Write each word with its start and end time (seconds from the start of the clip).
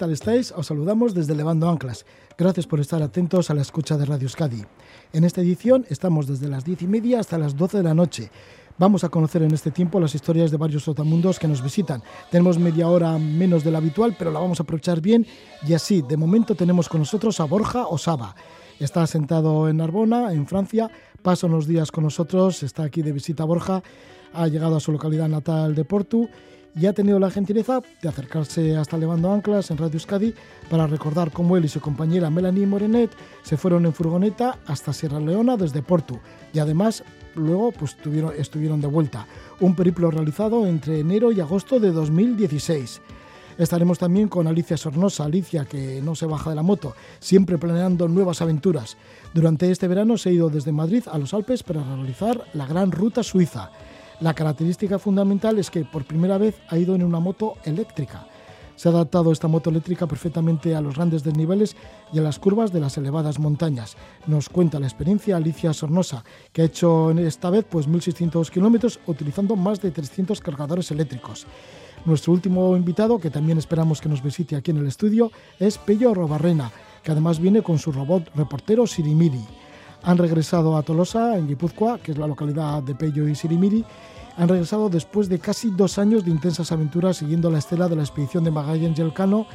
tal 0.00 0.12
estáis? 0.12 0.50
Os 0.56 0.66
saludamos 0.66 1.12
desde 1.12 1.34
Levando 1.34 1.68
Anclas. 1.68 2.06
Gracias 2.38 2.66
por 2.66 2.80
estar 2.80 3.02
atentos 3.02 3.50
a 3.50 3.54
la 3.54 3.60
escucha 3.60 3.98
de 3.98 4.06
Radio 4.06 4.24
Euskadi. 4.24 4.64
En 5.12 5.24
esta 5.24 5.42
edición 5.42 5.84
estamos 5.90 6.26
desde 6.26 6.48
las 6.48 6.64
diez 6.64 6.80
y 6.80 6.86
media 6.86 7.20
hasta 7.20 7.36
las 7.36 7.54
12 7.54 7.76
de 7.76 7.82
la 7.82 7.92
noche. 7.92 8.30
Vamos 8.78 9.04
a 9.04 9.10
conocer 9.10 9.42
en 9.42 9.52
este 9.52 9.70
tiempo 9.70 10.00
las 10.00 10.14
historias 10.14 10.50
de 10.50 10.56
varios 10.56 10.84
sotamundos 10.84 11.38
que 11.38 11.46
nos 11.46 11.62
visitan. 11.62 12.02
Tenemos 12.30 12.58
media 12.58 12.88
hora 12.88 13.18
menos 13.18 13.62
de 13.62 13.72
la 13.72 13.76
habitual, 13.76 14.16
pero 14.18 14.30
la 14.30 14.40
vamos 14.40 14.58
a 14.58 14.62
aprovechar 14.62 15.02
bien. 15.02 15.26
Y 15.68 15.74
así, 15.74 16.00
de 16.00 16.16
momento 16.16 16.54
tenemos 16.54 16.88
con 16.88 17.00
nosotros 17.00 17.38
a 17.40 17.44
Borja 17.44 17.86
Osaba. 17.86 18.34
Está 18.78 19.06
sentado 19.06 19.68
en 19.68 19.76
Narbona, 19.76 20.32
en 20.32 20.46
Francia. 20.46 20.90
Pasa 21.20 21.46
unos 21.46 21.66
días 21.66 21.92
con 21.92 22.04
nosotros. 22.04 22.62
Está 22.62 22.84
aquí 22.84 23.02
de 23.02 23.12
visita 23.12 23.44
Borja. 23.44 23.82
Ha 24.32 24.48
llegado 24.48 24.76
a 24.76 24.80
su 24.80 24.92
localidad 24.92 25.28
natal 25.28 25.74
de 25.74 25.84
Portu 25.84 26.26
y 26.74 26.86
ha 26.86 26.92
tenido 26.92 27.18
la 27.18 27.30
gentileza 27.30 27.80
de 28.02 28.08
acercarse 28.08 28.76
hasta 28.76 28.96
Levando 28.96 29.32
Anclas 29.32 29.70
en 29.70 29.78
Radio 29.78 29.94
Euskadi 29.94 30.34
para 30.68 30.86
recordar 30.86 31.30
cómo 31.30 31.56
él 31.56 31.64
y 31.64 31.68
su 31.68 31.80
compañera 31.80 32.30
Melanie 32.30 32.66
Morenet 32.66 33.10
se 33.42 33.56
fueron 33.56 33.86
en 33.86 33.92
furgoneta 33.92 34.58
hasta 34.66 34.92
Sierra 34.92 35.20
Leona 35.20 35.56
desde 35.56 35.82
Portu 35.82 36.18
y 36.52 36.58
además 36.58 37.02
luego 37.34 37.72
pues, 37.72 37.96
tuvieron, 37.96 38.32
estuvieron 38.36 38.80
de 38.80 38.86
vuelta. 38.86 39.26
Un 39.60 39.74
periplo 39.74 40.10
realizado 40.10 40.66
entre 40.66 41.00
enero 41.00 41.32
y 41.32 41.40
agosto 41.40 41.80
de 41.80 41.90
2016. 41.90 43.00
Estaremos 43.58 43.98
también 43.98 44.28
con 44.28 44.46
Alicia 44.46 44.78
Sornosa, 44.78 45.24
Alicia 45.24 45.66
que 45.66 46.00
no 46.02 46.14
se 46.14 46.24
baja 46.24 46.48
de 46.48 46.56
la 46.56 46.62
moto, 46.62 46.94
siempre 47.18 47.58
planeando 47.58 48.08
nuevas 48.08 48.40
aventuras. 48.40 48.96
Durante 49.34 49.70
este 49.70 49.86
verano 49.86 50.16
se 50.16 50.30
ha 50.30 50.32
ido 50.32 50.48
desde 50.48 50.72
Madrid 50.72 51.04
a 51.12 51.18
los 51.18 51.34
Alpes 51.34 51.62
para 51.62 51.82
realizar 51.82 52.42
la 52.54 52.66
Gran 52.66 52.90
Ruta 52.90 53.22
Suiza. 53.22 53.70
La 54.20 54.34
característica 54.34 54.98
fundamental 54.98 55.58
es 55.58 55.70
que 55.70 55.82
por 55.86 56.04
primera 56.04 56.36
vez 56.36 56.54
ha 56.68 56.76
ido 56.76 56.94
en 56.94 57.02
una 57.02 57.20
moto 57.20 57.54
eléctrica. 57.64 58.26
Se 58.76 58.88
ha 58.88 58.92
adaptado 58.92 59.32
esta 59.32 59.48
moto 59.48 59.70
eléctrica 59.70 60.06
perfectamente 60.06 60.74
a 60.74 60.82
los 60.82 60.96
grandes 60.96 61.24
desniveles 61.24 61.74
y 62.12 62.18
a 62.18 62.22
las 62.22 62.38
curvas 62.38 62.70
de 62.70 62.80
las 62.80 62.98
elevadas 62.98 63.38
montañas. 63.38 63.96
Nos 64.26 64.50
cuenta 64.50 64.78
la 64.78 64.86
experiencia 64.86 65.36
Alicia 65.36 65.72
Sornosa, 65.72 66.22
que 66.52 66.60
ha 66.62 66.66
hecho 66.66 67.10
esta 67.12 67.48
vez 67.48 67.64
pues 67.68 67.88
1.600 67.88 68.50
kilómetros 68.50 69.00
utilizando 69.06 69.56
más 69.56 69.80
de 69.80 69.90
300 69.90 70.40
cargadores 70.40 70.90
eléctricos. 70.90 71.46
Nuestro 72.04 72.34
último 72.34 72.76
invitado, 72.76 73.18
que 73.18 73.30
también 73.30 73.56
esperamos 73.56 74.02
que 74.02 74.08
nos 74.10 74.22
visite 74.22 74.54
aquí 74.54 74.70
en 74.70 74.78
el 74.78 74.86
estudio, 74.86 75.30
es 75.58 75.78
Pello 75.78 76.12
Robarrena, 76.12 76.70
que 77.02 77.12
además 77.12 77.38
viene 77.38 77.62
con 77.62 77.78
su 77.78 77.90
robot 77.90 78.30
reportero 78.34 78.86
Sirimiri. 78.86 79.44
Han 80.02 80.18
regresado 80.18 80.76
a 80.76 80.82
Tolosa, 80.82 81.36
en 81.36 81.46
Guipúzcoa, 81.46 81.98
que 81.98 82.12
es 82.12 82.18
la 82.18 82.26
localidad 82.26 82.82
de 82.82 82.94
Pello 82.94 83.28
y 83.28 83.34
Sirimiri. 83.34 83.84
Han 84.36 84.48
regresado 84.48 84.88
después 84.88 85.28
de 85.28 85.38
casi 85.38 85.70
dos 85.70 85.98
años 85.98 86.24
de 86.24 86.30
intensas 86.30 86.72
aventuras 86.72 87.18
siguiendo 87.18 87.50
la 87.50 87.58
estela 87.58 87.88
de 87.88 87.96
la 87.96 88.02
expedición 88.02 88.44
de 88.44 88.50
Magallanes 88.50 88.98
y 88.98 89.02
Elcano 89.02 89.46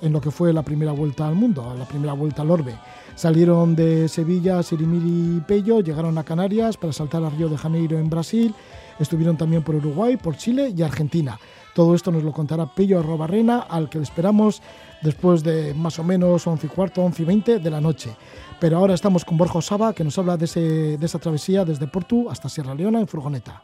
en 0.00 0.12
lo 0.12 0.20
que 0.20 0.30
fue 0.30 0.52
la 0.52 0.62
primera 0.62 0.92
vuelta 0.92 1.26
al 1.26 1.34
mundo, 1.34 1.74
la 1.76 1.84
primera 1.84 2.12
vuelta 2.12 2.42
al 2.42 2.50
orbe. 2.50 2.74
Salieron 3.14 3.74
de 3.74 4.08
Sevilla, 4.08 4.62
Sirimiri 4.62 5.38
y 5.38 5.40
Pello, 5.40 5.80
llegaron 5.80 6.16
a 6.18 6.24
Canarias 6.24 6.76
para 6.76 6.92
saltar 6.92 7.24
a 7.24 7.30
Río 7.30 7.48
de 7.48 7.58
Janeiro 7.58 7.98
en 7.98 8.08
Brasil, 8.08 8.54
estuvieron 9.00 9.36
también 9.36 9.62
por 9.62 9.74
Uruguay, 9.74 10.16
por 10.16 10.36
Chile 10.36 10.72
y 10.76 10.82
Argentina. 10.82 11.38
Todo 11.74 11.94
esto 11.94 12.10
nos 12.10 12.22
lo 12.22 12.32
contará 12.32 12.66
Pello 12.66 12.98
Arrobarrena, 12.98 13.60
al 13.60 13.88
que 13.88 13.98
le 13.98 14.04
esperamos 14.04 14.62
después 15.02 15.42
de 15.42 15.74
más 15.74 15.98
o 15.98 16.04
menos 16.04 16.46
11 16.46 16.66
y 16.66 16.70
cuarto, 16.70 17.02
11 17.02 17.22
y 17.22 17.24
20 17.24 17.58
de 17.58 17.70
la 17.70 17.80
noche. 17.80 18.16
Pero 18.60 18.78
ahora 18.78 18.94
estamos 18.94 19.24
con 19.24 19.36
Borja 19.36 19.62
Saba, 19.62 19.92
que 19.92 20.02
nos 20.02 20.18
habla 20.18 20.36
de, 20.36 20.98
de 20.98 21.06
esa 21.06 21.18
travesía 21.18 21.64
desde 21.64 21.86
Portu 21.86 22.28
hasta 22.28 22.48
Sierra 22.48 22.74
Leona 22.74 23.00
en 23.00 23.06
furgoneta. 23.06 23.62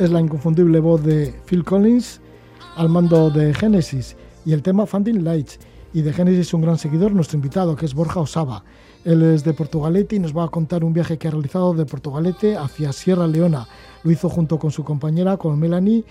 Es 0.00 0.10
la 0.10 0.20
inconfundible 0.20 0.80
voz 0.80 1.04
de 1.04 1.34
Phil 1.44 1.62
Collins 1.62 2.22
al 2.76 2.88
mando 2.88 3.28
de 3.28 3.52
Genesis 3.52 4.16
y 4.46 4.54
el 4.54 4.62
tema 4.62 4.86
Funding 4.86 5.22
Lights. 5.22 5.58
Y 5.92 6.02
de 6.02 6.12
Genesis 6.12 6.54
un 6.54 6.62
gran 6.62 6.78
seguidor, 6.78 7.12
nuestro 7.12 7.36
invitado, 7.36 7.76
que 7.76 7.84
es 7.84 7.94
Borja 7.94 8.20
Osaba. 8.20 8.64
Él 9.04 9.22
es 9.22 9.44
de 9.44 9.52
Portugalete 9.52 10.16
y 10.16 10.18
nos 10.20 10.34
va 10.34 10.44
a 10.44 10.48
contar 10.48 10.84
un 10.84 10.92
viaje 10.92 11.18
que 11.18 11.28
ha 11.28 11.32
realizado 11.32 11.74
de 11.74 11.84
Portugalete 11.84 12.56
hacia 12.56 12.92
Sierra 12.92 13.26
Leona. 13.26 13.66
Lo 14.04 14.10
hizo 14.10 14.28
junto 14.28 14.58
con 14.58 14.70
su 14.70 14.84
compañera, 14.84 15.36
con 15.36 15.58
Melanie, 15.58 16.04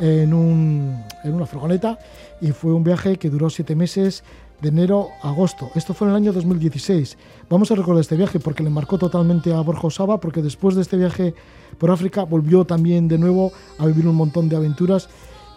en, 0.00 0.32
un, 0.32 1.02
en 1.22 1.34
una 1.34 1.46
furgoneta 1.46 1.98
y 2.40 2.52
fue 2.52 2.72
un 2.72 2.84
viaje 2.84 3.16
que 3.16 3.30
duró 3.30 3.50
siete 3.50 3.76
meses 3.76 4.24
de 4.60 4.68
enero 4.68 5.10
a 5.22 5.28
agosto. 5.30 5.70
Esto 5.74 5.94
fue 5.94 6.06
en 6.06 6.12
el 6.12 6.16
año 6.16 6.32
2016. 6.32 7.18
Vamos 7.50 7.70
a 7.70 7.74
recordar 7.74 8.00
este 8.00 8.16
viaje 8.16 8.40
porque 8.40 8.62
le 8.62 8.70
marcó 8.70 8.98
totalmente 8.98 9.52
a 9.52 9.60
Borja 9.60 9.86
Osaba, 9.86 10.20
porque 10.20 10.42
después 10.42 10.74
de 10.74 10.82
este 10.82 10.96
viaje 10.96 11.34
por 11.78 11.90
África 11.90 12.24
volvió 12.24 12.64
también 12.64 13.08
de 13.08 13.18
nuevo 13.18 13.52
a 13.78 13.86
vivir 13.86 14.06
un 14.06 14.16
montón 14.16 14.48
de 14.48 14.56
aventuras 14.56 15.08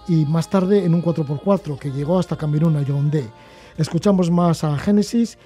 y 0.08 0.26
más 0.26 0.50
tarde 0.50 0.86
en 0.86 0.94
un 0.94 1.04
4x4 1.04 1.78
que 1.78 1.92
llegó 1.92 2.20
hasta 2.20 2.36
Camerún 2.36 2.76
a 2.78 2.82
Yaoundé. 2.82 3.26
Escuchamos 3.78 4.32
más 4.32 4.64
a 4.64 4.78
Génesis, 4.78 5.38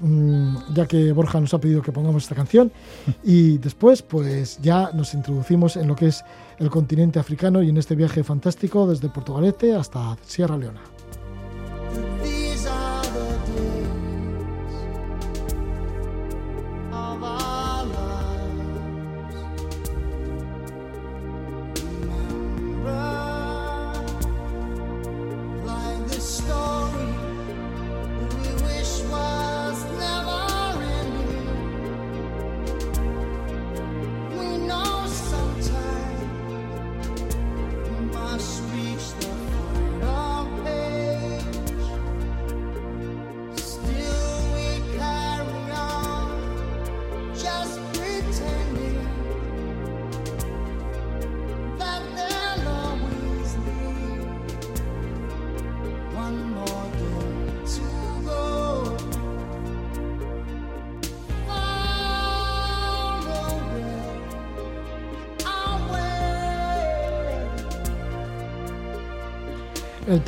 mm, 0.00 0.56
ya 0.74 0.86
que 0.86 1.12
Borja 1.12 1.40
nos 1.40 1.54
ha 1.54 1.60
pedido 1.60 1.82
que 1.82 1.92
pongamos 1.92 2.24
esta 2.24 2.34
canción, 2.34 2.72
y 3.24 3.58
después 3.58 4.02
pues 4.02 4.58
ya 4.60 4.90
nos 4.92 5.14
introducimos 5.14 5.76
en 5.76 5.88
lo 5.88 5.94
que 5.94 6.06
es 6.06 6.24
el 6.58 6.70
continente 6.70 7.18
africano 7.18 7.62
y 7.62 7.68
en 7.68 7.76
este 7.76 7.94
viaje 7.94 8.24
fantástico 8.24 8.86
desde 8.86 9.08
Portugalete 9.08 9.74
hasta 9.74 10.16
Sierra 10.26 10.56
Leona. 10.56 10.80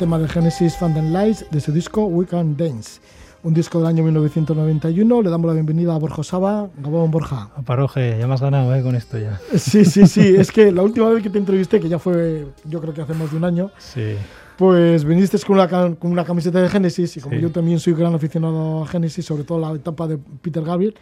Tema 0.01 0.17
de 0.17 0.27
Genesis 0.27 0.75
Fund 0.77 0.97
and 0.97 1.13
Lights 1.13 1.45
de 1.51 1.61
su 1.61 1.71
disco 1.71 2.05
We 2.05 2.25
Can 2.25 2.57
Dance. 2.57 2.99
Un 3.43 3.53
disco 3.53 3.77
del 3.77 3.87
año 3.87 4.03
1991. 4.03 5.21
Le 5.21 5.29
damos 5.29 5.47
la 5.47 5.53
bienvenida 5.53 5.93
a 5.93 5.99
Borja 5.99 6.23
Saba. 6.23 6.69
Gabón 6.75 7.11
Borja. 7.11 7.51
A 7.55 7.61
Paroje, 7.61 8.17
ya 8.17 8.25
me 8.25 8.33
has 8.33 8.41
ganado 8.41 8.73
¿eh? 8.73 8.81
con 8.81 8.95
esto 8.95 9.19
ya. 9.19 9.39
Sí, 9.59 9.85
sí, 9.85 10.07
sí. 10.07 10.35
es 10.35 10.51
que 10.51 10.71
la 10.71 10.81
última 10.81 11.07
vez 11.09 11.21
que 11.21 11.29
te 11.29 11.37
entrevisté, 11.37 11.79
que 11.79 11.87
ya 11.87 11.99
fue, 11.99 12.47
yo 12.65 12.81
creo 12.81 12.95
que 12.95 13.01
hace 13.03 13.13
más 13.13 13.29
de 13.29 13.37
un 13.37 13.43
año, 13.43 13.69
sí. 13.77 14.15
pues 14.57 15.05
viniste 15.05 15.37
con 15.45 15.59
una, 15.59 15.67
con 15.67 16.11
una 16.11 16.25
camiseta 16.25 16.59
de 16.59 16.67
Genesis 16.67 17.17
y 17.17 17.19
como 17.19 17.35
yo 17.35 17.51
también 17.51 17.79
soy 17.79 17.93
gran 17.93 18.15
aficionado 18.15 18.83
a 18.83 18.87
Genesis, 18.87 19.23
sobre 19.23 19.43
todo 19.43 19.59
la 19.59 19.71
etapa 19.75 20.07
de 20.07 20.17
Peter 20.17 20.63
Gabriel, 20.63 20.95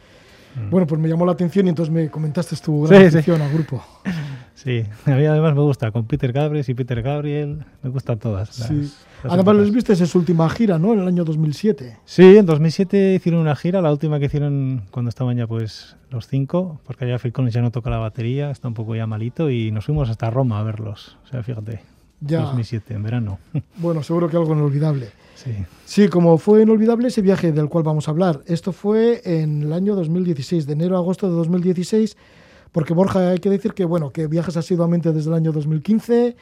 mm. 0.58 0.70
bueno, 0.72 0.86
pues 0.86 1.00
me 1.00 1.08
llamó 1.08 1.26
la 1.26 1.32
atención 1.32 1.68
y 1.68 1.70
entonces 1.70 1.94
me 1.94 2.10
comentaste 2.10 2.58
tu 2.58 2.84
gran 2.84 3.06
afición 3.06 3.42
al 3.42 3.54
grupo. 3.54 3.82
Sí, 4.62 4.84
a 5.06 5.12
mí 5.12 5.26
además 5.26 5.56
me 5.56 5.62
gusta, 5.62 5.90
con 5.92 6.06
Peter 6.06 6.34
Gabriel 6.34 6.66
y 6.68 6.74
Peter 6.74 7.02
Gabriel, 7.02 7.64
me 7.82 7.90
gustan 7.90 8.20
todas. 8.20 8.50
Sí. 8.50 8.92
además 9.24 9.56
les 9.56 9.72
viste 9.72 9.94
en 9.94 10.06
su 10.06 10.20
última 10.20 10.50
gira, 10.50 10.78
¿no? 10.78 10.92
En 10.92 11.00
el 11.00 11.08
año 11.08 11.24
2007. 11.24 12.00
Sí, 12.04 12.36
en 12.36 12.46
2007 12.46 13.16
hicieron 13.16 13.40
una 13.40 13.56
gira, 13.56 13.82
la 13.82 13.90
última 13.90 14.20
que 14.20 14.26
hicieron 14.26 14.84
cuando 14.92 15.08
estaban 15.08 15.38
ya 15.38 15.48
pues 15.48 15.96
los 16.10 16.28
cinco, 16.28 16.82
porque 16.86 17.06
allá 17.06 17.18
Phil 17.20 17.32
Collins 17.32 17.54
ya 17.54 17.62
no 17.62 17.72
toca 17.72 17.90
la 17.90 18.00
batería, 18.00 18.52
está 18.52 18.68
un 18.68 18.74
poco 18.74 18.96
ya 18.96 19.08
malito, 19.08 19.50
y 19.50 19.72
nos 19.72 19.86
fuimos 19.86 20.10
hasta 20.10 20.30
Roma 20.30 20.60
a 20.60 20.64
verlos. 20.64 21.18
O 21.24 21.28
sea, 21.28 21.42
fíjate, 21.42 21.80
ya. 22.20 22.42
2007, 22.42 22.96
en 22.96 23.04
verano. 23.04 23.40
Bueno, 23.78 24.04
seguro 24.04 24.28
que 24.28 24.36
algo 24.36 24.54
inolvidable. 24.54 25.08
Sí. 25.36 25.52
sí, 25.86 26.10
como 26.10 26.38
fue 26.38 26.64
inolvidable 26.64 27.08
ese 27.08 27.22
viaje 27.22 27.54
del 27.54 27.70
cual 27.70 27.86
vamos 27.86 28.10
a 28.10 28.12
hablar. 28.12 28.42
Esto 28.46 28.74
fue 28.74 29.22
en 29.24 29.64
el 29.64 29.72
año 29.72 29.96
2016, 29.96 30.68
de 30.68 30.74
enero 30.74 30.98
a 30.98 31.00
agosto 31.00 31.30
de 31.30 31.34
2016 31.34 32.18
porque 32.72 32.94
Borja 32.94 33.30
hay 33.30 33.40
que 33.40 33.50
decir 33.50 33.74
que 33.74 33.86
bueno, 33.86 34.12
que 34.12 34.28
viajas 34.28 34.58
asiduamente 34.58 35.12
desde 35.12 35.30
el 35.30 35.36
año 35.36 35.52
2015, 35.52 36.36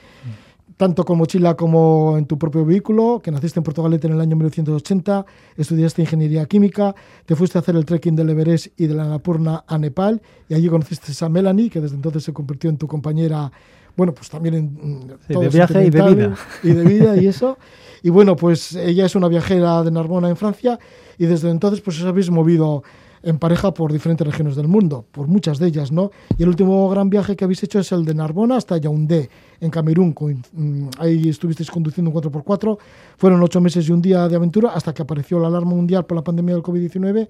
tanto 0.75 1.05
con 1.05 1.17
mochila 1.17 1.55
como 1.55 2.17
en 2.17 2.25
tu 2.25 2.37
propio 2.37 2.65
vehículo, 2.65 3.19
que 3.23 3.31
naciste 3.31 3.59
en 3.59 3.63
Portugalete 3.63 4.07
en 4.07 4.13
el 4.13 4.21
año 4.21 4.35
1980, 4.35 5.25
estudiaste 5.57 6.01
ingeniería 6.01 6.45
química, 6.45 6.95
te 7.25 7.35
fuiste 7.35 7.57
a 7.57 7.61
hacer 7.61 7.75
el 7.75 7.85
trekking 7.85 8.15
del 8.15 8.29
Everest 8.29 8.67
y 8.79 8.87
de 8.87 8.93
la 8.93 9.03
Annapurna 9.03 9.63
a 9.67 9.77
Nepal 9.77 10.21
y 10.49 10.53
allí 10.53 10.69
conociste 10.69 11.13
a 11.25 11.29
Melanie, 11.29 11.69
que 11.69 11.81
desde 11.81 11.95
entonces 11.95 12.23
se 12.23 12.33
convirtió 12.33 12.69
en 12.69 12.77
tu 12.77 12.87
compañera 12.87 13.51
bueno, 13.97 14.13
pues 14.13 14.29
también 14.29 14.53
en 14.53 15.17
de 15.27 15.49
viaje 15.49 15.85
y 15.85 15.89
de 15.89 16.01
vida. 16.01 16.35
Y 16.61 16.69
de 16.69 16.83
vida 16.83 17.17
y 17.17 17.25
eso. 17.25 17.57
Y 18.03 18.11
bueno, 18.11 18.35
pues 18.35 18.75
ella 18.75 19.07
es 19.07 19.15
una 19.15 19.27
viajera 19.27 19.83
de 19.83 19.89
Narbona 19.89 20.29
en 20.29 20.37
Francia 20.37 20.79
y 21.17 21.25
desde 21.25 21.49
entonces 21.49 21.81
pues 21.81 21.99
os 21.99 22.05
habéis 22.05 22.29
movido 22.29 22.83
en 23.23 23.39
pareja 23.39 23.73
por 23.73 23.91
diferentes 23.91 24.25
regiones 24.25 24.55
del 24.55 24.67
mundo, 24.67 25.05
por 25.11 25.27
muchas 25.27 25.59
de 25.59 25.67
ellas, 25.67 25.91
¿no? 25.91 26.11
Y 26.37 26.43
el 26.43 26.49
último 26.49 26.89
gran 26.89 27.09
viaje 27.09 27.35
que 27.35 27.43
habéis 27.43 27.63
hecho 27.63 27.79
es 27.79 27.91
el 27.91 28.05
de 28.05 28.13
Narbona 28.13 28.57
hasta 28.57 28.77
Yaoundé, 28.77 29.29
en 29.59 29.69
Camerún. 29.71 30.15
Mm, 30.53 30.89
ahí 30.99 31.29
estuvisteis 31.29 31.71
conduciendo 31.71 32.11
un 32.11 32.17
4x4. 32.17 32.77
Fueron 33.17 33.41
ocho 33.41 33.61
meses 33.61 33.87
y 33.87 33.91
un 33.91 34.01
día 34.01 34.27
de 34.27 34.35
aventura 34.35 34.71
hasta 34.73 34.93
que 34.93 35.01
apareció 35.01 35.39
la 35.39 35.47
alarma 35.47 35.71
mundial 35.71 36.05
por 36.05 36.15
la 36.15 36.23
pandemia 36.23 36.55
del 36.55 36.63
COVID-19. 36.63 37.27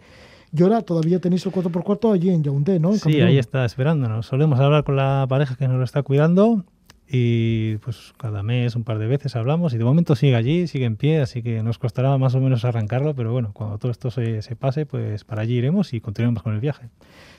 Y 0.54 0.63
ahora 0.63 0.81
todavía 0.81 1.19
tenéis 1.19 1.45
el 1.45 1.51
4x4 1.51 2.13
allí 2.13 2.30
en 2.30 2.44
Yaoundé, 2.44 2.80
¿no? 2.80 2.94
sí, 2.94 3.19
ahí 3.22 3.38
está 3.38 3.66
esperándonos. 3.66 4.25
Solemos 4.25 4.60
hablar 4.60 4.83
con 4.83 4.95
la 4.95 5.25
pareja 5.28 5.56
que 5.56 5.68
nos 5.68 5.78
lo 5.78 5.83
está 5.83 6.04
cuidando 6.04 6.63
y 7.09 7.77
pues 7.77 8.13
cada 8.18 8.44
mes 8.44 8.75
un 8.75 8.83
par 8.83 9.00
de 9.00 9.07
veces 9.07 9.36
hablamos 9.36 9.74
y 9.74 9.77
de 9.77 9.83
momento 9.86 10.15
sigue 10.15 10.36
allí, 10.36 10.68
sigue 10.68 10.86
en 10.86 10.98
pie, 10.98 11.21
así 11.21 11.42
que 11.42 11.63
nos 11.63 11.77
costará 11.77 12.18
más 12.18 12.36
o 12.36 12.42
menos 12.42 12.65
arrancarlo, 12.65 13.15
pero 13.15 13.31
bueno, 13.31 13.51
cuando 13.54 13.77
todo 13.77 13.92
esto 13.92 14.12
se, 14.12 14.42
se 14.42 14.56
pase, 14.56 14.86
pues 14.86 15.24
para 15.24 15.44
allí 15.44 15.56
iremos 15.56 15.94
y 15.94 16.01
continuemos 16.01 16.44
con 16.44 16.54
el 16.54 16.59
viaje. 16.59 16.89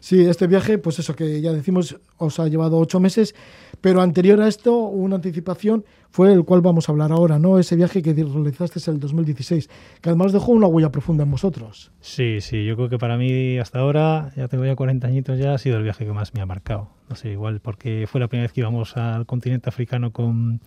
Sí, 0.01 0.21
este 0.25 0.47
viaje, 0.47 0.79
pues 0.79 0.99
eso 0.99 1.15
que 1.15 1.41
ya 1.41 1.53
decimos, 1.53 1.99
os 2.17 2.39
ha 2.39 2.49
llevado 2.49 2.79
ocho 2.79 3.01
meses, 3.01 3.35
pero 3.81 4.01
anterior 4.01 4.41
a 4.41 4.49
esto, 4.49 4.77
una 4.77 5.17
anticipación 5.17 5.85
fue 6.11 6.33
el 6.33 6.45
cual 6.45 6.61
vamos 6.61 6.89
a 6.89 6.93
hablar 6.93 7.13
ahora, 7.13 7.39
¿no? 7.39 7.59
Ese 7.59 7.77
viaje 7.77 8.03
que 8.03 8.13
realizaste 8.13 8.81
en 8.87 8.95
el 8.95 9.01
2016, 9.01 9.69
que 10.01 10.09
además 10.09 10.33
dejó 10.33 10.53
una 10.53 10.67
huella 10.67 10.91
profunda 10.91 11.25
en 11.25 11.31
vosotros. 11.31 11.93
Sí, 12.01 12.41
sí, 12.41 12.65
yo 12.65 12.77
creo 12.77 12.89
que 12.89 12.99
para 12.99 13.17
mí 13.17 13.59
hasta 13.59 13.81
ahora, 13.81 14.33
ya 14.37 14.49
tengo 14.49 14.65
ya 14.65 14.75
40 14.75 15.07
añitos 15.07 15.39
ya, 15.39 15.55
ha 15.55 15.59
sido 15.59 15.77
el 15.77 15.83
viaje 15.83 16.07
que 16.07 16.13
más 16.13 16.35
me 16.35 16.41
ha 16.41 16.47
marcado. 16.47 16.89
No 17.09 17.17
sé, 17.17 17.31
igual 17.31 17.61
porque 17.61 18.07
fue 18.07 18.21
la 18.21 18.29
primera 18.29 18.45
vez 18.45 18.53
que 18.53 18.61
íbamos 18.61 18.97
al 18.97 19.27
continente 19.27 19.69
africano 19.69 20.13
con, 20.13 20.61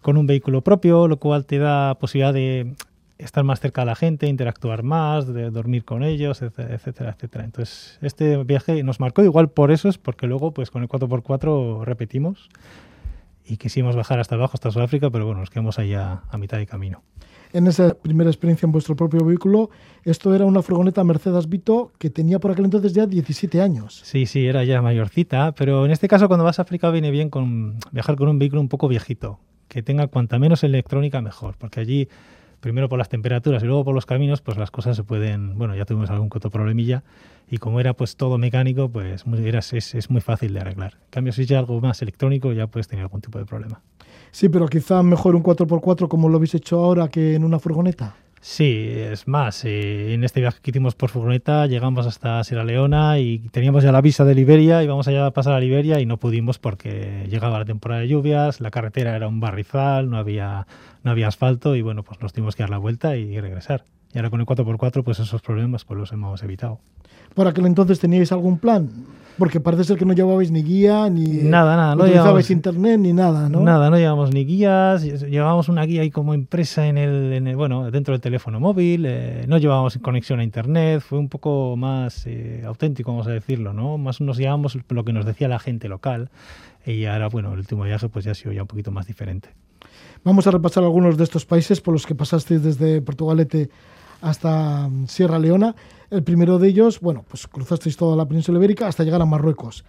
con 0.00 0.16
un 0.16 0.26
vehículo 0.26 0.62
propio, 0.62 1.08
lo 1.08 1.18
cual 1.18 1.46
te 1.46 1.58
da 1.58 1.94
posibilidad 1.96 2.34
de 2.34 2.74
estar 3.20 3.44
más 3.44 3.60
cerca 3.60 3.82
de 3.82 3.86
la 3.86 3.94
gente, 3.94 4.26
interactuar 4.26 4.82
más, 4.82 5.32
de 5.32 5.50
dormir 5.50 5.84
con 5.84 6.02
ellos, 6.02 6.42
etcétera, 6.42 7.10
etcétera. 7.10 7.44
Entonces, 7.44 7.98
este 8.02 8.42
viaje 8.44 8.82
nos 8.82 9.00
marcó 9.00 9.22
igual 9.22 9.50
por 9.50 9.70
eso, 9.70 9.88
es 9.88 9.98
porque 9.98 10.26
luego, 10.26 10.52
pues 10.52 10.70
con 10.70 10.82
el 10.82 10.88
4x4 10.88 11.84
repetimos 11.84 12.48
y 13.50 13.56
quisimos 13.56 13.96
bajar 13.96 14.20
hasta 14.20 14.36
abajo, 14.36 14.52
hasta 14.54 14.70
Sudáfrica, 14.70 15.10
pero 15.10 15.26
bueno, 15.26 15.40
nos 15.40 15.50
quedamos 15.50 15.78
ahí 15.78 15.94
a, 15.94 16.22
mitad 16.38 16.58
de 16.58 16.66
camino. 16.66 17.02
En 17.52 17.66
esa 17.66 17.94
primera 17.94 18.30
experiencia 18.30 18.64
en 18.64 18.70
vuestro 18.70 18.94
propio 18.94 19.24
vehículo, 19.24 19.70
esto 20.04 20.32
era 20.32 20.44
una 20.44 20.62
furgoneta 20.62 21.02
Mercedes 21.02 21.48
Vito 21.48 21.90
que 21.98 22.08
tenía 22.08 22.38
por 22.38 22.52
aquel 22.52 22.66
entonces 22.66 22.92
ya 22.92 23.06
17 23.06 23.60
años. 23.60 24.00
Sí, 24.04 24.26
sí, 24.26 24.46
era 24.46 24.62
ya 24.62 24.80
mayorcita, 24.80 25.52
pero 25.52 25.84
en 25.84 25.90
este 25.90 26.06
caso 26.06 26.28
cuando 26.28 26.44
vas 26.44 26.60
a 26.60 26.62
África 26.62 26.90
viene 26.90 27.10
bien 27.10 27.28
con 27.28 27.76
viajar 27.90 28.14
con 28.14 28.28
un 28.28 28.38
vehículo 28.38 28.60
un 28.60 28.68
poco 28.68 28.86
viejito, 28.86 29.40
que 29.66 29.82
tenga 29.82 30.06
cuanta 30.06 30.38
menos 30.38 30.62
electrónica 30.62 31.20
mejor, 31.20 31.56
porque 31.58 31.80
allí 31.80 32.08
primero 32.60 32.88
por 32.88 32.98
las 32.98 33.08
temperaturas 33.08 33.62
y 33.62 33.66
luego 33.66 33.84
por 33.84 33.94
los 33.94 34.06
caminos, 34.06 34.40
pues 34.40 34.56
las 34.56 34.70
cosas 34.70 34.96
se 34.96 35.02
pueden, 35.02 35.58
bueno, 35.58 35.74
ya 35.74 35.84
tuvimos 35.84 36.10
algún 36.10 36.28
otro 36.32 36.50
problemilla 36.50 37.02
y 37.50 37.58
como 37.58 37.80
era 37.80 37.94
pues 37.94 38.16
todo 38.16 38.38
mecánico, 38.38 38.88
pues 38.88 39.26
muy, 39.26 39.46
es, 39.48 39.72
es, 39.72 40.10
muy 40.10 40.20
fácil 40.20 40.54
de 40.54 40.60
arreglar. 40.60 40.94
En 40.94 41.10
cambio, 41.10 41.32
si 41.32 41.42
es 41.42 41.50
algo 41.52 41.80
más 41.80 42.00
electrónico, 42.02 42.52
ya 42.52 42.66
puedes 42.66 42.86
tener 42.86 43.02
algún 43.02 43.20
tipo 43.20 43.38
de 43.38 43.44
problema. 43.44 43.80
Sí, 44.30 44.48
pero 44.48 44.68
quizá 44.68 45.02
mejor 45.02 45.34
un 45.34 45.42
4x4 45.42 46.08
como 46.08 46.28
lo 46.28 46.36
habéis 46.36 46.54
hecho 46.54 46.84
ahora 46.84 47.08
que 47.08 47.34
en 47.34 47.44
una 47.44 47.58
furgoneta. 47.58 48.14
Sí, 48.42 48.88
es 48.96 49.28
más, 49.28 49.66
eh, 49.66 50.14
en 50.14 50.24
este 50.24 50.40
viaje 50.40 50.60
que 50.62 50.70
hicimos 50.70 50.94
por 50.94 51.10
furgoneta 51.10 51.66
llegamos 51.66 52.06
hasta 52.06 52.42
Sierra 52.42 52.64
Leona 52.64 53.18
y 53.18 53.40
teníamos 53.50 53.84
ya 53.84 53.92
la 53.92 54.00
visa 54.00 54.24
de 54.24 54.34
Liberia, 54.34 54.82
íbamos 54.82 55.06
allá 55.08 55.26
a 55.26 55.30
pasar 55.30 55.52
a 55.52 55.60
Liberia 55.60 56.00
y 56.00 56.06
no 56.06 56.16
pudimos 56.16 56.58
porque 56.58 57.26
llegaba 57.28 57.58
la 57.58 57.66
temporada 57.66 58.00
de 58.00 58.08
lluvias, 58.08 58.60
la 58.60 58.70
carretera 58.70 59.14
era 59.14 59.28
un 59.28 59.40
barrizal, 59.40 60.08
no 60.08 60.16
había, 60.16 60.66
no 61.02 61.10
había 61.10 61.28
asfalto 61.28 61.76
y 61.76 61.82
bueno, 61.82 62.02
pues 62.02 62.18
nos 62.22 62.32
tuvimos 62.32 62.56
que 62.56 62.62
dar 62.62 62.70
la 62.70 62.78
vuelta 62.78 63.14
y 63.16 63.38
regresar. 63.38 63.84
Y 64.12 64.18
ahora 64.18 64.30
con 64.30 64.40
el 64.40 64.46
4x4 64.46 65.04
pues 65.04 65.20
esos 65.20 65.40
problemas 65.42 65.84
pues 65.84 65.98
los 65.98 66.12
hemos 66.12 66.42
evitado. 66.42 66.80
¿Por 67.34 67.46
aquel 67.46 67.66
entonces 67.66 68.00
teníais 68.00 68.32
algún 68.32 68.58
plan? 68.58 68.90
Porque 69.38 69.60
parece 69.60 69.84
ser 69.84 69.96
que 69.96 70.04
no 70.04 70.12
llevabais 70.12 70.50
ni 70.50 70.62
guía, 70.62 71.08
ni 71.08 71.44
nada, 71.44 71.76
nada, 71.76 71.94
no 71.94 72.04
utilizabais 72.04 72.50
internet, 72.50 72.98
ni 72.98 73.12
nada, 73.12 73.48
¿no? 73.48 73.60
Nada, 73.60 73.88
no 73.88 73.96
llevamos 73.96 74.34
ni 74.34 74.44
guías, 74.44 75.02
llevábamos 75.02 75.68
una 75.68 75.84
guía 75.84 76.02
ahí 76.02 76.10
como 76.10 76.34
impresa 76.34 76.88
en 76.88 76.98
el, 76.98 77.32
en 77.32 77.46
el 77.46 77.56
bueno, 77.56 77.90
dentro 77.90 78.12
del 78.12 78.20
teléfono 78.20 78.60
móvil, 78.60 79.06
eh, 79.06 79.44
no 79.48 79.56
llevábamos 79.56 79.96
conexión 80.02 80.40
a 80.40 80.44
internet, 80.44 81.00
fue 81.00 81.18
un 81.18 81.28
poco 81.28 81.76
más 81.76 82.26
eh, 82.26 82.64
auténtico, 82.66 83.12
vamos 83.12 83.28
a 83.28 83.30
decirlo, 83.30 83.72
¿no? 83.72 83.96
Más 83.96 84.20
nos 84.20 84.36
llevábamos 84.36 84.76
lo 84.88 85.04
que 85.04 85.12
nos 85.12 85.24
decía 85.24 85.48
la 85.48 85.58
gente 85.58 85.88
local 85.88 86.28
y 86.84 87.04
ahora, 87.06 87.28
bueno, 87.28 87.52
el 87.52 87.60
último 87.60 87.84
viaje 87.84 88.08
pues 88.08 88.24
ya 88.24 88.32
ha 88.32 88.34
sido 88.34 88.52
ya 88.52 88.62
un 88.62 88.68
poquito 88.68 88.90
más 88.90 89.06
diferente. 89.06 89.50
Vamos 90.22 90.46
a 90.46 90.50
repasar 90.50 90.82
algunos 90.82 91.16
de 91.16 91.24
estos 91.24 91.46
países 91.46 91.80
por 91.80 91.94
los 91.94 92.06
que 92.06 92.14
pasasteis 92.14 92.62
desde 92.62 93.00
Portugalete 93.00 93.70
hasta 94.20 94.88
mm, 94.88 95.06
Sierra 95.06 95.38
Leona. 95.38 95.74
El 96.10 96.22
primero 96.22 96.58
de 96.58 96.68
ellos, 96.68 97.00
bueno, 97.00 97.24
pues 97.28 97.46
cruzasteis 97.46 97.96
toda 97.96 98.16
la 98.16 98.26
península 98.26 98.58
ibérica 98.58 98.86
hasta 98.86 99.04
llegar 99.04 99.22
a 99.22 99.26
Marruecos. 99.26 99.84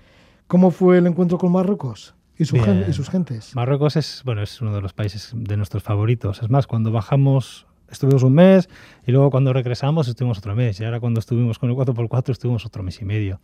¿Cómo 0.48 0.72
fue 0.72 0.98
el 0.98 1.08
encuentro 1.08 1.38
con 1.38 1.52
Marruecos 1.52 2.14
y, 2.38 2.44
y 2.44 2.94
sus 2.94 3.10
gentes? 3.10 3.56
Marruecos 3.56 3.96
es, 3.96 4.22
bueno, 4.26 4.44
es 4.44 4.62
uno 4.62 4.74
de 4.74 4.82
los 4.82 4.94
países 4.94 5.32
de 5.34 5.58
nuestros 5.58 5.84
favoritos. 5.84 6.42
Es 6.44 6.50
más, 6.50 6.68
cuando 6.68 6.92
bajamos 6.92 7.66
estuvimos 7.92 8.24
un 8.24 8.34
mes 8.34 8.70
y 9.06 9.12
luego 9.12 9.30
cuando 9.30 9.54
regresamos 9.54 10.08
estuvimos 10.08 10.38
otro 10.38 10.56
mes. 10.56 10.80
Y 10.80 10.86
ahora 10.86 11.00
cuando 11.00 11.20
estuvimos 11.20 11.60
con 11.60 11.70
el 11.70 11.76
4x4 11.76 12.32
estuvimos 12.32 12.66
otro 12.66 12.84
mes 12.84 13.02
y 13.02 13.06
medio. 13.06 13.40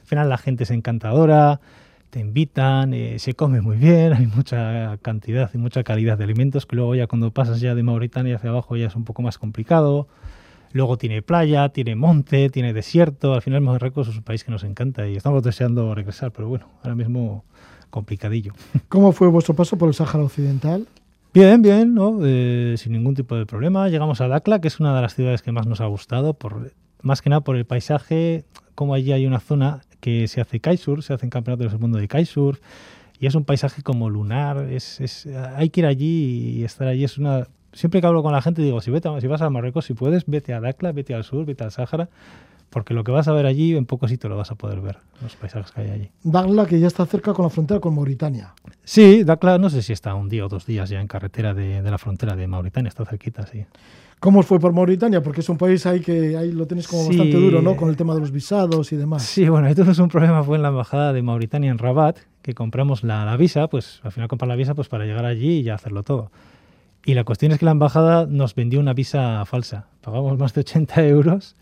Al 0.00 0.06
final 0.06 0.28
la 0.28 0.38
gente 0.38 0.64
es 0.64 0.70
encantadora, 0.70 1.60
te 2.12 2.20
invitan, 2.20 2.92
eh, 2.92 3.18
se 3.18 3.32
come 3.32 3.62
muy 3.62 3.78
bien, 3.78 4.12
hay 4.18 4.26
mucha 4.26 4.98
cantidad 4.98 5.50
y 5.54 5.56
mucha 5.56 5.82
calidad 5.82 6.18
de 6.18 6.24
alimentos 6.24 6.66
que 6.66 6.76
luego 6.76 6.94
ya 6.94 7.06
cuando 7.06 7.30
pasas 7.30 7.58
ya 7.60 7.74
de 7.74 7.82
Mauritania 7.82 8.36
hacia 8.36 8.50
abajo 8.50 8.76
ya 8.76 8.88
es 8.88 8.96
un 8.96 9.04
poco 9.04 9.22
más 9.22 9.38
complicado. 9.38 10.06
Luego 10.72 10.98
tiene 10.98 11.22
playa, 11.22 11.70
tiene 11.70 11.96
monte, 11.96 12.50
tiene 12.50 12.74
desierto. 12.74 13.32
Al 13.32 13.40
final 13.40 13.62
Marruecos 13.62 14.08
es 14.08 14.16
un 14.16 14.22
país 14.22 14.44
que 14.44 14.50
nos 14.50 14.62
encanta 14.62 15.08
y 15.08 15.16
estamos 15.16 15.42
deseando 15.42 15.94
regresar, 15.94 16.32
pero 16.32 16.48
bueno, 16.48 16.66
ahora 16.82 16.94
mismo 16.94 17.44
complicadillo. 17.88 18.52
¿Cómo 18.90 19.12
fue 19.12 19.28
vuestro 19.28 19.54
paso 19.54 19.78
por 19.78 19.88
el 19.88 19.94
Sáhara 19.94 20.22
Occidental? 20.22 20.86
Bien, 21.32 21.62
bien, 21.62 21.94
¿no? 21.94 22.18
Eh, 22.22 22.74
sin 22.76 22.92
ningún 22.92 23.14
tipo 23.14 23.36
de 23.36 23.46
problema. 23.46 23.88
Llegamos 23.88 24.20
a 24.20 24.28
Dakla, 24.28 24.60
que 24.60 24.68
es 24.68 24.80
una 24.80 24.94
de 24.94 25.00
las 25.00 25.14
ciudades 25.14 25.40
que 25.40 25.50
más 25.50 25.66
nos 25.66 25.80
ha 25.80 25.86
gustado, 25.86 26.34
por, 26.34 26.72
más 27.00 27.22
que 27.22 27.30
nada 27.30 27.40
por 27.40 27.56
el 27.56 27.64
paisaje, 27.64 28.44
como 28.74 28.92
allí 28.92 29.12
hay 29.12 29.26
una 29.26 29.40
zona 29.40 29.80
que 30.02 30.26
se 30.26 30.40
hace 30.40 30.58
kitesurf, 30.58 31.06
se 31.06 31.14
hacen 31.14 31.30
campeonatos 31.30 31.70
del 31.70 31.80
mundo 31.80 31.98
de 31.98 32.08
kitesurf 32.08 32.58
y 33.20 33.26
es 33.26 33.36
un 33.36 33.44
paisaje 33.44 33.82
como 33.82 34.10
lunar, 34.10 34.68
es, 34.68 35.00
es, 35.00 35.28
hay 35.56 35.70
que 35.70 35.80
ir 35.80 35.86
allí 35.86 36.58
y 36.58 36.64
estar 36.64 36.88
allí 36.88 37.04
es 37.04 37.18
una 37.18 37.46
siempre 37.72 38.00
que 38.00 38.06
hablo 38.08 38.22
con 38.24 38.32
la 38.32 38.42
gente 38.42 38.62
digo, 38.62 38.80
si 38.80 38.90
vete, 38.90 39.08
si 39.20 39.28
vas 39.28 39.40
a 39.42 39.48
Marruecos, 39.48 39.84
si 39.84 39.94
puedes, 39.94 40.24
vete 40.26 40.54
a 40.54 40.60
Dakla, 40.60 40.90
vete 40.90 41.14
al 41.14 41.22
sur, 41.22 41.46
vete 41.46 41.62
al 41.62 41.70
Sáhara, 41.70 42.08
porque 42.68 42.94
lo 42.94 43.04
que 43.04 43.12
vas 43.12 43.28
a 43.28 43.32
ver 43.32 43.46
allí 43.46 43.76
en 43.76 43.86
poco 43.86 44.08
sitio 44.08 44.28
lo 44.28 44.36
vas 44.36 44.50
a 44.50 44.56
poder 44.56 44.80
ver, 44.80 44.98
los 45.22 45.36
paisajes 45.36 45.70
que 45.70 45.82
hay 45.82 45.90
allí. 45.90 46.10
Dakla 46.24 46.66
que 46.66 46.80
ya 46.80 46.88
está 46.88 47.06
cerca 47.06 47.32
con 47.32 47.44
la 47.44 47.50
frontera 47.50 47.78
con 47.78 47.94
Mauritania. 47.94 48.54
Sí, 48.82 49.22
Dakla 49.22 49.58
no 49.58 49.70
sé 49.70 49.82
si 49.82 49.92
está 49.92 50.16
un 50.16 50.28
día 50.28 50.44
o 50.44 50.48
dos 50.48 50.66
días 50.66 50.90
ya 50.90 51.00
en 51.00 51.06
carretera 51.06 51.54
de, 51.54 51.80
de 51.80 51.90
la 51.90 51.98
frontera 51.98 52.34
de 52.34 52.48
Mauritania, 52.48 52.88
está 52.88 53.04
cerquita, 53.04 53.46
sí. 53.46 53.64
¿Cómo 54.22 54.44
fue 54.44 54.60
por 54.60 54.72
Mauritania? 54.72 55.20
Porque 55.20 55.40
es 55.40 55.48
un 55.48 55.58
país 55.58 55.84
ahí 55.84 55.98
que 55.98 56.36
ahí 56.36 56.52
lo 56.52 56.64
tenéis 56.68 56.86
como 56.86 57.08
bastante 57.08 57.36
duro, 57.36 57.60
¿no? 57.60 57.74
Con 57.74 57.88
el 57.88 57.96
tema 57.96 58.14
de 58.14 58.20
los 58.20 58.30
visados 58.30 58.92
y 58.92 58.96
demás. 58.96 59.24
Sí, 59.24 59.48
bueno, 59.48 59.66
entonces 59.66 59.98
un 59.98 60.08
problema 60.08 60.44
fue 60.44 60.56
en 60.56 60.62
la 60.62 60.68
embajada 60.68 61.12
de 61.12 61.22
Mauritania 61.22 61.72
en 61.72 61.78
Rabat, 61.78 62.18
que 62.40 62.54
compramos 62.54 63.02
la, 63.02 63.24
la 63.24 63.36
visa, 63.36 63.66
pues 63.66 63.98
al 64.04 64.12
final 64.12 64.28
comprar 64.28 64.48
la 64.48 64.54
visa 64.54 64.76
pues 64.76 64.88
para 64.88 65.06
llegar 65.06 65.24
allí 65.24 65.58
y 65.58 65.62
ya 65.64 65.74
hacerlo 65.74 66.04
todo. 66.04 66.30
Y 67.04 67.14
la 67.14 67.24
cuestión 67.24 67.50
es 67.50 67.58
que 67.58 67.64
la 67.64 67.72
embajada 67.72 68.26
nos 68.26 68.54
vendió 68.54 68.78
una 68.78 68.94
visa 68.94 69.44
falsa. 69.44 69.88
Pagamos 70.02 70.38
más 70.38 70.54
de 70.54 70.60
80 70.60 71.04
euros 71.04 71.56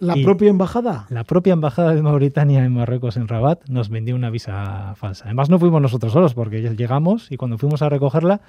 ¿La 0.00 0.14
propia 0.14 0.50
embajada? 0.50 1.06
La 1.10 1.24
propia 1.24 1.52
embajada 1.52 1.94
de 1.94 2.02
Mauritania 2.02 2.64
en 2.64 2.72
Marruecos, 2.72 3.16
en 3.16 3.26
Rabat, 3.26 3.68
nos 3.68 3.88
vendió 3.88 4.14
una 4.14 4.30
visa 4.30 4.94
falsa. 4.94 5.24
Además, 5.24 5.50
no 5.50 5.58
fuimos 5.58 5.82
nosotros 5.82 6.12
solos, 6.12 6.34
porque 6.34 6.60
llegamos 6.76 7.32
y 7.32 7.36
cuando 7.36 7.58
fuimos 7.58 7.82
a 7.82 7.88
recogerla, 7.88 8.40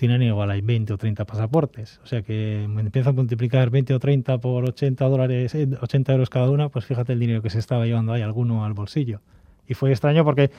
tienen 0.00 0.22
igual 0.22 0.50
hay 0.50 0.62
20 0.62 0.94
o 0.94 0.96
30 0.96 1.26
pasaportes. 1.26 2.00
O 2.02 2.06
sea 2.06 2.22
que 2.22 2.64
empiezan 2.64 3.12
a 3.12 3.16
multiplicar 3.16 3.68
20 3.68 3.92
o 3.92 3.98
30 3.98 4.38
por 4.38 4.64
80 4.64 5.04
dólares, 5.04 5.54
80 5.54 6.10
eh, 6.10 6.14
euros 6.14 6.30
cada 6.30 6.48
una, 6.48 6.70
pues 6.70 6.86
fíjate 6.86 7.12
el 7.12 7.20
dinero 7.20 7.42
que 7.42 7.50
se 7.50 7.58
estaba 7.58 7.84
llevando 7.84 8.14
ahí 8.14 8.22
alguno 8.22 8.64
al 8.64 8.72
bolsillo. 8.72 9.20
Y 9.68 9.74
fue 9.74 9.90
extraño 9.90 10.24
porque 10.24 10.50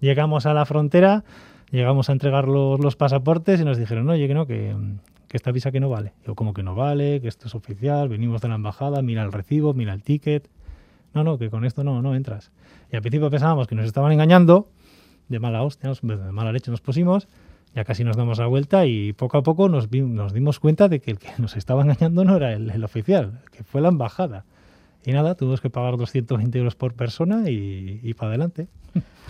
llegamos 0.00 0.46
a 0.46 0.52
la 0.52 0.66
frontera, 0.66 1.22
llegamos 1.70 2.08
a 2.08 2.12
entregar 2.12 2.48
los, 2.48 2.80
los 2.80 2.96
pasaportes 2.96 3.60
y 3.60 3.64
nos 3.64 3.78
dijeron, 3.78 4.10
oye, 4.10 4.26
que 4.26 4.34
no, 4.34 4.48
que, 4.48 4.74
que 5.28 5.36
esta 5.36 5.52
visa 5.52 5.70
que 5.70 5.78
no 5.78 5.88
vale. 5.88 6.14
Yo, 6.26 6.34
como 6.34 6.52
que 6.52 6.64
no 6.64 6.74
vale, 6.74 7.20
que 7.20 7.28
esto 7.28 7.46
es 7.46 7.54
oficial, 7.54 8.08
venimos 8.08 8.40
de 8.42 8.48
la 8.48 8.56
embajada, 8.56 9.00
mira 9.00 9.22
el 9.22 9.30
recibo, 9.30 9.74
mira 9.74 9.92
el 9.92 10.02
ticket. 10.02 10.48
No, 11.14 11.22
no, 11.22 11.38
que 11.38 11.50
con 11.50 11.64
esto 11.64 11.84
no, 11.84 12.02
no 12.02 12.16
entras. 12.16 12.50
Y 12.90 12.96
al 12.96 13.02
principio 13.02 13.30
pensábamos 13.30 13.68
que 13.68 13.76
nos 13.76 13.86
estaban 13.86 14.10
engañando, 14.10 14.66
de 15.28 15.38
mala 15.38 15.62
hostia, 15.62 15.92
de 16.02 16.32
mala 16.32 16.50
leche 16.50 16.72
nos 16.72 16.80
pusimos, 16.80 17.28
ya 17.78 17.84
casi 17.84 18.02
nos 18.02 18.16
damos 18.16 18.38
la 18.38 18.46
vuelta 18.48 18.86
y 18.86 19.12
poco 19.12 19.38
a 19.38 19.44
poco 19.44 19.68
nos, 19.68 19.88
nos 19.92 20.32
dimos 20.32 20.58
cuenta 20.58 20.88
de 20.88 20.98
que 20.98 21.12
el 21.12 21.18
que 21.20 21.28
nos 21.38 21.56
estaba 21.56 21.82
engañando 21.82 22.24
no 22.24 22.36
era 22.36 22.52
el, 22.52 22.82
oficial, 22.82 23.40
que 23.52 23.62
fue 23.62 23.80
la 23.80 23.88
embajada. 23.88 24.44
Y 25.06 25.12
nada, 25.12 25.36
tuvimos 25.36 25.60
que 25.60 25.70
pagar 25.70 25.96
220 25.96 26.58
euros 26.58 26.74
por 26.74 26.94
persona 26.94 27.48
y, 27.48 28.00
y 28.02 28.14
para 28.14 28.30
adelante. 28.30 28.66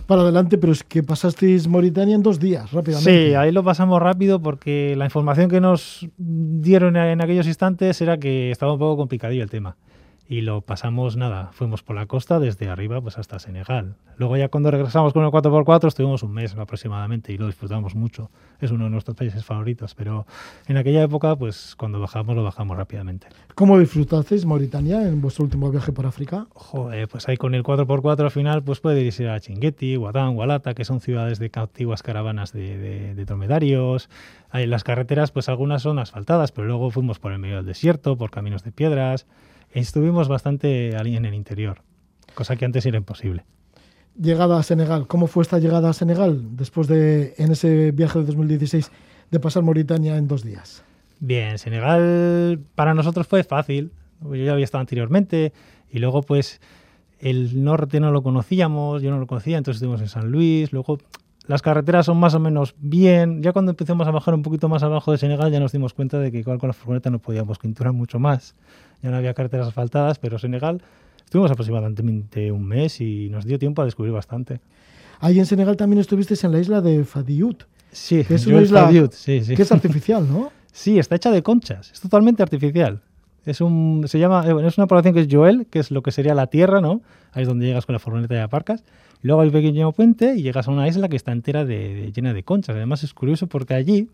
Para 0.06 0.22
adelante, 0.22 0.56
pero 0.56 0.72
es 0.72 0.82
que 0.82 1.02
pasasteis 1.02 1.68
Mauritania 1.68 2.14
en 2.14 2.22
dos 2.22 2.40
días, 2.40 2.72
rápidamente. 2.72 3.28
Sí, 3.28 3.34
ahí 3.34 3.52
lo 3.52 3.62
pasamos 3.62 4.00
rápido 4.00 4.40
porque 4.40 4.94
la 4.96 5.04
información 5.04 5.50
que 5.50 5.60
nos 5.60 6.08
dieron 6.16 6.96
en 6.96 7.20
aquellos 7.20 7.46
instantes 7.46 8.00
era 8.00 8.16
que 8.16 8.50
estaba 8.50 8.72
un 8.72 8.78
poco 8.78 8.96
complicadillo 8.96 9.42
el 9.42 9.50
tema 9.50 9.76
y 10.28 10.42
lo 10.42 10.60
pasamos 10.60 11.16
nada, 11.16 11.48
fuimos 11.52 11.82
por 11.82 11.96
la 11.96 12.04
costa 12.04 12.38
desde 12.38 12.68
arriba 12.68 13.00
pues 13.00 13.16
hasta 13.16 13.38
Senegal. 13.38 13.94
Luego 14.18 14.36
ya 14.36 14.48
cuando 14.50 14.70
regresamos 14.70 15.14
con 15.14 15.24
el 15.24 15.30
4x4 15.30 15.88
estuvimos 15.88 16.22
un 16.22 16.32
mes 16.32 16.54
aproximadamente 16.54 17.32
y 17.32 17.38
lo 17.38 17.46
disfrutamos 17.46 17.94
mucho. 17.94 18.30
Es 18.60 18.70
uno 18.70 18.84
de 18.84 18.90
nuestros 18.90 19.16
países 19.16 19.42
favoritos, 19.42 19.94
pero 19.94 20.26
en 20.66 20.76
aquella 20.76 21.02
época 21.02 21.34
pues 21.34 21.74
cuando 21.76 21.98
bajamos 21.98 22.36
lo 22.36 22.44
bajamos 22.44 22.76
rápidamente. 22.76 23.28
¿Cómo 23.54 23.78
disfrutasteis 23.78 24.44
Mauritania 24.44 25.08
en 25.08 25.22
vuestro 25.22 25.44
último 25.44 25.70
viaje 25.70 25.92
por 25.92 26.04
África? 26.04 26.46
Joder, 26.52 27.08
pues 27.08 27.26
ahí 27.26 27.38
con 27.38 27.54
el 27.54 27.62
4x4 27.62 28.24
al 28.24 28.30
final 28.30 28.62
pues 28.62 28.80
puede 28.80 29.00
irse 29.00 29.30
a 29.30 29.40
Chinguetti, 29.40 29.96
Guatán, 29.96 30.34
Gualata, 30.34 30.74
que 30.74 30.84
son 30.84 31.00
ciudades 31.00 31.38
de 31.38 31.50
antiguas 31.54 32.02
caravanas 32.02 32.52
de, 32.52 32.76
de, 32.76 33.14
de 33.14 33.24
dromedarios. 33.24 34.10
Ahí 34.50 34.66
las 34.66 34.84
carreteras 34.84 35.30
pues 35.30 35.48
algunas 35.48 35.80
son 35.80 35.98
asfaltadas, 35.98 36.52
pero 36.52 36.66
luego 36.66 36.90
fuimos 36.90 37.18
por 37.18 37.32
el 37.32 37.38
medio 37.38 37.56
del 37.56 37.66
desierto, 37.66 38.18
por 38.18 38.30
caminos 38.30 38.62
de 38.62 38.72
piedras 38.72 39.26
estuvimos 39.72 40.28
bastante 40.28 40.90
en 40.90 41.24
el 41.24 41.34
interior, 41.34 41.82
cosa 42.34 42.56
que 42.56 42.64
antes 42.64 42.86
era 42.86 42.98
imposible. 42.98 43.44
Llegada 44.20 44.58
a 44.58 44.62
Senegal, 44.62 45.06
¿cómo 45.06 45.26
fue 45.28 45.42
esta 45.42 45.58
llegada 45.58 45.90
a 45.90 45.92
Senegal 45.92 46.56
después 46.56 46.88
de, 46.88 47.34
en 47.38 47.52
ese 47.52 47.92
viaje 47.92 48.18
de 48.18 48.24
2016, 48.26 48.90
de 49.30 49.40
pasar 49.40 49.62
Mauritania 49.62 50.16
en 50.16 50.26
dos 50.26 50.42
días? 50.42 50.82
Bien, 51.20 51.58
Senegal 51.58 52.60
para 52.74 52.94
nosotros 52.94 53.26
fue 53.26 53.44
fácil. 53.44 53.92
Yo 54.22 54.34
ya 54.34 54.52
había 54.52 54.64
estado 54.64 54.80
anteriormente 54.80 55.52
y 55.90 55.98
luego 55.98 56.22
pues 56.22 56.60
el 57.20 57.62
norte 57.62 58.00
no 58.00 58.10
lo 58.10 58.22
conocíamos, 58.22 59.02
yo 59.02 59.10
no 59.10 59.18
lo 59.18 59.26
conocía, 59.26 59.58
entonces 59.58 59.76
estuvimos 59.76 60.00
en 60.00 60.08
San 60.08 60.30
Luis, 60.30 60.72
luego 60.72 60.98
las 61.46 61.62
carreteras 61.62 62.06
son 62.06 62.18
más 62.18 62.34
o 62.34 62.40
menos 62.40 62.74
bien. 62.78 63.42
Ya 63.42 63.52
cuando 63.52 63.70
empezamos 63.70 64.06
a 64.06 64.10
bajar 64.10 64.34
un 64.34 64.42
poquito 64.42 64.68
más 64.68 64.82
abajo 64.82 65.12
de 65.12 65.18
Senegal 65.18 65.50
ya 65.50 65.60
nos 65.60 65.72
dimos 65.72 65.94
cuenta 65.94 66.18
de 66.18 66.30
que 66.30 66.38
igual 66.38 66.58
con 66.58 66.68
la 66.68 66.74
furgoneta 66.74 67.10
no 67.10 67.20
podíamos 67.20 67.58
pinturar 67.58 67.92
mucho 67.92 68.18
más. 68.18 68.54
Ya 69.02 69.10
no 69.10 69.16
había 69.16 69.34
carreteras 69.34 69.68
asfaltadas, 69.68 70.18
pero 70.18 70.38
Senegal 70.38 70.82
estuvimos 71.24 71.50
aproximadamente 71.50 72.50
un 72.50 72.66
mes 72.66 73.00
y 73.00 73.28
nos 73.30 73.44
dio 73.44 73.58
tiempo 73.58 73.82
a 73.82 73.84
descubrir 73.84 74.12
bastante. 74.12 74.60
Ahí 75.20 75.38
en 75.38 75.46
Senegal 75.46 75.76
también 75.76 76.00
estuvisteis 76.00 76.42
en 76.44 76.52
la 76.52 76.60
isla 76.60 76.80
de 76.80 77.04
Fadiut. 77.04 77.64
Sí, 77.90 78.24
que 78.24 78.34
es 78.34 78.46
una 78.46 78.62
isla 78.62 78.84
Fadiut, 78.84 79.12
sí, 79.12 79.42
que 79.54 79.62
es 79.62 79.72
artificial, 79.72 80.26
¿no? 80.28 80.52
sí, 80.72 80.98
está 80.98 81.16
hecha 81.16 81.30
de 81.30 81.42
conchas, 81.42 81.90
es 81.92 82.00
totalmente 82.00 82.42
artificial. 82.42 83.02
Es 83.44 83.62
un, 83.62 84.04
se 84.06 84.18
llama, 84.18 84.44
eh, 84.46 84.66
es 84.66 84.76
una 84.76 84.86
población 84.86 85.14
que 85.14 85.20
es 85.20 85.28
Joel, 85.30 85.66
que 85.70 85.78
es 85.78 85.90
lo 85.90 86.02
que 86.02 86.10
sería 86.10 86.34
la 86.34 86.48
tierra, 86.48 86.80
¿no? 86.80 87.00
Ahí 87.32 87.42
es 87.42 87.48
donde 87.48 87.66
llegas 87.66 87.86
con 87.86 87.94
la 87.94 87.98
furgoneta 87.98 88.34
y 88.34 88.38
aparcas. 88.38 88.84
Luego 89.22 89.40
hay 89.40 89.48
un 89.48 89.54
pequeño 89.54 89.92
puente 89.92 90.34
y 90.36 90.42
llegas 90.42 90.68
a 90.68 90.70
una 90.70 90.86
isla 90.86 91.08
que 91.08 91.16
está 91.16 91.32
entera 91.32 91.64
de, 91.64 92.12
llena 92.14 92.34
de 92.34 92.42
conchas. 92.42 92.76
Además 92.76 93.02
es 93.04 93.14
curioso 93.14 93.46
porque 93.46 93.74
allí 93.74 94.08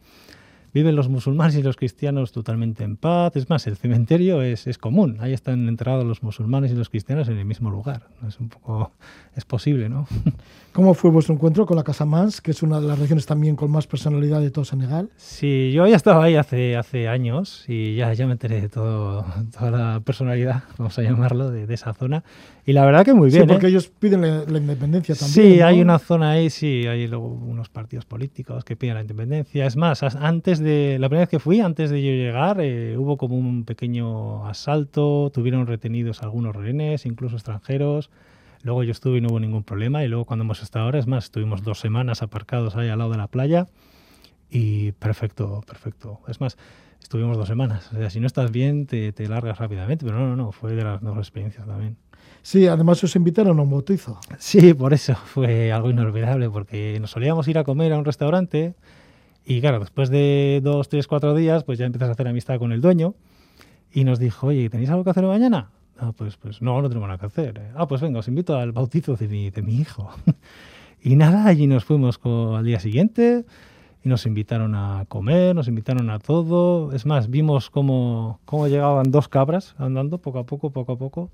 viven 0.74 0.96
los 0.96 1.08
musulmanes 1.08 1.54
y 1.54 1.62
los 1.62 1.76
cristianos 1.76 2.32
totalmente 2.32 2.84
en 2.84 2.96
paz. 2.96 3.36
Es 3.36 3.48
más, 3.48 3.66
el 3.68 3.76
cementerio 3.76 4.42
es, 4.42 4.66
es, 4.66 4.76
común. 4.76 5.18
Ahí 5.20 5.32
están 5.32 5.68
enterrados 5.68 6.04
los 6.04 6.22
musulmanes 6.22 6.72
y 6.72 6.74
los 6.74 6.90
cristianos 6.90 7.28
en 7.28 7.38
el 7.38 7.44
mismo 7.44 7.70
lugar. 7.70 8.08
Es 8.26 8.40
un 8.40 8.48
poco, 8.48 8.92
es 9.36 9.44
posible, 9.44 9.88
¿no? 9.88 10.06
¿Cómo 10.74 10.92
fue 10.94 11.12
vuestro 11.12 11.32
encuentro 11.34 11.66
con 11.66 11.76
la 11.76 11.84
Casa 11.84 12.04
Mans, 12.04 12.40
que 12.40 12.50
es 12.50 12.60
una 12.64 12.80
de 12.80 12.88
las 12.88 12.98
regiones 12.98 13.26
también 13.26 13.54
con 13.54 13.70
más 13.70 13.86
personalidad 13.86 14.40
de 14.40 14.50
todo 14.50 14.64
Senegal? 14.64 15.08
Sí, 15.14 15.70
yo 15.72 15.84
había 15.84 15.94
estado 15.94 16.20
ahí 16.20 16.34
hace, 16.34 16.74
hace 16.74 17.06
años 17.06 17.64
y 17.68 17.94
ya, 17.94 18.12
ya 18.12 18.26
me 18.26 18.32
enteré 18.32 18.60
de 18.60 18.68
todo, 18.68 19.24
toda 19.56 19.70
la 19.70 20.00
personalidad, 20.00 20.64
vamos 20.76 20.98
a 20.98 21.02
llamarlo, 21.02 21.52
de, 21.52 21.68
de 21.68 21.74
esa 21.74 21.94
zona. 21.94 22.24
Y 22.66 22.72
la 22.72 22.84
verdad 22.84 23.04
que 23.04 23.14
muy 23.14 23.30
bien. 23.30 23.42
Sí, 23.42 23.48
porque 23.48 23.66
¿eh? 23.66 23.68
ellos 23.68 23.86
piden 23.86 24.22
la, 24.22 24.58
independencia 24.58 25.14
también. 25.14 25.32
Sí, 25.32 25.60
hay 25.60 25.80
una 25.80 26.00
zona 26.00 26.32
ahí, 26.32 26.50
sí, 26.50 26.88
hay 26.88 27.06
luego 27.06 27.28
unos 27.28 27.68
partidos 27.68 28.04
políticos 28.04 28.64
que 28.64 28.74
piden 28.74 28.94
la 28.96 29.02
independencia. 29.02 29.66
Es 29.66 29.76
más, 29.76 30.02
antes 30.02 30.58
de 30.58 30.98
la 30.98 31.08
primera 31.08 31.22
vez 31.22 31.28
que 31.28 31.38
fui, 31.38 31.60
antes 31.60 31.90
de 31.90 32.02
yo 32.02 32.10
llegar, 32.10 32.60
eh, 32.60 32.96
hubo 32.98 33.16
como 33.16 33.36
un 33.36 33.64
pequeño 33.64 34.44
asalto, 34.48 35.30
tuvieron 35.32 35.68
retenidos 35.68 36.24
algunos 36.24 36.56
rehenes, 36.56 37.06
incluso 37.06 37.36
extranjeros. 37.36 38.10
Luego 38.64 38.82
yo 38.82 38.90
estuve 38.90 39.18
y 39.18 39.20
no 39.20 39.28
hubo 39.28 39.38
ningún 39.38 39.62
problema. 39.62 40.02
Y 40.02 40.08
luego 40.08 40.24
cuando 40.24 40.44
hemos 40.44 40.62
estado 40.62 40.86
ahora, 40.86 40.98
es 40.98 41.06
más, 41.06 41.24
estuvimos 41.24 41.62
dos 41.62 41.78
semanas 41.78 42.22
aparcados 42.22 42.74
ahí 42.74 42.88
al 42.88 42.98
lado 42.98 43.12
de 43.12 43.18
la 43.18 43.28
playa. 43.28 43.68
Y 44.50 44.90
perfecto, 44.92 45.60
perfecto. 45.66 46.18
Es 46.26 46.40
más, 46.40 46.58
estuvimos 47.00 47.36
dos 47.36 47.46
semanas. 47.46 47.92
O 47.92 47.96
sea, 47.96 48.10
si 48.10 48.18
no 48.18 48.26
estás 48.26 48.50
bien, 48.50 48.86
te, 48.86 49.12
te 49.12 49.28
largas 49.28 49.58
rápidamente. 49.58 50.04
Pero 50.04 50.18
no, 50.18 50.26
no, 50.26 50.36
no, 50.36 50.50
fue 50.50 50.74
de 50.74 50.82
las 50.82 51.00
mejores 51.00 51.28
experiencias 51.28 51.64
también. 51.66 51.96
Sí, 52.42 52.66
además 52.66 53.04
os 53.04 53.14
invitaron 53.14 53.58
a 53.60 53.62
un 53.62 53.70
bautizo. 53.70 54.18
Sí, 54.38 54.74
por 54.74 54.92
eso 54.92 55.14
fue 55.24 55.70
algo 55.70 55.90
inolvidable, 55.90 56.50
porque 56.50 56.98
nos 57.00 57.12
solíamos 57.12 57.46
ir 57.46 57.58
a 57.58 57.64
comer 57.64 57.92
a 57.92 57.98
un 57.98 58.04
restaurante 58.04 58.74
y 59.44 59.60
claro, 59.60 59.78
después 59.80 60.08
de 60.08 60.60
dos, 60.62 60.88
tres, 60.88 61.06
cuatro 61.06 61.34
días, 61.34 61.64
pues 61.64 61.78
ya 61.78 61.84
empiezas 61.84 62.08
a 62.08 62.12
hacer 62.12 62.26
amistad 62.26 62.58
con 62.58 62.72
el 62.72 62.80
dueño 62.80 63.14
y 63.92 64.04
nos 64.04 64.18
dijo, 64.18 64.48
oye, 64.48 64.70
¿tenéis 64.70 64.88
algo 64.90 65.04
que 65.04 65.10
hacer 65.10 65.24
mañana? 65.24 65.70
Ah, 65.98 66.12
pues, 66.16 66.36
pues 66.36 66.60
no, 66.60 66.80
no 66.82 66.88
tenemos 66.88 67.08
nada 67.08 67.18
que 67.18 67.26
hacer. 67.26 67.72
Ah, 67.74 67.86
pues 67.86 68.00
venga, 68.00 68.18
os 68.18 68.28
invito 68.28 68.56
al 68.56 68.72
bautizo 68.72 69.16
de 69.16 69.28
mi, 69.28 69.50
de 69.50 69.62
mi 69.62 69.76
hijo. 69.76 70.10
y 71.02 71.16
nada, 71.16 71.46
allí 71.46 71.66
nos 71.66 71.84
fuimos 71.84 72.18
al 72.24 72.64
día 72.64 72.80
siguiente 72.80 73.44
y 74.02 74.08
nos 74.08 74.26
invitaron 74.26 74.74
a 74.74 75.04
comer, 75.08 75.54
nos 75.54 75.68
invitaron 75.68 76.10
a 76.10 76.18
todo. 76.18 76.92
Es 76.92 77.06
más, 77.06 77.30
vimos 77.30 77.70
cómo, 77.70 78.40
cómo 78.44 78.68
llegaban 78.68 79.10
dos 79.10 79.28
cabras 79.28 79.74
andando 79.78 80.18
poco 80.18 80.40
a 80.40 80.44
poco, 80.44 80.70
poco 80.70 80.92
a 80.92 80.98
poco 80.98 81.30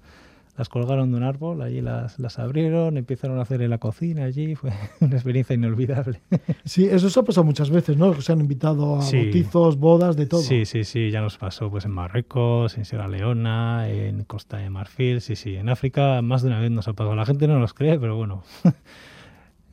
las 0.56 0.68
colgaron 0.68 1.10
de 1.10 1.16
un 1.16 1.22
árbol, 1.22 1.62
allí 1.62 1.80
las, 1.80 2.18
las 2.18 2.38
abrieron, 2.38 2.96
empezaron 2.96 3.38
a 3.38 3.42
hacer 3.42 3.62
en 3.62 3.70
la 3.70 3.78
cocina 3.78 4.24
allí, 4.24 4.54
fue 4.54 4.72
una 5.00 5.14
experiencia 5.14 5.54
inolvidable. 5.54 6.20
Sí, 6.64 6.86
eso 6.86 7.10
se 7.10 7.20
ha 7.20 7.22
pasado 7.22 7.44
muchas 7.44 7.70
veces, 7.70 7.96
¿no? 7.96 8.20
Se 8.20 8.32
han 8.32 8.40
invitado 8.40 8.96
a 8.96 8.98
bautizos, 8.98 9.76
bodas, 9.76 10.16
de 10.16 10.26
todo. 10.26 10.40
Sí, 10.40 10.64
sí, 10.64 10.84
sí, 10.84 11.10
ya 11.10 11.20
nos 11.20 11.38
pasó 11.38 11.70
pues 11.70 11.84
en 11.84 11.92
Marruecos, 11.92 12.76
en 12.78 12.84
Sierra 12.84 13.08
Leona, 13.08 13.88
en 13.88 14.24
Costa 14.24 14.58
de 14.58 14.70
Marfil, 14.70 15.20
sí, 15.20 15.36
sí, 15.36 15.56
en 15.56 15.68
África 15.68 16.20
más 16.22 16.42
de 16.42 16.48
una 16.48 16.60
vez 16.60 16.70
nos 16.70 16.88
ha 16.88 16.92
pasado. 16.92 17.14
La 17.14 17.26
gente 17.26 17.46
no 17.46 17.58
nos 17.58 17.74
cree, 17.74 17.98
pero 17.98 18.16
bueno, 18.16 18.42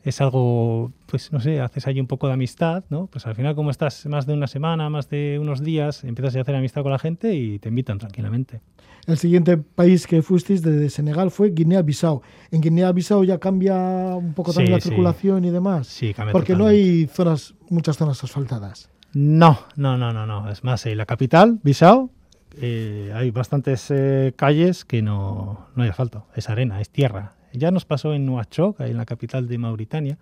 es 0.09 0.21
algo, 0.21 0.91
pues 1.05 1.31
no 1.31 1.39
sé, 1.39 1.59
haces 1.59 1.87
ahí 1.87 1.99
un 1.99 2.07
poco 2.07 2.27
de 2.27 2.33
amistad, 2.33 2.83
¿no? 2.89 3.07
Pues 3.07 3.25
al 3.27 3.35
final 3.35 3.55
como 3.55 3.71
estás 3.71 4.05
más 4.05 4.25
de 4.25 4.33
una 4.33 4.47
semana, 4.47 4.89
más 4.89 5.09
de 5.09 5.37
unos 5.41 5.63
días, 5.63 6.03
empiezas 6.03 6.35
a 6.35 6.41
hacer 6.41 6.55
amistad 6.55 6.83
con 6.83 6.91
la 6.91 6.99
gente 6.99 7.35
y 7.35 7.59
te 7.59 7.69
invitan 7.69 7.97
tranquilamente. 7.97 8.61
El 9.05 9.17
siguiente 9.17 9.57
país 9.57 10.05
que 10.05 10.21
fuisteis 10.21 10.61
de 10.61 10.89
Senegal 10.89 11.31
fue 11.31 11.51
Guinea-Bissau. 11.51 12.21
En 12.51 12.61
Guinea-Bissau 12.61 13.23
ya 13.23 13.37
cambia 13.37 13.75
un 14.15 14.33
poco 14.33 14.51
también 14.51 14.73
la 14.73 14.81
circulación 14.81 15.45
y 15.45 15.49
demás. 15.49 15.87
Sí, 15.87 16.13
cambia 16.13 16.33
Porque 16.33 16.55
no 16.55 16.65
hay 16.65 17.07
zonas, 17.07 17.55
muchas 17.69 17.97
zonas 17.97 18.21
asfaltadas. 18.23 18.89
No, 19.13 19.59
no, 19.77 19.97
no, 19.97 20.11
no, 20.11 20.25
no. 20.25 20.49
Es 20.49 20.63
más, 20.63 20.85
en 20.85 20.97
la 20.97 21.05
capital, 21.05 21.59
Bissau, 21.63 22.11
eh, 22.59 23.13
hay 23.15 23.31
bastantes 23.31 23.89
eh, 23.91 24.33
calles 24.35 24.83
que 24.83 25.01
no, 25.01 25.67
no 25.75 25.83
hay 25.83 25.89
asfalto. 25.89 26.27
Es 26.35 26.49
arena, 26.49 26.81
es 26.81 26.89
tierra. 26.89 27.37
Ya 27.57 27.71
nos 27.71 27.85
pasó 27.85 28.13
en 28.13 28.25
Nuachok, 28.25 28.81
en 28.81 28.97
la 28.97 29.05
capital 29.05 29.47
de 29.47 29.57
Mauritania, 29.57 30.17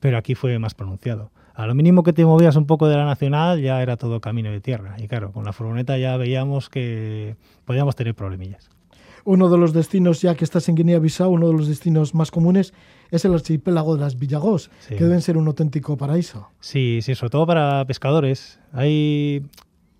pero 0.00 0.18
aquí 0.18 0.34
fue 0.34 0.58
más 0.58 0.74
pronunciado. 0.74 1.30
A 1.54 1.66
lo 1.66 1.74
mínimo 1.74 2.02
que 2.02 2.12
te 2.12 2.24
movías 2.24 2.56
un 2.56 2.66
poco 2.66 2.88
de 2.88 2.96
la 2.96 3.04
nacional 3.04 3.60
ya 3.60 3.82
era 3.82 3.96
todo 3.96 4.20
camino 4.20 4.50
de 4.50 4.60
tierra. 4.60 4.96
Y 4.98 5.08
claro, 5.08 5.32
con 5.32 5.44
la 5.44 5.52
furgoneta 5.52 5.98
ya 5.98 6.16
veíamos 6.16 6.70
que 6.70 7.36
podíamos 7.64 7.96
tener 7.96 8.14
problemillas. 8.14 8.70
Uno 9.24 9.50
de 9.50 9.58
los 9.58 9.74
destinos, 9.74 10.22
ya 10.22 10.34
que 10.34 10.44
estás 10.44 10.68
en 10.70 10.76
Guinea-Bissau, 10.76 11.30
uno 11.30 11.48
de 11.48 11.52
los 11.52 11.68
destinos 11.68 12.14
más 12.14 12.30
comunes 12.30 12.72
es 13.10 13.24
el 13.24 13.34
archipiélago 13.34 13.96
de 13.96 14.00
las 14.00 14.18
Villagos, 14.18 14.70
que 14.88 15.04
deben 15.04 15.20
ser 15.20 15.36
un 15.36 15.46
auténtico 15.46 15.96
paraíso. 15.98 16.48
Sí, 16.60 17.00
sí, 17.02 17.14
sobre 17.14 17.30
todo 17.30 17.46
para 17.46 17.84
pescadores. 17.84 18.58
Hay 18.72 19.42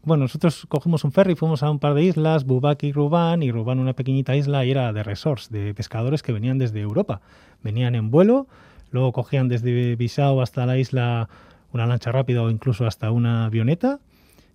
bueno, 0.02 0.24
nosotros 0.24 0.66
cogimos 0.68 1.04
un 1.04 1.12
ferry, 1.12 1.34
fuimos 1.34 1.62
a 1.62 1.70
un 1.70 1.78
par 1.78 1.94
de 1.94 2.02
islas, 2.02 2.44
Bubak 2.44 2.82
y 2.84 2.92
Ruban, 2.92 3.42
y 3.42 3.50
Ruban 3.50 3.78
una 3.78 3.92
pequeñita 3.92 4.34
isla 4.34 4.64
y 4.64 4.70
era 4.70 4.92
de 4.92 5.02
resorts, 5.02 5.50
de 5.50 5.74
pescadores 5.74 6.22
que 6.22 6.32
venían 6.32 6.58
desde 6.58 6.80
Europa. 6.80 7.20
Venían 7.62 7.94
en 7.94 8.10
vuelo, 8.10 8.46
luego 8.90 9.12
cogían 9.12 9.48
desde 9.48 9.96
Bissau 9.96 10.40
hasta 10.40 10.64
la 10.64 10.78
isla 10.78 11.28
una 11.72 11.86
lancha 11.86 12.12
rápida 12.12 12.42
o 12.42 12.50
incluso 12.50 12.86
hasta 12.86 13.10
una 13.10 13.44
avioneta. 13.44 14.00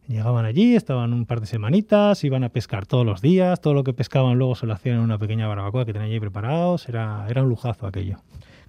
Llegaban 0.08 0.46
allí, 0.46 0.76
estaban 0.76 1.14
un 1.14 1.26
par 1.26 1.42
de 1.42 1.48
semanitas, 1.48 2.24
iban 2.24 2.44
a 2.44 2.50
pescar 2.50 2.86
todos 2.88 3.06
los 3.06 3.22
días, 3.22 3.62
todo 3.62 3.74
lo 3.74 3.84
que 3.84 3.94
pescaban 3.94 4.38
luego 4.38 4.56
se 4.56 4.66
lo 4.66 4.74
hacían 4.74 4.98
en 4.98 5.02
una 5.02 5.18
pequeña 5.18 5.48
barbacoa 5.48 5.86
que 5.86 5.94
tenían 5.94 6.10
allí 6.10 6.20
preparados, 6.20 6.90
era, 6.90 7.26
era 7.30 7.44
un 7.44 7.50
lujazo 7.50 7.88
aquello. 7.88 8.18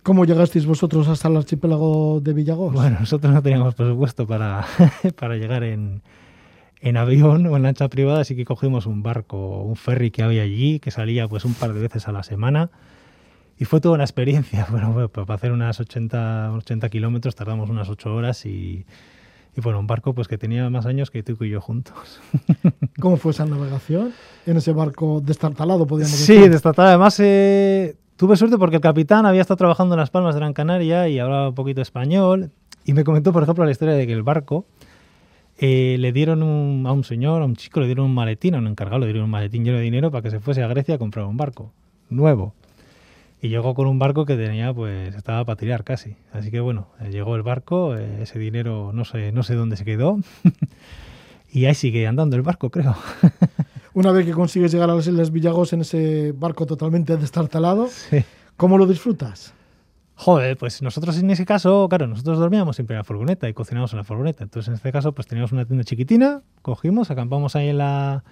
¿Cómo 0.02 0.24
llegasteis 0.24 0.66
vosotros 0.66 1.08
hasta 1.08 1.28
el 1.28 1.36
archipiélago 1.36 2.20
de 2.20 2.32
Villagos? 2.32 2.72
Bueno, 2.72 2.98
nosotros 3.00 3.32
no 3.32 3.42
teníamos 3.42 3.74
presupuesto 3.74 4.26
para, 4.26 4.64
para 5.18 5.36
llegar 5.36 5.64
en, 5.64 6.00
en 6.80 6.96
avión 6.96 7.46
o 7.46 7.56
en 7.56 7.62
lancha 7.62 7.88
privada, 7.88 8.20
así 8.20 8.36
que 8.36 8.44
cogimos 8.44 8.86
un 8.86 9.02
barco, 9.02 9.62
un 9.62 9.76
ferry 9.76 10.10
que 10.10 10.22
había 10.22 10.42
allí, 10.42 10.78
que 10.78 10.90
salía 10.90 11.26
pues 11.28 11.44
un 11.44 11.54
par 11.54 11.72
de 11.72 11.80
veces 11.80 12.08
a 12.08 12.12
la 12.12 12.22
semana. 12.22 12.70
Y 13.58 13.64
fue 13.64 13.80
toda 13.80 13.94
una 13.94 14.04
experiencia. 14.04 14.66
Bueno, 14.70 15.08
para 15.08 15.34
hacer 15.34 15.52
unas 15.52 15.80
80, 15.80 16.52
80 16.52 16.88
kilómetros 16.88 17.34
tardamos 17.34 17.70
unas 17.70 17.88
8 17.88 18.14
horas 18.14 18.44
y, 18.44 18.84
y 19.56 19.60
bueno, 19.62 19.80
un 19.80 19.86
barco 19.86 20.14
pues 20.14 20.28
que 20.28 20.36
tenía 20.36 20.68
más 20.68 20.84
años 20.84 21.10
que 21.10 21.22
tú 21.22 21.42
y 21.42 21.48
yo 21.48 21.60
juntos. 21.60 22.20
¿Cómo 23.00 23.16
fue 23.16 23.32
esa 23.32 23.46
navegación 23.46 24.12
en 24.44 24.56
ese 24.58 24.72
barco 24.72 25.22
destartalado, 25.24 25.86
podríamos 25.86 26.18
decir? 26.18 26.42
Sí, 26.42 26.48
destartalado. 26.48 26.94
Además, 26.94 27.18
eh, 27.20 27.96
tuve 28.16 28.36
suerte 28.36 28.58
porque 28.58 28.76
el 28.76 28.82
capitán 28.82 29.24
había 29.24 29.40
estado 29.40 29.56
trabajando 29.56 29.94
en 29.94 30.00
Las 30.00 30.10
Palmas 30.10 30.34
de 30.34 30.40
Gran 30.40 30.52
Canaria 30.52 31.08
y 31.08 31.18
hablaba 31.18 31.48
un 31.48 31.54
poquito 31.54 31.80
español. 31.80 32.50
Y 32.84 32.92
me 32.92 33.02
comentó, 33.02 33.32
por 33.32 33.42
ejemplo, 33.42 33.64
la 33.64 33.70
historia 33.70 33.94
de 33.94 34.06
que 34.06 34.12
el 34.12 34.22
barco 34.22 34.66
eh, 35.58 35.96
le 35.98 36.12
dieron 36.12 36.42
a 36.86 36.92
un 36.92 37.04
señor, 37.04 37.42
a 37.42 37.44
un 37.44 37.56
chico, 37.56 37.80
le 37.80 37.86
dieron 37.86 38.06
un 38.06 38.14
maletín, 38.14 38.54
a 38.54 38.58
un 38.58 38.66
encargado, 38.66 39.00
le 39.00 39.06
dieron 39.06 39.24
un 39.24 39.30
maletín 39.30 39.64
lleno 39.64 39.78
de 39.78 39.84
dinero 39.84 40.10
para 40.10 40.22
que 40.22 40.30
se 40.30 40.40
fuese 40.40 40.62
a 40.62 40.66
Grecia 40.66 40.96
a 40.96 40.98
comprar 40.98 41.24
un 41.26 41.36
barco 41.36 41.72
nuevo. 42.10 42.54
Y 43.40 43.48
llegó 43.48 43.74
con 43.74 43.86
un 43.86 43.98
barco 43.98 44.26
que 44.26 44.36
tenía, 44.36 44.72
pues, 44.72 45.14
estaba 45.14 45.44
para 45.44 45.56
tirar 45.56 45.84
casi. 45.84 46.16
Así 46.32 46.50
que 46.50 46.60
bueno, 46.60 46.88
eh, 47.00 47.10
llegó 47.10 47.36
el 47.36 47.42
barco, 47.42 47.96
eh, 47.96 48.22
ese 48.22 48.38
dinero 48.38 48.92
no 48.92 49.04
sé, 49.04 49.32
no 49.32 49.42
sé 49.42 49.54
dónde 49.54 49.76
se 49.76 49.84
quedó. 49.84 50.18
y 51.52 51.64
ahí 51.64 51.74
sigue 51.74 52.06
andando 52.06 52.36
el 52.36 52.42
barco, 52.42 52.70
creo. 52.70 52.94
Una 53.94 54.12
vez 54.12 54.26
que 54.26 54.32
consigues 54.32 54.72
llegar 54.72 54.90
a 54.90 54.94
las 54.94 55.06
Islas 55.06 55.30
Villagos 55.30 55.72
en 55.72 55.80
ese 55.80 56.32
barco 56.32 56.66
totalmente 56.66 57.16
destartalado, 57.16 57.88
¿cómo 58.58 58.76
lo 58.76 58.86
disfrutas? 58.86 59.54
Joder, 60.18 60.56
pues 60.56 60.80
nosotros 60.80 61.18
en 61.18 61.30
ese 61.30 61.44
caso, 61.44 61.86
claro, 61.90 62.06
nosotros 62.06 62.38
dormíamos 62.38 62.76
siempre 62.76 62.94
en 62.94 62.98
la 62.98 63.04
furgoneta 63.04 63.48
y 63.48 63.52
cocinábamos 63.52 63.92
en 63.92 63.98
la 63.98 64.04
furgoneta. 64.04 64.44
Entonces, 64.44 64.68
en 64.68 64.74
este 64.74 64.90
caso, 64.90 65.12
pues 65.12 65.26
teníamos 65.28 65.52
una 65.52 65.66
tienda 65.66 65.84
chiquitina, 65.84 66.42
cogimos, 66.62 67.10
acampamos 67.10 67.54
ahí 67.54 67.68
en 67.68 67.78
la 67.78 68.24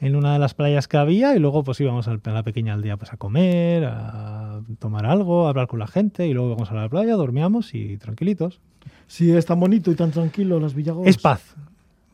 en 0.00 0.16
una 0.16 0.32
de 0.32 0.40
las 0.40 0.52
playas 0.52 0.88
que 0.88 0.96
había 0.96 1.36
y 1.36 1.38
luego 1.38 1.62
pues 1.62 1.80
íbamos 1.80 2.08
a 2.08 2.18
la 2.24 2.42
pequeña 2.42 2.74
aldea 2.74 2.96
pues 2.96 3.12
a 3.12 3.16
comer, 3.16 3.84
a 3.84 4.60
tomar 4.80 5.06
algo, 5.06 5.46
a 5.46 5.50
hablar 5.50 5.68
con 5.68 5.78
la 5.78 5.86
gente 5.86 6.26
y 6.26 6.32
luego 6.32 6.48
íbamos 6.48 6.72
a 6.72 6.74
la 6.74 6.88
playa, 6.88 7.14
dormíamos 7.14 7.72
y 7.72 7.98
tranquilitos. 7.98 8.60
Sí, 9.06 9.30
es 9.30 9.46
tan 9.46 9.60
bonito 9.60 9.92
y 9.92 9.94
tan 9.94 10.10
tranquilo 10.10 10.58
las 10.58 10.74
Villagos. 10.74 11.06
Es 11.06 11.18
paz, 11.18 11.54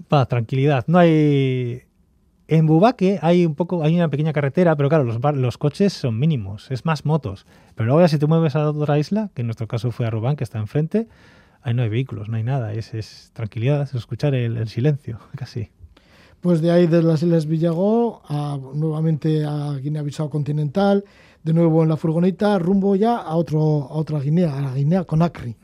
paz, 0.06 0.28
tranquilidad. 0.28 0.84
No 0.86 0.98
hay 0.98 1.84
en 2.48 2.66
Bubaque 2.66 3.18
hay 3.20 3.44
un 3.44 3.54
poco, 3.54 3.84
hay 3.84 3.94
una 3.94 4.08
pequeña 4.08 4.32
carretera, 4.32 4.74
pero 4.74 4.88
claro, 4.88 5.04
los, 5.04 5.18
los 5.36 5.58
coches 5.58 5.92
son 5.92 6.18
mínimos, 6.18 6.70
es 6.70 6.86
más 6.86 7.04
motos. 7.04 7.46
Pero 7.74 7.86
luego 7.86 8.00
ya 8.00 8.08
si 8.08 8.18
te 8.18 8.26
mueves 8.26 8.56
a 8.56 8.70
otra 8.70 8.98
isla, 8.98 9.30
que 9.34 9.42
en 9.42 9.48
nuestro 9.48 9.68
caso 9.68 9.90
fue 9.90 10.06
a 10.06 10.10
Rubán, 10.10 10.34
que 10.34 10.44
está 10.44 10.58
enfrente, 10.58 11.08
ahí 11.60 11.74
no 11.74 11.82
hay 11.82 11.90
vehículos, 11.90 12.30
no 12.30 12.38
hay 12.38 12.42
nada, 12.42 12.72
es, 12.72 12.94
es 12.94 13.30
tranquilidad, 13.34 13.82
es 13.82 13.94
escuchar 13.94 14.34
el, 14.34 14.66
silencio, 14.66 15.18
casi. 15.36 15.68
Pues 16.40 16.62
de 16.62 16.70
ahí 16.70 16.86
de 16.86 17.02
las 17.02 17.22
Islas 17.22 17.44
Villagó, 17.44 18.22
a, 18.26 18.58
nuevamente 18.74 19.44
a 19.44 19.74
Guinea-Bissau 19.74 20.30
continental, 20.30 21.04
de 21.42 21.52
nuevo 21.52 21.82
en 21.82 21.90
la 21.90 21.98
furgoneta, 21.98 22.58
rumbo 22.58 22.96
ya 22.96 23.18
a, 23.18 23.36
otro, 23.36 23.60
a 23.60 23.92
otra 23.92 24.20
Guinea, 24.20 24.56
a 24.56 24.62
la 24.62 24.72
Guinea 24.72 25.04
Conakry. 25.04 25.54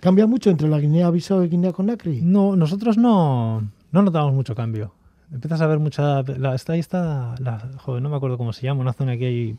¿Cambia 0.00 0.26
mucho 0.26 0.50
entre 0.50 0.68
la 0.68 0.78
Guinea-Bissau 0.78 1.44
y 1.44 1.48
Guinea 1.48 1.72
Conakry? 1.72 2.20
No, 2.20 2.56
nosotros 2.56 2.98
no, 2.98 3.62
no 3.90 4.02
notamos 4.02 4.34
mucho 4.34 4.54
cambio 4.54 4.92
empiezas 5.34 5.60
a 5.60 5.66
ver 5.66 5.78
mucha. 5.78 6.20
Está 6.54 6.72
ahí 6.72 6.80
está. 6.80 7.34
La, 7.38 7.58
joder, 7.78 8.02
no 8.02 8.08
me 8.08 8.16
acuerdo 8.16 8.38
cómo 8.38 8.52
se 8.52 8.62
llama. 8.62 8.80
Una 8.80 8.92
zona 8.92 9.16
que 9.16 9.26
hay 9.26 9.56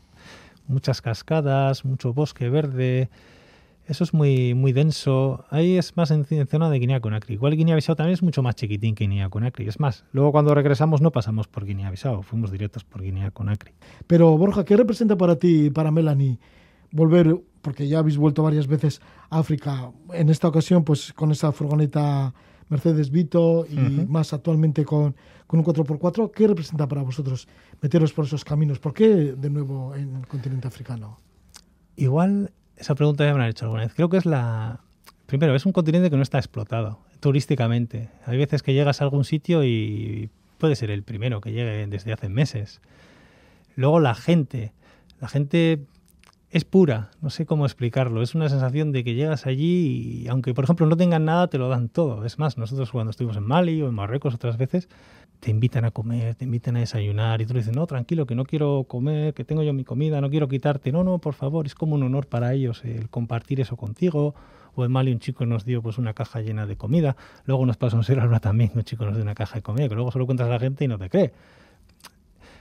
muchas 0.66 1.00
cascadas, 1.00 1.84
mucho 1.84 2.12
bosque 2.12 2.48
verde. 2.48 3.08
Eso 3.86 4.02
es 4.02 4.12
muy, 4.12 4.54
muy 4.54 4.72
denso. 4.72 5.44
Ahí 5.50 5.76
es 5.76 5.96
más 5.96 6.10
en, 6.10 6.24
zona 6.48 6.70
de 6.70 6.80
Guinea-Conakry. 6.80 7.34
Igual 7.34 7.56
Guinea-Bissau 7.56 7.94
también 7.94 8.14
es 8.14 8.22
mucho 8.22 8.42
más 8.42 8.56
chiquitín 8.56 8.96
que 8.96 9.04
Guinea-Conakry. 9.04 9.68
Es 9.68 9.78
más, 9.78 10.04
luego 10.10 10.32
cuando 10.32 10.52
regresamos 10.54 11.00
no 11.00 11.12
pasamos 11.12 11.46
por 11.46 11.64
Guinea-Bissau, 11.64 12.22
fuimos 12.24 12.50
directos 12.50 12.82
por 12.82 13.02
Guinea-Conakry. 13.02 13.72
Pero 14.08 14.36
Borja, 14.36 14.64
¿qué 14.64 14.76
representa 14.76 15.16
para 15.16 15.36
ti 15.36 15.70
para 15.70 15.92
Melanie 15.92 16.40
volver, 16.90 17.40
porque 17.62 17.86
ya 17.86 18.00
habéis 18.00 18.16
vuelto 18.16 18.42
varias 18.42 18.66
veces 18.66 19.00
a 19.30 19.38
África, 19.38 19.92
en 20.12 20.30
esta 20.30 20.48
ocasión 20.48 20.82
pues 20.84 21.12
con 21.12 21.30
esa 21.30 21.52
furgoneta 21.52 22.34
Mercedes 22.68 23.10
Vito 23.10 23.66
y 23.68 23.76
más 23.76 24.32
actualmente 24.32 24.84
con, 24.84 25.14
con 25.46 25.60
un 25.60 25.64
4x4. 25.64 26.30
¿Qué 26.32 26.48
representa 26.48 26.88
para 26.88 27.02
vosotros 27.02 27.48
meteros 27.80 28.12
por 28.12 28.24
esos 28.24 28.44
caminos? 28.44 28.78
¿Por 28.78 28.92
qué 28.92 29.08
de 29.08 29.50
nuevo 29.50 29.94
en 29.94 30.16
el 30.16 30.26
continente 30.26 30.66
africano? 30.66 31.18
Igual 31.96 32.52
esa 32.76 32.94
pregunta 32.94 33.24
ya 33.24 33.32
me 33.32 33.38
la 33.38 33.44
han 33.44 33.50
hecho 33.50 33.64
alguna 33.66 33.82
vez. 33.82 33.94
Creo 33.94 34.08
que 34.08 34.16
es 34.16 34.26
la... 34.26 34.80
Primero, 35.26 35.54
es 35.54 35.66
un 35.66 35.72
continente 35.72 36.10
que 36.10 36.16
no 36.16 36.22
está 36.22 36.38
explotado 36.38 37.00
turísticamente. 37.20 38.10
Hay 38.26 38.36
veces 38.36 38.62
que 38.62 38.74
llegas 38.74 39.00
a 39.00 39.04
algún 39.04 39.24
sitio 39.24 39.64
y 39.64 40.30
puede 40.58 40.76
ser 40.76 40.90
el 40.90 41.02
primero 41.02 41.40
que 41.40 41.52
llegue 41.52 41.86
desde 41.86 42.12
hace 42.12 42.28
meses. 42.28 42.80
Luego 43.74 44.00
la 44.00 44.14
gente. 44.14 44.72
La 45.20 45.28
gente 45.28 45.80
es 46.50 46.64
pura, 46.64 47.10
no 47.20 47.30
sé 47.30 47.44
cómo 47.44 47.66
explicarlo. 47.66 48.22
Es 48.22 48.34
una 48.34 48.48
sensación 48.48 48.92
de 48.92 49.02
que 49.04 49.14
llegas 49.14 49.46
allí 49.46 50.22
y 50.22 50.28
aunque 50.28 50.54
por 50.54 50.64
ejemplo 50.64 50.86
no 50.86 50.96
tengan 50.96 51.24
nada, 51.24 51.48
te 51.48 51.58
lo 51.58 51.68
dan 51.68 51.88
todo. 51.88 52.24
Es 52.24 52.38
más, 52.38 52.56
nosotros 52.56 52.90
cuando 52.92 53.10
estuvimos 53.10 53.36
en 53.36 53.44
Mali 53.44 53.82
o 53.82 53.88
en 53.88 53.94
Marruecos 53.94 54.34
otras 54.34 54.56
veces, 54.56 54.88
te 55.40 55.50
invitan 55.50 55.84
a 55.84 55.90
comer, 55.90 56.34
te 56.36 56.44
invitan 56.44 56.76
a 56.76 56.80
desayunar 56.80 57.40
y 57.40 57.46
tú 57.46 57.54
le 57.54 57.60
dices, 57.60 57.74
no, 57.74 57.86
tranquilo, 57.86 58.26
que 58.26 58.34
no 58.34 58.44
quiero 58.44 58.84
comer, 58.84 59.34
que 59.34 59.44
tengo 59.44 59.62
yo 59.62 59.72
mi 59.72 59.84
comida, 59.84 60.20
no 60.20 60.30
quiero 60.30 60.48
quitarte. 60.48 60.92
No, 60.92 61.04
no, 61.04 61.18
por 61.18 61.34
favor, 61.34 61.66
es 61.66 61.74
como 61.74 61.96
un 61.96 62.02
honor 62.04 62.26
para 62.26 62.54
ellos 62.54 62.84
el 62.84 63.10
compartir 63.10 63.60
eso 63.60 63.76
contigo. 63.76 64.34
O 64.78 64.84
en 64.84 64.92
Mali 64.92 65.10
un 65.10 65.20
chico 65.20 65.46
nos 65.46 65.64
dio 65.64 65.82
pues 65.82 65.96
una 65.98 66.12
caja 66.12 66.42
llena 66.42 66.66
de 66.66 66.76
comida. 66.76 67.16
Luego 67.44 67.64
nos 67.66 67.76
pasó 67.78 67.96
en 67.96 68.04
Sierra 68.04 68.40
también, 68.40 68.72
un 68.74 68.82
chico 68.82 69.04
nos 69.04 69.14
dio 69.14 69.22
una 69.22 69.34
caja 69.34 69.56
de 69.56 69.62
comida, 69.62 69.88
que 69.88 69.94
luego 69.94 70.12
solo 70.12 70.26
cuentas 70.26 70.46
a 70.48 70.50
la 70.50 70.58
gente 70.58 70.84
y 70.84 70.88
no 70.88 70.98
te 70.98 71.08
cree 71.08 71.32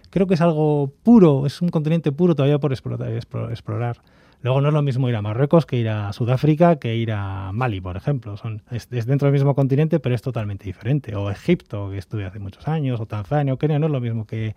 creo 0.09 0.27
que 0.27 0.33
es 0.35 0.41
algo 0.41 0.93
puro, 1.03 1.45
es 1.45 1.61
un 1.61 1.69
continente 1.69 2.11
puro 2.11 2.35
todavía 2.35 2.59
por 2.59 2.73
explorar. 2.73 4.01
Luego 4.41 4.61
no 4.61 4.67
es 4.67 4.73
lo 4.73 4.81
mismo 4.81 5.09
ir 5.09 5.15
a 5.15 5.21
Marruecos 5.21 5.65
que 5.65 5.77
ir 5.77 5.89
a 5.89 6.13
Sudáfrica 6.13 6.75
que 6.75 6.95
ir 6.95 7.11
a 7.11 7.51
Mali, 7.51 7.81
por 7.81 7.97
ejemplo. 7.97 8.37
Son, 8.37 8.61
es, 8.69 8.89
dentro 8.89 9.25
del 9.25 9.33
mismo 9.33 9.55
continente, 9.55 9.99
pero 9.99 10.13
es 10.13 10.21
totalmente 10.21 10.65
diferente. 10.65 11.15
O 11.15 11.31
Egipto, 11.31 11.89
que 11.89 11.97
estuve 11.97 12.25
hace 12.25 12.37
muchos 12.37 12.67
años, 12.67 12.99
o 13.01 13.07
Tanzania, 13.07 13.53
o 13.53 13.57
Kenia, 13.57 13.79
no 13.79 13.87
es 13.87 13.91
lo 13.91 14.01
mismo 14.01 14.25
que... 14.25 14.55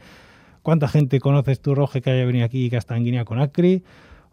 ¿Cuánta 0.62 0.88
gente 0.88 1.20
conoces 1.20 1.62
tú, 1.62 1.74
Roge, 1.74 2.02
que 2.02 2.11
haya 2.11 2.26
venido 2.26 2.44
aquí 2.44 2.68
que 2.68 2.76
está 2.76 2.96
en 2.96 3.04
Guinea 3.04 3.24
Conakry? 3.24 3.82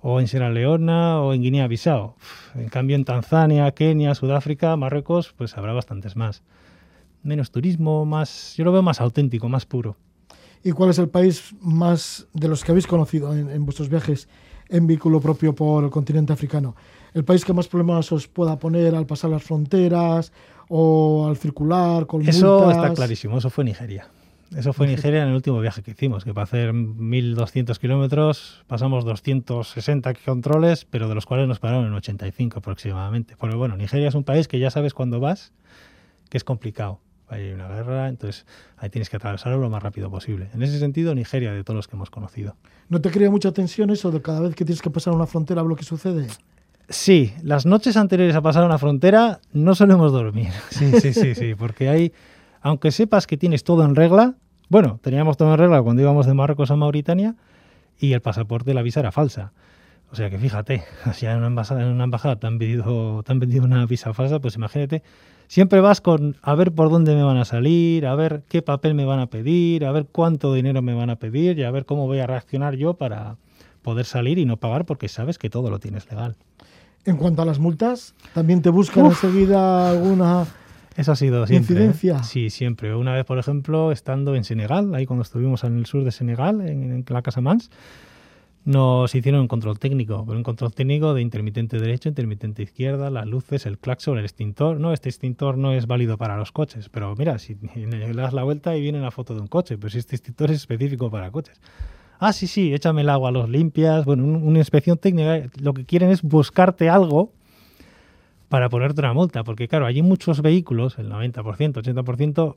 o 0.08 0.19
en 0.19 0.28
Sierra 0.28 0.51
Leona 0.51 1.19
o 1.21 1.34
en 1.34 1.41
Guinea-Bissau. 1.41 2.13
En 2.54 2.69
cambio, 2.69 2.95
en 2.95 3.06
Tanzania, 3.06 3.71
Kenia, 3.71 4.13
Sudáfrica, 4.13 4.75
Marruecos, 4.75 5.34
pues 5.36 5.58
habrá 5.58 5.73
bastantes 5.73 6.15
más. 6.15 6.43
Menos 7.23 7.49
turismo, 7.49 8.06
más, 8.06 8.54
yo 8.56 8.65
lo 8.65 8.71
veo 8.71 8.84
más 8.84 9.01
auténtico, 9.01 9.49
más 9.49 9.65
puro. 9.65 9.97
¿Y 10.65 10.71
cuál 10.71 10.89
es 10.89 10.97
el 10.97 11.10
país 11.10 11.56
más 11.62 12.25
de 12.34 12.47
los 12.47 12.63
que 12.63 12.71
habéis 12.71 12.88
conocido 12.88 13.38
en, 13.38 13.63
vuestros 13.65 13.88
viajes 13.88 14.28
en 14.67 14.88
vehículo 14.88 15.21
propio 15.21 15.54
por 15.54 15.84
el 15.84 15.91
continente 15.91 16.34
africano? 16.34 16.75
¿El 17.13 17.23
país 17.23 17.45
que 17.45 17.54
más 17.54 17.67
problemas 17.67 18.12
os 18.12 18.28
pueda 18.28 18.58
poner 18.58 18.95
al 18.95 19.06
pasar 19.06 19.30
las 19.30 19.43
fronteras 19.43 20.34
o 20.67 21.28
al 21.28 21.38
circular 21.38 22.08
con 22.08 22.28
Eso 22.28 22.71
está 22.71 22.95
clarísimo, 22.95 23.38
eso 23.38 23.51
fue 23.51 23.63
Nigeria. 23.63 24.10
Eso 24.56 24.73
fue 24.73 24.88
Nigeria 24.88 25.21
en 25.21 25.30
el 25.30 25.36
último 25.36 25.60
viaje 25.62 25.84
que 25.84 25.91
hicimos, 25.91 26.23
que 26.23 26.34
para 26.34 26.45
hacer 26.45 26.73
1.200 26.73 27.78
kilómetros 27.78 28.63
pasamos 28.65 29.06
260 29.06 30.15
controles, 30.25 30.86
pero 30.86 31.08
de 31.08 31.13
los 31.13 31.28
cuales 31.28 31.47
nos 31.47 31.60
pararon 31.60 31.86
en 31.86 31.93
85 31.93 32.58
aproximadamente. 32.58 33.36
Porque 33.38 33.56
bueno, 33.56 33.78
Nigeria 33.78 34.08
es 34.08 34.15
un 34.15 34.23
país 34.23 34.47
que 34.47 34.58
ya 34.58 34.71
sabes 34.71 34.95
cuando 34.95 35.19
vas 35.19 35.54
que 36.32 36.38
es 36.38 36.43
complicado 36.43 37.01
hay 37.27 37.51
una 37.51 37.67
guerra, 37.67 38.07
entonces 38.07 38.45
ahí 38.77 38.89
tienes 38.89 39.09
que 39.09 39.17
atravesarlo 39.17 39.59
lo 39.59 39.69
más 39.69 39.81
rápido 39.81 40.09
posible. 40.09 40.49
En 40.53 40.61
ese 40.61 40.79
sentido, 40.79 41.15
Nigeria, 41.15 41.51
de 41.51 41.63
todos 41.63 41.75
los 41.75 41.88
que 41.88 41.95
hemos 41.95 42.09
conocido. 42.09 42.55
¿No 42.89 43.01
te 43.01 43.09
crea 43.09 43.29
mucha 43.31 43.51
tensión 43.51 43.89
eso 43.89 44.11
de 44.11 44.21
cada 44.21 44.41
vez 44.41 44.55
que 44.55 44.65
tienes 44.65 44.81
que 44.81 44.89
pasar 44.89 45.13
una 45.13 45.25
frontera 45.25 45.63
lo 45.63 45.75
que 45.75 45.83
sucede? 45.83 46.27
Sí, 46.88 47.33
las 47.41 47.65
noches 47.65 47.97
anteriores 47.97 48.35
a 48.35 48.41
pasar 48.41 48.63
una 48.63 48.77
frontera 48.77 49.39
no 49.53 49.73
solemos 49.73 50.11
dormir. 50.11 50.49
Sí, 50.69 50.99
sí, 50.99 51.13
sí, 51.13 51.33
sí, 51.33 51.55
porque 51.57 51.89
hay, 51.89 52.13
aunque 52.61 52.91
sepas 52.91 53.25
que 53.25 53.38
tienes 53.38 53.63
todo 53.63 53.83
en 53.83 53.95
regla, 53.95 54.35
bueno, 54.69 54.99
teníamos 55.01 55.38
todo 55.38 55.51
en 55.53 55.59
regla 55.59 55.81
cuando 55.81 56.01
íbamos 56.01 56.27
de 56.27 56.33
Marruecos 56.35 56.69
a 56.69 56.75
Mauritania 56.75 57.35
y 57.99 58.13
el 58.13 58.21
pasaporte, 58.21 58.73
la 58.73 58.83
visa 58.83 58.99
era 58.99 59.11
falsa. 59.11 59.51
O 60.11 60.15
sea 60.15 60.29
que 60.29 60.38
fíjate, 60.38 60.83
si 61.13 61.25
en 61.25 61.38
una 61.38 61.47
embajada, 61.47 61.81
en 61.81 61.88
una 61.88 62.03
embajada 62.03 62.35
te 62.35 62.45
han 62.45 62.59
te 62.59 63.31
han 63.31 63.39
pedido 63.39 63.65
una 63.65 63.85
visa 63.88 64.13
falsa, 64.13 64.39
pues 64.39 64.55
imagínate, 64.55 65.01
siempre 65.47 65.81
vas 65.81 66.01
con 66.01 66.36
a 66.41 66.55
ver 66.55 66.71
por 66.71 66.89
dónde 66.89 67.15
me 67.15 67.23
van 67.23 67.38
a 67.38 67.45
salir, 67.45 68.05
a 68.05 68.15
ver 68.15 68.43
qué 68.47 68.62
papel 68.62 68.93
me 68.95 69.05
van 69.05 69.19
a 69.19 69.27
pedir, 69.27 69.86
a 69.86 69.91
ver 69.91 70.08
cuánto 70.12 70.53
dinero 70.53 70.81
me 70.81 70.93
van 70.93 71.10
a 71.10 71.17
pedir 71.17 71.60
y 71.60 71.63
a 71.63 71.71
ver 71.71 71.86
cómo 71.86 72.08
voy 72.08 72.19
a 72.19 72.27
reaccionar 72.27 72.75
yo 72.75 72.95
para 72.95 73.38
poder 73.81 74.05
salir 74.05 74.38
y 74.38 74.45
no 74.45 74.58
pagar 74.58 74.86
porque 74.86 75.08
sabes 75.08 75.38
que 75.38 75.49
todo 75.49 75.69
lo 75.69 75.79
tienes 75.79 76.10
legal. 76.10 76.36
En 77.05 77.17
cuanto 77.17 77.41
a 77.41 77.45
las 77.45 77.60
multas, 77.60 78.15
¿también 78.34 78.62
te 78.62 78.69
buscan 78.69 79.05
enseguida 79.05 79.91
alguna 79.91 80.45
eso 80.95 81.12
ha 81.12 81.15
sido 81.15 81.45
siempre. 81.45 81.75
¿eh? 81.75 81.79
¿Incidencia? 81.79 82.23
Sí, 82.23 82.49
siempre. 82.49 82.95
Una 82.95 83.13
vez, 83.13 83.25
por 83.25 83.38
ejemplo, 83.38 83.91
estando 83.91 84.36
en 84.36 84.43
Senegal, 84.43 84.95
ahí 84.95 85.05
cuando 85.05 85.23
estuvimos 85.23 85.63
en 85.63 85.77
el 85.77 85.86
sur 85.86 86.03
de 86.03 86.12
Senegal, 86.12 86.62
en, 86.62 86.91
en 86.91 87.05
la 87.08 87.21
Casa 87.21 87.41
Mans, 87.41 87.69
nos 88.65 89.13
hicieron 89.13 89.41
un 89.41 89.47
control 89.47 89.78
técnico, 89.78 90.25
pero 90.25 90.38
un 90.38 90.43
control 90.43 90.73
técnico 90.73 91.13
de 91.13 91.21
intermitente 91.21 91.80
derecho, 91.80 92.10
intermitente 92.10 92.63
izquierda, 92.63 93.12
las 93.12 93.28
luces, 93.28 93.67
el 93.67 93.78
claxon, 93.78 94.17
el 94.17 94.25
extintor. 94.25 94.80
No, 94.80 94.91
este 94.91 95.08
extintor 95.08 95.58
no 95.58 95.71
es 95.71 95.86
válido 95.86 96.17
para 96.17 96.36
los 96.36 96.51
coches, 96.51 96.89
pero 96.89 97.15
mira, 97.15 97.38
si 97.38 97.56
le 97.75 98.13
das 98.13 98.34
la 98.34 98.43
vuelta 98.43 98.75
y 98.75 98.82
viene 98.82 98.99
la 98.99 99.12
foto 99.12 99.36
de 99.36 99.41
un 99.41 99.47
coche, 99.47 99.78
pero 99.78 99.91
si 99.91 99.99
este 99.99 100.15
extintor 100.15 100.49
es 100.49 100.58
específico 100.58 101.12
para 101.12 101.30
coches. 101.30 101.62
Ah, 102.17 102.34
sí, 102.34 102.47
sí, 102.47 102.73
échame 102.73 103.01
el 103.01 103.10
agua 103.10 103.30
los 103.30 103.49
limpias. 103.49 104.04
Bueno, 104.04 104.23
una 104.23 104.58
inspección 104.58 104.97
técnica, 104.97 105.47
lo 105.60 105.73
que 105.73 105.86
quieren 105.86 106.10
es 106.10 106.23
buscarte 106.23 106.89
algo 106.89 107.32
para 108.49 108.69
ponerte 108.69 109.01
una 109.01 109.13
multa, 109.13 109.43
porque 109.43 109.67
claro, 109.67 109.86
hay 109.86 110.01
muchos 110.01 110.41
vehículos, 110.41 110.97
el 110.97 111.12
90%, 111.12 111.43
80%, 111.43 112.56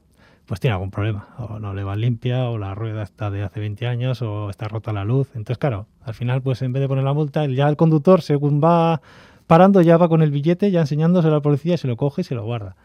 pues 0.49 0.61
tiene 0.61 0.73
algún 0.73 0.91
problema, 0.91 1.29
o 1.37 1.59
no 1.59 1.75
le 1.75 1.85
va 1.85 1.95
limpia, 1.95 2.49
o 2.49 2.57
la 2.57 2.75
rueda 2.75 3.03
está 3.03 3.31
de 3.31 3.43
hace 3.43 3.61
20 3.61 3.87
años, 3.87 4.23
o 4.23 4.49
está 4.49 4.67
rota 4.67 4.95
la 4.95 5.05
luz. 5.05 5.29
Entonces, 5.35 5.59
claro, 5.59 5.87
al 6.03 6.15
final, 6.15 6.41
pues 6.41 6.63
en 6.63 6.73
vez 6.73 6.81
de 6.81 6.89
poner 6.89 7.05
la 7.05 7.13
multa, 7.13 7.45
ya 7.47 7.69
el 7.69 7.77
conductor, 7.77 8.23
según 8.23 8.59
va 8.65 9.03
parando, 9.47 9.83
ya 9.83 9.99
va 9.99 10.09
con 10.09 10.23
el 10.23 10.31
billete, 10.31 10.71
ya 10.71 10.81
enseñándose 10.81 11.29
a 11.29 11.33
la 11.33 11.41
policía, 11.41 11.77
se 11.77 11.87
lo 11.87 11.99
coge 11.99 12.23
y 12.23 12.25
se 12.25 12.35
lo 12.35 12.45
guarda. 12.45 12.77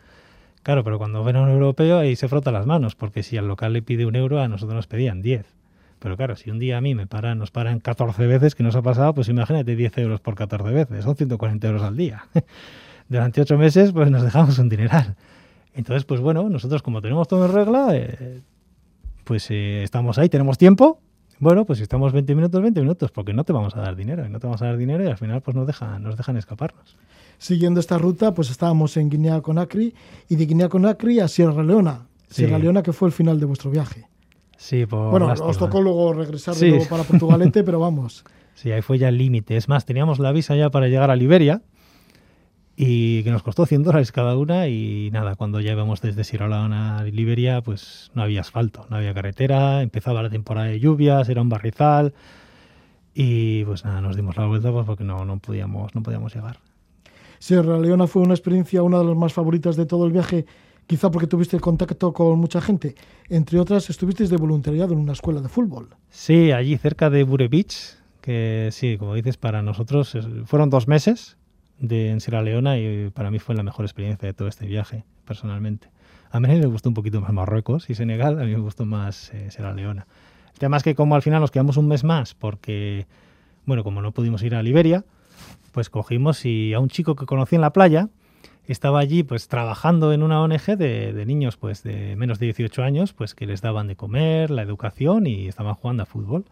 Claro, 0.62 0.84
pero 0.84 0.98
cuando 0.98 1.24
ven 1.24 1.38
a 1.38 1.42
un 1.42 1.50
europeo 1.50 2.00
ahí 2.00 2.18
se 2.18 2.28
frota 2.28 2.52
las 2.52 2.66
manos, 2.66 2.96
porque 2.96 3.24
si 3.24 3.38
al 3.38 3.48
local 3.48 3.72
le 3.72 3.82
pide 3.82 4.06
un 4.06 4.18
euro, 4.18 4.42
a 4.42 4.50
nosotros 4.50 4.76
nos 4.76 4.88
pedían 4.88 5.22
10. 5.22 5.46
Pero 6.00 6.18
claro, 6.18 6.36
si 6.36 6.52
un 6.52 6.60
día 6.60 6.78
a 6.78 6.82
mí 6.82 6.96
me 6.96 7.08
paran, 7.08 7.40
nos 7.40 7.52
paran 7.52 7.80
14 7.80 8.28
veces, 8.28 8.56
que 8.56 8.64
nos 8.64 8.76
ha 8.76 8.82
pasado, 8.82 9.14
pues 9.14 9.30
imagínate 9.30 9.78
10 9.78 9.98
euros 10.00 10.20
por 10.20 10.36
14 10.36 10.70
veces, 10.70 11.06
son 11.06 11.16
140 11.16 11.66
euros 11.66 11.82
al 11.82 11.96
día. 11.96 12.26
durante 13.08 13.40
ocho 13.40 13.58
meses, 13.58 13.94
pues 13.94 14.12
nos 14.12 14.22
dejamos 14.22 14.60
un 14.60 14.68
dineral. 14.68 15.16
Entonces, 15.74 16.06
pues 16.06 16.22
bueno, 16.22 16.50
nosotros 16.50 16.82
como 16.82 17.02
tenemos 17.02 17.28
todo 17.28 17.46
en 17.46 17.54
regla, 17.54 17.96
eh, 17.96 18.42
pues 19.24 19.50
eh, 19.50 19.84
estamos 19.84 20.18
ahí, 20.18 20.30
tenemos 20.30 20.58
tiempo. 20.58 21.00
Bueno, 21.40 21.66
pues 21.66 21.78
si 21.80 21.84
estamos 21.84 22.14
20 22.14 22.36
minutos, 22.36 22.62
20 22.62 22.80
minutos, 22.82 23.12
porque 23.12 23.34
no 23.34 23.44
te 23.44 23.54
vamos 23.54 23.76
a 23.76 23.82
dar 23.82 23.96
dinero, 23.96 24.26
y 24.26 24.30
no 24.30 24.40
te 24.40 24.48
vamos 24.48 24.62
a 24.62 24.68
dar 24.68 24.78
dinero 24.78 25.04
y 25.04 25.08
al 25.08 25.18
final 25.18 25.42
pues 25.42 25.56
nos 25.56 25.68
dejan, 25.68 26.04
nos 26.04 26.16
dejan 26.16 26.38
escaparnos. 26.38 26.96
Siguiendo 27.38 27.80
esta 27.80 27.98
ruta, 27.98 28.34
pues 28.34 28.50
estábamos 28.50 28.96
en 28.98 29.10
Guinea 29.10 29.42
Conakry 29.42 29.94
y 30.30 30.36
de 30.36 30.46
Guinea 30.46 30.70
Conakry 30.70 31.20
a 31.20 31.28
Sierra 31.28 31.64
Leona. 31.64 32.08
Sierra 32.30 32.58
Leona 32.58 32.82
que 32.84 32.94
fue 32.94 33.08
el 33.08 33.12
final 33.12 33.40
de 33.40 33.46
vuestro 33.46 33.70
viaje. 33.70 34.08
Sí, 34.58 34.86
por 34.86 35.12
Bueno, 35.12 35.34
os 35.34 35.58
tocó 35.58 35.82
luego 35.82 36.14
regresar 36.14 36.56
de 36.56 36.70
nuevo 36.70 36.86
para 36.88 37.04
Portugalete, 37.04 37.64
pero 37.66 37.80
vamos. 37.80 38.24
Sí, 38.56 38.72
ahí 38.72 38.82
fue 38.82 38.98
ya 38.98 39.10
el 39.10 39.18
límite. 39.18 39.58
Es 39.58 39.68
más, 39.68 39.86
teníamos 39.86 40.20
la 40.20 40.32
visa 40.32 40.56
ya 40.56 40.70
para 40.70 40.88
llegar 40.88 41.12
a 41.12 41.16
Liberia, 41.16 41.62
y 42.76 43.24
que 43.24 43.32
nos 43.32 43.44
costó 43.44 43.66
100 43.66 43.84
dólares 43.84 44.12
cada 44.12 44.36
una 44.36 44.68
y 44.68 45.10
nada, 45.12 45.36
cuando 45.36 45.60
ya 45.60 45.74
íbamos 45.74 46.02
desde 46.02 46.24
Sierra 46.24 46.48
Leona 46.48 47.00
a 47.00 47.04
Liberia, 47.04 47.62
pues 47.62 48.12
no 48.16 48.24
había 48.24 48.42
asfalto, 48.42 48.88
no 48.90 48.98
había 48.98 49.14
carretera, 49.14 49.82
empezaba 49.82 50.24
la 50.24 50.30
temporada 50.30 50.68
de 50.68 50.80
lluvias, 50.80 51.30
era 51.30 51.42
un 51.42 51.50
barrizal 51.50 52.14
y 53.14 53.64
pues 53.66 53.86
nada, 53.86 54.02
nos 54.02 54.16
dimos 54.16 54.38
la 54.38 54.48
vuelta 54.48 54.72
pues 54.72 54.86
porque 54.86 55.04
no, 55.04 55.24
no, 55.24 55.38
podíamos, 55.38 55.94
no 55.94 56.02
podíamos 56.02 56.34
llegar. 56.34 56.58
Sierra 57.38 57.78
Leona 57.78 58.08
fue 58.08 58.24
una 58.24 58.34
experiencia, 58.34 58.82
una 58.82 59.00
de 59.00 59.06
las 59.06 59.18
más 59.18 59.34
favoritas 59.34 59.76
de 59.76 59.86
todo 59.86 60.08
el 60.08 60.12
viaje, 60.12 60.46
quizá 60.88 61.12
porque 61.12 61.28
tuviste 61.28 61.60
contacto 61.60 62.12
con 62.12 62.40
mucha 62.40 62.60
gente. 62.60 62.96
Entre 63.30 63.60
otras, 63.60 63.90
estuvisteis 63.90 64.30
de 64.30 64.38
voluntariado 64.38 64.94
en 64.94 65.00
una 65.00 65.12
escuela 65.12 65.42
de 65.42 65.50
fútbol. 65.50 65.90
Sí, 66.10 66.52
allí 66.52 66.78
cerca 66.78 67.10
de 67.10 67.24
Bure 67.24 67.50
Beach, 67.50 67.98
que 68.22 68.70
sí, 68.72 68.98
como 68.98 69.14
dices, 69.14 69.38
para 69.38 69.62
nosotros 69.62 70.18
fueron 70.46 70.70
dos 70.70 70.88
meses 70.88 71.38
de, 71.80 72.20
Sierra 72.20 72.42
Leona 72.42 72.78
y 72.78 73.10
para 73.10 73.32
mí 73.32 73.40
fue 73.40 73.56
la 73.56 73.64
mejor 73.64 73.86
experiencia 73.86 74.28
de 74.28 74.34
todo 74.34 74.48
este 74.48 74.66
viaje, 74.66 75.04
personalmente. 75.26 75.90
A 76.32 76.40
mí 76.40 76.48
me 76.48 76.66
gustó 76.66 76.90
un 76.90 76.96
poquito 76.96 77.22
más 77.22 77.32
Marruecos 77.32 77.90
y 77.90 77.96
Senegal, 77.96 78.40
a 78.40 78.46
mí 78.46 78.52
me 78.52 78.60
gustó 78.60 78.86
más 78.86 79.32
eh, 79.34 79.52
Sierra 79.52 79.74
Leona. 79.74 80.08
El 80.54 80.60
tema 80.60 80.78
es 80.78 80.84
que 80.84 80.96
como 80.96 81.16
al 81.16 81.22
final 81.22 81.42
nos 81.42 81.52
quedamos 81.52 81.78
un 81.78 81.88
mes 81.88 82.04
más 82.04 82.34
porque, 82.34 83.08
bueno, 83.66 83.84
como 83.84 84.02
no 84.02 84.12
pudimos 84.12 84.42
ir 84.44 84.56
a 84.56 84.64
Liberia, 84.64 85.04
pues 85.72 85.90
cogimos 85.90 86.46
y 86.46 86.74
a 86.74 86.80
un 86.80 86.90
chico 86.90 87.16
que 87.16 87.26
conocí 87.26 87.56
en 87.56 87.62
la 87.62 87.74
playa, 87.74 88.10
estaba 88.66 89.00
allí 89.00 89.24
pues 89.24 89.48
trabajando 89.48 90.14
en 90.14 90.24
una 90.24 90.42
ONG 90.42 90.78
de, 90.78 91.14
de, 91.14 91.26
niños 91.26 91.58
pues 91.58 91.84
de 91.84 92.16
menos 92.16 92.40
de 92.40 92.48
18 92.48 92.84
años 92.84 93.14
pues 93.14 93.36
que 93.36 93.46
les 93.46 93.62
daban 93.62 93.88
de 93.88 93.96
comer, 93.96 94.52
la 94.52 94.62
educación 94.62 95.28
y 95.28 95.48
estaban 95.48 95.76
jugando 95.76 96.04
a 96.04 96.06
fútbol. 96.06 96.46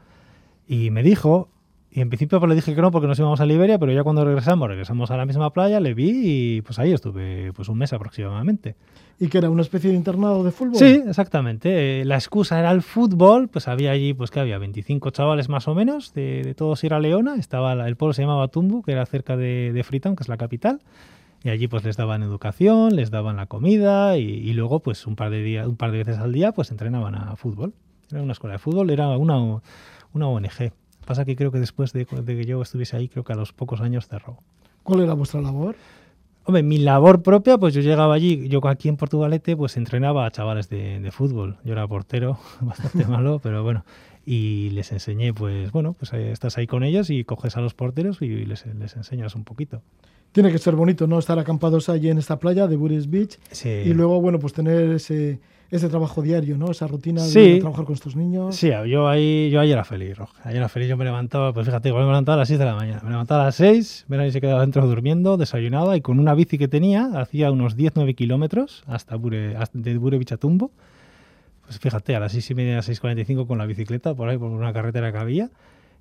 Y 0.67 0.89
me 0.89 1.03
dijo, 1.03 1.49
y 1.93 1.99
en 1.99 2.07
principio 2.07 2.39
pues 2.39 2.47
le 2.47 2.55
dije 2.55 2.73
que 2.73 2.81
no 2.81 2.89
porque 2.89 3.07
nos 3.07 3.19
íbamos 3.19 3.41
a 3.41 3.45
Liberia, 3.45 3.77
pero 3.77 3.91
ya 3.91 4.01
cuando 4.03 4.23
regresamos, 4.23 4.69
regresamos 4.69 5.11
a 5.11 5.17
la 5.17 5.25
misma 5.25 5.51
playa, 5.51 5.81
le 5.81 5.93
vi 5.93 6.11
y 6.57 6.61
pues 6.61 6.79
ahí 6.79 6.93
estuve 6.93 7.51
pues 7.51 7.67
un 7.67 7.77
mes 7.77 7.91
aproximadamente. 7.91 8.75
¿Y 9.19 9.27
que 9.27 9.37
era 9.37 9.49
una 9.49 9.61
especie 9.61 9.89
de 9.89 9.97
internado 9.97 10.41
de 10.43 10.51
fútbol? 10.51 10.77
Sí, 10.77 11.03
exactamente. 11.05 12.01
Eh, 12.01 12.05
la 12.05 12.15
excusa 12.15 12.57
era 12.59 12.71
el 12.71 12.81
fútbol, 12.81 13.49
pues 13.49 13.67
había 13.67 13.91
allí, 13.91 14.13
pues 14.13 14.31
que 14.31 14.39
había 14.39 14.57
25 14.57 15.09
chavales 15.09 15.49
más 15.49 15.67
o 15.67 15.75
menos 15.75 16.13
de, 16.13 16.43
de 16.43 16.55
todo 16.55 16.77
Sierra 16.77 16.99
Leona. 16.99 17.35
Estaba 17.35 17.73
el 17.73 17.95
pueblo 17.97 18.13
se 18.13 18.21
llamaba 18.21 18.47
Tumbu, 18.47 18.83
que 18.83 18.93
era 18.93 19.05
cerca 19.05 19.35
de, 19.35 19.73
de 19.73 19.83
Freetown, 19.83 20.15
que 20.15 20.23
es 20.23 20.29
la 20.29 20.37
capital. 20.37 20.79
Y 21.43 21.49
allí 21.49 21.67
pues 21.67 21.83
les 21.83 21.97
daban 21.97 22.23
educación, 22.23 22.95
les 22.95 23.11
daban 23.11 23.35
la 23.35 23.47
comida 23.47 24.17
y, 24.17 24.23
y 24.23 24.53
luego 24.53 24.79
pues 24.79 25.05
un 25.05 25.17
par 25.17 25.29
de 25.29 25.43
días, 25.43 25.67
un 25.67 25.75
par 25.75 25.91
de 25.91 25.99
veces 25.99 26.19
al 26.19 26.31
día 26.31 26.53
pues 26.53 26.71
entrenaban 26.71 27.15
a 27.15 27.35
fútbol. 27.35 27.73
Era 28.09 28.23
una 28.23 28.31
escuela 28.31 28.53
de 28.53 28.59
fútbol, 28.59 28.89
era 28.91 29.09
una, 29.17 29.61
una 30.13 30.27
ONG. 30.27 30.71
Pasa 31.11 31.25
que 31.25 31.35
creo 31.35 31.51
que 31.51 31.59
después 31.59 31.91
de, 31.91 32.05
de, 32.05 32.37
que 32.37 32.45
yo 32.45 32.61
estuviese 32.61 32.95
ahí, 32.95 33.09
creo 33.09 33.25
que 33.25 33.33
a 33.33 33.35
los 33.35 33.51
pocos 33.51 33.81
años 33.81 34.07
cerró. 34.07 34.37
¿Cuál 34.83 35.01
era 35.01 35.13
vuestra 35.13 35.41
labor? 35.41 35.75
Hombre, 36.45 36.63
mi 36.63 36.77
labor 36.77 37.21
propia, 37.21 37.57
pues 37.57 37.73
yo 37.73 37.81
llegaba 37.81 38.13
allí, 38.13 38.47
yo 38.47 38.65
aquí 38.65 38.87
en 38.87 38.95
Portugalete, 38.95 39.57
pues 39.57 39.75
entrenaba 39.75 40.25
a 40.25 40.31
chavales 40.31 40.69
de, 40.69 41.01
de 41.01 41.11
fútbol. 41.11 41.57
Yo 41.65 41.73
era 41.73 41.85
portero, 41.85 42.39
bastante 42.61 43.05
malo, 43.05 43.41
pero 43.43 43.61
bueno. 43.61 43.83
Y 44.25 44.69
les 44.69 44.93
enseñé, 44.93 45.33
pues 45.33 45.73
bueno, 45.73 45.97
pues 45.99 46.13
estás 46.13 46.57
ahí 46.57 46.65
con 46.65 46.85
ellos 46.85 47.09
y 47.09 47.25
coges 47.25 47.57
a 47.57 47.59
los 47.59 47.73
porteros 47.73 48.21
y 48.21 48.45
les, 48.45 48.65
les 48.65 48.95
enseñas 48.95 49.35
un 49.35 49.43
poquito. 49.43 49.81
Tiene 50.31 50.49
que 50.49 50.59
ser 50.59 50.77
bonito, 50.77 51.07
¿no? 51.07 51.19
Estar 51.19 51.37
acampados 51.39 51.89
allí 51.89 52.09
en 52.09 52.19
esta 52.19 52.39
playa 52.39 52.67
de 52.67 52.77
Buris 52.77 53.09
Beach 53.09 53.37
sí. 53.51 53.67
y 53.67 53.93
luego, 53.93 54.21
bueno, 54.21 54.39
pues 54.39 54.53
tener 54.53 54.91
ese, 54.91 55.41
ese 55.71 55.87
trabajo 55.87 56.21
diario, 56.21 56.57
¿no? 56.57 56.69
Esa 56.69 56.85
rutina 56.85 57.21
sí. 57.21 57.53
de 57.53 57.59
trabajar 57.59 57.85
con 57.85 57.95
estos 57.95 58.17
niños. 58.17 58.55
Sí, 58.55 58.69
yo 58.87 59.07
ahí, 59.07 59.49
yo 59.49 59.61
ahí 59.61 59.71
era 59.71 59.85
feliz, 59.85 60.17
Roja. 60.17 60.33
Ahí 60.43 60.57
era 60.57 60.67
feliz, 60.67 60.89
yo 60.89 60.97
me 60.97 61.05
levantaba, 61.05 61.53
pues 61.53 61.65
fíjate, 61.65 61.87
igual 61.87 62.03
me 62.03 62.09
levantaba 62.09 62.35
a 62.35 62.39
las 62.39 62.49
6 62.49 62.59
de 62.59 62.65
la 62.65 62.75
mañana. 62.75 62.99
Me 63.03 63.09
levantaba 63.09 63.43
a 63.43 63.45
las 63.45 63.55
6, 63.55 64.05
Mira, 64.09 64.29
se 64.29 64.41
quedaba 64.41 64.61
dentro 64.61 64.85
durmiendo, 64.85 65.37
desayunaba 65.37 65.95
y 65.95 66.01
con 66.01 66.19
una 66.19 66.33
bici 66.33 66.57
que 66.57 66.67
tenía, 66.67 67.09
hacía 67.15 67.51
unos 67.51 67.77
10-9 67.77 68.15
kilómetros 68.15 68.83
hasta, 68.85 69.15
Bure, 69.15 69.55
hasta 69.55 69.79
de 69.79 69.97
Bure 69.97 70.17
Beach 70.17 70.33
a 70.33 70.37
Tumbo. 70.37 70.71
Pues 71.65 71.79
fíjate, 71.79 72.17
a 72.17 72.19
las 72.19 72.33
6 72.33 72.51
y 72.51 72.55
media, 72.55 72.79
6.45 72.79 73.47
con 73.47 73.57
la 73.57 73.65
bicicleta, 73.65 74.13
por 74.13 74.27
ahí, 74.27 74.37
por 74.37 74.51
una 74.51 74.73
carretera 74.73 75.13
que 75.13 75.17
había. 75.19 75.49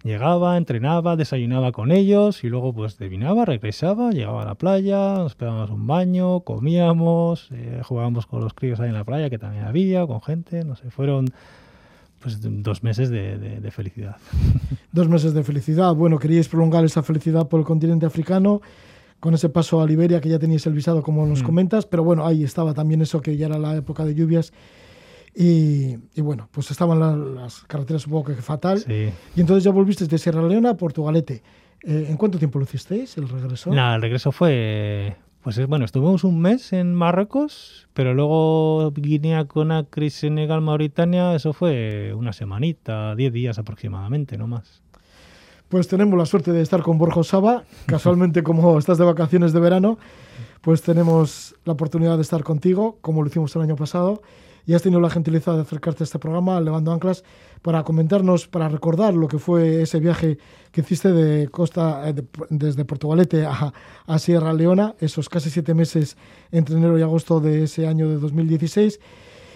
Llegaba, 0.02 0.56
entrenaba, 0.56 1.14
desayunaba 1.14 1.72
con 1.72 1.92
ellos 1.92 2.42
y 2.42 2.48
luego 2.48 2.72
pues 2.72 2.96
terminaba, 2.96 3.44
regresaba, 3.44 4.12
llegaba 4.12 4.42
a 4.42 4.46
la 4.46 4.54
playa, 4.54 5.16
nos 5.16 5.34
pegábamos 5.34 5.70
un 5.70 5.86
baño, 5.86 6.40
comíamos, 6.40 7.48
eh, 7.52 7.82
jugábamos 7.84 8.26
con 8.26 8.40
los 8.40 8.54
críos 8.54 8.80
ahí 8.80 8.88
en 8.88 8.94
la 8.94 9.04
playa 9.04 9.28
que 9.28 9.38
también 9.38 9.64
había, 9.64 10.06
con 10.06 10.22
gente, 10.22 10.64
no 10.64 10.74
sé, 10.74 10.90
fueron 10.90 11.26
pues 12.22 12.38
dos 12.40 12.82
meses 12.82 13.10
de, 13.10 13.36
de, 13.36 13.60
de 13.60 13.70
felicidad. 13.70 14.16
Dos 14.92 15.08
meses 15.08 15.32
de 15.32 15.42
felicidad. 15.42 15.94
Bueno, 15.94 16.18
queríais 16.18 16.48
prolongar 16.48 16.84
esa 16.84 17.02
felicidad 17.02 17.48
por 17.48 17.60
el 17.60 17.66
continente 17.66 18.04
africano 18.04 18.60
con 19.20 19.34
ese 19.34 19.50
paso 19.50 19.80
a 19.80 19.86
Liberia 19.86 20.20
que 20.20 20.28
ya 20.28 20.38
teníais 20.38 20.66
el 20.66 20.72
visado 20.72 21.02
como 21.02 21.24
nos 21.26 21.42
mm. 21.42 21.46
comentas, 21.46 21.86
pero 21.86 22.02
bueno, 22.02 22.26
ahí 22.26 22.42
estaba 22.42 22.74
también 22.74 23.02
eso 23.02 23.20
que 23.20 23.36
ya 23.36 23.46
era 23.46 23.58
la 23.58 23.76
época 23.76 24.04
de 24.04 24.14
lluvias 24.14 24.52
y, 25.34 25.96
y, 26.14 26.20
bueno, 26.20 26.48
pues 26.50 26.70
estaban 26.70 26.98
la, 26.98 27.14
las 27.14 27.62
carreteras 27.62 28.06
un 28.06 28.12
poco 28.12 28.34
que 28.34 28.42
fatal. 28.42 28.80
Sí. 28.80 29.10
Y 29.36 29.40
entonces 29.40 29.64
ya 29.64 29.70
volviste 29.70 30.06
de 30.06 30.18
Sierra 30.18 30.42
Leona 30.42 30.70
a 30.70 30.76
Portugalete. 30.76 31.42
Eh, 31.82 32.06
¿En 32.08 32.16
cuánto 32.16 32.38
tiempo 32.38 32.58
lo 32.58 32.64
hicisteis, 32.64 33.16
el 33.16 33.28
regreso? 33.28 33.72
Nada, 33.72 33.96
el 33.96 34.02
regreso 34.02 34.32
fue... 34.32 35.16
Pues 35.42 35.66
bueno, 35.66 35.86
estuvimos 35.86 36.22
un 36.24 36.38
mes 36.38 36.74
en 36.74 36.94
Marruecos, 36.94 37.88
pero 37.94 38.12
luego 38.12 38.92
Guinea, 38.94 39.46
Conakry, 39.46 40.10
Senegal, 40.10 40.60
Mauritania, 40.60 41.34
eso 41.34 41.54
fue 41.54 42.12
una 42.14 42.34
semanita, 42.34 43.14
diez 43.14 43.32
días 43.32 43.58
aproximadamente, 43.58 44.36
no 44.36 44.46
más. 44.46 44.82
Pues 45.70 45.88
tenemos 45.88 46.18
la 46.18 46.26
suerte 46.26 46.52
de 46.52 46.60
estar 46.60 46.82
con 46.82 46.98
Borja 46.98 47.24
Saba. 47.24 47.64
Casualmente, 47.86 48.42
como 48.42 48.78
estás 48.78 48.98
de 48.98 49.04
vacaciones 49.04 49.54
de 49.54 49.60
verano, 49.60 49.98
pues 50.60 50.82
tenemos 50.82 51.54
la 51.64 51.72
oportunidad 51.72 52.16
de 52.16 52.22
estar 52.22 52.42
contigo, 52.42 52.98
como 53.00 53.22
lo 53.22 53.28
hicimos 53.28 53.56
el 53.56 53.62
año 53.62 53.76
pasado. 53.76 54.20
Y 54.66 54.75
has 54.75 54.83
tenido 54.83 55.01
la 55.01 55.11
gentileza 55.11 55.55
de 55.55 55.62
acercarte 55.62 56.03
a 56.03 56.05
este 56.05 56.18
programa, 56.18 56.61
Levando 56.61 56.92
Anclas, 56.92 57.25
para 57.62 57.83
comentarnos, 57.83 58.49
para 58.49 58.68
recordar 58.68 59.14
lo 59.14 59.29
que 59.29 59.38
fue 59.38 59.83
ese 59.83 60.01
viaje 60.01 60.38
que 60.73 60.81
hiciste 60.81 61.12
de 61.12 61.49
costa 61.49 62.09
eh, 62.09 62.14
desde 62.49 62.85
Portugalete 62.85 63.44
a, 63.44 63.73
a, 64.07 64.18
Sierra 64.18 64.53
Leona, 64.53 64.94
esos 65.01 65.29
casi 65.29 65.51
siete 65.51 65.75
meses 65.75 66.16
entre 66.53 66.77
enero 66.77 66.99
y 66.99 67.03
agosto 67.03 67.40
de 67.40 67.64
ese 67.64 67.87
año 67.87 68.09
de 68.09 68.18
2016. 68.18 69.01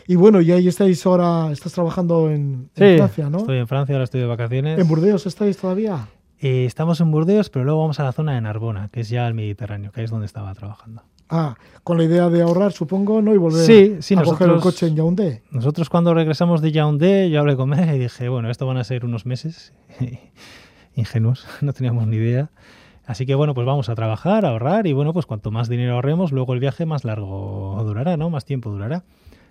Y 0.07 0.17
bueno, 0.17 0.41
y 0.41 0.53
ahí 0.53 0.69
estáis 0.69 1.05
ahora, 1.07 1.51
estás 1.51 1.73
trabajando 1.73 2.31
en, 2.31 2.71
Francia, 2.75 3.31
¿no? 3.31 3.39
Estoy 3.39 3.59
en 3.59 3.69
Francia, 3.69 3.95
ahora 3.95 4.05
estoy 4.05 4.21
de 4.21 4.27
vacaciones. 4.27 4.79
¿En 4.79 4.87
Burdeos 4.87 5.25
estáis 5.27 5.57
todavía? 5.57 6.09
Eh, 6.39 6.67
estamos 6.67 7.01
en 7.01 7.11
Burdeos, 7.11 7.49
pero 7.49 7.65
luego 7.65 7.81
vamos 7.81 8.01
a 8.01 8.05
la 8.05 8.13
zona 8.13 8.35
de 8.35 8.41
Narbona, 8.43 8.91
que 8.93 9.01
es 9.01 9.09
ya 9.09 9.27
el 9.27 9.33
Mediterráneo, 9.33 9.93
que 9.93 10.05
es 10.05 10.11
donde 10.11 10.27
estaba 10.27 10.53
trabajando. 10.55 11.03
Ah, 11.29 11.57
con 11.83 11.99
la 11.99 12.05
idea 12.05 12.29
de 12.29 12.43
ahorrar, 12.43 12.73
supongo, 12.73 13.23
¿no? 13.23 13.35
Y 13.35 13.39
volver 13.39 13.65
sí, 13.65 13.97
sí, 14.01 14.15
a 14.15 14.19
nosotros, 14.19 14.39
coger 14.39 14.55
el 14.55 14.61
coche 14.61 14.87
en 14.87 14.97
Yaoundé. 14.97 15.43
Nosotros 15.51 15.89
cuando 15.89 16.13
regresamos 16.15 16.61
de 16.61 16.73
Yaoundé, 16.73 17.31
yo 17.31 17.41
hablé 17.41 17.57
con 17.57 17.73
él 17.75 17.97
y 17.97 17.99
dije, 17.99 18.29
bueno, 18.29 18.51
esto 18.51 18.67
van 18.67 18.77
a 18.77 18.85
ser 18.85 19.05
unos 19.05 19.27
meses. 19.27 19.73
Ingenuos, 20.95 21.47
no 21.61 21.73
teníamos 21.73 22.07
ni 22.07 22.17
idea. 22.17 22.51
Así 23.07 23.27
que 23.27 23.35
bueno, 23.35 23.55
pues 23.55 23.67
vamos 23.67 23.89
a 23.89 23.95
trabajar, 23.95 24.47
a 24.47 24.51
ahorrar 24.51 24.87
y 24.87 24.93
bueno, 24.93 25.13
pues 25.13 25.27
cuanto 25.27 25.51
más 25.51 25.69
dinero 25.69 25.95
ahorremos, 25.95 26.33
luego 26.33 26.55
el 26.55 26.61
viaje 26.61 26.87
más 26.87 27.05
largo 27.05 27.83
durará, 27.85 28.17
¿no? 28.17 28.31
Más 28.31 28.45
tiempo 28.45 28.71
durará. 28.71 29.05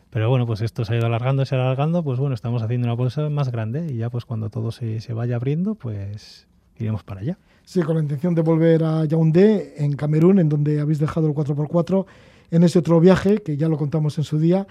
Pero 0.09 0.29
bueno, 0.29 0.45
pues 0.45 0.62
esto 0.62 0.86
se 0.86 0.93
ha 0.93 0.97
ido 0.97 1.05
alargando, 1.07 1.45
se 1.45 1.55
ha 1.55 1.59
alargando, 1.62 2.03
pues 2.03 2.19
bueno, 2.19 2.36
estamos 2.36 2.62
haciendo 2.62 2.88
una 2.88 2.97
cosa 2.97 3.29
más 3.29 3.51
grande 3.51 3.88
y 3.91 3.97
ya 3.97 4.09
pues 4.09 4.25
cuando 4.25 4.49
todo 4.49 4.71
se, 4.71 5.01
se 5.01 5.13
vaya 5.13 5.36
abriendo, 5.36 5.75
pues 5.75 6.47
iremos 6.77 7.03
para 7.03 7.21
allá. 7.21 7.38
Sí, 7.65 7.82
con 7.82 7.95
la 7.95 8.02
intención 8.02 8.36
de 8.36 8.41
volver 8.41 8.84
a 8.84 9.06
Yaoundé, 9.06 9.76
en 9.78 9.93
Camerún, 9.93 10.39
en 10.39 10.49
donde 10.49 10.80
habéis 10.80 10.99
dejado 10.99 11.28
el 11.28 11.34
4x4, 11.34 12.06
en 12.52 12.63
ese 12.63 12.80
otro 12.80 12.99
viaje, 12.99 13.38
que 13.38 13.58
ya 13.58 13.69
lo 13.69 13.78
contamos 13.78 14.17
en 14.17 14.23
su 14.23 14.38
día, 14.38 14.67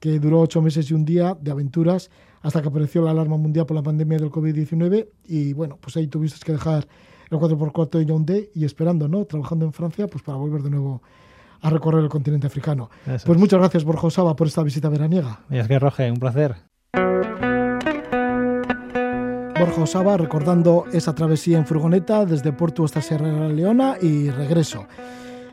que 0.00 0.18
duró 0.18 0.40
ocho 0.40 0.62
meses 0.62 0.90
y 0.90 0.94
un 0.94 1.04
día 1.04 1.36
de 1.40 1.50
aventuras, 1.50 2.10
hasta 2.42 2.62
que 2.62 2.68
apareció 2.68 3.02
la 3.02 3.10
alarma 3.10 3.36
mundial 3.36 3.66
por 3.66 3.76
la 3.76 3.82
pandemia 3.82 4.18
del 4.18 4.30
COVID-19. 4.30 5.08
Y 5.26 5.52
bueno, 5.52 5.78
pues 5.80 5.96
ahí 5.96 6.06
tuviste 6.06 6.44
que 6.44 6.52
dejar 6.52 6.88
el 7.30 7.38
4x4 7.38 7.98
de 7.98 8.06
Yaoundé 8.06 8.50
y 8.54 8.64
esperando, 8.64 9.06
¿no? 9.06 9.26
Trabajando 9.26 9.66
en 9.66 9.72
Francia, 9.72 10.06
pues 10.06 10.22
para 10.22 10.38
volver 10.38 10.62
de 10.62 10.70
nuevo 10.70 11.02
a 11.60 11.68
recorrer 11.68 12.02
el 12.02 12.08
continente 12.08 12.46
africano. 12.46 12.88
pues 13.04 13.38
muchas 13.38 13.58
gracias, 13.60 13.84
Borja 13.84 14.06
Osaba, 14.06 14.34
por 14.34 14.46
esta 14.46 14.62
visita 14.62 14.88
veraniega. 14.88 15.40
Y 15.50 15.58
es 15.58 15.68
que, 15.68 15.78
Roge, 15.78 16.10
un 16.10 16.18
placer. 16.18 16.69
Borja 19.60 19.82
Osaba 19.82 20.16
recordando 20.16 20.86
esa 20.90 21.14
travesía 21.14 21.58
en 21.58 21.66
furgoneta 21.66 22.24
desde 22.24 22.50
Porto 22.50 22.82
hasta 22.82 23.02
Sierra 23.02 23.46
Leona 23.50 23.96
y 24.00 24.30
regreso. 24.30 24.86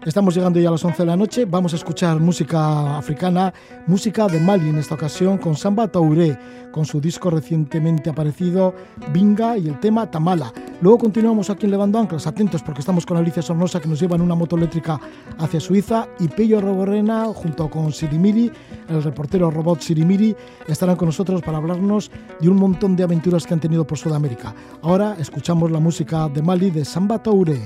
Estamos 0.08 0.34
llegando 0.34 0.58
ya 0.58 0.70
a 0.70 0.72
las 0.72 0.86
11 0.86 1.00
de 1.00 1.06
la 1.06 1.18
noche, 1.18 1.44
vamos 1.44 1.74
a 1.74 1.76
escuchar 1.76 2.18
música 2.22 2.98
africana, 2.98 3.54
música 3.88 4.26
de 4.28 4.40
Mali 4.40 4.70
en 4.70 4.78
esta 4.78 4.96
ocasión 4.96 5.38
con 5.38 5.58
Samba 5.58 5.90
Touré, 5.90 6.40
con 6.72 6.86
su 6.86 7.02
disco 7.02 7.30
recientemente 7.30 8.10
aparecido 8.10 8.74
Binga 9.12 9.58
y 9.58 9.68
el 9.68 9.82
tema 9.82 10.10
Tamala. 10.10 10.54
Luego 10.80 11.00
continuamos 11.00 11.50
aquí 11.50 11.66
en 11.66 11.72
Levando 11.72 12.00
Anclas, 12.00 12.26
atentos 12.26 12.64
porque 12.64 12.80
estamos 12.80 13.06
con 13.06 13.18
Alicia 13.18 13.42
Sornosa 13.42 13.82
que 13.82 13.90
nos 13.90 14.00
lleva 14.00 14.16
en 14.16 14.22
una 14.22 14.34
moto 14.34 14.56
eléctrica 14.56 14.98
hacia 15.40 15.60
Suiza 15.60 16.08
y 16.22 16.30
Pello 16.30 16.62
Roborena 16.62 17.26
junto 17.26 17.70
con 17.70 17.92
Sirimiri, 17.92 18.50
el 18.88 19.04
reportero 19.04 19.52
robot 19.52 19.82
Sirimiri, 19.82 20.34
estarán 20.70 20.96
con 20.96 21.08
nosotros 21.08 21.42
para 21.42 21.58
hablarnos 21.58 22.12
de 22.40 22.48
un 22.48 22.56
montón 22.56 22.96
de 22.96 23.04
aventuras 23.04 23.46
que 23.46 23.56
han 23.56 23.60
tenido 23.60 23.86
por 23.86 23.98
Sudamérica. 23.98 24.56
Ahora 24.84 25.18
escuchamos 25.20 25.70
la 25.70 25.82
música 25.82 26.30
de 26.30 26.42
Mali 26.42 26.72
de 26.72 26.86
Samba 26.86 27.22
Touré. 27.22 27.60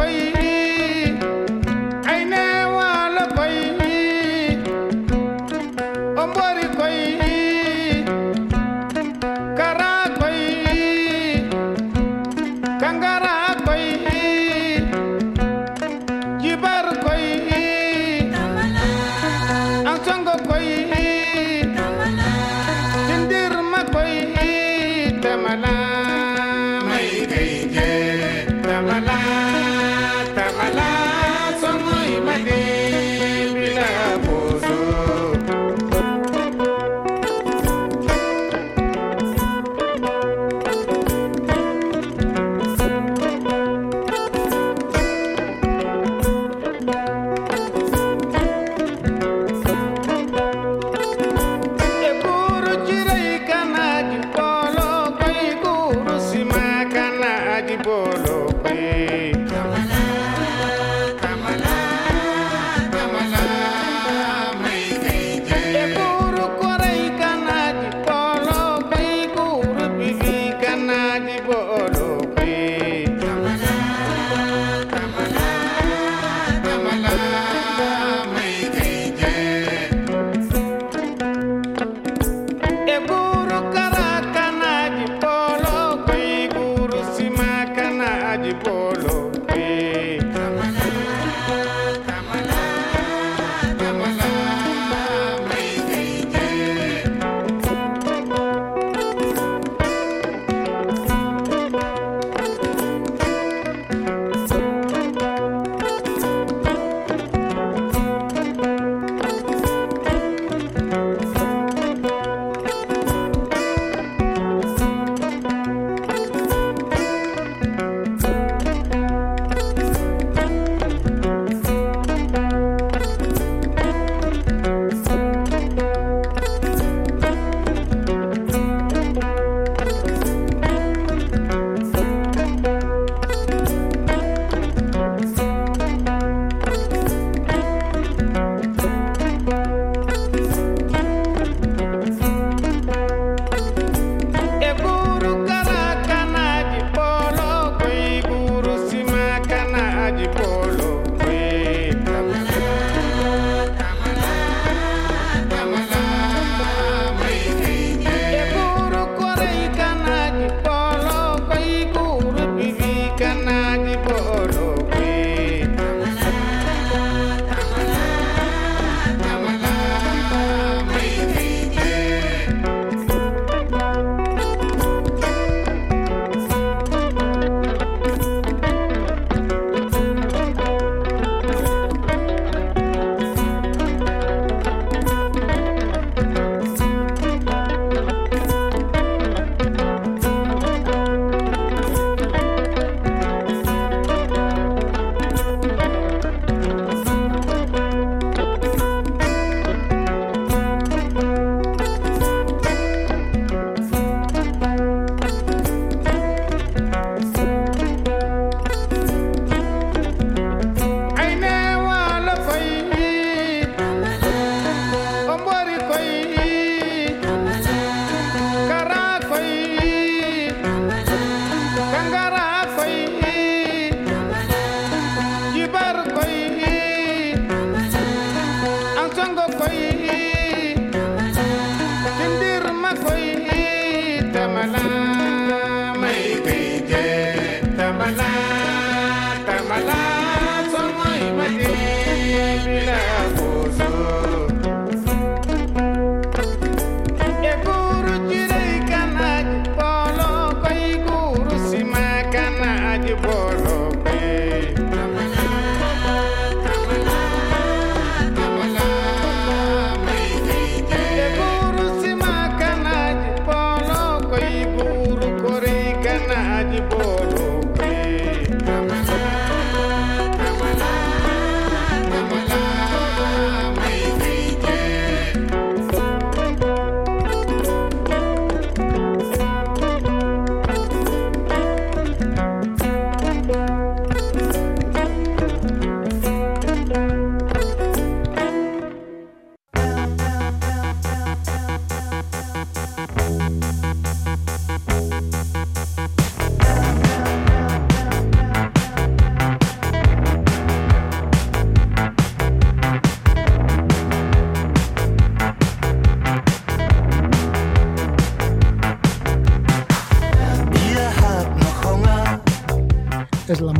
koy 0.00 0.39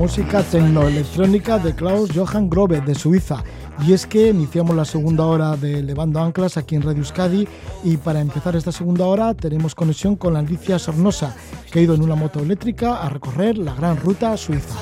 música 0.00 0.42
tecnoelectrónica 0.42 1.58
de 1.58 1.74
Klaus 1.74 2.10
Johann 2.14 2.48
Grobe 2.48 2.80
de 2.80 2.94
Suiza. 2.94 3.44
Y 3.86 3.92
es 3.92 4.06
que 4.06 4.28
iniciamos 4.28 4.74
la 4.74 4.86
segunda 4.86 5.26
hora 5.26 5.58
de 5.58 5.82
Levando 5.82 6.20
Anclas 6.20 6.56
aquí 6.56 6.74
en 6.74 6.80
Radio 6.80 7.00
Euskadi 7.00 7.46
y 7.84 7.98
para 7.98 8.22
empezar 8.22 8.56
esta 8.56 8.72
segunda 8.72 9.04
hora 9.04 9.34
tenemos 9.34 9.74
conexión 9.74 10.16
con 10.16 10.32
la 10.32 10.38
Alicia 10.38 10.78
Sornosa, 10.78 11.36
que 11.70 11.80
ha 11.80 11.82
ido 11.82 11.94
en 11.94 12.00
una 12.00 12.14
moto 12.14 12.40
eléctrica 12.40 12.96
a 13.02 13.10
recorrer 13.10 13.58
la 13.58 13.74
gran 13.74 13.98
ruta 13.98 14.34
suiza. 14.38 14.74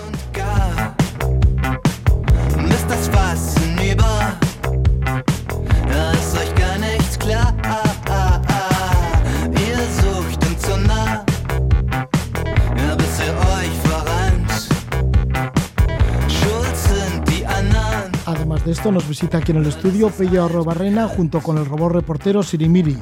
Esto 18.70 18.92
nos 18.92 19.08
visita 19.08 19.38
aquí 19.38 19.52
en 19.52 19.58
el 19.58 19.66
estudio 19.66 20.10
Pello 20.10 20.44
Arrobarrena 20.44 21.08
junto 21.08 21.40
con 21.40 21.56
el 21.58 21.64
robot 21.64 21.92
reportero 21.92 22.42
Sirimiri. 22.42 22.96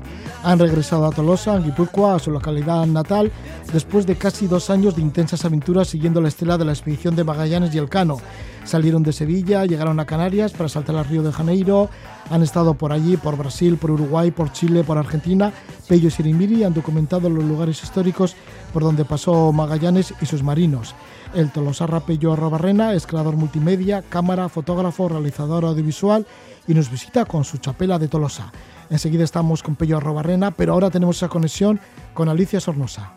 Han 0.44 0.58
regresado 0.58 1.06
a 1.06 1.10
Tolosa, 1.10 1.56
en 1.56 1.64
Guipúzcoa, 1.64 2.14
a 2.14 2.18
su 2.18 2.30
localidad 2.30 2.86
natal, 2.86 3.32
después 3.72 4.06
de 4.06 4.16
casi 4.16 4.46
dos 4.46 4.70
años 4.70 4.94
de 4.94 5.02
intensas 5.02 5.44
aventuras 5.44 5.88
siguiendo 5.88 6.20
la 6.20 6.28
estela 6.28 6.56
de 6.56 6.64
la 6.64 6.72
expedición 6.72 7.16
de 7.16 7.24
Magallanes 7.24 7.74
y 7.74 7.78
Elcano. 7.78 8.18
Salieron 8.64 9.02
de 9.02 9.12
Sevilla, 9.12 9.64
llegaron 9.64 9.98
a 9.98 10.06
Canarias 10.06 10.52
para 10.52 10.68
saltar 10.68 10.96
al 10.96 11.04
Río 11.04 11.22
de 11.22 11.32
Janeiro, 11.32 11.88
han 12.30 12.42
estado 12.42 12.74
por 12.74 12.92
allí, 12.92 13.16
por 13.16 13.36
Brasil, 13.36 13.76
por 13.76 13.90
Uruguay, 13.90 14.30
por 14.30 14.52
Chile, 14.52 14.84
por 14.84 14.98
Argentina. 14.98 15.52
Pello 15.88 16.08
y 16.08 16.10
Sirimiri 16.10 16.64
han 16.64 16.74
documentado 16.74 17.28
los 17.28 17.44
lugares 17.44 17.82
históricos 17.82 18.36
por 18.72 18.82
donde 18.82 19.04
pasó 19.04 19.52
Magallanes 19.52 20.14
y 20.20 20.26
sus 20.26 20.42
marinos. 20.42 20.94
El 21.34 21.50
Tolosarra 21.50 22.00
Pello 22.00 22.32
Arrobarrena 22.32 22.94
es 22.94 23.06
creador 23.06 23.36
multimedia, 23.36 24.02
cámara, 24.02 24.48
fotógrafo, 24.48 25.08
realizador 25.08 25.64
audiovisual 25.64 26.26
y 26.66 26.74
nos 26.74 26.90
visita 26.90 27.24
con 27.24 27.44
su 27.44 27.58
chapela 27.58 27.98
de 27.98 28.08
Tolosa. 28.08 28.52
Enseguida 28.90 29.24
estamos 29.24 29.62
con 29.62 29.76
Pello 29.76 29.98
Arrobarrena, 29.98 30.50
pero 30.52 30.72
ahora 30.72 30.90
tenemos 30.90 31.16
esa 31.16 31.28
conexión 31.28 31.80
con 32.14 32.28
Alicia 32.28 32.60
Sornosa. 32.60 33.15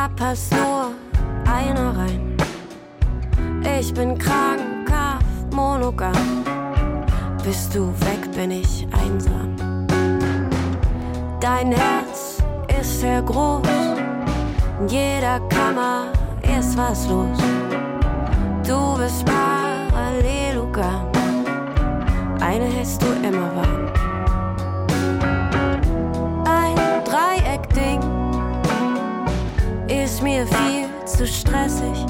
Da 0.00 0.08
passt 0.16 0.52
nur 0.52 0.92
einer 1.44 1.94
rein. 1.96 2.36
Ich 3.78 3.92
bin 3.92 4.16
krankhaft 4.16 5.52
monogam, 5.52 6.44
bist 7.44 7.74
du 7.74 7.88
weg, 8.06 8.32
bin 8.34 8.50
ich 8.50 8.86
einsam. 8.92 9.56
Dein 11.40 11.72
Herz 11.72 12.42
ist 12.80 13.00
sehr 13.00 13.22
groß, 13.22 13.66
in 14.80 14.88
jeder 14.88 15.38
Kammer 15.48 16.12
ist 16.58 16.76
was 16.78 17.06
los. 17.08 17.38
Du 18.66 18.96
bist 18.96 19.24
Parallelogam, 19.26 21.08
eine 22.40 22.64
hältst 22.64 23.02
du 23.02 23.06
immer 23.28 23.54
warm. 23.54 23.99
Mir 30.22 30.46
viel 30.46 30.88
zu 31.06 31.26
stressig. 31.26 32.06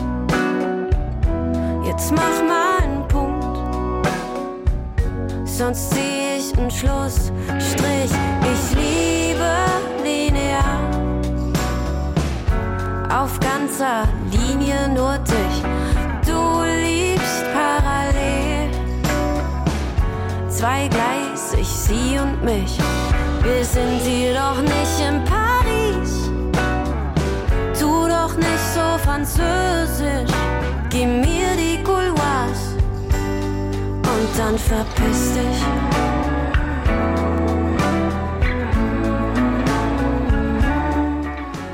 Jetzt 1.84 2.12
mach 2.12 2.42
mal 2.46 2.78
einen 2.82 3.06
Punkt, 3.08 3.68
sonst 5.44 5.90
zieh 5.90 6.38
ich 6.38 6.58
einen 6.58 6.70
Schlussstrich. 6.70 8.10
Ich 8.52 8.74
liebe 8.74 9.50
linear, 10.02 10.80
auf 13.10 13.38
ganzer 13.40 14.04
Linie 14.30 14.88
nur 14.88 15.18
dich. 15.18 15.62
Du 16.26 16.62
liebst 16.62 17.44
parallel, 17.52 18.70
zweigleisig 20.48 21.66
sie 21.66 22.18
und 22.18 22.42
mich. 22.44 22.78
Wir 23.42 23.64
sind 23.64 24.00
hier 24.02 24.34
doch 24.34 24.60
nicht 24.60 25.08
im 25.08 25.24
Paris 25.24 25.59
doch 28.30 28.36
nicht 28.36 28.74
so 28.74 28.98
französisch. 29.04 30.30
Gib 30.90 31.06
mir 31.06 31.56
die 31.56 31.82
Gouloise 31.82 32.76
und 34.02 34.38
dann 34.38 34.58
verpiss 34.58 35.34
dich. 35.34 36.19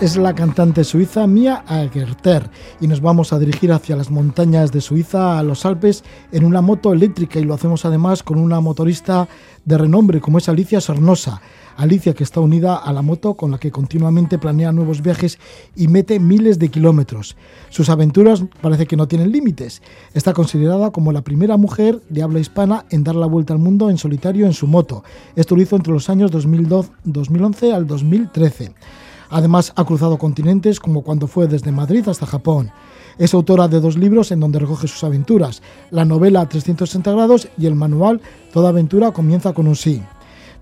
Es 0.01 0.17
la 0.19 0.35
cantante 0.35 0.85
suiza 0.85 1.27
Mia 1.27 1.65
Agerter 1.67 2.51
y 2.81 2.87
nos 2.87 3.01
vamos 3.01 3.33
a 3.33 3.39
dirigir 3.39 3.73
hacia 3.73 3.97
las 3.97 4.11
montañas 4.11 4.71
de 4.71 4.83
Suiza, 4.83 5.39
a 5.39 5.43
los 5.43 5.65
Alpes, 5.65 6.05
en 6.33 6.45
una 6.45 6.61
moto 6.61 6.93
eléctrica 6.93 7.39
y 7.39 7.45
lo 7.45 7.55
hacemos 7.55 7.87
además 7.87 8.23
con 8.23 8.39
una 8.39 8.61
motorista 8.61 9.27
de 9.65 9.79
renombre 9.79 10.21
como 10.21 10.37
es 10.37 10.49
Alicia 10.51 10.83
Sornosa. 10.83 11.41
Alicia 11.79 12.15
que 12.15 12.25
está 12.25 12.41
unida 12.41 12.77
a 12.77 12.93
la 12.93 13.01
moto 13.01 13.35
con 13.35 13.51
la 13.51 13.59
que 13.59 13.71
continuamente 13.71 14.39
planea 14.39 14.73
nuevos 14.73 15.03
viajes 15.03 15.39
y 15.75 15.89
mete 15.89 16.21
miles 16.21 16.59
de 16.59 16.69
kilómetros. 16.69 17.37
Sus 17.71 17.89
aventuras 17.89 18.45
parece 18.61 18.87
que 18.87 18.97
no 18.97 19.09
tienen 19.09 19.33
límites. 19.33 19.83
Está 20.13 20.35
considerada 20.35 20.91
como 20.91 21.13
la 21.13 21.23
primera 21.23 21.57
mujer 21.57 22.03
de 22.11 22.23
habla 22.23 22.41
hispana 22.41 22.85
en 22.91 23.03
dar 23.03 23.15
la 23.15 23.27
vuelta 23.27 23.55
al 23.55 23.61
mundo 23.61 23.89
en 23.89 23.99
solitario 23.99 24.47
en 24.47 24.53
su 24.53 24.67
moto. 24.67 25.05
Esto 25.37 25.57
lo 25.57 25.63
hizo 25.63 25.77
entre 25.77 25.93
los 25.93 26.11
años 26.11 26.31
2011 26.31 27.73
al 27.73 27.87
2013. 27.87 28.75
Además 29.31 29.73
ha 29.77 29.85
cruzado 29.85 30.19
continentes 30.19 30.81
como 30.81 31.03
cuando 31.03 31.27
fue 31.27 31.47
desde 31.47 31.73
Madrid 31.73 32.09
hasta 32.09 32.27
Japón. 32.27 32.71
Es 33.19 33.33
autora 33.35 33.69
de 33.69 33.81
dos 33.81 33.97
libros 33.97 34.31
en 34.31 34.41
donde 34.41 34.59
recoge 34.59 34.89
sus 34.89 35.03
aventuras, 35.05 35.63
la 35.91 36.05
novela 36.05 36.47
360 36.47 37.13
grados 37.13 37.49
y 37.57 37.67
el 37.67 37.75
manual 37.75 38.21
Toda 38.53 38.71
aventura 38.71 39.13
comienza 39.13 39.53
con 39.53 39.69
un 39.69 39.77
sí. 39.77 40.03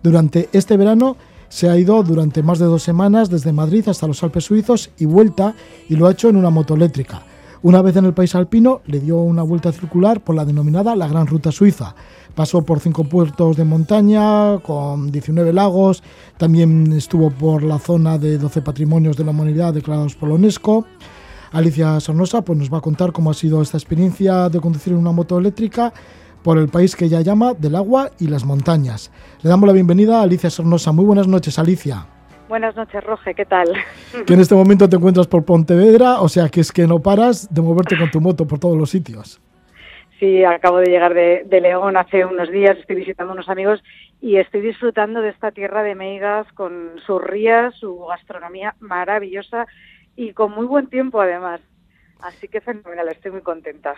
Durante 0.03 0.49
este 0.53 0.77
verano 0.77 1.17
se 1.49 1.71
ha 1.71 1.79
ido 1.79 2.03
durante 2.03 2.43
más 2.43 2.59
de 2.59 2.65
dos 2.65 2.83
semanas 2.83 3.31
desde 3.31 3.53
Madrid 3.53 3.89
hasta 3.89 4.09
los 4.09 4.23
Alpes 4.25 4.45
suizos 4.45 4.91
y 4.99 5.05
vuelta 5.05 5.55
y 5.89 5.95
lo 5.95 6.09
ha 6.09 6.11
hecho 6.11 6.29
en 6.29 6.37
una 6.37 6.51
moto 6.51 6.75
eléctrica. 6.75 7.23
Una 7.63 7.81
vez 7.81 7.97
en 7.97 8.05
el 8.05 8.13
país 8.13 8.35
alpino 8.35 8.83
le 8.87 9.01
dio 9.01 9.19
una 9.19 9.43
vuelta 9.43 9.73
circular 9.73 10.21
por 10.21 10.35
la 10.35 10.45
denominada 10.45 10.97
la 10.97 11.09
Gran 11.09 11.27
Ruta 11.27 11.53
Suiza. 11.53 11.95
Pasó 12.35 12.65
por 12.65 12.81
cinco 12.81 13.05
puertos 13.05 13.57
de 13.57 13.65
montaña 13.65 14.59
con 14.59 15.13
19 15.13 15.53
lagos, 15.53 16.03
también 16.37 16.93
estuvo 16.93 17.31
por 17.31 17.63
la 17.63 17.79
zona 17.79 18.19
de 18.19 18.39
12 18.39 18.61
patrimonios 18.63 19.17
de 19.17 19.25
la 19.25 19.31
humanidad 19.31 19.73
declarados 19.73 20.17
por 20.17 20.29
la 20.29 20.35
UNESCO. 20.35 20.85
Alicia 21.53 22.01
Sornosa 22.01 22.43
pues, 22.43 22.59
nos 22.59 22.73
va 22.73 22.79
a 22.79 22.81
contar 22.81 23.13
cómo 23.13 23.31
ha 23.31 23.35
sido 23.35 23.63
esta 23.63 23.77
experiencia 23.77 24.49
de 24.49 24.61
conducir 24.61 24.95
una 24.95 25.13
moto 25.13 25.39
eléctrica 25.39 25.93
por 26.43 26.59
el 26.59 26.69
país 26.69 26.97
que 26.97 27.05
ella 27.05 27.21
llama 27.21 27.55
del 27.55 27.77
agua 27.77 28.11
y 28.19 28.27
las 28.27 28.45
montañas. 28.45 29.13
Le 29.43 29.49
damos 29.49 29.69
la 29.69 29.73
bienvenida 29.73 30.19
a 30.19 30.23
Alicia 30.23 30.51
Sornosa. 30.51 30.91
Muy 30.91 31.05
buenas 31.05 31.29
noches, 31.29 31.59
Alicia. 31.61 32.07
Buenas 32.49 32.75
noches, 32.77 33.03
Roge, 33.05 33.35
¿qué 33.35 33.47
tal? 33.47 33.73
Que 34.27 34.35
en 34.35 34.41
este 34.41 34.55
momento 34.55 34.89
te 34.89 34.97
encuentras 34.97 35.27
por 35.27 35.45
Pontevedra, 35.45 36.21
o 36.21 36.29
sea 36.29 36.49
que 36.49 36.61
es 36.61 36.73
que 36.73 36.87
no 36.87 36.99
paras 36.99 37.53
de 37.53 37.63
moverte 37.63 37.97
con 37.97 38.11
tu 38.11 38.21
moto 38.21 38.47
por 38.47 38.59
todos 38.59 38.77
los 38.77 38.91
sitios. 38.91 39.41
Sí, 40.25 40.43
acabo 40.43 40.79
de 40.79 40.87
llegar 40.87 41.13
de, 41.13 41.61
León 41.61 41.99
hace 41.99 42.25
unos 42.25 42.51
días, 42.51 42.79
estoy 42.79 42.97
visitando 42.97 43.35
unos 43.35 43.51
amigos 43.51 43.83
y 44.23 44.37
estoy 44.37 44.63
disfrutando 44.63 45.21
de 45.21 45.29
esta 45.29 45.51
tierra 45.51 45.83
de 45.83 45.95
meigas 45.95 46.51
con 46.55 46.93
sus 47.07 47.23
rías, 47.23 47.75
su 47.79 48.07
gastronomía 48.07 48.75
maravillosa 48.81 49.67
y 50.17 50.33
con 50.33 50.53
muy 50.53 50.65
buen 50.65 50.87
tiempo 50.87 51.21
además. 51.21 51.61
Así 52.23 52.49
que 52.49 52.63
fenomenal, 52.63 53.07
estoy 53.09 53.33
muy 53.33 53.43
contenta. 53.43 53.97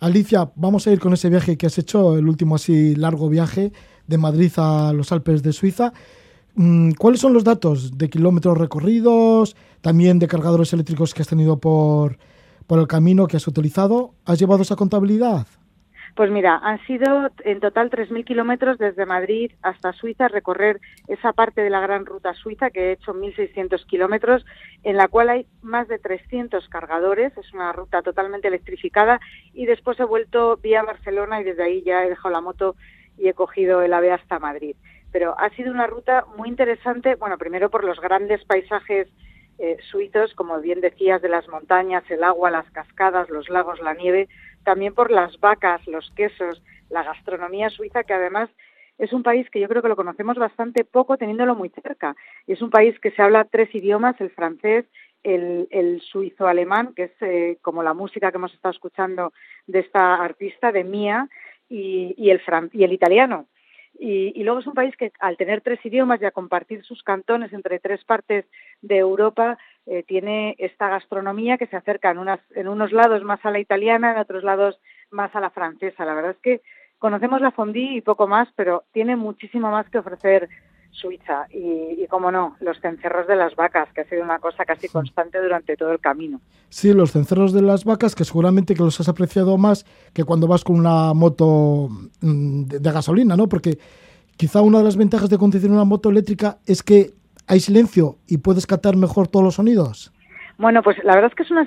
Alicia, 0.00 0.50
vamos 0.56 0.84
a 0.88 0.90
ir 0.90 0.98
con 0.98 1.12
ese 1.12 1.30
viaje 1.30 1.56
que 1.56 1.66
has 1.66 1.78
hecho, 1.78 2.18
el 2.18 2.28
último 2.28 2.56
así 2.56 2.96
largo 2.96 3.28
viaje 3.28 3.70
de 4.04 4.18
Madrid 4.18 4.50
a 4.56 4.92
los 4.92 5.12
Alpes 5.12 5.44
de 5.44 5.52
Suiza. 5.52 5.92
Mm, 6.56 6.94
¿Cuáles 6.98 7.20
son 7.20 7.34
los 7.34 7.44
datos 7.44 7.96
de 7.96 8.10
kilómetros 8.10 8.58
recorridos, 8.58 9.54
también 9.80 10.18
de 10.18 10.26
cargadores 10.26 10.72
eléctricos 10.72 11.14
que 11.14 11.22
has 11.22 11.28
tenido 11.28 11.60
por, 11.60 12.18
por 12.66 12.80
el 12.80 12.88
camino 12.88 13.28
que 13.28 13.36
has 13.36 13.46
utilizado? 13.46 14.14
¿Has 14.24 14.40
llevado 14.40 14.62
esa 14.62 14.74
contabilidad? 14.74 15.46
Pues 16.18 16.32
mira, 16.32 16.58
han 16.64 16.84
sido 16.84 17.30
en 17.44 17.60
total 17.60 17.90
3.000 17.90 18.24
kilómetros 18.24 18.76
desde 18.76 19.06
Madrid 19.06 19.52
hasta 19.62 19.92
Suiza, 19.92 20.26
recorrer 20.26 20.80
esa 21.06 21.32
parte 21.32 21.60
de 21.60 21.70
la 21.70 21.78
gran 21.78 22.06
ruta 22.06 22.34
suiza 22.34 22.70
que 22.70 22.86
he 22.88 22.92
hecho 22.94 23.14
1.600 23.14 23.86
kilómetros, 23.86 24.44
en 24.82 24.96
la 24.96 25.06
cual 25.06 25.28
hay 25.28 25.46
más 25.62 25.86
de 25.86 26.00
300 26.00 26.68
cargadores, 26.70 27.38
es 27.38 27.54
una 27.54 27.72
ruta 27.72 28.02
totalmente 28.02 28.48
electrificada 28.48 29.20
y 29.54 29.66
después 29.66 30.00
he 30.00 30.04
vuelto 30.04 30.56
vía 30.56 30.82
Barcelona 30.82 31.40
y 31.40 31.44
desde 31.44 31.62
ahí 31.62 31.82
ya 31.84 32.04
he 32.04 32.08
dejado 32.08 32.30
la 32.30 32.40
moto 32.40 32.74
y 33.16 33.28
he 33.28 33.34
cogido 33.34 33.82
el 33.82 33.92
AVE 33.92 34.10
hasta 34.10 34.40
Madrid. 34.40 34.74
Pero 35.12 35.38
ha 35.38 35.50
sido 35.50 35.70
una 35.70 35.86
ruta 35.86 36.24
muy 36.36 36.48
interesante, 36.48 37.14
bueno, 37.14 37.38
primero 37.38 37.70
por 37.70 37.84
los 37.84 38.00
grandes 38.00 38.44
paisajes 38.44 39.06
eh, 39.60 39.76
suizos, 39.90 40.34
como 40.34 40.60
bien 40.60 40.80
decías, 40.80 41.20
de 41.20 41.28
las 41.28 41.48
montañas, 41.48 42.02
el 42.10 42.22
agua, 42.22 42.50
las 42.50 42.70
cascadas, 42.70 43.28
los 43.28 43.48
lagos, 43.48 43.80
la 43.80 43.94
nieve, 43.94 44.28
también 44.68 44.92
por 44.92 45.10
las 45.10 45.40
vacas, 45.40 45.80
los 45.86 46.10
quesos, 46.10 46.62
la 46.90 47.02
gastronomía 47.02 47.70
suiza, 47.70 48.04
que 48.04 48.12
además 48.12 48.50
es 48.98 49.14
un 49.14 49.22
país 49.22 49.48
que 49.48 49.60
yo 49.60 49.66
creo 49.66 49.80
que 49.80 49.88
lo 49.88 49.96
conocemos 49.96 50.36
bastante 50.36 50.84
poco 50.84 51.16
teniéndolo 51.16 51.54
muy 51.54 51.70
cerca. 51.70 52.14
Y 52.46 52.52
es 52.52 52.60
un 52.60 52.68
país 52.68 53.00
que 53.00 53.10
se 53.12 53.22
habla 53.22 53.46
tres 53.46 53.74
idiomas, 53.74 54.20
el 54.20 54.28
francés, 54.28 54.84
el, 55.22 56.02
suizo-alemán, 56.02 56.92
que 56.94 57.04
es 57.04 57.12
eh, 57.22 57.56
como 57.62 57.82
la 57.82 57.94
música 57.94 58.30
que 58.30 58.36
hemos 58.36 58.52
estado 58.52 58.72
escuchando 58.72 59.32
de 59.66 59.78
esta 59.78 60.16
artista, 60.16 60.70
de 60.70 60.84
Mía, 60.84 61.30
y, 61.70 62.30
el, 62.30 62.42
y 62.72 62.84
el 62.84 62.92
italiano. 62.92 63.46
Y, 63.98 64.44
luego 64.44 64.60
es 64.60 64.66
un 64.66 64.74
país 64.74 64.96
que 64.96 65.12
al 65.18 65.36
tener 65.36 65.60
tres 65.60 65.84
idiomas 65.84 66.22
y 66.22 66.24
a 66.24 66.30
compartir 66.30 66.84
sus 66.84 67.02
cantones 67.02 67.52
entre 67.52 67.80
tres 67.80 68.04
partes 68.04 68.44
de 68.80 68.98
Europa, 68.98 69.58
eh, 69.86 70.04
tiene 70.04 70.54
esta 70.58 70.88
gastronomía 70.88 71.58
que 71.58 71.66
se 71.66 71.76
acerca 71.76 72.10
en, 72.10 72.18
unas, 72.18 72.40
en 72.54 72.68
unos 72.68 72.92
lados 72.92 73.24
más 73.24 73.44
a 73.44 73.50
la 73.50 73.58
italiana, 73.58 74.12
en 74.12 74.18
otros 74.18 74.44
lados 74.44 74.78
más 75.10 75.34
a 75.34 75.40
la 75.40 75.50
francesa. 75.50 76.04
La 76.04 76.14
verdad 76.14 76.32
es 76.32 76.38
que 76.38 76.60
conocemos 76.98 77.40
la 77.40 77.50
fondue 77.50 77.96
y 77.96 78.00
poco 78.00 78.28
más, 78.28 78.48
pero 78.54 78.84
tiene 78.92 79.16
muchísimo 79.16 79.70
más 79.70 79.88
que 79.90 79.98
ofrecer 79.98 80.48
Suiza 80.98 81.46
y, 81.50 82.06
como 82.08 82.30
no, 82.30 82.56
los 82.60 82.80
cencerros 82.80 83.26
de 83.26 83.36
las 83.36 83.54
vacas, 83.54 83.88
que 83.92 84.02
ha 84.02 84.04
sido 84.04 84.22
una 84.22 84.38
cosa 84.38 84.64
casi 84.64 84.88
constante 84.88 85.40
durante 85.40 85.76
todo 85.76 85.92
el 85.92 86.00
camino. 86.00 86.40
Sí, 86.68 86.92
los 86.92 87.12
cencerros 87.12 87.52
de 87.52 87.62
las 87.62 87.84
vacas, 87.84 88.14
que 88.14 88.24
seguramente 88.24 88.74
que 88.74 88.82
los 88.82 88.98
has 89.00 89.08
apreciado 89.08 89.56
más 89.56 89.84
que 90.12 90.24
cuando 90.24 90.46
vas 90.46 90.64
con 90.64 90.78
una 90.78 91.14
moto 91.14 91.88
mm, 92.20 92.64
de, 92.64 92.92
gasolina, 92.92 93.36
¿no? 93.36 93.48
Porque 93.48 93.78
quizá 94.36 94.60
una 94.60 94.78
de 94.78 94.84
las 94.84 94.96
ventajas 94.96 95.30
de 95.30 95.38
conducir 95.38 95.70
una 95.70 95.84
moto 95.84 96.10
eléctrica 96.10 96.58
es 96.66 96.82
que 96.82 97.12
hay 97.46 97.60
silencio 97.60 98.18
y 98.26 98.38
puedes 98.38 98.66
captar 98.66 98.96
mejor 98.96 99.28
todos 99.28 99.44
los 99.44 99.54
sonidos. 99.54 100.12
Bueno, 100.58 100.82
pues 100.82 100.96
la 101.04 101.14
verdad 101.14 101.30
es 101.30 101.36
que 101.36 101.44
es 101.44 101.50
una 101.52 101.64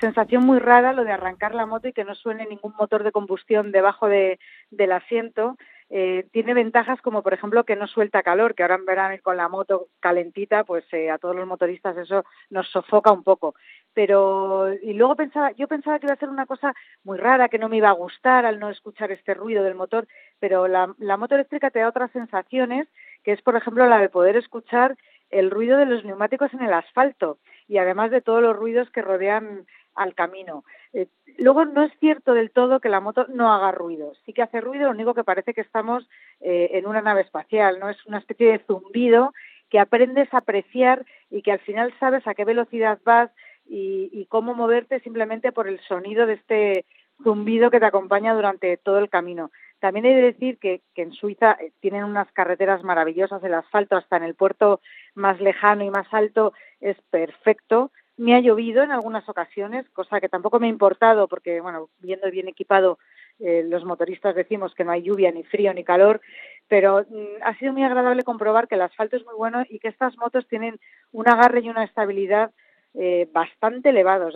sensación 0.00 0.46
muy 0.46 0.58
rara 0.58 0.94
lo 0.94 1.04
de 1.04 1.12
arrancar 1.12 1.54
la 1.54 1.66
moto 1.66 1.88
y 1.88 1.92
que 1.92 2.04
no 2.04 2.14
suene 2.14 2.46
ningún 2.46 2.72
motor 2.78 3.04
de 3.04 3.12
combustión 3.12 3.70
debajo 3.70 4.08
de, 4.08 4.38
del 4.70 4.92
asiento 4.92 5.58
eh, 5.92 6.28
tiene 6.32 6.54
ventajas 6.54 7.02
como 7.02 7.22
por 7.22 7.34
ejemplo 7.34 7.64
que 7.64 7.74
no 7.74 7.88
suelta 7.88 8.22
calor, 8.22 8.54
que 8.54 8.62
ahora 8.62 8.76
en 8.76 8.86
verano 8.86 9.16
con 9.22 9.36
la 9.36 9.48
moto 9.48 9.88
calentita, 9.98 10.62
pues 10.62 10.84
eh, 10.92 11.10
a 11.10 11.18
todos 11.18 11.34
los 11.34 11.48
motoristas 11.48 11.96
eso 11.96 12.24
nos 12.48 12.68
sofoca 12.70 13.10
un 13.10 13.24
poco. 13.24 13.56
Pero 13.92 14.72
y 14.72 14.92
luego 14.92 15.16
pensaba, 15.16 15.50
yo 15.52 15.66
pensaba 15.66 15.98
que 15.98 16.06
iba 16.06 16.14
a 16.14 16.18
ser 16.18 16.28
una 16.28 16.46
cosa 16.46 16.74
muy 17.02 17.18
rara, 17.18 17.48
que 17.48 17.58
no 17.58 17.68
me 17.68 17.78
iba 17.78 17.88
a 17.88 17.92
gustar 17.92 18.46
al 18.46 18.60
no 18.60 18.70
escuchar 18.70 19.10
este 19.10 19.34
ruido 19.34 19.64
del 19.64 19.74
motor, 19.74 20.06
pero 20.38 20.68
la, 20.68 20.94
la 20.98 21.16
moto 21.16 21.34
eléctrica 21.34 21.70
te 21.70 21.80
da 21.80 21.88
otras 21.88 22.12
sensaciones, 22.12 22.86
que 23.24 23.32
es 23.32 23.42
por 23.42 23.56
ejemplo 23.56 23.86
la 23.88 23.98
de 23.98 24.08
poder 24.08 24.36
escuchar 24.36 24.96
el 25.30 25.50
ruido 25.50 25.76
de 25.76 25.86
los 25.86 26.04
neumáticos 26.04 26.52
en 26.54 26.62
el 26.62 26.72
asfalto 26.72 27.38
y 27.66 27.78
además 27.78 28.10
de 28.10 28.20
todos 28.20 28.42
los 28.42 28.56
ruidos 28.56 28.90
que 28.90 29.02
rodean 29.02 29.66
al 29.94 30.14
camino. 30.14 30.64
Eh, 30.92 31.06
luego 31.38 31.64
no 31.64 31.84
es 31.84 31.92
cierto 32.00 32.34
del 32.34 32.50
todo 32.50 32.80
que 32.80 32.88
la 32.88 33.00
moto 33.00 33.26
no 33.28 33.52
haga 33.52 33.72
ruido. 33.72 34.12
Sí 34.24 34.32
que 34.32 34.42
hace 34.42 34.60
ruido, 34.60 34.84
lo 34.84 34.90
único 34.90 35.14
que 35.14 35.24
parece 35.24 35.54
que 35.54 35.60
estamos 35.60 36.08
eh, 36.40 36.70
en 36.72 36.86
una 36.86 37.02
nave 37.02 37.22
espacial, 37.22 37.78
¿no? 37.78 37.88
Es 37.88 38.04
una 38.06 38.18
especie 38.18 38.52
de 38.52 38.58
zumbido 38.66 39.32
que 39.68 39.78
aprendes 39.78 40.32
a 40.34 40.38
apreciar 40.38 41.06
y 41.30 41.42
que 41.42 41.52
al 41.52 41.60
final 41.60 41.94
sabes 42.00 42.26
a 42.26 42.34
qué 42.34 42.44
velocidad 42.44 42.98
vas 43.04 43.30
y, 43.72 44.26
cómo 44.28 44.54
moverte 44.54 44.98
simplemente 45.00 45.52
por 45.52 45.68
el 45.68 45.78
sonido 45.80 46.26
de 46.26 46.34
este 46.34 46.84
zumbido 47.22 47.70
que 47.70 47.78
te 47.78 47.86
acompaña 47.86 48.34
durante 48.34 48.76
todo 48.78 48.98
el 48.98 49.08
camino. 49.08 49.52
También 49.78 50.06
he 50.06 50.14
de 50.14 50.22
decir 50.22 50.58
que, 50.58 50.82
que, 50.94 51.02
en 51.02 51.12
Suiza 51.12 51.56
eh, 51.60 51.72
tienen 51.80 52.04
unas 52.04 52.30
carreteras 52.32 52.82
maravillosas, 52.82 53.42
el 53.44 53.54
asfalto 53.54 53.96
hasta 53.96 54.16
en 54.16 54.24
el 54.24 54.34
puerto 54.34 54.80
más 55.14 55.40
lejano 55.40 55.84
y 55.84 55.90
más 55.90 56.06
alto 56.12 56.52
es 56.80 56.96
perfecto. 57.10 57.92
Me 58.20 58.34
ha 58.34 58.40
llovido 58.40 58.82
en 58.82 58.90
algunas 58.92 59.26
ocasiones, 59.30 59.88
cosa 59.94 60.20
que 60.20 60.28
tampoco 60.28 60.60
me 60.60 60.66
ha 60.66 60.68
importado 60.68 61.26
porque, 61.26 61.62
bueno, 61.62 61.88
viendo 62.00 62.30
bien 62.30 62.48
equipado, 62.48 62.98
eh, 63.38 63.64
los 63.66 63.86
motoristas 63.86 64.34
decimos 64.34 64.74
que 64.74 64.84
no 64.84 64.92
hay 64.92 65.00
lluvia, 65.00 65.32
ni 65.32 65.42
frío, 65.42 65.72
ni 65.72 65.84
calor, 65.84 66.20
pero 66.68 67.00
mm, 67.00 67.42
ha 67.42 67.56
sido 67.56 67.72
muy 67.72 67.82
agradable 67.82 68.22
comprobar 68.22 68.68
que 68.68 68.74
el 68.74 68.82
asfalto 68.82 69.16
es 69.16 69.24
muy 69.24 69.32
bueno 69.34 69.62
y 69.70 69.78
que 69.78 69.88
estas 69.88 70.18
motos 70.18 70.46
tienen 70.48 70.78
un 71.12 71.30
agarre 71.30 71.60
y 71.60 71.70
una 71.70 71.82
estabilidad 71.82 72.50
eh, 72.92 73.26
bastante 73.32 73.88
elevados. 73.88 74.34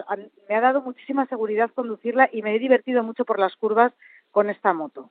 Me 0.48 0.54
ha 0.54 0.62
dado 0.62 0.80
muchísima 0.80 1.26
seguridad 1.26 1.70
conducirla 1.74 2.30
y 2.32 2.40
me 2.40 2.56
he 2.56 2.58
divertido 2.58 3.02
mucho 3.02 3.26
por 3.26 3.38
las 3.38 3.54
curvas 3.54 3.92
con 4.30 4.48
esta 4.48 4.72
moto. 4.72 5.10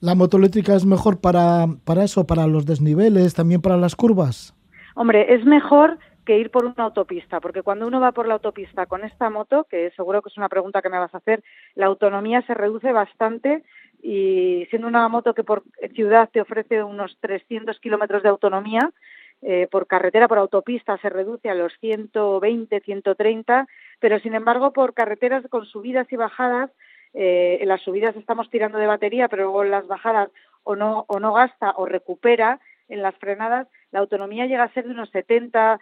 ¿La 0.00 0.16
moto 0.16 0.38
eléctrica 0.38 0.74
es 0.74 0.84
mejor 0.84 1.20
para, 1.20 1.66
para 1.84 2.02
eso, 2.02 2.26
para 2.26 2.48
los 2.48 2.66
desniveles, 2.66 3.34
también 3.34 3.62
para 3.62 3.76
las 3.76 3.94
curvas? 3.94 4.56
Hombre, 4.96 5.32
es 5.32 5.44
mejor 5.44 6.00
que 6.28 6.38
ir 6.38 6.50
por 6.50 6.66
una 6.66 6.84
autopista, 6.84 7.40
porque 7.40 7.62
cuando 7.62 7.86
uno 7.86 8.00
va 8.00 8.12
por 8.12 8.28
la 8.28 8.34
autopista 8.34 8.84
con 8.84 9.02
esta 9.02 9.30
moto, 9.30 9.64
que 9.64 9.90
seguro 9.92 10.20
que 10.20 10.28
es 10.28 10.36
una 10.36 10.50
pregunta 10.50 10.82
que 10.82 10.90
me 10.90 10.98
vas 10.98 11.14
a 11.14 11.18
hacer, 11.18 11.42
la 11.74 11.86
autonomía 11.86 12.42
se 12.42 12.52
reduce 12.52 12.92
bastante 12.92 13.64
y 14.02 14.66
siendo 14.68 14.88
una 14.88 15.08
moto 15.08 15.32
que 15.32 15.42
por 15.42 15.62
ciudad 15.94 16.28
te 16.30 16.42
ofrece 16.42 16.84
unos 16.84 17.16
300 17.20 17.80
kilómetros 17.80 18.22
de 18.22 18.28
autonomía, 18.28 18.92
eh, 19.40 19.68
por 19.70 19.86
carretera, 19.86 20.28
por 20.28 20.36
autopista 20.36 20.98
se 20.98 21.08
reduce 21.08 21.48
a 21.48 21.54
los 21.54 21.72
120, 21.80 22.78
130, 22.78 23.66
pero 23.98 24.18
sin 24.18 24.34
embargo 24.34 24.74
por 24.74 24.92
carreteras 24.92 25.42
con 25.48 25.64
subidas 25.64 26.12
y 26.12 26.16
bajadas, 26.16 26.70
eh, 27.14 27.56
en 27.62 27.68
las 27.68 27.80
subidas 27.80 28.14
estamos 28.16 28.50
tirando 28.50 28.76
de 28.76 28.86
batería, 28.86 29.28
pero 29.28 29.44
luego 29.44 29.64
en 29.64 29.70
las 29.70 29.86
bajadas 29.86 30.28
o 30.62 30.76
no, 30.76 31.06
o 31.08 31.20
no 31.20 31.32
gasta 31.32 31.72
o 31.78 31.86
recupera, 31.86 32.60
en 32.90 33.00
las 33.00 33.14
frenadas 33.16 33.66
la 33.90 34.00
autonomía 34.00 34.46
llega 34.46 34.64
a 34.64 34.72
ser 34.72 34.84
de 34.84 34.92
unos 34.92 35.10
70, 35.10 35.80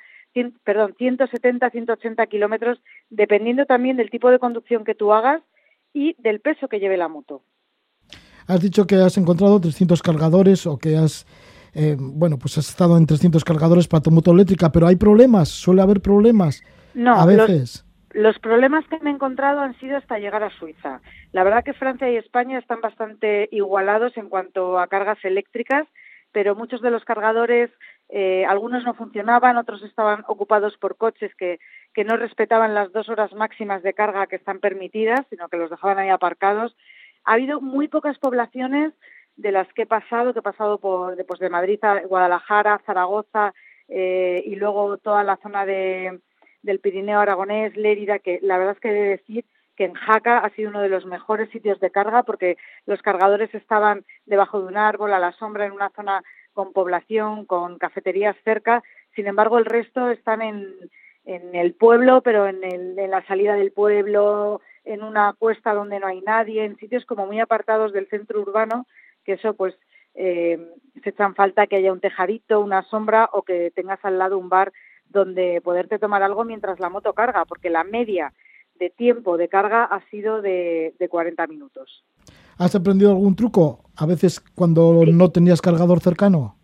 perdón, 0.64 0.94
170, 0.98 1.70
180 1.70 2.26
kilómetros, 2.26 2.80
dependiendo 3.10 3.66
también 3.66 3.96
del 3.96 4.10
tipo 4.10 4.30
de 4.30 4.38
conducción 4.38 4.84
que 4.84 4.94
tú 4.94 5.12
hagas 5.12 5.42
y 5.92 6.14
del 6.18 6.40
peso 6.40 6.68
que 6.68 6.80
lleve 6.80 6.96
la 6.96 7.08
moto. 7.08 7.42
Has 8.46 8.60
dicho 8.60 8.86
que 8.86 8.96
has 8.96 9.16
encontrado 9.18 9.60
300 9.60 10.02
cargadores 10.02 10.66
o 10.66 10.78
que 10.78 10.96
has, 10.96 11.26
eh, 11.74 11.96
bueno, 11.98 12.38
pues 12.38 12.58
has 12.58 12.68
estado 12.68 12.96
en 12.96 13.06
300 13.06 13.42
cargadores 13.44 13.88
para 13.88 14.02
tu 14.02 14.10
moto 14.10 14.30
eléctrica, 14.30 14.70
pero 14.70 14.86
hay 14.86 14.96
problemas, 14.96 15.48
suele 15.48 15.82
haber 15.82 16.00
problemas. 16.00 16.62
No, 16.94 17.14
a 17.14 17.26
veces. 17.26 17.84
Los, 18.12 18.24
los 18.24 18.38
problemas 18.38 18.86
que 18.88 18.98
me 19.00 19.10
he 19.10 19.14
encontrado 19.14 19.60
han 19.60 19.78
sido 19.80 19.96
hasta 19.96 20.18
llegar 20.18 20.42
a 20.42 20.50
Suiza. 20.50 21.00
La 21.32 21.44
verdad 21.44 21.64
que 21.64 21.74
Francia 21.74 22.10
y 22.10 22.16
España 22.16 22.58
están 22.58 22.80
bastante 22.80 23.48
igualados 23.50 24.16
en 24.16 24.28
cuanto 24.28 24.78
a 24.78 24.86
cargas 24.86 25.18
eléctricas, 25.24 25.86
pero 26.32 26.54
muchos 26.54 26.82
de 26.82 26.90
los 26.90 27.04
cargadores 27.04 27.70
eh, 28.08 28.44
algunos 28.46 28.84
no 28.84 28.94
funcionaban, 28.94 29.56
otros 29.56 29.82
estaban 29.82 30.24
ocupados 30.28 30.76
por 30.78 30.96
coches 30.96 31.34
que, 31.34 31.58
que 31.92 32.04
no 32.04 32.16
respetaban 32.16 32.74
las 32.74 32.92
dos 32.92 33.08
horas 33.08 33.32
máximas 33.32 33.82
de 33.82 33.94
carga 33.94 34.26
que 34.26 34.36
están 34.36 34.60
permitidas, 34.60 35.26
sino 35.30 35.48
que 35.48 35.56
los 35.56 35.70
dejaban 35.70 35.98
ahí 35.98 36.08
aparcados. 36.08 36.76
Ha 37.24 37.32
habido 37.32 37.60
muy 37.60 37.88
pocas 37.88 38.18
poblaciones 38.18 38.92
de 39.36 39.52
las 39.52 39.70
que 39.72 39.82
he 39.82 39.86
pasado, 39.86 40.32
que 40.32 40.38
he 40.38 40.42
pasado 40.42 40.78
por 40.78 41.24
pues 41.26 41.40
de 41.40 41.50
Madrid 41.50 41.78
a 41.82 42.00
Guadalajara, 42.02 42.80
Zaragoza 42.86 43.54
eh, 43.88 44.42
y 44.46 44.56
luego 44.56 44.98
toda 44.98 45.24
la 45.24 45.36
zona 45.36 45.66
de, 45.66 46.20
del 46.62 46.80
Pirineo 46.80 47.20
Aragonés, 47.20 47.76
Lérida, 47.76 48.18
que 48.18 48.38
la 48.42 48.58
verdad 48.58 48.74
es 48.74 48.80
que 48.80 48.88
he 48.88 48.94
de 48.94 49.08
decir 49.08 49.44
que 49.76 49.84
en 49.84 49.94
Jaca 49.94 50.38
ha 50.38 50.50
sido 50.50 50.70
uno 50.70 50.80
de 50.80 50.88
los 50.88 51.04
mejores 51.04 51.50
sitios 51.50 51.78
de 51.80 51.90
carga 51.90 52.22
porque 52.22 52.56
los 52.86 53.02
cargadores 53.02 53.54
estaban 53.54 54.04
debajo 54.24 54.60
de 54.60 54.68
un 54.68 54.76
árbol, 54.78 55.12
a 55.12 55.18
la 55.18 55.32
sombra, 55.32 55.66
en 55.66 55.72
una 55.72 55.90
zona 55.90 56.22
con 56.56 56.72
población, 56.72 57.44
con 57.44 57.78
cafeterías 57.78 58.34
cerca. 58.42 58.82
Sin 59.14 59.26
embargo, 59.26 59.58
el 59.58 59.66
resto 59.66 60.10
están 60.10 60.40
en, 60.40 60.64
el 61.26 61.74
pueblo, 61.74 62.22
pero 62.22 62.46
en, 62.46 62.64
el, 62.64 62.98
en 62.98 63.10
la 63.10 63.24
salida 63.26 63.54
del 63.54 63.72
pueblo, 63.72 64.62
en 64.84 65.02
una 65.02 65.34
cuesta 65.34 65.74
donde 65.74 66.00
no 66.00 66.06
hay 66.06 66.20
nadie, 66.22 66.64
en 66.64 66.76
sitios 66.76 67.04
como 67.04 67.26
muy 67.26 67.40
apartados 67.40 67.92
del 67.92 68.08
centro 68.08 68.40
urbano, 68.40 68.86
que 69.24 69.34
eso 69.34 69.52
pues 69.54 69.74
eh, 70.14 70.58
se 71.02 71.10
echan 71.10 71.34
falta 71.34 71.66
que 71.66 71.76
haya 71.76 71.92
un 71.92 72.00
tejadito, 72.00 72.60
una 72.60 72.82
sombra 72.84 73.28
o 73.32 73.42
que 73.42 73.70
tengas 73.72 74.02
al 74.02 74.18
lado 74.18 74.38
un 74.38 74.48
bar 74.48 74.72
donde 75.10 75.60
poderte 75.62 75.98
tomar 75.98 76.22
algo 76.22 76.44
mientras 76.44 76.80
la 76.80 76.88
moto 76.88 77.12
carga, 77.12 77.44
porque 77.44 77.68
la 77.68 77.84
media 77.84 78.32
de 78.76 78.88
tiempo 78.88 79.36
de 79.36 79.48
carga 79.48 79.84
ha 79.84 80.00
sido 80.08 80.40
de, 80.40 80.94
de 80.98 81.08
40 81.08 81.46
minutos. 81.48 82.04
¿Has 82.58 82.74
aprendido 82.74 83.10
algún 83.10 83.36
truco 83.36 83.84
a 83.96 84.06
veces 84.06 84.40
cuando 84.54 85.04
no 85.06 85.30
tenías 85.30 85.60
cargador 85.60 86.00
cercano? 86.00 86.56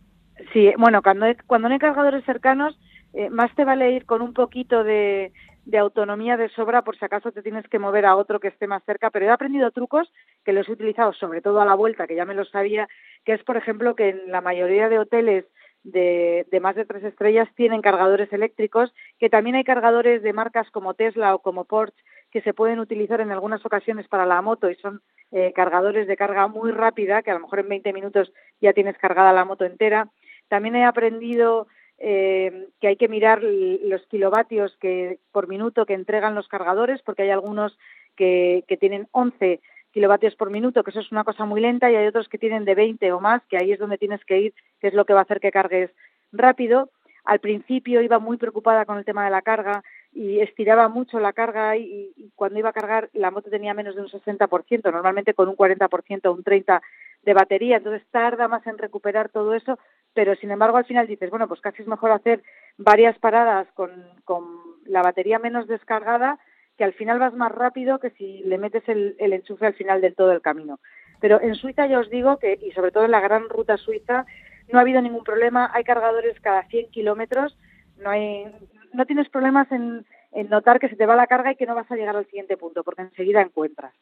Sí, 0.52 0.70
bueno, 0.78 1.02
cuando, 1.02 1.26
cuando 1.46 1.68
no 1.68 1.74
hay 1.74 1.78
cargadores 1.78 2.24
cercanos, 2.24 2.78
eh, 3.12 3.30
más 3.30 3.54
te 3.54 3.64
vale 3.64 3.92
ir 3.92 4.06
con 4.06 4.22
un 4.22 4.32
poquito 4.32 4.84
de, 4.84 5.32
de 5.64 5.78
autonomía 5.78 6.36
de 6.36 6.48
sobra 6.50 6.82
por 6.82 6.96
si 6.98 7.04
acaso 7.04 7.30
te 7.30 7.42
tienes 7.42 7.66
que 7.68 7.78
mover 7.78 8.06
a 8.06 8.16
otro 8.16 8.40
que 8.40 8.48
esté 8.48 8.66
más 8.66 8.82
cerca, 8.84 9.10
pero 9.10 9.26
he 9.26 9.30
aprendido 9.30 9.70
trucos 9.70 10.10
que 10.44 10.52
los 10.52 10.68
he 10.68 10.72
utilizado 10.72 11.12
sobre 11.12 11.40
todo 11.40 11.60
a 11.60 11.66
la 11.66 11.74
vuelta, 11.74 12.06
que 12.06 12.16
ya 12.16 12.24
me 12.24 12.34
lo 12.34 12.44
sabía, 12.46 12.88
que 13.24 13.34
es 13.34 13.42
por 13.44 13.56
ejemplo 13.56 13.94
que 13.94 14.10
en 14.10 14.32
la 14.32 14.40
mayoría 14.40 14.88
de 14.88 14.98
hoteles 14.98 15.44
de, 15.84 16.46
de, 16.50 16.60
más 16.60 16.76
de 16.76 16.84
tres 16.84 17.04
estrellas 17.04 17.48
tienen 17.54 17.82
cargadores 17.82 18.32
eléctricos, 18.32 18.92
que 19.18 19.28
también 19.28 19.56
hay 19.56 19.64
cargadores 19.64 20.22
de 20.22 20.32
marcas 20.32 20.70
como 20.70 20.94
Tesla 20.94 21.34
o 21.34 21.40
como 21.40 21.64
Porsche 21.64 22.02
que 22.32 22.40
se 22.40 22.54
pueden 22.54 22.80
utilizar 22.80 23.20
en 23.20 23.30
algunas 23.30 23.64
ocasiones 23.64 24.08
para 24.08 24.24
la 24.24 24.40
moto 24.40 24.70
y 24.70 24.74
son 24.76 25.02
eh, 25.30 25.52
cargadores 25.54 26.06
de 26.06 26.16
carga 26.16 26.48
muy 26.48 26.72
rápida, 26.72 27.22
que 27.22 27.30
a 27.30 27.34
lo 27.34 27.40
mejor 27.40 27.60
en 27.60 27.68
20 27.68 27.92
minutos 27.92 28.32
ya 28.60 28.72
tienes 28.72 28.96
cargada 28.96 29.34
la 29.34 29.44
moto 29.44 29.66
entera. 29.66 30.08
También 30.48 30.74
he 30.76 30.84
aprendido 30.84 31.66
eh, 31.98 32.68
que 32.80 32.88
hay 32.88 32.96
que 32.96 33.08
mirar 33.08 33.42
los 33.42 34.04
kilovatios 34.06 34.76
que 34.78 35.18
por 35.30 35.46
minuto 35.46 35.84
que 35.84 35.92
entregan 35.92 36.34
los 36.34 36.48
cargadores, 36.48 37.02
porque 37.02 37.22
hay 37.22 37.30
algunos 37.30 37.78
que, 38.16 38.64
que 38.66 38.78
tienen 38.78 39.08
11 39.12 39.60
kilovatios 39.92 40.34
por 40.34 40.50
minuto, 40.50 40.82
que 40.82 40.90
eso 40.90 41.00
es 41.00 41.12
una 41.12 41.24
cosa 41.24 41.44
muy 41.44 41.60
lenta, 41.60 41.90
y 41.90 41.96
hay 41.96 42.06
otros 42.06 42.30
que 42.30 42.38
tienen 42.38 42.64
de 42.64 42.74
20 42.74 43.12
o 43.12 43.20
más, 43.20 43.42
que 43.50 43.58
ahí 43.58 43.72
es 43.72 43.78
donde 43.78 43.98
tienes 43.98 44.24
que 44.24 44.40
ir, 44.40 44.54
que 44.80 44.88
es 44.88 44.94
lo 44.94 45.04
que 45.04 45.12
va 45.12 45.20
a 45.20 45.24
hacer 45.24 45.38
que 45.38 45.52
cargues 45.52 45.90
rápido. 46.32 46.88
Al 47.24 47.40
principio 47.40 48.00
iba 48.00 48.18
muy 48.18 48.38
preocupada 48.38 48.86
con 48.86 48.96
el 48.96 49.04
tema 49.04 49.24
de 49.24 49.30
la 49.30 49.42
carga 49.42 49.84
y 50.12 50.40
estiraba 50.40 50.88
mucho 50.88 51.20
la 51.20 51.32
carga 51.32 51.76
y, 51.76 52.30
cuando 52.34 52.58
iba 52.58 52.68
a 52.68 52.74
cargar 52.74 53.08
la 53.12 53.30
moto 53.30 53.50
tenía 53.50 53.74
menos 53.74 53.94
de 53.94 54.02
un 54.02 54.08
60%, 54.08 54.92
normalmente 54.92 55.34
con 55.34 55.48
un 55.48 55.56
40% 55.56 56.26
o 56.26 56.32
un 56.32 56.44
30% 56.44 56.80
de 57.22 57.34
batería, 57.34 57.76
entonces 57.76 58.06
tarda 58.10 58.48
más 58.48 58.66
en 58.66 58.78
recuperar 58.78 59.28
todo 59.28 59.54
eso, 59.54 59.78
pero 60.12 60.34
sin 60.34 60.50
embargo 60.50 60.76
al 60.76 60.84
final 60.84 61.06
dices, 61.06 61.30
bueno, 61.30 61.46
pues 61.46 61.60
casi 61.60 61.82
es 61.82 61.88
mejor 61.88 62.10
hacer 62.10 62.42
varias 62.76 63.16
paradas 63.18 63.68
con, 63.74 63.90
con 64.24 64.44
la 64.84 65.02
batería 65.02 65.38
menos 65.38 65.68
descargada, 65.68 66.38
que 66.76 66.84
al 66.84 66.92
final 66.94 67.18
vas 67.20 67.32
más 67.34 67.52
rápido 67.52 68.00
que 68.00 68.10
si 68.10 68.42
le 68.42 68.58
metes 68.58 68.82
el, 68.88 69.14
el 69.18 69.32
enchufe 69.32 69.66
al 69.66 69.74
final 69.74 70.00
del 70.00 70.16
todo 70.16 70.32
el 70.32 70.42
camino. 70.42 70.80
Pero 71.20 71.40
en 71.40 71.54
Suiza 71.54 71.86
ya 71.86 72.00
os 72.00 72.10
digo 72.10 72.38
que, 72.38 72.58
y 72.60 72.72
sobre 72.72 72.90
todo 72.90 73.04
en 73.04 73.12
la 73.12 73.20
gran 73.20 73.48
ruta 73.48 73.76
suiza, 73.76 74.26
no 74.72 74.78
ha 74.78 74.82
habido 74.82 75.00
ningún 75.00 75.22
problema, 75.22 75.70
hay 75.72 75.84
cargadores 75.84 76.38
cada 76.40 76.64
100 76.64 76.90
kilómetros, 76.90 77.56
no, 77.98 78.10
hay, 78.10 78.46
no 78.92 79.06
tienes 79.06 79.28
problemas 79.28 79.70
en, 79.72 80.04
en 80.32 80.48
notar 80.48 80.80
que 80.80 80.88
se 80.88 80.96
te 80.96 81.06
va 81.06 81.16
la 81.16 81.26
carga 81.26 81.52
y 81.52 81.56
que 81.56 81.66
no 81.66 81.74
vas 81.74 81.90
a 81.90 81.96
llegar 81.96 82.16
al 82.16 82.26
siguiente 82.26 82.56
punto, 82.56 82.82
porque 82.82 83.02
enseguida 83.02 83.42
encuentras. 83.42 83.94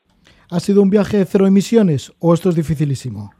¿Ha 0.50 0.60
sido 0.60 0.82
un 0.82 0.90
viaje 0.90 1.18
de 1.18 1.24
cero 1.24 1.46
emisiones 1.46 2.12
o 2.18 2.34
esto 2.34 2.48
es 2.48 2.56
dificilísimo? 2.56 3.30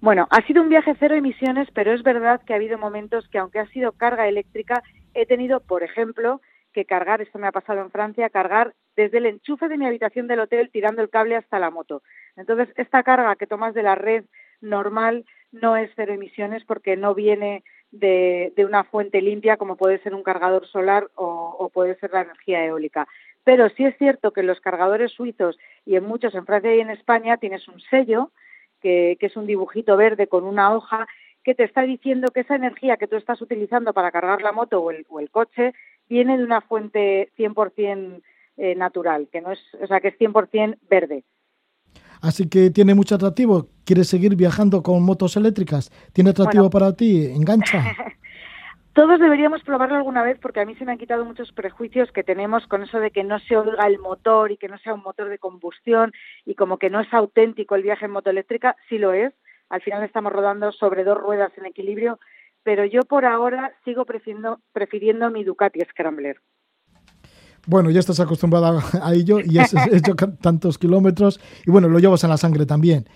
Bueno, 0.00 0.26
ha 0.30 0.46
sido 0.46 0.62
un 0.62 0.70
viaje 0.70 0.94
cero 0.98 1.14
emisiones, 1.14 1.68
pero 1.74 1.92
es 1.92 2.02
verdad 2.02 2.40
que 2.46 2.54
ha 2.54 2.56
habido 2.56 2.78
momentos 2.78 3.28
que, 3.28 3.38
aunque 3.38 3.58
ha 3.58 3.66
sido 3.66 3.92
carga 3.92 4.28
eléctrica, 4.28 4.82
he 5.12 5.26
tenido, 5.26 5.60
por 5.60 5.82
ejemplo, 5.82 6.40
que 6.72 6.86
cargar, 6.86 7.20
esto 7.20 7.38
me 7.38 7.46
ha 7.46 7.52
pasado 7.52 7.80
en 7.80 7.90
Francia, 7.90 8.30
cargar 8.30 8.74
desde 8.96 9.18
el 9.18 9.26
enchufe 9.26 9.68
de 9.68 9.76
mi 9.76 9.86
habitación 9.86 10.26
del 10.26 10.40
hotel 10.40 10.70
tirando 10.72 11.02
el 11.02 11.10
cable 11.10 11.36
hasta 11.36 11.58
la 11.58 11.70
moto. 11.70 12.02
Entonces, 12.36 12.68
esta 12.76 13.02
carga 13.02 13.36
que 13.36 13.46
tomas 13.46 13.74
de 13.74 13.82
la 13.82 13.94
red 13.94 14.24
normal 14.60 15.24
no 15.52 15.76
es 15.76 15.90
cero 15.96 16.14
emisiones 16.14 16.64
porque 16.64 16.96
no 16.96 17.14
viene 17.14 17.64
de, 17.92 18.52
una 18.58 18.84
fuente 18.84 19.20
limpia 19.20 19.56
como 19.56 19.76
puede 19.76 19.98
ser 19.98 20.14
un 20.14 20.22
cargador 20.22 20.66
solar 20.66 21.08
o, 21.14 21.70
puede 21.72 21.96
ser 21.96 22.12
la 22.12 22.22
energía 22.22 22.64
eólica. 22.64 23.06
Pero 23.44 23.68
sí 23.70 23.84
es 23.84 23.96
cierto 23.96 24.32
que 24.32 24.40
en 24.40 24.46
los 24.46 24.60
cargadores 24.60 25.12
suizos 25.12 25.58
y 25.86 25.96
en 25.96 26.04
muchos 26.04 26.34
en 26.34 26.46
Francia 26.46 26.74
y 26.74 26.80
en 26.80 26.90
España 26.90 27.36
tienes 27.38 27.66
un 27.68 27.80
sello 27.80 28.30
que, 28.80 29.16
es 29.20 29.36
un 29.36 29.46
dibujito 29.46 29.96
verde 29.96 30.26
con 30.26 30.44
una 30.44 30.74
hoja 30.74 31.06
que 31.42 31.54
te 31.54 31.64
está 31.64 31.82
diciendo 31.82 32.30
que 32.32 32.40
esa 32.40 32.56
energía 32.56 32.96
que 32.96 33.06
tú 33.06 33.16
estás 33.16 33.40
utilizando 33.40 33.92
para 33.92 34.10
cargar 34.10 34.42
la 34.42 34.52
moto 34.52 34.80
o 34.80 34.90
el, 34.90 35.30
coche 35.30 35.72
viene 36.08 36.36
de 36.36 36.44
una 36.44 36.60
fuente 36.60 37.30
100% 37.38 38.22
eh, 38.58 38.74
natural, 38.74 39.28
que 39.32 39.40
no 39.40 39.52
es, 39.52 39.60
o 39.80 39.86
sea, 39.86 40.00
que 40.00 40.08
es 40.08 40.18
100% 40.18 40.76
verde. 40.90 41.24
Así 42.22 42.48
que 42.48 42.70
tiene 42.70 42.94
mucho 42.94 43.14
atractivo. 43.14 43.68
¿Quieres 43.84 44.08
seguir 44.08 44.36
viajando 44.36 44.82
con 44.82 45.02
motos 45.02 45.36
eléctricas? 45.36 45.90
¿Tiene 46.12 46.30
atractivo 46.30 46.70
para 46.70 46.94
ti? 46.94 47.26
¿Engancha? 47.26 47.82
Todos 48.92 49.20
deberíamos 49.20 49.62
probarlo 49.62 49.96
alguna 49.96 50.22
vez 50.22 50.38
porque 50.42 50.60
a 50.60 50.64
mí 50.64 50.74
se 50.74 50.84
me 50.84 50.92
han 50.92 50.98
quitado 50.98 51.24
muchos 51.24 51.52
prejuicios 51.52 52.10
que 52.10 52.24
tenemos 52.24 52.66
con 52.66 52.82
eso 52.82 52.98
de 52.98 53.12
que 53.12 53.22
no 53.22 53.38
se 53.38 53.56
oiga 53.56 53.86
el 53.86 54.00
motor 54.00 54.50
y 54.50 54.56
que 54.56 54.68
no 54.68 54.78
sea 54.78 54.94
un 54.94 55.02
motor 55.02 55.28
de 55.28 55.38
combustión 55.38 56.12
y 56.44 56.56
como 56.56 56.76
que 56.76 56.90
no 56.90 57.00
es 57.00 57.12
auténtico 57.14 57.76
el 57.76 57.84
viaje 57.84 58.06
en 58.06 58.10
moto 58.10 58.30
eléctrica. 58.30 58.76
Sí 58.88 58.98
lo 58.98 59.12
es. 59.12 59.32
Al 59.68 59.80
final 59.80 60.02
estamos 60.02 60.32
rodando 60.32 60.72
sobre 60.72 61.04
dos 61.04 61.16
ruedas 61.16 61.52
en 61.56 61.66
equilibrio, 61.66 62.18
pero 62.64 62.84
yo 62.84 63.02
por 63.02 63.24
ahora 63.24 63.72
sigo 63.84 64.04
prefiriendo, 64.04 64.60
prefiriendo 64.72 65.30
mi 65.30 65.44
Ducati 65.44 65.80
Scrambler. 65.90 66.40
Bueno, 67.66 67.90
ya 67.90 68.00
estás 68.00 68.20
acostumbrada 68.20 68.82
a 69.02 69.14
ello 69.14 69.40
y 69.40 69.58
has 69.58 69.74
hecho 69.92 70.14
tantos 70.14 70.78
kilómetros 70.78 71.40
y 71.66 71.70
bueno, 71.70 71.88
lo 71.88 71.98
llevas 71.98 72.24
en 72.24 72.30
la 72.30 72.36
sangre 72.36 72.66
también. 72.66 73.08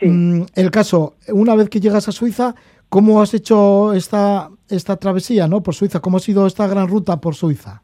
Mm, 0.00 0.42
el 0.54 0.70
caso, 0.70 1.16
una 1.28 1.54
vez 1.54 1.68
que 1.68 1.80
llegas 1.80 2.08
a 2.08 2.12
Suiza, 2.12 2.54
¿cómo 2.88 3.20
has 3.20 3.34
hecho 3.34 3.92
esta, 3.92 4.50
esta 4.68 4.96
travesía 4.96 5.48
¿no? 5.48 5.62
por 5.62 5.74
Suiza? 5.74 6.00
¿Cómo 6.00 6.18
ha 6.18 6.20
sido 6.20 6.46
esta 6.46 6.66
gran 6.66 6.88
ruta 6.88 7.20
por 7.20 7.34
Suiza? 7.34 7.82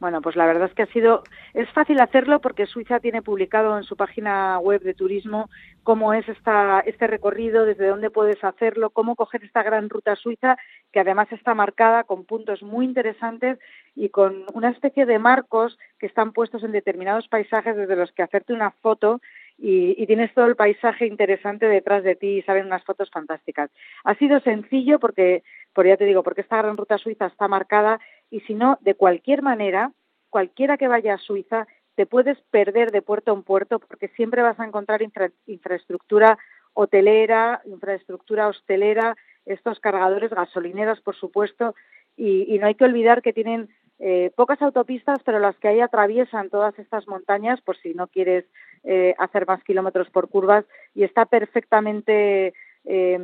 Bueno, 0.00 0.20
pues 0.20 0.36
la 0.36 0.44
verdad 0.46 0.68
es 0.68 0.74
que 0.74 0.82
ha 0.82 0.86
sido, 0.86 1.22
es 1.54 1.70
fácil 1.70 2.00
hacerlo 2.00 2.40
porque 2.40 2.66
Suiza 2.66 3.00
tiene 3.00 3.22
publicado 3.22 3.76
en 3.78 3.84
su 3.84 3.96
página 3.96 4.58
web 4.58 4.82
de 4.82 4.92
turismo 4.92 5.48
cómo 5.82 6.12
es 6.14 6.28
esta, 6.28 6.80
este 6.80 7.06
recorrido, 7.06 7.64
desde 7.64 7.86
dónde 7.86 8.10
puedes 8.10 8.42
hacerlo, 8.42 8.90
cómo 8.90 9.16
coger 9.16 9.44
esta 9.44 9.62
gran 9.62 9.88
ruta 9.88 10.16
suiza, 10.16 10.56
que 10.92 11.00
además 11.00 11.30
está 11.30 11.54
marcada 11.54 12.04
con 12.04 12.24
puntos 12.24 12.62
muy 12.62 12.86
interesantes 12.86 13.58
y 13.94 14.08
con 14.08 14.44
una 14.54 14.70
especie 14.70 15.06
de 15.06 15.18
marcos 15.18 15.78
que 15.98 16.06
están 16.06 16.32
puestos 16.32 16.64
en 16.64 16.72
determinados 16.72 17.28
paisajes 17.28 17.76
desde 17.76 17.96
los 17.96 18.10
que 18.12 18.22
hacerte 18.22 18.52
una 18.52 18.70
foto 18.70 19.20
y, 19.58 20.04
tienes 20.06 20.34
todo 20.34 20.46
el 20.46 20.56
paisaje 20.56 21.06
interesante 21.06 21.66
detrás 21.66 22.02
de 22.02 22.16
ti 22.16 22.38
y 22.38 22.42
salen 22.42 22.66
unas 22.66 22.84
fotos 22.84 23.10
fantásticas. 23.10 23.70
Ha 24.04 24.14
sido 24.16 24.40
sencillo 24.40 24.98
porque, 24.98 25.42
por 25.72 25.86
ya 25.86 25.96
te 25.96 26.04
digo, 26.04 26.22
porque 26.22 26.40
esta 26.40 26.58
gran 26.58 26.76
ruta 26.76 26.98
suiza 26.98 27.26
está 27.26 27.48
marcada 27.48 28.00
y 28.34 28.40
si 28.40 28.54
no, 28.54 28.78
de 28.80 28.96
cualquier 28.96 29.42
manera, 29.42 29.92
cualquiera 30.28 30.76
que 30.76 30.88
vaya 30.88 31.14
a 31.14 31.18
Suiza, 31.18 31.68
te 31.94 32.04
puedes 32.04 32.36
perder 32.50 32.90
de 32.90 33.00
puerto 33.00 33.32
en 33.32 33.44
puerto 33.44 33.78
porque 33.78 34.08
siempre 34.08 34.42
vas 34.42 34.58
a 34.58 34.66
encontrar 34.66 35.02
infraestructura 35.46 36.36
hotelera, 36.72 37.62
infraestructura 37.64 38.48
hostelera, 38.48 39.16
estos 39.46 39.78
cargadores 39.78 40.30
gasolineras, 40.32 41.00
por 41.00 41.14
supuesto, 41.14 41.76
y, 42.16 42.58
no 42.58 42.66
hay 42.66 42.74
que 42.74 42.84
olvidar 42.84 43.22
que 43.22 43.32
tienen 43.32 43.68
eh, 44.00 44.32
pocas 44.34 44.60
autopistas, 44.62 45.20
pero 45.24 45.38
las 45.38 45.56
que 45.58 45.68
hay 45.68 45.78
atraviesan 45.78 46.50
todas 46.50 46.76
estas 46.80 47.06
montañas, 47.06 47.60
por 47.60 47.76
si 47.76 47.94
no 47.94 48.08
quieres 48.08 48.46
eh, 48.82 49.14
hacer 49.18 49.46
más 49.46 49.62
kilómetros 49.62 50.10
por 50.10 50.28
curvas, 50.28 50.64
y 50.92 51.04
está 51.04 51.24
perfectamente 51.26 52.52
eh, 52.84 53.18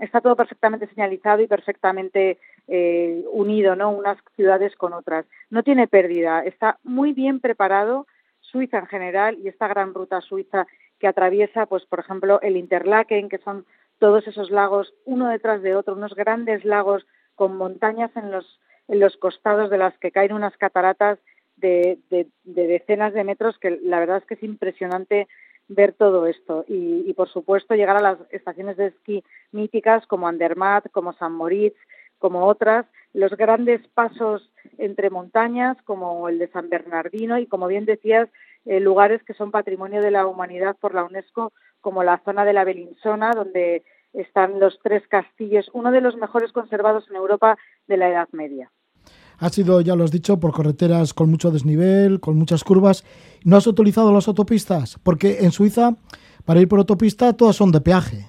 está 0.00 0.20
todo 0.20 0.36
perfectamente 0.36 0.86
señalizado 0.94 1.42
y 1.42 1.46
perfectamente 1.46 2.38
eh, 2.68 3.24
unido, 3.32 3.74
¿no? 3.76 3.90
Unas 3.90 4.18
ciudades 4.36 4.76
con 4.76 4.92
otras. 4.92 5.26
No 5.50 5.62
tiene 5.62 5.88
pérdida, 5.88 6.42
está 6.44 6.78
muy 6.82 7.12
bien 7.12 7.40
preparado 7.40 8.06
Suiza 8.40 8.78
en 8.78 8.86
general 8.86 9.38
y 9.42 9.48
esta 9.48 9.68
gran 9.68 9.92
ruta 9.92 10.20
suiza 10.20 10.66
que 10.98 11.06
atraviesa, 11.06 11.66
pues, 11.66 11.84
por 11.84 12.00
ejemplo, 12.00 12.40
el 12.40 12.56
Interlaken, 12.56 13.28
que 13.28 13.38
son 13.38 13.66
todos 13.98 14.26
esos 14.26 14.50
lagos 14.50 14.94
uno 15.04 15.28
detrás 15.28 15.60
de 15.62 15.74
otro, 15.74 15.94
unos 15.94 16.14
grandes 16.14 16.64
lagos 16.64 17.06
con 17.34 17.56
montañas 17.56 18.10
en 18.16 18.30
los, 18.30 18.60
en 18.88 19.00
los 19.00 19.16
costados 19.16 19.70
de 19.70 19.78
las 19.78 19.96
que 19.98 20.10
caen 20.12 20.32
unas 20.32 20.56
cataratas 20.56 21.18
de, 21.56 21.98
de, 22.10 22.28
de 22.44 22.66
decenas 22.66 23.12
de 23.12 23.24
metros, 23.24 23.58
que 23.58 23.78
la 23.82 23.98
verdad 23.98 24.18
es 24.18 24.24
que 24.24 24.34
es 24.34 24.42
impresionante 24.42 25.26
ver 25.68 25.92
todo 25.92 26.26
esto 26.26 26.64
y, 26.66 27.12
por 27.12 27.28
supuesto 27.28 27.74
llegar 27.74 27.96
a 27.98 28.02
las 28.02 28.18
estaciones 28.30 28.76
de 28.76 28.86
esquí 28.86 29.22
míticas 29.52 30.06
como 30.06 30.26
Andermatt, 30.26 30.90
como 30.90 31.12
San 31.12 31.32
Moritz, 31.32 31.76
como 32.18 32.46
otras, 32.46 32.86
los 33.12 33.32
grandes 33.32 33.86
pasos 33.94 34.50
entre 34.76 35.10
montañas 35.10 35.76
como 35.84 36.28
el 36.28 36.38
de 36.38 36.48
San 36.48 36.68
Bernardino 36.68 37.38
y 37.38 37.46
como 37.46 37.66
bien 37.66 37.84
decías, 37.84 38.28
eh, 38.64 38.80
lugares 38.80 39.22
que 39.24 39.34
son 39.34 39.50
patrimonio 39.50 40.02
de 40.02 40.10
la 40.10 40.26
humanidad 40.26 40.76
por 40.80 40.94
la 40.94 41.04
UNESCO 41.04 41.52
como 41.80 42.02
la 42.02 42.20
zona 42.24 42.44
de 42.44 42.52
la 42.52 42.64
Belinsona 42.64 43.32
donde 43.32 43.82
están 44.12 44.58
los 44.60 44.78
tres 44.82 45.06
castillos, 45.08 45.70
uno 45.72 45.90
de 45.90 46.00
los 46.00 46.16
mejores 46.16 46.52
conservados 46.52 47.04
en 47.08 47.16
Europa 47.16 47.56
de 47.86 47.96
la 47.96 48.08
Edad 48.08 48.28
Media. 48.32 48.70
Ha 49.38 49.50
sido, 49.50 49.80
ya 49.80 49.94
lo 49.94 50.02
has 50.02 50.10
dicho, 50.10 50.40
por 50.40 50.52
carreteras 50.52 51.14
con 51.14 51.30
mucho 51.30 51.50
desnivel, 51.52 52.18
con 52.18 52.36
muchas 52.36 52.64
curvas. 52.64 53.04
¿No 53.44 53.56
has 53.56 53.66
utilizado 53.68 54.12
las 54.12 54.26
autopistas? 54.26 54.98
Porque 55.04 55.38
en 55.40 55.52
Suiza, 55.52 55.92
para 56.44 56.60
ir 56.60 56.66
por 56.66 56.80
autopista, 56.80 57.36
todas 57.36 57.54
son 57.54 57.70
de 57.70 57.80
peaje. 57.80 58.26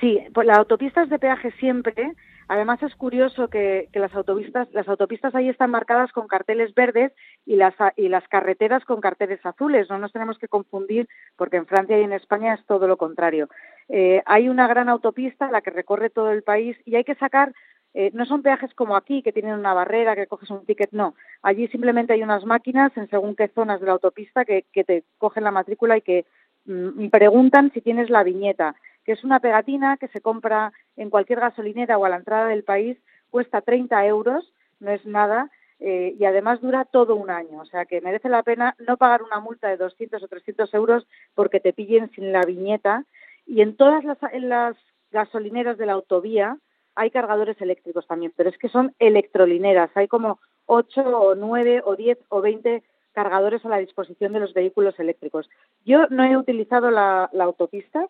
Sí, 0.00 0.20
pues 0.32 0.46
la 0.46 0.54
autopista 0.54 1.02
es 1.02 1.10
de 1.10 1.18
peaje 1.18 1.50
siempre. 1.58 2.12
Además 2.52 2.82
es 2.82 2.94
curioso 2.96 3.48
que, 3.48 3.88
las 3.94 4.14
autopistas, 4.14 4.68
las 4.72 4.86
autopistas 4.86 5.34
ahí 5.34 5.48
están 5.48 5.70
marcadas 5.70 6.12
con 6.12 6.28
carteles 6.28 6.74
verdes 6.74 7.10
y 7.46 7.56
las 7.56 7.72
y 7.96 8.10
las 8.10 8.28
carreteras 8.28 8.84
con 8.84 9.00
carteles 9.00 9.40
azules. 9.46 9.88
No 9.88 9.96
nos 9.96 10.12
tenemos 10.12 10.36
que 10.38 10.48
confundir 10.48 11.08
porque 11.36 11.56
en 11.56 11.64
Francia 11.64 11.98
y 11.98 12.02
en 12.02 12.12
España 12.12 12.52
es 12.52 12.62
todo 12.66 12.86
lo 12.86 12.98
contrario. 12.98 13.48
Eh, 13.88 14.22
hay 14.26 14.50
una 14.50 14.68
gran 14.68 14.90
autopista 14.90 15.50
la 15.50 15.62
que 15.62 15.70
recorre 15.70 16.10
todo 16.10 16.30
el 16.30 16.42
país 16.42 16.76
y 16.84 16.96
hay 16.96 17.04
que 17.04 17.14
sacar 17.14 17.54
eh, 17.94 18.10
no 18.12 18.26
son 18.26 18.42
peajes 18.42 18.74
como 18.74 18.96
aquí, 18.96 19.22
que 19.22 19.32
tienen 19.32 19.58
una 19.58 19.72
barrera, 19.72 20.14
que 20.14 20.26
coges 20.26 20.50
un 20.50 20.66
ticket, 20.66 20.92
no. 20.92 21.14
Allí 21.40 21.68
simplemente 21.68 22.12
hay 22.12 22.22
unas 22.22 22.44
máquinas 22.44 22.94
en 22.96 23.08
según 23.08 23.34
qué 23.34 23.48
zonas 23.48 23.80
de 23.80 23.86
la 23.86 23.92
autopista 23.92 24.44
que, 24.44 24.64
te 24.72 25.04
cogen 25.16 25.44
la 25.44 25.50
matrícula 25.50 25.96
y 25.96 26.02
que 26.02 26.26
mm, 26.66 27.08
preguntan 27.08 27.70
si 27.72 27.80
tienes 27.80 28.10
la 28.10 28.24
viñeta, 28.24 28.74
que 29.04 29.12
es 29.12 29.24
una 29.24 29.40
pegatina 29.40 29.96
que 29.96 30.08
se 30.08 30.20
compra 30.20 30.72
en 30.96 31.10
cualquier 31.10 31.40
gasolinera 31.40 31.98
o 31.98 32.04
a 32.04 32.08
la 32.08 32.16
entrada 32.16 32.48
del 32.48 32.64
país, 32.64 32.98
cuesta 33.30 33.60
30 33.60 34.06
euros, 34.06 34.52
no 34.80 34.90
es 34.90 35.04
nada, 35.06 35.50
eh, 35.80 36.14
y 36.18 36.24
además 36.24 36.60
dura 36.60 36.84
todo 36.84 37.16
un 37.16 37.30
año. 37.30 37.60
O 37.60 37.66
sea 37.66 37.86
que 37.86 38.00
merece 38.00 38.28
la 38.28 38.42
pena 38.42 38.76
no 38.86 38.96
pagar 38.96 39.22
una 39.22 39.40
multa 39.40 39.68
de 39.68 39.76
200 39.76 40.22
o 40.22 40.28
300 40.28 40.72
euros 40.74 41.06
porque 41.34 41.60
te 41.60 41.72
pillen 41.72 42.10
sin 42.12 42.32
la 42.32 42.42
viñeta. 42.42 43.04
Y 43.46 43.62
en 43.62 43.76
todas 43.76 44.04
las, 44.04 44.18
en 44.32 44.48
las 44.48 44.76
gasolineras 45.10 45.78
de 45.78 45.86
la 45.86 45.94
autovía, 45.94 46.58
hay 46.94 47.10
cargadores 47.10 47.60
eléctricos 47.60 48.06
también, 48.06 48.32
pero 48.36 48.50
es 48.50 48.58
que 48.58 48.68
son 48.68 48.94
electrolineras. 48.98 49.90
Hay 49.94 50.08
como 50.08 50.38
8 50.66 51.00
o 51.00 51.34
9 51.34 51.82
o 51.84 51.96
10 51.96 52.18
o 52.28 52.40
20 52.40 52.82
cargadores 53.12 53.64
a 53.64 53.68
la 53.68 53.78
disposición 53.78 54.32
de 54.32 54.40
los 54.40 54.54
vehículos 54.54 54.98
eléctricos. 54.98 55.48
Yo 55.84 56.06
no 56.08 56.24
he 56.24 56.36
utilizado 56.36 56.90
la, 56.90 57.30
autopista, 57.40 58.06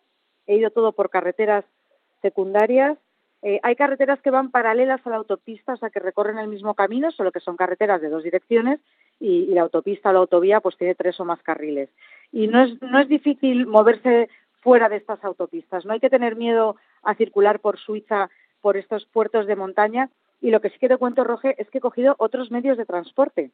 he 0.47 0.57
ido 0.57 0.71
todo 0.71 0.93
por 0.93 1.09
carreteras 1.09 1.65
secundarias. 2.23 2.97
Eh, 3.43 3.59
hay 3.61 3.75
carreteras 3.75 4.19
que 4.21 4.31
van 4.31 4.49
paralelas 4.49 5.05
a 5.05 5.09
la 5.11 5.17
autopista, 5.17 5.73
o 5.73 5.77
sea, 5.77 5.91
que 5.91 5.99
recorren 5.99 6.39
el 6.39 6.47
mismo 6.47 6.73
camino, 6.73 7.11
solo 7.11 7.31
que 7.31 7.41
son 7.41 7.57
carreteras 7.57 8.01
de 8.01 8.09
dos 8.09 8.23
direcciones 8.23 8.79
y, 9.19 9.47
la 9.47 9.61
autopista 9.61 10.09
o 10.09 10.13
la 10.13 10.19
autovía 10.19 10.61
pues 10.61 10.77
tiene 10.77 10.95
tres 10.95 11.19
o 11.19 11.25
más 11.25 11.43
carriles. 11.43 11.89
Y 12.31 12.47
no 12.47 12.63
es, 12.63 12.81
no 12.81 12.99
es 12.99 13.07
difícil 13.07 13.67
moverse 13.67 14.29
fuera 14.61 14.89
de 14.89 14.95
estas 14.95 15.23
autopistas. 15.23 15.85
No 15.85 15.93
hay 15.93 15.99
que 15.99 16.09
tener 16.09 16.35
miedo 16.35 16.77
a 17.03 17.15
circular 17.15 17.59
por 17.59 17.77
Suiza, 17.77 18.29
por 18.61 18.77
estos 18.77 19.05
puertos 19.05 19.45
de 19.45 19.57
montaña. 19.57 20.09
Y 20.41 20.49
lo 20.49 20.61
que 20.61 20.69
sí 20.69 20.77
que 20.79 20.87
te 20.87 20.97
cuento, 20.97 21.23
Roge, 21.23 21.55
es 21.61 21.69
que 21.69 21.77
he 21.77 21.81
cogido 21.81 22.15
otros 22.17 22.49
medios 22.49 22.77
de 22.77 22.85
transporte. 22.85 23.51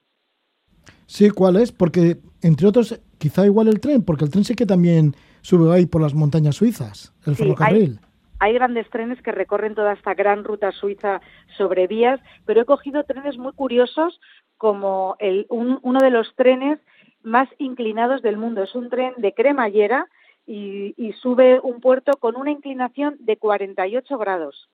Sí, 1.07 1.31
¿cuál 1.31 1.55
es? 1.55 1.71
Porque, 1.71 2.17
entre 2.43 2.67
otros, 2.67 3.01
quizá 3.17 3.45
igual 3.45 3.67
el 3.67 3.79
tren, 3.79 4.03
porque 4.03 4.25
el 4.25 4.31
tren 4.31 4.43
sí 4.43 4.55
que 4.55 4.67
también 4.67 5.15
sube 5.41 5.73
ahí 5.73 5.87
por 5.87 6.01
las 6.01 6.13
montañas 6.13 6.55
suizas, 6.55 7.13
el 7.25 7.35
ferrocarril. 7.35 7.99
Hay, 8.01 8.08
grandes 8.39 8.89
trenes 8.89 9.21
que 9.21 9.31
recorren 9.31 9.75
toda 9.75 9.93
esta 9.93 10.13
gran 10.13 10.43
ruta 10.43 10.71
suiza 10.71 11.21
sobre 11.57 11.87
vías, 11.87 12.19
pero 12.45 12.61
he 12.61 12.65
cogido 12.65 13.03
trenes 13.03 13.37
muy 13.37 13.53
curiosos 13.53 14.19
como 14.57 15.15
el, 15.19 15.45
uno 15.49 15.99
de 15.99 16.09
los 16.09 16.33
trenes 16.35 16.79
más 17.21 17.49
inclinados 17.57 18.21
del 18.21 18.37
mundo. 18.37 18.63
Es 18.63 18.75
un 18.75 18.89
tren 18.89 19.13
de 19.17 19.33
cremallera 19.33 20.07
y, 20.45 20.93
y 20.97 21.13
sube 21.13 21.59
un 21.61 21.81
puerto 21.81 22.13
con 22.13 22.35
una 22.35 22.51
inclinación 22.51 23.17
de 23.19 23.37
48 23.37 24.17
grados. 24.17 24.69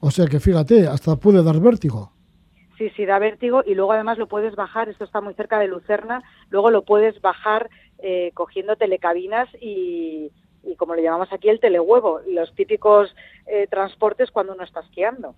O 0.00 0.10
sea 0.10 0.26
que 0.26 0.40
fíjate, 0.40 0.86
hasta 0.86 1.16
puede 1.16 1.42
dar 1.42 1.58
vértigo. 1.60 2.12
Sí, 2.76 2.90
sí, 2.96 3.04
da 3.06 3.18
vértigo 3.18 3.62
y 3.64 3.74
luego 3.74 3.92
además 3.92 4.18
lo 4.18 4.26
puedes 4.26 4.56
bajar, 4.56 4.88
esto 4.88 5.04
está 5.04 5.20
muy 5.20 5.34
cerca 5.34 5.58
de 5.58 5.68
Lucerna, 5.68 6.22
luego 6.50 6.70
lo 6.70 6.82
puedes 6.82 7.20
bajar 7.20 7.70
eh, 7.98 8.32
cogiendo 8.34 8.74
telecabinas 8.76 9.48
y, 9.60 10.32
como 10.76 10.94
le 10.94 11.02
llamamos 11.02 11.32
aquí, 11.32 11.48
el 11.48 11.60
telehuevo, 11.60 12.20
los 12.28 12.54
típicos 12.54 13.14
eh, 13.46 13.66
transportes 13.70 14.30
cuando 14.30 14.54
uno 14.54 14.64
está 14.64 14.80
esquiando. 14.80 15.34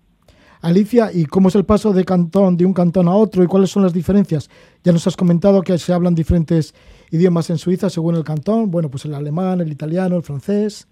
Alicia, 0.61 1.09
¿y 1.13 1.25
cómo 1.25 1.49
es 1.49 1.55
el 1.55 1.65
paso 1.65 1.93
de 1.93 2.05
cantón 2.05 2.57
de 2.57 2.65
un 2.65 2.73
cantón 2.73 3.07
a 3.07 3.15
otro 3.15 3.43
y 3.43 3.47
cuáles 3.47 3.69
son 3.69 3.83
las 3.83 3.93
diferencias? 3.93 4.49
Ya 4.83 4.91
nos 4.91 5.05
has 5.05 5.15
comentado 5.15 5.61
que 5.61 5.77
se 5.77 5.93
hablan 5.93 6.15
diferentes 6.15 6.73
idiomas 7.11 7.49
en 7.49 7.57
Suiza 7.57 7.89
según 7.89 8.15
el 8.15 8.23
cantón, 8.23 8.71
bueno, 8.71 8.89
pues 8.89 9.05
el 9.05 9.13
alemán, 9.13 9.61
el 9.61 9.71
italiano, 9.71 10.15
el 10.15 10.23
francés. 10.23 10.87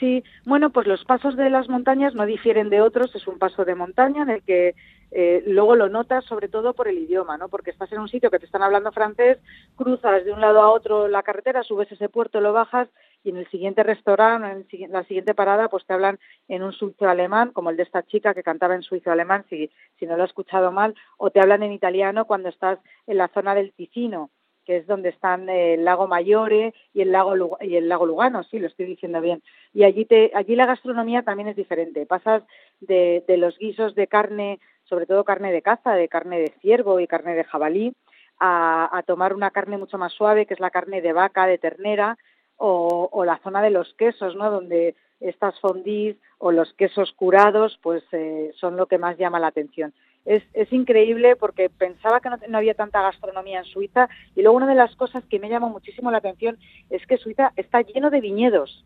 Sí, 0.00 0.24
bueno, 0.44 0.70
pues 0.70 0.86
los 0.86 1.04
pasos 1.04 1.36
de 1.36 1.48
las 1.50 1.68
montañas 1.68 2.14
no 2.14 2.26
difieren 2.26 2.68
de 2.68 2.80
otros, 2.80 3.14
es 3.14 3.26
un 3.26 3.38
paso 3.38 3.64
de 3.64 3.74
montaña 3.74 4.22
en 4.22 4.30
el 4.30 4.42
que 4.42 4.74
eh, 5.10 5.42
luego 5.46 5.76
lo 5.76 5.88
notas 5.88 6.24
sobre 6.24 6.48
todo 6.48 6.74
por 6.74 6.88
el 6.88 6.98
idioma, 6.98 7.38
¿no? 7.38 7.48
Porque 7.48 7.70
estás 7.70 7.90
en 7.92 8.00
un 8.00 8.08
sitio 8.08 8.30
que 8.30 8.38
te 8.38 8.46
están 8.46 8.62
hablando 8.62 8.92
francés, 8.92 9.38
cruzas 9.76 10.24
de 10.24 10.32
un 10.32 10.40
lado 10.40 10.60
a 10.60 10.70
otro 10.70 11.08
la 11.08 11.22
carretera, 11.22 11.62
subes 11.62 11.90
ese 11.90 12.08
puerto, 12.08 12.40
lo 12.40 12.52
bajas 12.52 12.88
y 13.22 13.30
en 13.30 13.36
el 13.38 13.48
siguiente 13.50 13.82
restaurante, 13.82 14.84
en 14.84 14.92
la 14.92 15.04
siguiente 15.04 15.34
parada, 15.34 15.68
pues 15.68 15.84
te 15.86 15.92
hablan 15.92 16.18
en 16.48 16.62
un 16.62 16.72
suizo 16.72 17.08
alemán, 17.08 17.50
como 17.52 17.70
el 17.70 17.76
de 17.76 17.82
esta 17.82 18.04
chica 18.04 18.34
que 18.34 18.42
cantaba 18.42 18.74
en 18.74 18.82
suizo 18.82 19.10
alemán, 19.10 19.44
si, 19.48 19.70
si 19.98 20.06
no 20.06 20.16
lo 20.16 20.22
he 20.22 20.26
escuchado 20.26 20.70
mal, 20.70 20.94
o 21.16 21.30
te 21.30 21.40
hablan 21.40 21.62
en 21.62 21.72
italiano 21.72 22.26
cuando 22.26 22.48
estás 22.48 22.78
en 23.06 23.18
la 23.18 23.28
zona 23.28 23.54
del 23.54 23.72
Ticino 23.72 24.30
que 24.66 24.78
es 24.78 24.86
donde 24.86 25.10
están 25.10 25.48
el 25.48 25.84
lago 25.84 26.08
Mayore 26.08 26.74
y 26.92 27.00
el 27.00 27.12
lago 27.12 27.56
y 27.60 27.76
el 27.76 27.88
lago 27.88 28.04
Lugano, 28.04 28.42
sí, 28.42 28.58
lo 28.58 28.66
estoy 28.66 28.86
diciendo 28.86 29.20
bien. 29.20 29.42
Y 29.72 29.84
allí 29.84 30.04
te, 30.04 30.32
allí 30.34 30.56
la 30.56 30.66
gastronomía 30.66 31.22
también 31.22 31.48
es 31.48 31.56
diferente. 31.56 32.04
Pasas 32.04 32.42
de, 32.80 33.24
de 33.26 33.36
los 33.36 33.56
guisos 33.58 33.94
de 33.94 34.06
carne 34.06 34.58
sobre 34.88 35.06
todo 35.06 35.24
carne 35.24 35.52
de 35.52 35.62
caza, 35.62 35.94
de 35.94 36.08
carne 36.08 36.38
de 36.38 36.52
ciervo 36.60 37.00
y 37.00 37.06
carne 37.06 37.34
de 37.34 37.44
jabalí, 37.44 37.94
a, 38.38 39.02
tomar 39.06 39.34
una 39.34 39.50
carne 39.50 39.78
mucho 39.78 39.98
más 39.98 40.12
suave, 40.12 40.46
que 40.46 40.54
es 40.54 40.60
la 40.60 40.70
carne 40.70 41.00
de 41.00 41.12
vaca, 41.12 41.46
de 41.46 41.58
ternera, 41.58 42.18
o, 42.58 43.24
la 43.24 43.38
zona 43.38 43.62
de 43.62 43.70
los 43.70 43.92
quesos, 43.94 44.34
¿no? 44.36 44.50
Donde 44.50 44.94
estas 45.20 45.58
fondis 45.60 46.16
o 46.38 46.52
los 46.52 46.72
quesos 46.74 47.12
curados, 47.12 47.78
pues 47.82 48.02
eh, 48.12 48.52
son 48.56 48.76
lo 48.76 48.86
que 48.86 48.98
más 48.98 49.16
llama 49.18 49.40
la 49.40 49.48
atención. 49.48 49.92
Es, 50.26 50.42
es 50.52 50.72
increíble 50.72 51.36
porque 51.36 51.70
pensaba 51.70 52.20
que 52.20 52.28
no, 52.28 52.36
no, 52.48 52.58
había 52.58 52.74
tanta 52.74 53.00
gastronomía 53.00 53.60
en 53.60 53.64
Suiza 53.64 54.08
y 54.34 54.42
luego 54.42 54.56
una 54.56 54.66
de 54.66 54.74
las 54.74 54.94
cosas 54.96 55.24
que 55.24 55.38
me 55.38 55.48
llama 55.48 55.68
muchísimo 55.68 56.10
la 56.10 56.18
atención 56.18 56.58
es 56.90 57.06
que 57.06 57.16
Suiza 57.16 57.52
está 57.56 57.80
lleno 57.80 58.10
de 58.10 58.20
viñedos. 58.20 58.84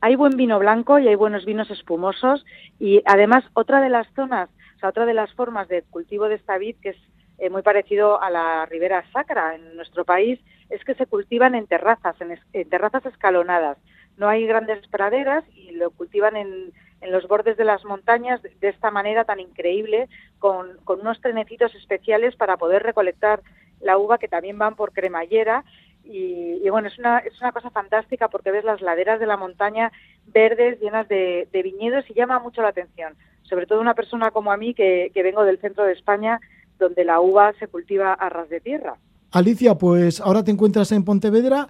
Hay 0.00 0.14
buen 0.14 0.36
vino 0.36 0.58
blanco 0.58 0.98
y 0.98 1.08
hay 1.08 1.14
buenos 1.16 1.44
vinos 1.44 1.70
espumosos 1.70 2.44
y 2.78 3.02
además 3.04 3.44
otra 3.54 3.80
de 3.80 3.88
las 3.88 4.06
zonas 4.14 4.48
otra 4.88 5.06
de 5.06 5.14
las 5.14 5.32
formas 5.34 5.68
de 5.68 5.82
cultivo 5.82 6.28
de 6.28 6.36
esta 6.36 6.58
vid, 6.58 6.76
que 6.80 6.90
es 6.90 6.96
eh, 7.38 7.50
muy 7.50 7.62
parecido 7.62 8.20
a 8.20 8.30
la 8.30 8.66
ribera 8.66 9.04
sacra 9.12 9.54
en 9.54 9.76
nuestro 9.76 10.04
país, 10.04 10.40
es 10.70 10.84
que 10.84 10.94
se 10.94 11.06
cultivan 11.06 11.54
en 11.54 11.66
terrazas, 11.66 12.16
en, 12.20 12.68
terrazas 12.68 13.04
escalonadas. 13.06 13.78
No 14.16 14.28
hay 14.28 14.46
grandes 14.46 14.86
praderas 14.88 15.44
y 15.54 15.72
lo 15.72 15.90
cultivan 15.90 16.36
en, 16.36 16.72
los 17.02 17.28
bordes 17.28 17.56
de 17.56 17.64
las 17.64 17.84
montañas 17.84 18.40
de, 18.42 18.68
esta 18.68 18.90
manera 18.90 19.24
tan 19.24 19.40
increíble, 19.40 20.08
con, 20.38 20.78
unos 20.86 21.20
trenecitos 21.20 21.74
especiales 21.74 22.36
para 22.36 22.56
poder 22.56 22.82
recolectar 22.82 23.42
la 23.80 23.98
uva 23.98 24.18
que 24.18 24.28
también 24.28 24.58
van 24.58 24.74
por 24.74 24.92
cremallera 24.92 25.64
y, 26.08 26.68
bueno, 26.70 26.86
es 26.86 26.98
una, 26.98 27.18
es 27.18 27.40
una 27.40 27.50
cosa 27.50 27.70
fantástica 27.70 28.28
porque 28.28 28.52
ves 28.52 28.64
las 28.64 28.80
laderas 28.80 29.18
de 29.18 29.26
la 29.26 29.36
montaña 29.36 29.90
verdes, 30.26 30.80
llenas 30.80 31.08
de, 31.08 31.48
de, 31.52 31.62
viñedos 31.62 32.08
y 32.08 32.14
llama 32.14 32.38
mucho 32.38 32.62
la 32.62 32.68
atención 32.68 33.16
sobre 33.48 33.66
todo 33.66 33.80
una 33.80 33.94
persona 33.94 34.30
como 34.30 34.52
a 34.52 34.56
mí 34.56 34.74
que, 34.74 35.10
vengo 35.14 35.44
del 35.44 35.58
centro 35.58 35.84
de 35.84 35.92
España, 35.92 36.40
donde 36.78 37.04
la 37.04 37.20
uva 37.20 37.52
se 37.58 37.68
cultiva 37.68 38.12
a 38.12 38.28
ras 38.28 38.48
de 38.48 38.60
tierra. 38.60 38.96
Alicia, 39.32 39.74
pues 39.74 40.20
ahora 40.20 40.44
te 40.44 40.50
encuentras 40.50 40.92
en 40.92 41.04
Pontevedra 41.04 41.68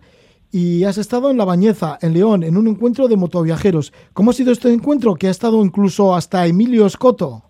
y 0.59 0.84
has 0.84 0.96
estado 0.96 1.30
en 1.30 1.36
La 1.36 1.44
Bañeza, 1.44 1.98
en 2.00 2.14
León, 2.14 2.42
en 2.42 2.57
un 2.57 2.66
encuentro 2.66 3.09
de 3.09 3.16
motoviajeros. 3.18 3.92
¿Cómo 4.14 4.30
ha 4.30 4.32
sido 4.32 4.52
este 4.52 4.72
encuentro 4.72 5.14
que 5.14 5.26
ha 5.26 5.30
estado 5.30 5.62
incluso 5.62 6.14
hasta 6.14 6.46
Emilio 6.46 6.86
Escoto? 6.86 7.42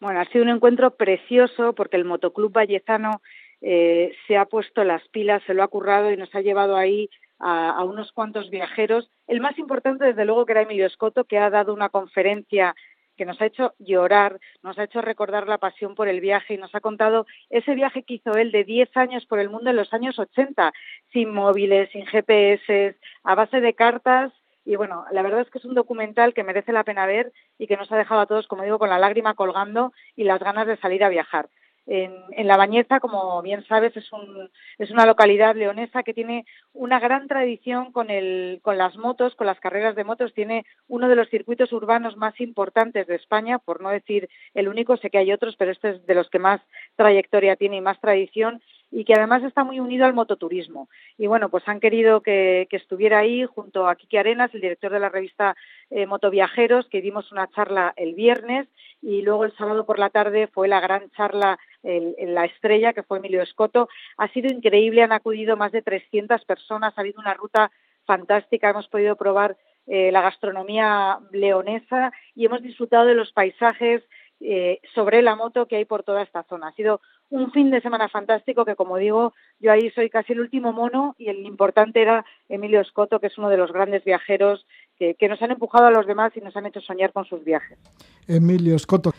Bueno, 0.00 0.20
ha 0.20 0.24
sido 0.24 0.44
un 0.44 0.48
encuentro 0.48 0.96
precioso 0.96 1.74
porque 1.74 1.98
el 1.98 2.06
Motoclub 2.06 2.50
Vallezano 2.50 3.20
eh, 3.60 4.12
se 4.26 4.38
ha 4.38 4.46
puesto 4.46 4.84
las 4.84 5.06
pilas, 5.08 5.42
se 5.46 5.52
lo 5.52 5.62
ha 5.62 5.68
currado 5.68 6.10
y 6.10 6.16
nos 6.16 6.34
ha 6.34 6.40
llevado 6.40 6.76
ahí 6.76 7.10
a, 7.38 7.72
a, 7.72 7.84
unos 7.84 8.10
cuantos 8.12 8.48
viajeros. 8.48 9.10
El 9.26 9.42
más 9.42 9.58
importante, 9.58 10.06
desde 10.06 10.24
luego, 10.24 10.46
que 10.46 10.52
era 10.52 10.62
Emilio 10.62 10.86
Escoto, 10.86 11.24
que 11.24 11.36
ha 11.36 11.50
dado 11.50 11.74
una 11.74 11.90
conferencia 11.90 12.74
que 13.20 13.26
nos 13.26 13.38
ha 13.42 13.44
hecho 13.44 13.74
llorar, 13.78 14.40
nos 14.62 14.78
ha 14.78 14.84
hecho 14.84 15.02
recordar 15.02 15.46
la 15.46 15.58
pasión 15.58 15.94
por 15.94 16.08
el 16.08 16.22
viaje 16.22 16.54
y 16.54 16.56
nos 16.56 16.74
ha 16.74 16.80
contado 16.80 17.26
ese 17.50 17.74
viaje 17.74 18.02
que 18.02 18.14
hizo 18.14 18.32
él 18.32 18.50
de 18.50 18.64
10 18.64 18.96
años 18.96 19.26
por 19.26 19.40
el 19.40 19.50
mundo 19.50 19.68
en 19.68 19.76
los 19.76 19.92
años 19.92 20.18
80, 20.18 20.72
sin 21.12 21.30
móviles, 21.30 21.90
sin 21.92 22.06
GPS, 22.06 22.96
a 23.22 23.34
base 23.34 23.60
de 23.60 23.74
cartas. 23.74 24.32
Y 24.64 24.76
bueno, 24.76 25.04
la 25.12 25.20
verdad 25.20 25.42
es 25.42 25.50
que 25.50 25.58
es 25.58 25.66
un 25.66 25.74
documental 25.74 26.32
que 26.32 26.44
merece 26.44 26.72
la 26.72 26.82
pena 26.82 27.04
ver 27.04 27.30
y 27.58 27.66
que 27.66 27.76
nos 27.76 27.92
ha 27.92 27.98
dejado 27.98 28.22
a 28.22 28.26
todos, 28.26 28.46
como 28.46 28.62
digo, 28.62 28.78
con 28.78 28.88
la 28.88 28.98
lágrima 28.98 29.34
colgando 29.34 29.92
y 30.16 30.24
las 30.24 30.40
ganas 30.40 30.66
de 30.66 30.78
salir 30.78 31.04
a 31.04 31.10
viajar. 31.10 31.50
En, 31.86 32.46
La 32.46 32.56
Bañeza, 32.56 33.00
como 33.00 33.42
bien 33.42 33.64
sabes, 33.66 33.96
es, 33.96 34.12
un, 34.12 34.50
es 34.78 34.90
una 34.90 35.06
localidad 35.06 35.56
leonesa 35.56 36.02
que 36.02 36.14
tiene 36.14 36.46
una 36.72 37.00
gran 37.00 37.26
tradición 37.26 37.90
con, 37.92 38.10
el, 38.10 38.60
con 38.62 38.78
las 38.78 38.96
motos, 38.96 39.34
con 39.34 39.46
las 39.46 39.58
carreras 39.60 39.96
de 39.96 40.04
motos. 40.04 40.32
Tiene 40.32 40.64
uno 40.88 41.08
de 41.08 41.16
los 41.16 41.28
circuitos 41.28 41.72
urbanos 41.72 42.16
más 42.16 42.40
importantes 42.40 43.06
de 43.06 43.16
España, 43.16 43.58
por 43.58 43.80
no 43.80 43.90
decir 43.90 44.28
el 44.54 44.68
único, 44.68 44.96
sé 44.96 45.10
que 45.10 45.18
hay 45.18 45.32
otros, 45.32 45.56
pero 45.56 45.72
este 45.72 45.90
es 45.90 46.06
de 46.06 46.14
los 46.14 46.30
que 46.30 46.38
más 46.38 46.60
trayectoria 46.96 47.56
tiene 47.56 47.76
y 47.76 47.80
más 47.80 48.00
tradición 48.00 48.62
y 48.90 49.04
que 49.04 49.14
además 49.14 49.42
está 49.44 49.64
muy 49.64 49.80
unido 49.80 50.04
al 50.04 50.14
mototurismo. 50.14 50.88
Y 51.16 51.26
bueno, 51.26 51.48
pues 51.48 51.66
han 51.68 51.80
querido 51.80 52.22
que, 52.22 52.66
estuviera 52.70 53.18
ahí 53.18 53.44
junto 53.44 53.86
a 53.86 53.94
Kiki 53.94 54.16
Arenas, 54.16 54.52
el 54.54 54.60
director 54.60 54.92
de 54.92 55.00
la 55.00 55.08
revista 55.08 55.56
eh, 55.90 56.06
Motoviajeros, 56.06 56.88
que 56.88 57.00
dimos 57.00 57.30
una 57.30 57.48
charla 57.50 57.92
el 57.96 58.14
viernes 58.14 58.68
y 59.02 59.22
luego 59.22 59.44
el 59.44 59.56
sábado 59.56 59.86
por 59.86 59.98
la 59.98 60.10
tarde 60.10 60.48
fue 60.48 60.68
la 60.68 60.80
gran 60.80 61.10
charla 61.10 61.58
en 61.82 62.34
la 62.34 62.44
estrella, 62.44 62.92
que 62.92 63.02
fue 63.02 63.18
Emilio 63.18 63.40
Escoto. 63.40 63.88
Ha 64.18 64.28
sido 64.28 64.52
increíble, 64.52 65.02
han 65.02 65.12
acudido 65.12 65.56
más 65.56 65.72
de 65.72 65.80
300 65.80 66.44
personas, 66.44 66.92
ha 66.96 67.00
habido 67.00 67.20
una 67.20 67.32
ruta 67.32 67.70
fantástica, 68.04 68.70
hemos 68.70 68.88
podido 68.88 69.16
probar 69.16 69.56
eh, 69.86 70.12
la 70.12 70.20
gastronomía 70.20 71.18
leonesa 71.32 72.12
y 72.34 72.44
hemos 72.46 72.62
disfrutado 72.62 73.06
de 73.06 73.14
los 73.14 73.32
paisajes 73.32 74.02
eh, 74.40 74.80
sobre 74.94 75.22
la 75.22 75.36
moto 75.36 75.66
que 75.66 75.76
hay 75.76 75.84
por 75.84 76.02
toda 76.02 76.22
esta 76.22 76.44
zona. 76.44 76.68
Ha 76.68 76.72
sido 76.72 77.00
un 77.30 77.52
fin 77.52 77.70
de 77.70 77.80
semana 77.80 78.08
fantástico 78.08 78.64
que, 78.64 78.74
como 78.74 78.96
digo, 78.96 79.32
yo 79.60 79.72
ahí 79.72 79.90
soy 79.90 80.10
casi 80.10 80.32
el 80.32 80.40
último 80.40 80.72
mono 80.72 81.14
y 81.18 81.28
el 81.28 81.46
importante 81.46 82.02
era 82.02 82.24
Emilio 82.48 82.80
Escoto, 82.80 83.20
que 83.20 83.28
es 83.28 83.38
uno 83.38 83.48
de 83.48 83.56
los 83.56 83.72
grandes 83.72 84.04
viajeros 84.04 84.66
que, 84.98 85.28
nos 85.28 85.40
han 85.40 85.52
empujado 85.52 85.86
a 85.86 85.90
los 85.90 86.06
demás 86.06 86.32
y 86.36 86.40
nos 86.40 86.54
han 86.56 86.66
hecho 86.66 86.80
soñar 86.80 87.12
con 87.12 87.24
sus 87.24 87.42
viajes. 87.42 87.78
Emilio 88.28 88.76
Escoto 88.76 89.12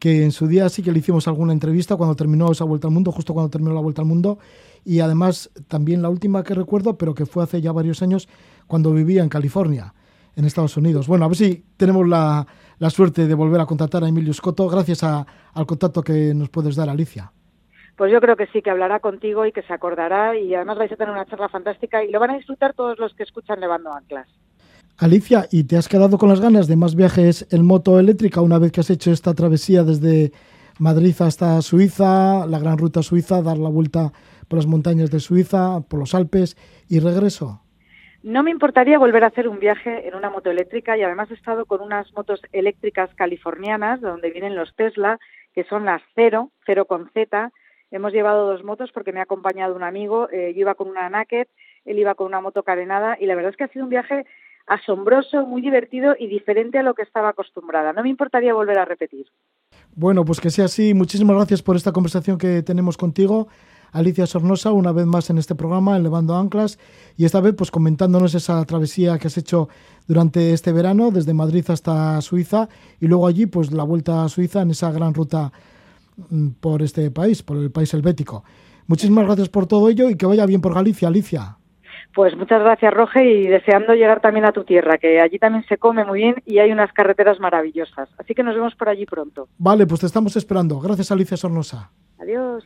que 0.00 0.24
en 0.24 0.32
su 0.32 0.46
día 0.46 0.68
sí 0.68 0.82
que 0.82 0.92
le 0.92 1.00
hicimos 1.00 1.26
alguna 1.26 1.52
entrevista 1.52 1.96
cuando 1.96 2.14
terminó 2.14 2.52
esa 2.52 2.64
vuelta 2.64 2.86
al 2.86 2.94
mundo, 2.94 3.10
justo 3.10 3.34
cuando 3.34 3.50
terminó 3.50 3.74
la 3.74 3.80
vuelta 3.80 4.00
al 4.00 4.06
mundo, 4.06 4.38
y 4.84 5.00
además 5.00 5.50
también 5.66 6.02
la 6.02 6.08
última 6.08 6.44
que 6.44 6.54
recuerdo, 6.54 6.96
pero 6.96 7.14
que 7.14 7.26
fue 7.26 7.42
hace 7.42 7.60
ya 7.60 7.72
varios 7.72 8.00
años, 8.00 8.28
cuando 8.68 8.92
vivía 8.92 9.22
en 9.22 9.28
California. 9.28 9.94
en 10.36 10.44
Estados 10.44 10.76
Unidos. 10.76 11.08
Bueno, 11.08 11.24
a 11.24 11.28
ver 11.28 11.36
si 11.36 11.64
tenemos 11.76 12.06
la, 12.06 12.46
la 12.78 12.90
suerte 12.90 13.26
de 13.26 13.34
volver 13.34 13.60
a 13.60 13.66
contactar 13.66 14.04
a 14.04 14.08
Emilio 14.08 14.32
Scotto 14.32 14.68
gracias 14.68 15.02
al 15.02 15.66
contacto 15.66 16.00
que 16.00 16.32
nos 16.32 16.48
puedes 16.48 16.76
dar, 16.76 16.88
Alicia. 16.88 17.32
Pues 17.98 18.12
yo 18.12 18.20
creo 18.20 18.36
que 18.36 18.46
sí, 18.46 18.62
que 18.62 18.70
hablará 18.70 19.00
contigo 19.00 19.44
y 19.44 19.50
que 19.50 19.62
se 19.62 19.72
acordará 19.72 20.38
y 20.38 20.54
además 20.54 20.78
vais 20.78 20.92
a 20.92 20.96
tener 20.96 21.12
una 21.12 21.26
charla 21.26 21.48
fantástica 21.48 22.04
y 22.04 22.12
lo 22.12 22.20
van 22.20 22.30
a 22.30 22.36
disfrutar 22.36 22.72
todos 22.72 22.96
los 22.96 23.12
que 23.14 23.24
escuchan 23.24 23.58
Levando 23.58 23.92
Anclas. 23.92 24.28
Alicia, 24.98 25.46
¿y 25.50 25.64
te 25.64 25.76
has 25.76 25.88
quedado 25.88 26.16
con 26.16 26.28
las 26.28 26.40
ganas 26.40 26.68
de 26.68 26.76
más 26.76 26.94
viajes 26.94 27.48
en 27.50 27.66
moto 27.66 27.98
eléctrica 27.98 28.40
una 28.40 28.60
vez 28.60 28.70
que 28.70 28.80
has 28.80 28.90
hecho 28.90 29.10
esta 29.10 29.34
travesía 29.34 29.82
desde 29.82 30.30
Madrid 30.78 31.12
hasta 31.18 31.60
Suiza, 31.60 32.46
la 32.46 32.60
gran 32.60 32.78
ruta 32.78 33.02
suiza, 33.02 33.42
dar 33.42 33.58
la 33.58 33.68
vuelta 33.68 34.12
por 34.46 34.58
las 34.58 34.68
montañas 34.68 35.10
de 35.10 35.18
Suiza, 35.18 35.80
por 35.80 35.98
los 35.98 36.14
Alpes 36.14 36.56
y 36.88 37.00
regreso? 37.00 37.62
No 38.22 38.44
me 38.44 38.52
importaría 38.52 39.00
volver 39.00 39.24
a 39.24 39.28
hacer 39.28 39.48
un 39.48 39.58
viaje 39.58 40.06
en 40.06 40.14
una 40.14 40.30
moto 40.30 40.52
eléctrica 40.52 40.96
y 40.96 41.02
además 41.02 41.32
he 41.32 41.34
estado 41.34 41.66
con 41.66 41.80
unas 41.80 42.12
motos 42.14 42.40
eléctricas 42.52 43.12
californianas, 43.16 44.00
de 44.00 44.08
donde 44.08 44.30
vienen 44.30 44.54
los 44.54 44.72
Tesla, 44.76 45.18
que 45.52 45.64
son 45.64 45.84
las 45.84 46.00
Cero, 46.14 46.52
Cero 46.64 46.84
con 46.84 47.10
Z, 47.10 47.50
Hemos 47.90 48.12
llevado 48.12 48.46
dos 48.46 48.64
motos 48.64 48.90
porque 48.92 49.12
me 49.12 49.20
ha 49.20 49.24
acompañado 49.24 49.74
un 49.74 49.82
amigo, 49.82 50.28
eh, 50.30 50.52
yo 50.54 50.60
iba 50.60 50.74
con 50.74 50.88
una 50.88 51.08
Naked, 51.08 51.46
él 51.84 51.98
iba 51.98 52.14
con 52.14 52.26
una 52.26 52.40
moto 52.40 52.62
carenada 52.62 53.16
y 53.18 53.26
la 53.26 53.34
verdad 53.34 53.50
es 53.50 53.56
que 53.56 53.64
ha 53.64 53.68
sido 53.68 53.84
un 53.84 53.90
viaje 53.90 54.26
asombroso, 54.66 55.46
muy 55.46 55.62
divertido 55.62 56.14
y 56.18 56.26
diferente 56.26 56.78
a 56.78 56.82
lo 56.82 56.94
que 56.94 57.02
estaba 57.02 57.30
acostumbrada. 57.30 57.92
No 57.92 58.02
me 58.02 58.10
importaría 58.10 58.52
volver 58.52 58.78
a 58.78 58.84
repetir. 58.84 59.26
Bueno, 59.96 60.24
pues 60.24 60.40
que 60.40 60.50
sea 60.50 60.66
así. 60.66 60.92
Muchísimas 60.92 61.36
gracias 61.36 61.62
por 61.62 61.76
esta 61.76 61.92
conversación 61.92 62.36
que 62.36 62.62
tenemos 62.62 62.96
contigo. 62.96 63.48
Alicia 63.92 64.26
Sornosa, 64.26 64.72
una 64.72 64.92
vez 64.92 65.06
más 65.06 65.30
en 65.30 65.38
este 65.38 65.54
programa, 65.54 65.96
en 65.96 66.02
Levando 66.02 66.36
Anclas, 66.36 66.78
y 67.16 67.24
esta 67.24 67.40
vez 67.40 67.54
pues 67.56 67.70
comentándonos 67.70 68.34
esa 68.34 68.62
travesía 68.66 69.18
que 69.18 69.28
has 69.28 69.38
hecho 69.38 69.68
durante 70.06 70.52
este 70.52 70.72
verano, 70.72 71.10
desde 71.10 71.32
Madrid 71.32 71.64
hasta 71.68 72.20
Suiza, 72.20 72.68
y 73.00 73.06
luego 73.08 73.26
allí 73.26 73.46
pues 73.46 73.72
la 73.72 73.84
vuelta 73.84 74.24
a 74.24 74.28
Suiza 74.28 74.60
en 74.60 74.72
esa 74.72 74.92
gran 74.92 75.14
ruta 75.14 75.52
por 76.60 76.82
este 76.82 77.10
país, 77.10 77.42
por 77.42 77.56
el 77.56 77.70
país 77.70 77.92
helvético. 77.94 78.44
Muchísimas 78.86 79.26
gracias 79.26 79.48
por 79.48 79.66
todo 79.66 79.88
ello 79.88 80.08
y 80.08 80.16
que 80.16 80.26
vaya 80.26 80.46
bien 80.46 80.60
por 80.60 80.74
Galicia, 80.74 81.08
Alicia. 81.08 81.58
Pues 82.14 82.36
muchas 82.36 82.60
gracias, 82.60 82.92
Roge, 82.92 83.24
y 83.24 83.46
deseando 83.46 83.94
llegar 83.94 84.20
también 84.20 84.46
a 84.46 84.52
tu 84.52 84.64
tierra, 84.64 84.98
que 84.98 85.20
allí 85.20 85.38
también 85.38 85.64
se 85.68 85.76
come 85.76 86.04
muy 86.04 86.20
bien 86.20 86.36
y 86.46 86.58
hay 86.58 86.72
unas 86.72 86.92
carreteras 86.92 87.38
maravillosas. 87.38 88.08
Así 88.18 88.34
que 88.34 88.42
nos 88.42 88.54
vemos 88.54 88.74
por 88.74 88.88
allí 88.88 89.04
pronto. 89.06 89.48
Vale, 89.58 89.86
pues 89.86 90.00
te 90.00 90.06
estamos 90.06 90.34
esperando. 90.36 90.80
Gracias, 90.80 91.12
Alicia 91.12 91.36
Sornosa. 91.36 91.90
Adiós. 92.18 92.64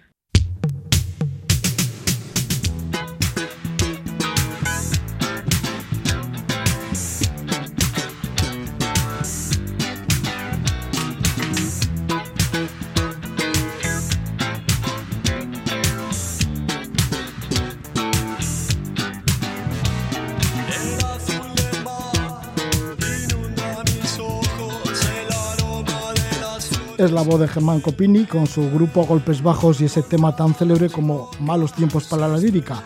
Es 27.05 27.11
la 27.11 27.23
voz 27.23 27.41
de 27.41 27.49
Germán 27.49 27.81
Copini 27.81 28.27
con 28.27 28.47
su 28.47 28.71
grupo 28.71 29.05
Golpes 29.05 29.43
Bajos 29.43 29.81
y 29.81 29.87
ese 29.87 30.03
tema 30.03 30.37
tan 30.37 30.55
célebre 30.55 30.89
como 30.89 31.31
Malos 31.41 31.73
Tiempos 31.73 32.05
para 32.05 32.29
la 32.29 32.37
Lírica. 32.37 32.83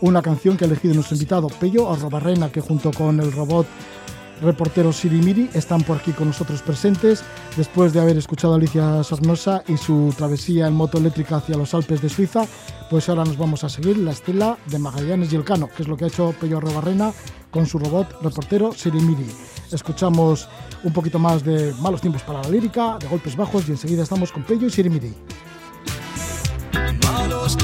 Una 0.00 0.20
canción 0.20 0.56
que 0.56 0.64
ha 0.64 0.66
elegido 0.66 0.94
nuestro 0.94 1.14
invitado 1.14 1.48
Pello 1.48 1.92
Arrobarrena, 1.92 2.50
que 2.50 2.60
junto 2.60 2.90
con 2.90 3.20
el 3.20 3.30
robot 3.30 3.66
reportero 4.42 4.92
Sirimiri 4.92 5.48
están 5.54 5.82
por 5.82 5.98
aquí 5.98 6.12
con 6.12 6.28
nosotros 6.28 6.60
presentes 6.60 7.22
después 7.56 7.92
de 7.92 8.00
haber 8.00 8.16
escuchado 8.16 8.54
a 8.54 8.56
Alicia 8.56 9.02
Sornosa 9.04 9.62
y 9.68 9.76
su 9.76 10.12
travesía 10.16 10.66
en 10.66 10.74
moto 10.74 10.98
eléctrica 10.98 11.36
hacia 11.36 11.56
los 11.56 11.72
Alpes 11.72 12.02
de 12.02 12.08
Suiza. 12.08 12.46
Pues 12.90 13.08
ahora 13.08 13.24
nos 13.24 13.38
vamos 13.38 13.64
a 13.64 13.68
seguir 13.68 13.96
la 13.98 14.10
estela 14.10 14.58
de 14.66 14.78
Magallanes 14.78 15.32
y 15.32 15.36
Elcano, 15.36 15.68
que 15.68 15.82
es 15.82 15.88
lo 15.88 15.96
que 15.96 16.04
ha 16.04 16.08
hecho 16.08 16.34
Pello 16.40 16.58
Arrobarrena 16.58 17.12
con 17.56 17.64
su 17.66 17.78
robot 17.78 18.20
reportero 18.20 18.70
Sirimiri. 18.70 19.26
Escuchamos 19.72 20.46
un 20.84 20.92
poquito 20.92 21.18
más 21.18 21.42
de 21.42 21.72
malos 21.80 22.02
tiempos 22.02 22.20
para 22.20 22.42
la 22.42 22.50
lírica, 22.50 22.98
de 23.00 23.08
golpes 23.08 23.34
bajos 23.34 23.66
y 23.66 23.70
enseguida 23.70 24.02
estamos 24.02 24.30
con 24.30 24.42
Pello 24.42 24.66
y 24.66 24.70
Sirimiri. 24.70 25.14
Malos 27.02 27.56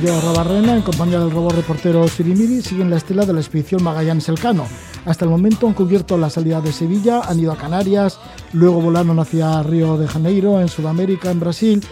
Soy 0.00 0.08
yo, 0.08 0.20
Rabarrena, 0.20 0.76
en 0.76 0.82
compañía 0.82 1.18
del 1.18 1.30
robot 1.30 1.56
reportero 1.56 2.08
Sirimiri, 2.08 2.62
siguen 2.62 2.88
la 2.88 2.96
estela 2.96 3.26
de 3.26 3.34
la 3.34 3.40
expedición 3.40 3.82
Magallanes-Elcano. 3.82 4.64
Hasta 5.04 5.26
el 5.26 5.30
momento 5.30 5.66
han 5.66 5.74
cubierto 5.74 6.16
la 6.16 6.30
salida 6.30 6.62
de 6.62 6.72
Sevilla, 6.72 7.20
han 7.20 7.38
ido 7.38 7.52
a 7.52 7.56
Canarias, 7.56 8.18
luego 8.54 8.80
volaron 8.80 9.18
hacia 9.18 9.62
Río 9.62 9.98
de 9.98 10.08
Janeiro, 10.08 10.58
en 10.58 10.68
Sudamérica, 10.68 11.30
en 11.30 11.40
Brasil, 11.40 11.84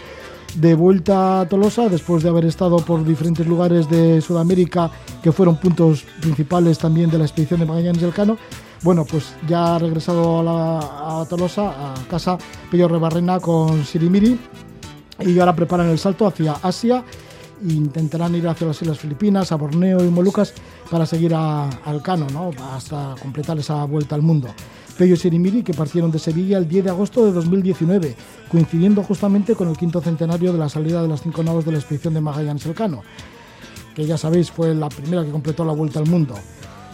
de 0.55 0.73
vuelta 0.73 1.41
a 1.41 1.47
Tolosa, 1.47 1.87
después 1.87 2.23
de 2.23 2.29
haber 2.29 2.45
estado 2.45 2.77
por 2.77 3.05
diferentes 3.05 3.45
lugares 3.45 3.87
de 3.89 4.21
Sudamérica, 4.21 4.89
que 5.21 5.31
fueron 5.31 5.57
puntos 5.57 6.03
principales 6.19 6.79
también 6.79 7.11
de 7.11 7.19
la 7.19 7.25
expedición 7.25 7.59
de 7.59 7.67
Magallanes 7.67 8.01
del 8.01 8.13
Cano. 8.13 8.37
Bueno, 8.81 9.05
pues 9.05 9.35
ya 9.47 9.75
ha 9.75 9.79
regresado 9.79 10.39
a, 10.47 11.27
Tolosa, 11.29 11.91
a 11.91 11.93
casa 12.09 12.39
Pello 12.71 12.87
Rebarrena 12.87 13.39
con 13.39 13.85
Sirimiri, 13.85 14.39
y 15.19 15.37
ahora 15.37 15.55
preparan 15.55 15.89
el 15.89 15.99
salto 15.99 16.25
hacia 16.25 16.53
Asia 16.53 17.03
intentarán 17.67 18.35
ir 18.35 18.47
hacia 18.47 18.67
las 18.67 18.81
Islas 18.81 18.99
Filipinas, 18.99 19.51
a 19.51 19.55
Borneo 19.55 20.03
y 20.03 20.09
Molucas 20.09 20.53
para 20.89 21.05
seguir 21.05 21.33
al 21.33 22.01
Cano, 22.03 22.27
¿no? 22.31 22.51
hasta 22.73 23.15
completar 23.21 23.57
esa 23.59 23.83
vuelta 23.85 24.15
al 24.15 24.21
mundo. 24.21 24.47
Pello 24.97 25.13
y 25.13 25.17
Sirimiri, 25.17 25.63
que 25.63 25.73
partieron 25.73 26.11
de 26.11 26.19
Sevilla 26.19 26.57
el 26.57 26.67
10 26.67 26.83
de 26.83 26.89
agosto 26.89 27.25
de 27.25 27.31
2019, 27.31 28.15
coincidiendo 28.49 29.01
justamente 29.01 29.55
con 29.55 29.69
el 29.69 29.77
quinto 29.77 30.01
centenario 30.01 30.51
de 30.51 30.59
la 30.59 30.67
salida 30.67 31.01
de 31.01 31.07
las 31.07 31.21
cinco 31.21 31.41
naves 31.41 31.63
de 31.63 31.71
la 31.71 31.77
expedición 31.77 32.13
de 32.13 32.21
Magallanes 32.21 32.65
Elcano, 32.65 33.03
que 33.95 34.05
ya 34.05 34.17
sabéis 34.17 34.51
fue 34.51 34.75
la 34.75 34.89
primera 34.89 35.23
que 35.23 35.31
completó 35.31 35.63
la 35.63 35.71
vuelta 35.71 35.99
al 35.99 36.07
mundo. 36.07 36.35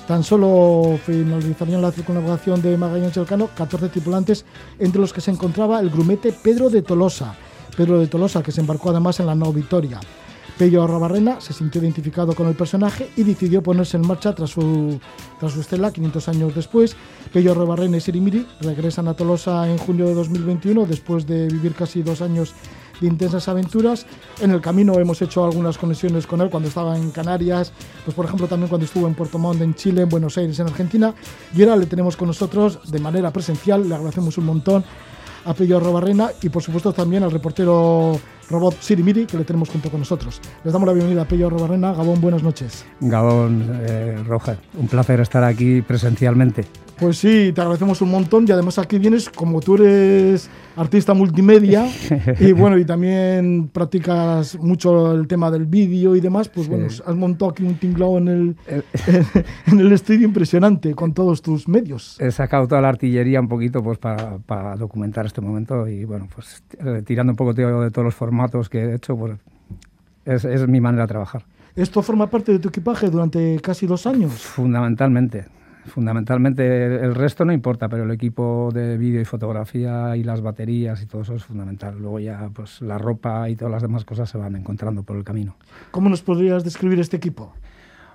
Tan 0.08 0.24
solo 0.24 1.00
finalizarían 1.04 1.82
la 1.82 1.92
circunnavegación 1.92 2.62
de 2.62 2.78
Magallanes 2.78 3.18
Elcano 3.18 3.50
14 3.56 3.90
tripulantes, 3.90 4.46
entre 4.78 5.02
los 5.02 5.12
que 5.12 5.22
se 5.22 5.32
encontraba 5.32 5.80
el 5.80 5.90
grumete 5.90 6.32
Pedro 6.32 6.70
de 6.70 6.84
Tolosa. 6.84 7.36
Pedro 7.76 8.00
de 8.00 8.06
Tolosa, 8.06 8.44
que 8.44 8.52
se 8.52 8.62
embarcó 8.62 8.92
además 8.92 9.20
en 9.20 9.26
la 9.26 9.34
No 9.34 9.52
Victoria. 9.52 10.00
Pello 10.58 10.84
Arrobarrena 10.84 11.42
se 11.42 11.52
sintió 11.52 11.82
identificado 11.82 12.34
con 12.34 12.48
el 12.48 12.56
personaje 12.56 13.10
y 13.18 13.24
decidió 13.24 13.62
ponerse 13.62 13.98
en 13.98 14.08
marcha 14.08 14.34
tras 14.34 14.52
su, 14.52 15.00
tras 15.40 15.52
su 15.52 15.60
estela 15.60 15.92
500 15.92 16.30
años 16.30 16.56
después. 16.56 16.96
Pello 17.34 17.52
Arrobarrena 17.52 17.98
y 17.98 18.02
Sirimiri 18.02 18.48
regresan 18.62 19.10
a 19.10 19.16
Tolosa 19.16 19.70
en 19.70 19.78
junio 19.78 20.08
de 20.08 20.14
2021 20.14 20.86
después 20.86 21.28
de 21.28 21.48
vivir 21.48 21.74
casi 21.74 22.04
dos 22.04 22.22
años 22.22 22.54
de 23.02 23.08
intensas 23.08 23.50
aventuras. 23.50 24.06
En 24.40 24.52
el 24.52 24.62
camino 24.62 24.98
hemos 24.98 25.22
hecho 25.22 25.44
algunas 25.44 25.78
conexiones 25.78 26.26
con 26.26 26.40
él 26.40 26.50
cuando 26.50 26.70
estaba 26.70 26.96
en 26.96 27.12
Canarias, 27.12 27.74
pues 28.06 28.16
por 28.16 28.26
ejemplo 28.26 28.48
también 28.48 28.70
cuando 28.70 28.86
estuvo 28.86 29.08
en 29.08 29.14
Puerto 29.14 29.38
Montt 29.38 29.62
en 29.62 29.76
Chile, 29.76 30.04
en 30.04 30.10
Buenos 30.10 30.38
Aires 30.38 30.58
en 30.60 30.68
Argentina. 30.68 31.14
Y 31.54 31.64
ahora 31.64 31.76
le 31.76 31.86
tenemos 31.86 32.16
con 32.16 32.30
nosotros 32.30 32.80
de 32.90 33.00
manera 33.00 33.32
presencial, 33.32 33.90
le 33.90 33.96
agradecemos 33.96 34.38
un 34.38 34.46
montón 34.46 34.86
a 35.46 35.54
Pello 35.54 35.80
Robarrena 35.80 36.30
y 36.42 36.50
por 36.50 36.62
supuesto 36.62 36.92
también 36.94 37.24
al 37.24 37.32
reportero 37.32 38.20
robot 38.50 38.76
Sirimiri, 38.80 39.26
que 39.26 39.38
le 39.38 39.44
tenemos 39.44 39.70
junto 39.70 39.90
con 39.90 40.00
nosotros. 40.00 40.42
Les 40.64 40.74
damos 40.74 40.88
la 40.88 40.94
bienvenida 40.94 41.24
a 41.24 41.28
Pello 41.28 41.50
Robarrena. 41.50 41.94
Gabón, 41.94 42.22
buenas 42.22 42.44
noches. 42.44 42.86
Gabón, 43.00 43.82
eh, 43.88 44.24
Roger, 44.28 44.58
un 44.78 44.88
placer 44.88 45.20
estar 45.20 45.44
aquí 45.44 45.82
presencialmente. 45.82 46.66
Pues 47.00 47.18
sí, 47.18 47.52
te 47.54 47.60
agradecemos 47.60 48.02
un 48.02 48.10
montón 48.10 48.46
y 48.48 48.52
además 48.52 48.80
aquí 48.80 48.98
vienes 48.98 49.30
como 49.30 49.60
tú 49.60 49.76
eres 49.76 50.50
artista 50.78 51.14
multimedia 51.14 51.86
y 52.40 52.54
bueno, 52.54 52.78
y 52.78 52.86
también 52.86 53.70
practicas 53.72 54.58
mucho 54.60 55.12
el 55.14 55.28
tema 55.28 55.52
del 55.52 55.66
vídeo 55.66 56.16
y 56.16 56.22
demás, 56.22 56.48
pues 56.48 56.70
bueno, 56.70 56.88
has 56.88 57.16
montado 57.16 57.52
aquí 57.52 57.64
un 57.64 57.76
tinglado 57.76 58.18
en 58.18 58.28
el, 58.30 58.56
eh. 58.68 58.82
en, 59.68 59.80
el 59.80 59.92
estudio 59.92 60.26
impresionante 60.26 60.96
con 60.96 61.14
todos 61.14 61.42
tus 61.42 61.68
medios. 61.68 62.18
He 62.22 62.32
sacado 62.32 62.66
toda 62.68 62.80
la 62.80 62.90
artillería 62.90 63.42
un 63.42 63.50
poquito 63.50 63.84
pues 63.84 63.98
para 63.98 64.76
documentar 64.78 65.26
este 65.26 65.42
momento 65.42 65.88
y 65.90 66.06
bueno, 66.06 66.30
pues 66.34 66.64
eh, 66.80 67.02
tirando 67.06 67.34
un 67.34 67.38
poco 67.38 67.54
de, 67.54 67.92
todos 67.92 68.06
los 68.06 68.16
formatos 68.16 68.70
que 68.70 68.80
he 68.80 68.96
hecho, 68.96 69.18
pues 69.18 69.38
es, 70.24 70.46
es 70.46 70.66
mi 70.68 70.80
manera 70.80 71.04
de 71.04 71.08
trabajar. 71.10 71.44
¿Esto 71.76 72.02
forma 72.02 72.30
parte 72.30 72.54
de 72.54 72.60
tu 72.60 72.70
equipaje 72.70 73.10
durante 73.10 73.60
casi 73.60 73.86
dos 73.86 74.08
años? 74.08 74.32
Fundamentalmente 74.32 75.56
fundamentalmente 75.86 76.86
el 76.86 77.16
resto 77.16 77.46
no 77.46 77.54
importa, 77.54 77.90
pero 77.90 78.04
el 78.04 78.12
equipo 78.12 78.70
de 78.74 78.98
vídeo 78.98 79.22
y 79.22 79.26
fotografía 79.26 80.16
y 80.16 80.24
las 80.24 80.42
baterías 80.42 81.02
y 81.02 81.06
todo 81.06 81.22
eso 81.22 81.36
es 81.36 81.44
fundamental. 81.44 81.98
Luego 81.98 82.20
ya 82.20 82.50
pues 82.54 82.82
la 82.82 82.98
ropa 82.98 83.50
y 83.50 83.56
todas 83.56 83.72
las 83.72 83.82
demás 83.82 84.06
cosas 84.06 84.30
se 84.30 84.38
van 84.38 84.56
encontrando 84.56 85.04
por 85.04 85.16
el 85.16 85.24
camino. 85.24 85.56
¿Cómo 85.92 86.10
nos 86.10 86.22
podrías 86.22 86.64
describir 86.64 87.00
este 87.00 87.18
equipo? 87.18 87.54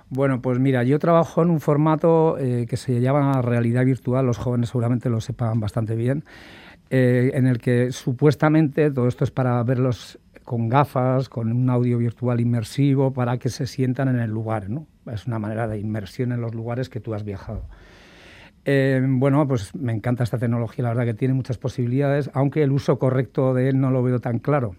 Bueno, 0.09 0.41
pues 0.41 0.59
mira, 0.59 0.83
yo 0.83 0.99
trabajo 0.99 1.41
en 1.41 1.49
un 1.49 1.61
formato 1.61 2.37
eh, 2.37 2.65
que 2.69 2.75
se 2.75 2.99
llama 2.99 3.41
realidad 3.41 3.85
virtual, 3.85 4.25
los 4.25 4.37
jóvenes 4.37 4.69
seguramente 4.69 5.09
lo 5.09 5.21
sepan 5.21 5.61
bastante 5.61 5.95
bien, 5.95 6.25
eh, 6.89 7.31
en 7.33 7.47
el 7.47 7.59
que 7.59 7.93
supuestamente 7.93 8.91
todo 8.91 9.07
esto 9.07 9.23
es 9.23 9.31
para 9.31 9.63
verlos 9.63 10.19
con 10.43 10.67
gafas, 10.67 11.29
con 11.29 11.49
un 11.49 11.69
audio 11.69 11.97
virtual 11.97 12.41
inmersivo, 12.41 13.13
para 13.13 13.37
que 13.37 13.47
se 13.47 13.65
sientan 13.67 14.09
en 14.09 14.19
el 14.19 14.29
lugar. 14.29 14.69
¿no? 14.69 14.85
Es 15.11 15.27
una 15.27 15.39
manera 15.39 15.67
de 15.67 15.79
inmersión 15.79 16.31
en 16.31 16.41
los 16.41 16.53
lugares 16.53 16.89
que 16.89 16.99
tú 16.99 17.13
has 17.13 17.23
viajado. 17.23 17.63
Eh, 18.65 19.01
bueno, 19.03 19.47
pues 19.47 19.73
me 19.75 19.91
encanta 19.91 20.23
esta 20.23 20.37
tecnología, 20.37 20.83
la 20.83 20.89
verdad 20.89 21.05
que 21.05 21.13
tiene 21.15 21.33
muchas 21.33 21.57
posibilidades, 21.57 22.29
aunque 22.33 22.61
el 22.61 22.71
uso 22.71 22.99
correcto 22.99 23.53
de 23.53 23.69
él 23.69 23.79
no 23.79 23.89
lo 23.89 24.03
veo 24.03 24.19
tan 24.19 24.39
claro. 24.39 24.75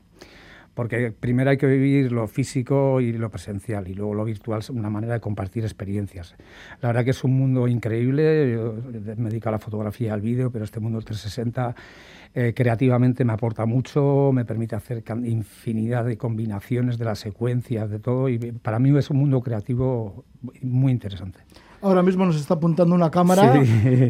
Porque 0.74 1.12
primero 1.12 1.50
hay 1.50 1.58
que 1.58 1.66
vivir 1.66 2.12
lo 2.12 2.26
físico 2.28 3.00
y 3.02 3.12
lo 3.12 3.28
presencial, 3.30 3.88
y 3.88 3.94
luego 3.94 4.14
lo 4.14 4.24
virtual 4.24 4.60
es 4.60 4.70
una 4.70 4.88
manera 4.88 5.14
de 5.14 5.20
compartir 5.20 5.64
experiencias. 5.64 6.34
La 6.80 6.88
verdad 6.88 7.04
que 7.04 7.10
es 7.10 7.24
un 7.24 7.36
mundo 7.36 7.68
increíble, 7.68 8.56
me 9.16 9.28
dedico 9.28 9.50
a 9.50 9.52
la 9.52 9.58
fotografía 9.58 10.08
y 10.08 10.10
al 10.10 10.22
vídeo, 10.22 10.50
pero 10.50 10.64
este 10.64 10.80
mundo 10.80 11.00
360 11.00 11.74
eh, 12.34 12.54
creativamente 12.56 13.24
me 13.24 13.32
aporta 13.32 13.66
mucho, 13.66 14.30
me 14.32 14.44
permite 14.44 14.74
hacer 14.74 15.04
infinidad 15.24 16.04
de 16.04 16.16
combinaciones 16.16 16.96
de 16.96 17.04
las 17.04 17.18
secuencias, 17.18 17.90
de 17.90 17.98
todo, 17.98 18.28
y 18.28 18.38
para 18.38 18.78
mí 18.78 18.96
es 18.96 19.10
un 19.10 19.18
mundo 19.18 19.40
creativo 19.40 20.24
muy 20.62 20.92
interesante. 20.92 21.40
Ahora 21.82 22.02
mismo 22.02 22.24
nos 22.24 22.36
está 22.36 22.54
apuntando 22.54 22.94
una 22.94 23.10
cámara 23.10 23.60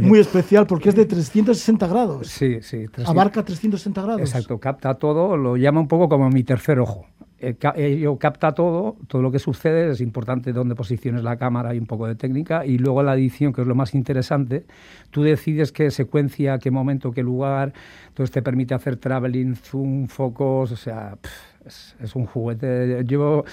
muy 0.02 0.18
especial 0.20 0.66
porque 0.66 0.90
es 0.90 0.94
de 0.94 1.06
360 1.06 1.86
grados. 1.86 2.28
Sí, 2.28 2.58
sí. 2.60 2.84
Abarca 3.06 3.42
360 3.42 4.02
grados. 4.02 4.20
Exacto, 4.20 4.58
capta 4.60 4.94
todo, 4.94 5.36
lo 5.36 5.56
llama 5.56 5.80
un 5.80 5.88
poco 5.88 6.08
como 6.08 6.28
mi 6.28 6.44
tercer 6.44 6.78
ojo. 6.78 7.06
Eh, 7.42 7.56
ello 7.74 8.16
capta 8.18 8.52
todo, 8.52 8.96
todo 9.08 9.20
lo 9.20 9.32
que 9.32 9.40
sucede, 9.40 9.90
es 9.90 10.00
importante 10.00 10.52
dónde 10.52 10.76
posiciones 10.76 11.24
la 11.24 11.36
cámara 11.36 11.74
y 11.74 11.78
un 11.78 11.86
poco 11.86 12.06
de 12.06 12.14
técnica, 12.14 12.64
y 12.64 12.78
luego 12.78 13.02
la 13.02 13.14
edición, 13.14 13.52
que 13.52 13.62
es 13.62 13.66
lo 13.66 13.74
más 13.74 13.94
interesante, 13.94 14.64
tú 15.10 15.24
decides 15.24 15.72
qué 15.72 15.90
secuencia, 15.90 16.58
qué 16.58 16.70
momento, 16.70 17.10
qué 17.10 17.24
lugar, 17.24 17.72
entonces 18.06 18.32
te 18.32 18.42
permite 18.42 18.74
hacer 18.74 18.96
traveling, 18.96 19.56
zoom, 19.56 20.06
focos, 20.06 20.70
o 20.70 20.76
sea, 20.76 21.18
es, 21.66 22.14
un 22.14 22.26
juguete. 22.26 23.02
Yo, 23.06 23.44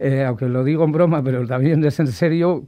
eh, 0.00 0.24
aunque 0.24 0.48
lo 0.48 0.64
digo 0.64 0.82
en 0.82 0.90
broma, 0.90 1.22
pero 1.22 1.46
también 1.46 1.84
es 1.84 2.00
en 2.00 2.08
serio, 2.08 2.64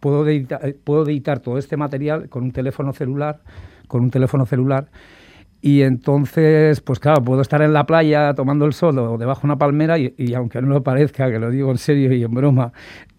puedo 0.00 0.26
editar, 0.26 0.74
puedo 0.82 1.06
editar 1.06 1.38
todo 1.38 1.56
este 1.56 1.76
material 1.76 2.28
con 2.28 2.42
un 2.42 2.50
teléfono 2.50 2.92
celular, 2.92 3.42
con 3.86 4.02
un 4.02 4.10
teléfono 4.10 4.44
celular, 4.44 4.88
y 5.66 5.82
entonces, 5.82 6.80
pues 6.80 7.00
claro, 7.00 7.24
puedo 7.24 7.40
estar 7.40 7.60
en 7.60 7.72
la 7.72 7.86
playa 7.86 8.34
tomando 8.34 8.66
el 8.66 8.72
sol 8.72 8.96
o 9.00 9.18
debajo 9.18 9.40
de 9.40 9.46
una 9.48 9.58
palmera 9.58 9.98
y, 9.98 10.32
aunque 10.34 10.62
no 10.62 10.68
lo 10.68 10.84
parezca, 10.84 11.28
que 11.28 11.40
lo 11.40 11.50
digo 11.50 11.72
en 11.72 11.78
serio 11.78 12.12
y 12.12 12.22
en 12.22 12.32
broma, 12.32 12.72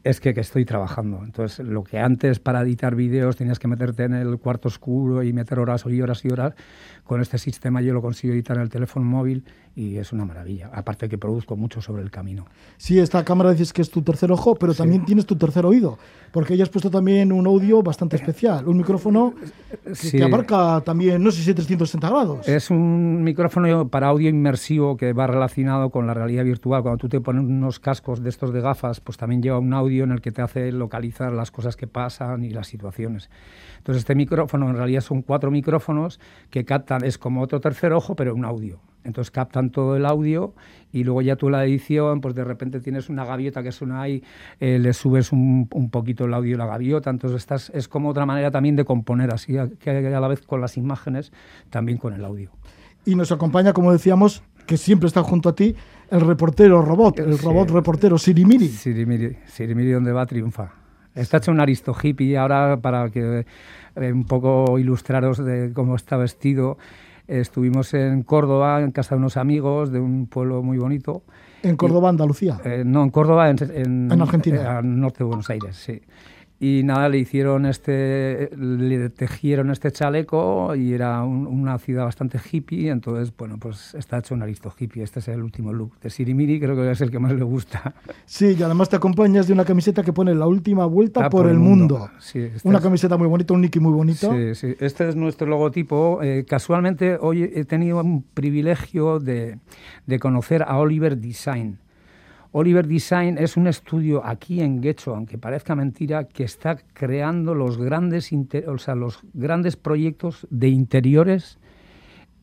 es 0.06 0.22
que, 0.22 0.34
que, 0.34 0.40
estoy 0.40 0.64
trabajando. 0.64 1.20
Entonces, 1.26 1.68
lo 1.68 1.84
que 1.84 2.00
antes 2.00 2.40
para 2.40 2.62
editar 2.62 2.96
vídeos 2.96 3.36
tenías 3.36 3.60
que 3.60 3.68
meterte 3.68 4.06
en 4.06 4.14
el 4.14 4.38
cuarto 4.38 4.70
oscuro 4.70 5.24
y 5.24 5.34
meter 5.34 5.60
horas 5.60 5.84
y 5.88 6.02
horas 6.02 6.24
y 6.24 6.30
horas, 6.30 6.54
con 7.04 7.20
este 7.20 7.38
sistema 7.38 7.82
yo 7.82 7.94
lo 7.94 8.02
consigo 8.02 8.34
editar 8.34 8.56
en 8.56 8.64
el 8.64 8.70
teléfono 8.70 9.06
móvil 9.06 9.44
y 9.78 9.98
es 9.98 10.12
una 10.12 10.26
maravilla. 10.26 10.72
Aparte 10.74 11.08
que 11.08 11.20
produzco 11.20 11.56
mucho 11.56 11.82
sobre 11.82 12.02
el 12.02 12.10
camino. 12.10 12.48
Sí, 12.78 12.98
esta 12.98 13.24
cámara 13.24 13.52
dices 13.52 13.72
que 13.72 13.84
es 13.84 13.92
tu 13.92 14.02
tercer 14.02 14.32
ojo, 14.32 14.56
pero 14.56 14.74
también 14.74 15.06
tienes 15.06 15.28
tu 15.28 15.36
tercer 15.36 15.68
oído, 15.68 16.00
porque 16.32 16.56
ella 16.56 16.64
has 16.64 16.70
puesto 16.70 16.90
también 16.90 17.32
un 17.32 17.46
audio 17.46 17.84
bastante 17.84 18.16
especial, 18.16 18.68
un 18.68 18.78
micrófono 18.78 19.36
que, 20.12 20.24
abarca 20.24 20.82
también, 20.84 21.24
no 21.24 21.30
sé 21.30 21.44
si 21.44 21.54
360 21.54 22.10
grados. 22.10 22.48
Es 22.48 22.72
un 22.72 23.22
micrófono 23.24 23.88
para 23.88 24.08
audio 24.08 24.30
inmersivo 24.30 24.98
que 24.98 25.14
va 25.14 25.28
relacionado 25.28 25.92
con 25.92 26.08
la 26.08 26.16
realidad 26.16 26.44
virtual. 26.44 26.82
Cuando 26.82 26.98
tú 26.98 27.08
te 27.08 27.22
pones 27.22 27.44
unos 27.44 27.80
cascos 27.80 28.24
de 28.24 28.30
estos 28.30 28.52
de 28.52 28.62
gafas, 28.62 29.00
pues 29.00 29.20
también 29.20 29.44
lleva 29.44 29.60
un 29.60 29.76
audio 29.76 30.06
en 30.06 30.12
el 30.12 30.22
que 30.22 30.32
te 30.32 30.42
hace 30.42 30.72
localizar 30.72 31.32
las 31.34 31.52
cosas 31.52 31.76
que 31.76 31.86
pasan 31.86 32.44
y 32.44 32.50
las 32.50 32.66
situaciones. 32.66 33.30
Entonces 33.78 34.00
este 34.02 34.16
micrófono 34.16 34.72
en 34.72 34.76
realidad 34.76 35.02
son 35.02 35.22
cuatro 35.22 35.52
micrófonos 35.52 36.20
que 36.50 36.66
captan, 36.66 37.04
es 37.04 37.20
como 37.20 37.44
otro 37.44 37.60
tercer 37.60 37.94
ojo, 37.94 38.16
pero 38.16 38.34
un 38.34 38.44
audio. 38.44 38.80
Entonces 39.08 39.32
captan 39.32 39.72
todo 39.72 39.96
el 39.96 40.06
audio 40.06 40.54
y 40.92 41.06
luego 41.06 41.22
ya 41.22 41.38
tú 41.38 41.50
la 41.50 41.64
edición, 41.64 42.20
pues 42.20 42.36
de 42.36 42.44
repente 42.44 42.82
tienes 42.82 43.10
una 43.10 43.24
gaviota 43.24 43.64
que 43.64 43.72
suena 43.72 44.02
ahí, 44.02 44.22
eh, 44.60 44.80
le 44.80 44.94
subes 44.94 45.32
un, 45.32 45.68
poquito 45.90 46.26
el 46.26 46.34
audio 46.34 46.56
y 46.56 46.58
la 46.58 46.66
gaviota, 46.66 47.10
entonces 47.10 47.38
estás, 47.38 47.72
es 47.74 47.88
como 47.88 48.10
otra 48.10 48.26
manera 48.26 48.52
también 48.52 48.76
de 48.76 48.84
componer 48.84 49.34
así, 49.34 49.56
que 49.80 49.90
a 49.90 50.20
la 50.20 50.28
vez 50.28 50.42
con 50.42 50.60
las 50.60 50.76
imágenes, 50.76 51.32
también 51.70 51.98
con 51.98 52.14
el 52.14 52.26
audio. 52.26 52.52
Y 53.06 53.16
nos 53.16 53.32
acompaña, 53.32 53.72
como 53.72 53.94
decíamos, 53.94 54.44
que 54.66 54.76
siempre 54.76 55.08
está 55.08 55.24
junto 55.24 55.48
a 55.48 55.56
ti, 55.56 55.74
el 56.12 56.22
reportero 56.22 56.82
robot, 56.82 57.20
el 57.20 57.38
robot 57.40 57.70
reportero 57.70 58.18
Sirimiri. 58.18 58.68
Sirimiri, 58.68 59.38
Sirimiri 59.46 59.92
donde 59.92 60.12
va 60.12 60.26
triunfa. 60.26 60.74
Está 61.16 61.38
hecho 61.38 61.52
un 61.52 61.62
aristo 61.62 61.96
hippie 62.00 62.38
ahora 62.38 62.78
para 62.82 63.10
que 63.10 63.46
eh, 63.96 64.12
un 64.12 64.26
poco 64.26 64.78
ilustraros 64.78 65.38
de 65.44 65.72
cómo 65.74 65.96
está 65.96 66.18
vestido. 66.18 66.78
Estuvimos 67.28 67.94
en 67.94 68.24
Córdoba, 68.24 68.82
en 68.82 68.92
casa 68.92 69.16
de 69.16 69.20
unos 69.20 69.38
amigos 69.38 69.92
de 69.92 70.00
un 70.00 70.28
pueblo 70.28 70.64
muy 70.64 70.78
bonito. 70.78 71.24
¿En 71.62 71.76
Córdoba, 71.76 72.10
Andalucía? 72.10 72.60
Eh, 72.64 72.84
no, 72.86 73.04
en 73.04 73.10
Córdoba, 73.10 73.50
en, 73.50 73.58
en, 74.12 74.22
Argentina. 74.22 74.62
Eh, 74.62 74.68
al 74.68 75.00
norte 75.00 75.20
de 75.20 75.26
Buenos 75.26 75.50
Aires, 75.50 75.76
sí 75.76 76.02
y 76.60 76.82
nada, 76.84 77.08
le 77.08 77.20
hicieron 77.20 77.68
este, 77.68 78.50
le 78.58 79.10
tejieron 79.10 79.70
este 79.70 79.92
chaleco 79.92 80.76
y 80.76 80.94
era 80.94 81.24
una 81.24 81.78
ciudad 81.78 82.06
bastante 82.06 82.40
hippie, 82.40 82.90
entonces, 82.90 83.32
bueno, 83.38 83.58
pues 83.60 83.94
está 83.94 84.18
hecho 84.18 84.34
un 84.34 84.42
aristo 84.42 84.74
hippie. 84.76 85.04
Este 85.04 85.20
es 85.20 85.28
el 85.28 85.44
último 85.44 85.72
look 85.72 86.00
de 86.00 86.10
Sirimiri, 86.10 86.60
creo 86.60 86.76
que 86.76 86.90
es 86.90 87.02
el 87.02 87.12
que 87.12 87.20
más 87.20 87.34
le 87.34 87.44
gusta. 87.44 87.94
Sí, 88.26 88.56
y 88.58 88.64
además 88.64 88.90
te 88.90 88.96
acompañas 88.96 89.46
de 89.46 89.54
una 89.54 89.66
camiseta 89.66 90.02
que 90.02 90.14
pone 90.14 90.34
la 90.34 90.48
última 90.48 90.86
vuelta 90.86 91.30
por, 91.30 91.48
el 91.48 91.60
mundo. 91.60 92.10
Sí, 92.20 92.50
una 92.64 92.82
camiseta 92.82 93.18
muy 93.18 93.28
bonita, 93.28 93.54
un 93.54 93.62
Nicky 93.62 93.80
muy 93.80 93.94
bonito. 93.94 94.32
Sí, 94.32 94.56
sí, 94.56 94.76
este 94.80 95.08
es 95.10 95.16
nuestro 95.16 95.48
logotipo. 95.48 96.24
Eh, 96.24 96.44
casualmente, 96.48 97.18
hoy 97.22 97.44
he 97.44 97.66
tenido 97.66 98.02
un 98.02 98.24
privilegio 98.24 99.20
de, 99.20 99.60
de 100.08 100.20
conocer 100.20 100.64
a 100.64 100.78
Oliver 100.80 101.18
Design 101.18 101.78
Oliver 102.52 102.88
Design 102.88 103.38
es 103.38 103.58
un 103.58 103.68
estudio 103.68 104.26
aquí 104.26 104.62
en 104.62 104.82
Guecho, 104.82 105.16
aunque 105.16 105.38
parezca 105.38 105.76
mentira, 105.76 106.26
que 106.26 106.44
está 106.44 106.78
creando 106.94 107.54
los 107.54 107.78
grandes, 107.78 108.32
o 108.68 108.78
sea, 108.78 108.96
los 108.96 109.20
grandes 109.34 109.76
proyectos 109.76 110.48
de 110.50 110.70
interiores 110.70 111.60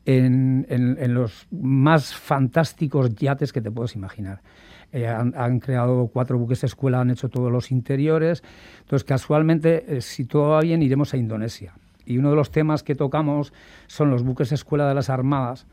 en, 0.05 1.13
los 1.13 1.47
más 1.51 2.13
fantásticos 2.13 3.15
yates 3.15 3.51
que 3.51 3.61
te 3.61 3.71
puedes 3.71 3.95
imaginar. 3.95 4.41
Eh, 4.91 5.07
han, 5.07 5.59
creado 5.59 6.07
cuatro 6.13 6.37
buques 6.37 6.61
de 6.61 6.67
escuela, 6.67 7.01
han 7.01 7.09
hecho 7.09 7.27
todos 7.27 7.51
los 7.51 7.71
interiores. 7.71 8.43
Entonces, 8.81 9.03
casualmente, 9.03 9.97
eh, 9.97 10.01
si 10.01 10.25
todo 10.25 10.49
va 10.49 10.61
bien, 10.61 10.83
iremos 10.83 11.13
a 11.13 11.17
Indonesia. 11.17 11.73
Y 12.05 12.17
uno 12.17 12.29
de 12.29 12.35
los 12.35 12.51
temas 12.51 12.83
que 12.83 12.95
tocamos 12.95 13.51
son 13.87 14.11
los 14.11 14.23
buques 14.23 14.49
de 14.49 14.55
escuela 14.55 14.87
de 14.87 14.93
las 14.93 15.09
armadas, 15.09 15.65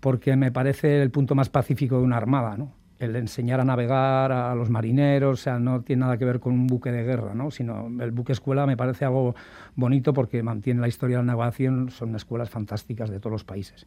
porque 0.00 0.34
me 0.34 0.50
parece 0.50 1.02
el 1.02 1.10
punto 1.10 1.34
más 1.34 1.50
pacífico 1.50 1.98
de 1.98 2.04
una 2.04 2.16
armada, 2.16 2.56
¿no? 2.56 2.72
El 2.98 3.16
enseñar 3.16 3.60
a 3.60 3.64
navegar 3.64 4.32
a 4.32 4.54
los 4.54 4.70
marineros, 4.70 5.40
o 5.40 5.42
sea, 5.42 5.58
no 5.58 5.82
tiene 5.82 6.00
nada 6.00 6.16
que 6.16 6.24
ver 6.24 6.40
con 6.40 6.52
un 6.52 6.66
buque 6.66 6.92
de 6.92 7.02
guerra, 7.02 7.34
¿no? 7.34 7.50
sino 7.50 7.88
el 8.00 8.12
buque 8.12 8.32
escuela 8.32 8.66
me 8.66 8.76
parece 8.76 9.04
algo 9.04 9.34
bonito 9.74 10.12
porque 10.12 10.42
mantiene 10.42 10.80
la 10.80 10.88
historia 10.88 11.16
de 11.16 11.24
la 11.24 11.32
navegación, 11.32 11.90
son 11.90 12.14
escuelas 12.14 12.50
fantásticas 12.50 13.10
de 13.10 13.18
todos 13.18 13.32
los 13.32 13.44
países. 13.44 13.86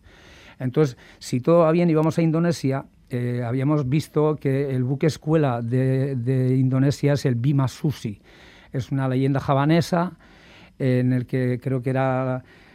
Entonces, 0.60 0.98
si 1.20 1.40
todo 1.40 1.60
va 1.60 1.72
bien 1.72 1.90
y 1.90 1.94
a 1.94 2.22
Indonesia, 2.22 2.86
eh, 3.10 3.44
habíamos 3.46 3.88
visto 3.88 4.36
que 4.36 4.76
el 4.76 4.84
buque 4.84 5.08
escuela 5.08 5.62
de, 5.62 6.56
Indonesia 6.58 7.14
es 7.14 7.26
el 7.26 7.36
Bima 7.36 7.68
Susi. 7.68 8.20
Es 8.74 8.92
una 8.92 9.08
leyenda 9.08 9.40
javanesa 9.40 10.18
en 10.80 11.14
el 11.14 11.26
que 11.26 11.60
creo 11.62 11.82
que 11.82 11.92
era 11.92 12.44
eh, 12.44 12.67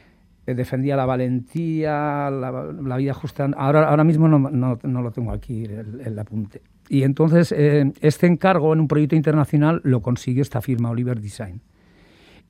defendía 0.46 0.96
la 0.96 1.06
valentía, 1.06 2.30
la, 2.30 2.96
vida 2.96 3.14
justa. 3.14 3.48
Ahora, 3.56 3.88
ahora 3.88 4.04
mismo 4.04 4.28
no, 4.28 4.38
no, 4.38 5.02
lo 5.02 5.10
tengo 5.10 5.32
aquí, 5.32 5.64
el, 5.64 6.18
apunte. 6.18 6.62
Y 6.88 7.04
entonces 7.04 7.52
eh, 7.52 7.92
este 8.00 8.26
encargo 8.26 8.72
en 8.72 8.80
un 8.80 8.88
proyecto 8.88 9.16
internacional 9.16 9.80
lo 9.84 10.02
consiguió 10.02 10.42
esta 10.42 10.60
firma, 10.60 10.90
Oliver 10.90 11.20
Design. 11.20 11.60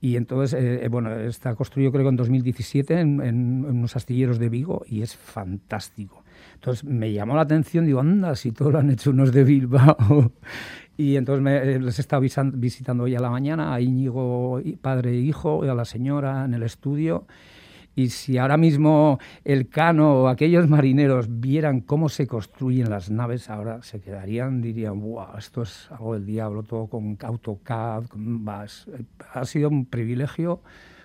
Y 0.01 0.16
entonces, 0.16 0.59
eh, 0.61 0.88
bueno, 0.88 1.14
está 1.14 1.55
construido 1.55 1.93
creo 1.93 2.03
que 2.03 2.09
en 2.09 2.16
2017 2.16 2.99
en, 2.99 3.20
en, 3.22 3.64
unos 3.64 3.95
astilleros 3.95 4.40
de 4.40 4.49
Vigo 4.49 4.82
y 4.84 5.03
es 5.03 5.14
fantástico. 5.14 6.24
Entonces 6.55 6.82
me 6.82 7.12
llamó 7.12 7.36
la 7.36 7.43
atención, 7.43 7.86
digo, 7.86 8.01
anda, 8.01 8.34
si 8.34 8.51
todo 8.51 8.72
lo 8.72 8.78
han 8.80 8.90
hecho 8.90 9.11
unos 9.11 9.32
de 9.32 9.45
Bilbao. 9.45 10.32
y 10.97 11.14
entonces 11.16 11.43
me, 11.43 11.78
les 11.78 11.99
he 11.99 12.03
estado 12.03 12.22
visitando 12.55 13.05
hoy 13.05 13.14
a 13.14 13.20
la 13.20 13.30
mañana, 13.30 13.72
a 13.72 13.80
Íñigo, 13.80 14.61
padre 14.80 15.11
e 15.11 15.18
hijo, 15.18 15.64
y 15.64 15.68
a 15.68 15.74
la 15.74 15.84
señora 15.84 16.45
en 16.47 16.55
el 16.55 16.64
estudio. 16.64 17.26
Y 17.95 18.09
si 18.09 18.38
ahora 18.38 18.57
mismo 18.57 19.18
el 19.45 19.68
Cano 19.68 20.22
o 20.22 20.28
aquellos 20.28 20.68
marineros 20.68 21.26
vieran 21.28 21.80
cómo 21.80 22.09
se 22.09 22.26
construyen 22.26 22.88
las 22.88 23.11
naves, 23.11 23.51
ahora 23.51 23.82
se 23.82 24.01
quedarían, 24.01 24.62
dirían, 24.62 25.01
wow, 25.01 25.36
esto 25.38 25.62
es 25.62 25.90
algo 25.90 26.14
del 26.14 26.24
diablo, 26.24 26.62
todo 26.62 26.86
con 26.86 27.18
AutoCAD, 27.20 28.07
con, 28.07 28.47
ha 28.49 29.45
sido 29.45 29.68
un 29.68 29.84
privilegio 29.84 30.61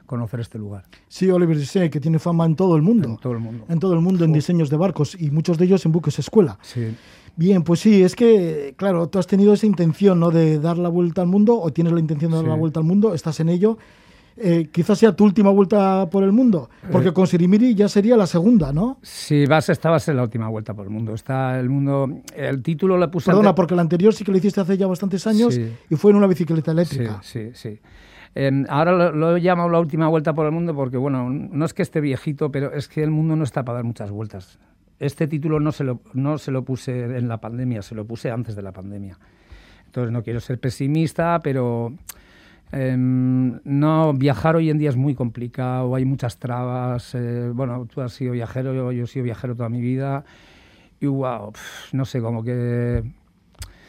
conocer 0.05 0.39
este 0.39 0.57
lugar. 0.57 0.85
Sí, 1.09 1.29
Oliver 1.29 1.57
Dissey, 1.57 1.89
que 1.89 1.99
tiene 1.99 2.17
fama 2.17 2.45
en 2.45 2.55
todo 2.55 2.75
el 2.77 2.81
mundo. 2.81 3.09
En 3.09 3.17
todo 3.17 3.33
el 3.33 3.39
mundo. 3.39 3.65
En 3.67 3.79
todo 3.79 3.93
el 3.93 3.99
mundo, 3.99 4.23
en 4.23 4.31
diseños 4.31 4.69
de 4.69 4.77
barcos 4.77 5.15
y 5.19 5.29
muchos 5.29 5.57
de 5.57 5.65
ellos 5.65 5.85
en 5.85 5.91
buques 5.91 6.17
escuela. 6.17 6.57
Sí. 6.61 6.95
Bien, 7.35 7.61
pues 7.61 7.81
sí, 7.81 8.01
es 8.01 8.15
que, 8.15 8.73
claro, 8.77 9.09
tú 9.09 9.19
has 9.19 9.27
tenido 9.27 9.53
esa 9.53 9.67
intención, 9.67 10.19
¿no? 10.19 10.31
De 10.31 10.59
dar 10.59 10.77
la 10.77 10.89
vuelta 10.89 11.21
al 11.21 11.27
mundo 11.27 11.59
o 11.59 11.71
tienes 11.71 11.93
la 11.93 11.99
intención 11.99 12.31
de 12.31 12.37
dar 12.37 12.47
la 12.47 12.55
vuelta 12.55 12.79
al 12.79 12.85
mundo, 12.85 13.13
estás 13.13 13.39
en 13.41 13.49
ello 13.49 13.77
eh, 14.37 14.69
quizás 14.71 14.99
sea 14.99 15.15
tu 15.15 15.23
última 15.23 15.49
vuelta 15.49 16.09
por 16.09 16.23
el 16.23 16.31
mundo, 16.31 16.69
porque 16.91 17.09
eh, 17.09 17.13
con 17.13 17.27
Sirimiri 17.27 17.73
ya 17.73 17.89
sería 17.89 18.15
la 18.15 18.27
segunda, 18.27 18.71
¿no? 18.71 18.99
Sí, 19.01 19.45
vas, 19.45 19.69
esta 19.69 19.89
va 19.89 19.97
a 19.97 19.99
ser 19.99 20.15
la 20.15 20.23
última 20.23 20.47
vuelta 20.47 20.73
por 20.73 20.85
el 20.85 20.91
mundo. 20.91 21.13
Está 21.13 21.59
el 21.59 21.69
mundo, 21.69 22.21
el 22.35 22.61
título 22.61 22.97
le 22.97 23.07
puse... 23.07 23.31
Perdona, 23.31 23.55
porque 23.55 23.75
la 23.75 23.81
anterior 23.81 24.13
sí 24.13 24.23
que 24.23 24.31
lo 24.31 24.37
hiciste 24.37 24.61
hace 24.61 24.77
ya 24.77 24.87
bastantes 24.87 25.25
años 25.27 25.57
y 25.57 25.95
fue 25.95 26.11
en 26.11 26.17
una 26.17 26.27
bicicleta 26.27 26.71
eléctrica. 26.71 27.19
Sí, 27.23 27.51
sí, 27.53 27.69
sí. 27.71 27.79
Em, 28.35 28.65
ahora 28.69 29.11
lo, 29.11 29.35
he 29.35 29.41
llamado 29.41 29.69
la 29.69 29.79
última 29.79 30.07
vuelta 30.07 30.33
por 30.33 30.45
el 30.45 30.51
mundo 30.51 30.75
porque, 30.75 30.97
bueno, 30.97 31.29
no 31.29 31.65
es 31.65 31.73
que 31.73 31.81
esté 31.81 32.01
viejito, 32.01 32.51
pero 32.51 32.71
es 32.71 32.87
que 32.87 33.01
el 33.01 33.09
mundo 33.09 33.35
no 33.35 33.43
está 33.43 33.65
para 33.65 33.77
dar 33.77 33.83
muchas 33.83 34.11
vueltas. 34.11 34.59
Este 34.99 35.27
título 35.27 35.59
no 35.59 35.71
se 35.71 35.83
lo, 35.83 36.01
no 36.13 36.37
se 36.37 36.51
lo 36.51 36.63
puse 36.63 37.17
en 37.17 37.27
la 37.27 37.39
pandemia, 37.39 37.81
se 37.81 37.95
lo 37.95 38.05
puse 38.05 38.29
antes 38.29 38.55
de 38.55 38.61
la 38.61 38.71
pandemia. 38.71 39.17
Entonces 39.87 40.11
no 40.11 40.21
quiero 40.21 40.39
ser 40.39 40.59
pesimista, 40.59 41.39
pero 41.41 41.93
Em, 42.71 43.59
no, 43.63 44.13
viajar 44.13 44.55
hoy 44.55 44.69
en 44.69 44.77
día 44.77 44.89
es 44.89 44.97
muy 44.97 45.15
complicado, 45.15 45.95
hay 45.95 46.05
muchas 46.05 46.37
trabas. 46.37 47.15
Eh, 47.15 47.51
bueno, 47.53 47.85
tú 47.85 48.01
has 48.01 48.13
sido 48.13 48.33
viajero, 48.33 48.73
yo, 48.73 49.03
he 49.03 49.07
sido 49.07 49.23
viajero 49.23 49.55
toda 49.55 49.69
mi 49.69 49.81
vida. 49.81 50.25
Y 50.99 51.05
wow, 51.05 51.53
no 51.93 52.05
sé, 52.05 52.21
como 52.21 52.43
que. 52.43 53.03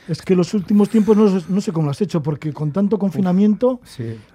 Es 0.09 0.23
que 0.23 0.35
los 0.35 0.55
últimos 0.55 0.89
tiempos 0.89 1.17
no, 1.49 1.61
sé 1.61 1.73
cómo 1.73 1.87
lo 1.87 1.91
has 1.91 2.01
hecho, 2.01 2.23
porque 2.23 2.53
con 2.53 2.73
tanto 2.73 2.99
confinamiento, 2.99 3.81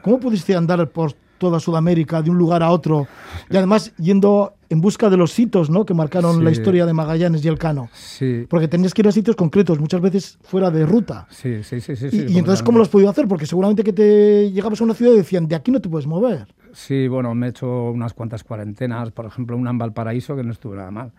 ¿cómo 0.03 0.19
pudiste 0.19 0.55
andar 0.55 0.87
por 0.89 1.13
toda 1.37 1.59
Sudamérica, 1.59 2.21
de 2.21 2.29
un 2.29 2.37
lugar 2.37 2.63
a 2.63 2.69
otro, 2.69 3.07
y 3.49 3.57
además 3.57 3.93
yendo 3.97 4.53
en 4.69 4.81
busca 4.81 5.09
de 5.09 5.17
los 5.17 5.31
sitios 5.31 5.69
¿no? 5.69 5.85
que 5.85 5.93
marcaron 5.93 6.43
la 6.43 6.49
historia 6.49 6.85
de 6.85 6.93
Magallanes 6.93 7.45
y 7.45 7.47
el 7.47 7.57
Cano. 7.57 7.89
Sí. 7.93 8.45
Porque 8.49 8.67
tenías 8.67 8.93
que 8.93 9.01
ir 9.01 9.07
a 9.07 9.11
sitios 9.11 9.35
concretos, 9.35 9.79
muchas 9.79 10.01
veces 10.01 10.39
fuera 10.41 10.71
de 10.71 10.85
ruta. 10.85 11.27
Sí, 11.29 11.63
sí, 11.63 11.79
sí. 11.79 11.95
sí, 11.95 12.25
y, 12.29 12.37
entonces, 12.39 12.63
¿cómo 12.63 12.79
lo 12.79 12.83
has 12.83 12.89
podido 12.89 13.09
hacer? 13.09 13.27
Porque 13.27 13.45
seguramente 13.45 13.83
que 13.83 13.93
te 13.93 14.51
llegabas 14.51 14.81
a 14.81 14.83
una 14.83 14.95
ciudad 14.95 15.13
y 15.13 15.17
decían, 15.17 15.47
de 15.47 15.55
aquí 15.55 15.71
no 15.71 15.79
te 15.79 15.89
puedes 15.89 16.07
mover. 16.07 16.47
Sí, 16.71 17.07
bueno, 17.07 17.35
me 17.35 17.47
he 17.47 17.49
hecho 17.51 17.91
unas 17.91 18.13
cuantas 18.13 18.43
cuarentenas, 18.43 19.11
por 19.11 19.25
ejemplo, 19.25 19.55
una 19.55 19.69
en 19.69 19.77
Valparaíso, 19.77 20.35
que 20.35 20.43
no 20.43 20.51
estuvo 20.51 20.75
nada 20.75 20.89
mal. 20.89 21.11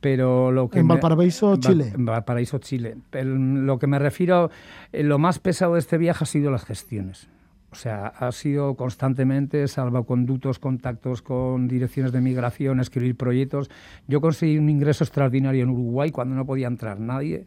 Pero 0.00 0.50
lo 0.50 0.70
que 0.70 0.78
en 0.78 0.88
Valparaíso, 0.88 1.56
Chile. 1.56 1.92
En 1.94 2.06
Valparaíso, 2.06 2.58
Chile. 2.58 2.96
Lo 3.12 3.78
que 3.78 3.86
me 3.86 3.98
refiero, 3.98 4.50
eh, 4.92 5.02
lo 5.02 5.18
más 5.18 5.38
pesado 5.38 5.74
de 5.74 5.80
este 5.80 5.98
viaje 5.98 6.24
ha 6.24 6.26
sido 6.26 6.50
las 6.50 6.64
gestiones. 6.64 7.28
O 7.72 7.76
sea, 7.76 8.08
ha 8.08 8.32
sido 8.32 8.74
constantemente 8.74 9.68
salvoconductos, 9.68 10.58
contactos 10.58 11.22
con 11.22 11.68
direcciones 11.68 12.10
de 12.10 12.20
migración, 12.20 12.80
escribir 12.80 13.16
proyectos. 13.16 13.70
Yo 14.08 14.20
conseguí 14.20 14.58
un 14.58 14.68
ingreso 14.68 15.04
extraordinario 15.04 15.62
en 15.62 15.70
Uruguay 15.70 16.10
cuando 16.10 16.34
no 16.34 16.44
podía 16.44 16.66
entrar 16.66 16.98
nadie, 16.98 17.46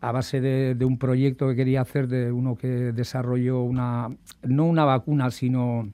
a 0.00 0.12
base 0.12 0.40
de, 0.40 0.84
un 0.84 0.98
proyecto 0.98 1.46
que 1.48 1.56
quería 1.56 1.82
hacer 1.82 2.08
de 2.08 2.32
uno 2.32 2.56
que 2.56 2.68
desarrolló 2.68 3.60
una, 3.62 4.08
no 4.42 4.64
una 4.64 4.86
vacuna, 4.86 5.30
sino 5.30 5.92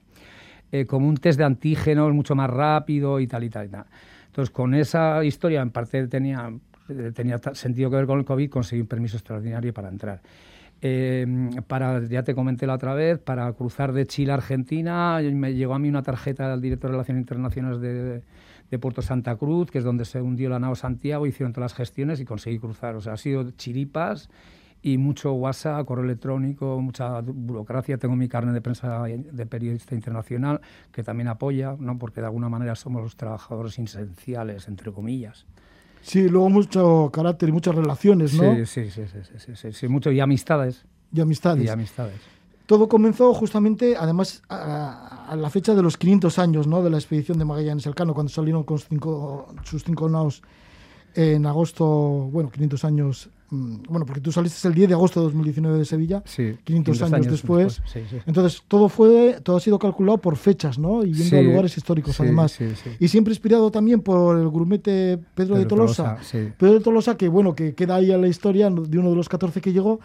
eh, 0.71 0.85
como 0.85 1.09
un 1.09 1.17
test 1.17 1.37
de 1.37 1.43
antígenos 1.43 2.13
mucho 2.13 2.35
más 2.35 2.49
rápido 2.49 3.19
y 3.19 3.27
tal 3.27 3.43
y 3.43 3.49
tal 3.49 3.65
y 3.65 3.69
tal. 3.69 3.85
Entonces, 4.27 4.49
con 4.49 4.75
esa 4.75 5.25
historia, 5.25 5.61
en 5.61 5.71
parte 5.71 6.07
tenía, 6.07 6.53
tenía 7.13 7.37
sentido 7.53 7.89
que 7.89 7.97
ver 7.97 8.05
con 8.05 8.19
el 8.19 8.23
COVID, 8.25 8.49
conseguí 8.49 8.79
un 8.79 8.87
permiso 8.87 9.17
extraordinario 9.17 9.73
para 9.73 9.89
entrar. 9.89 10.21
Em, 10.81 11.49
para, 11.67 12.05
ya 12.05 12.23
te 12.23 12.35
comenté 12.35 12.67
la 12.67 12.75
otra 12.75 12.93
vez, 12.93 13.17
para 13.17 13.51
cruzar 13.53 13.93
de 13.93 14.05
Chile 14.05 14.31
a 14.31 14.35
Argentina, 14.35 15.19
me 15.33 15.55
llegó 15.55 15.73
a 15.73 15.79
mí 15.79 15.89
una 15.89 16.03
tarjeta 16.03 16.49
del 16.49 16.61
director 16.61 16.89
de 16.89 16.93
Relaciones 16.93 17.21
Internacionales 17.21 17.81
de, 17.81 18.79
Puerto 18.79 19.01
Santa 19.01 19.35
Cruz, 19.37 19.71
que 19.71 19.79
es 19.79 19.83
donde 19.83 20.05
se 20.05 20.21
hundió 20.21 20.49
la 20.49 20.59
nave 20.59 20.75
Santiago, 20.75 21.25
hicieron 21.25 21.53
todas 21.53 21.71
las 21.71 21.77
gestiones 21.77 22.19
y 22.19 22.25
conseguí 22.25 22.59
cruzar. 22.59 22.95
O 22.95 23.01
sea, 23.01 23.13
ha 23.13 23.17
sido 23.17 23.49
chiripas 23.51 24.29
y 24.81 24.97
mucho 24.97 25.33
WhatsApp, 25.33 25.85
correo 25.85 26.03
electrónico, 26.03 26.79
mucha 26.81 27.21
burocracia. 27.21 27.97
Tengo 27.97 28.15
mi 28.15 28.27
carne 28.27 28.51
de 28.51 28.61
prensa 28.61 29.03
de 29.03 29.45
periodista 29.45 29.95
internacional 29.95 30.61
que 30.91 31.01
también 31.01 31.29
apoya, 31.29 31.75
¿no? 31.79 31.97
porque 31.97 32.21
de 32.21 32.27
alguna 32.27 32.49
manera 32.49 32.75
somos 32.75 33.01
los 33.01 33.15
trabajadores 33.15 33.79
esenciales, 33.79 34.67
entre 34.67 34.91
comillas. 34.91 35.45
Sí, 36.07 36.29
luego 36.29 36.49
mucho 36.49 37.09
carácter 37.11 37.49
y 37.49 37.51
muchas 37.51 37.75
relaciones, 37.75 38.33
¿no? 38.33 38.55
Sí, 38.55 38.65
sí, 38.65 38.89
sí, 38.89 39.01
sí, 39.37 39.55
sí, 39.55 39.73
sí, 39.73 39.87
mucho 39.89 40.09
y 40.09 40.21
amistades. 40.21 40.85
Y 41.13 41.19
amistades. 41.19 41.65
Y 41.65 41.67
amistades. 41.67 42.15
Todo 42.65 42.87
comenzó 42.87 43.33
justamente, 43.33 43.97
además, 43.97 44.41
a, 44.47 45.35
la 45.37 45.49
fecha 45.49 45.75
de 45.75 45.81
los 45.81 45.97
500 45.97 46.39
años 46.39 46.65
¿no? 46.65 46.81
de 46.81 46.89
la 46.89 46.97
expedición 46.97 47.37
de 47.39 47.43
Magallanes 47.43 47.85
Elcano, 47.85 48.13
cuando 48.13 48.31
salieron 48.31 48.63
con 48.63 48.79
cinco, 48.79 49.53
sus 49.63 49.83
cinco 49.83 50.07
naos 50.07 50.43
en 51.13 51.45
agosto, 51.45 51.85
bueno, 51.85 52.51
500 52.51 52.85
años 52.85 53.29
bueno, 53.49 54.05
porque 54.05 54.19
tú 54.19 54.31
saliste 54.31 54.67
el 54.67 54.73
10 54.73 54.89
de 54.89 54.93
agosto 54.93 55.21
de 55.21 55.25
2019 55.25 55.77
de 55.77 55.85
Sevilla, 55.85 56.23
500, 56.63 57.01
años, 57.13 57.27
después. 57.27 57.81
Entonces, 58.25 58.61
todo 58.67 58.89
fue 58.89 59.39
todo 59.43 59.57
ha 59.57 59.59
sido 59.59 59.79
calculado 59.79 60.17
por 60.17 60.35
fechas, 60.35 60.77
¿no? 60.77 61.03
Y 61.03 61.11
viendo 61.11 61.41
lugares 61.41 61.77
históricos, 61.77 62.19
además. 62.19 62.57
Y 62.99 63.07
siempre 63.07 63.31
inspirado 63.31 63.71
también 63.71 64.01
por 64.01 64.37
el 64.37 64.49
grumete 64.49 65.19
Pedro, 65.35 65.57
de 65.57 65.65
Tolosa. 65.65 66.17
Pedro 66.57 66.73
de 66.73 66.79
Tolosa, 66.81 67.15
que 67.15 67.29
bueno, 67.29 67.55
que 67.55 67.73
queda 67.73 67.95
ahí 67.95 68.11
en 68.11 68.21
la 68.21 68.27
historia 68.27 68.69
de 68.69 68.97
uno 68.99 69.09
de 69.11 69.15
los 69.15 69.29
14 69.29 69.61
que 69.61 69.71
llegó. 69.71 69.99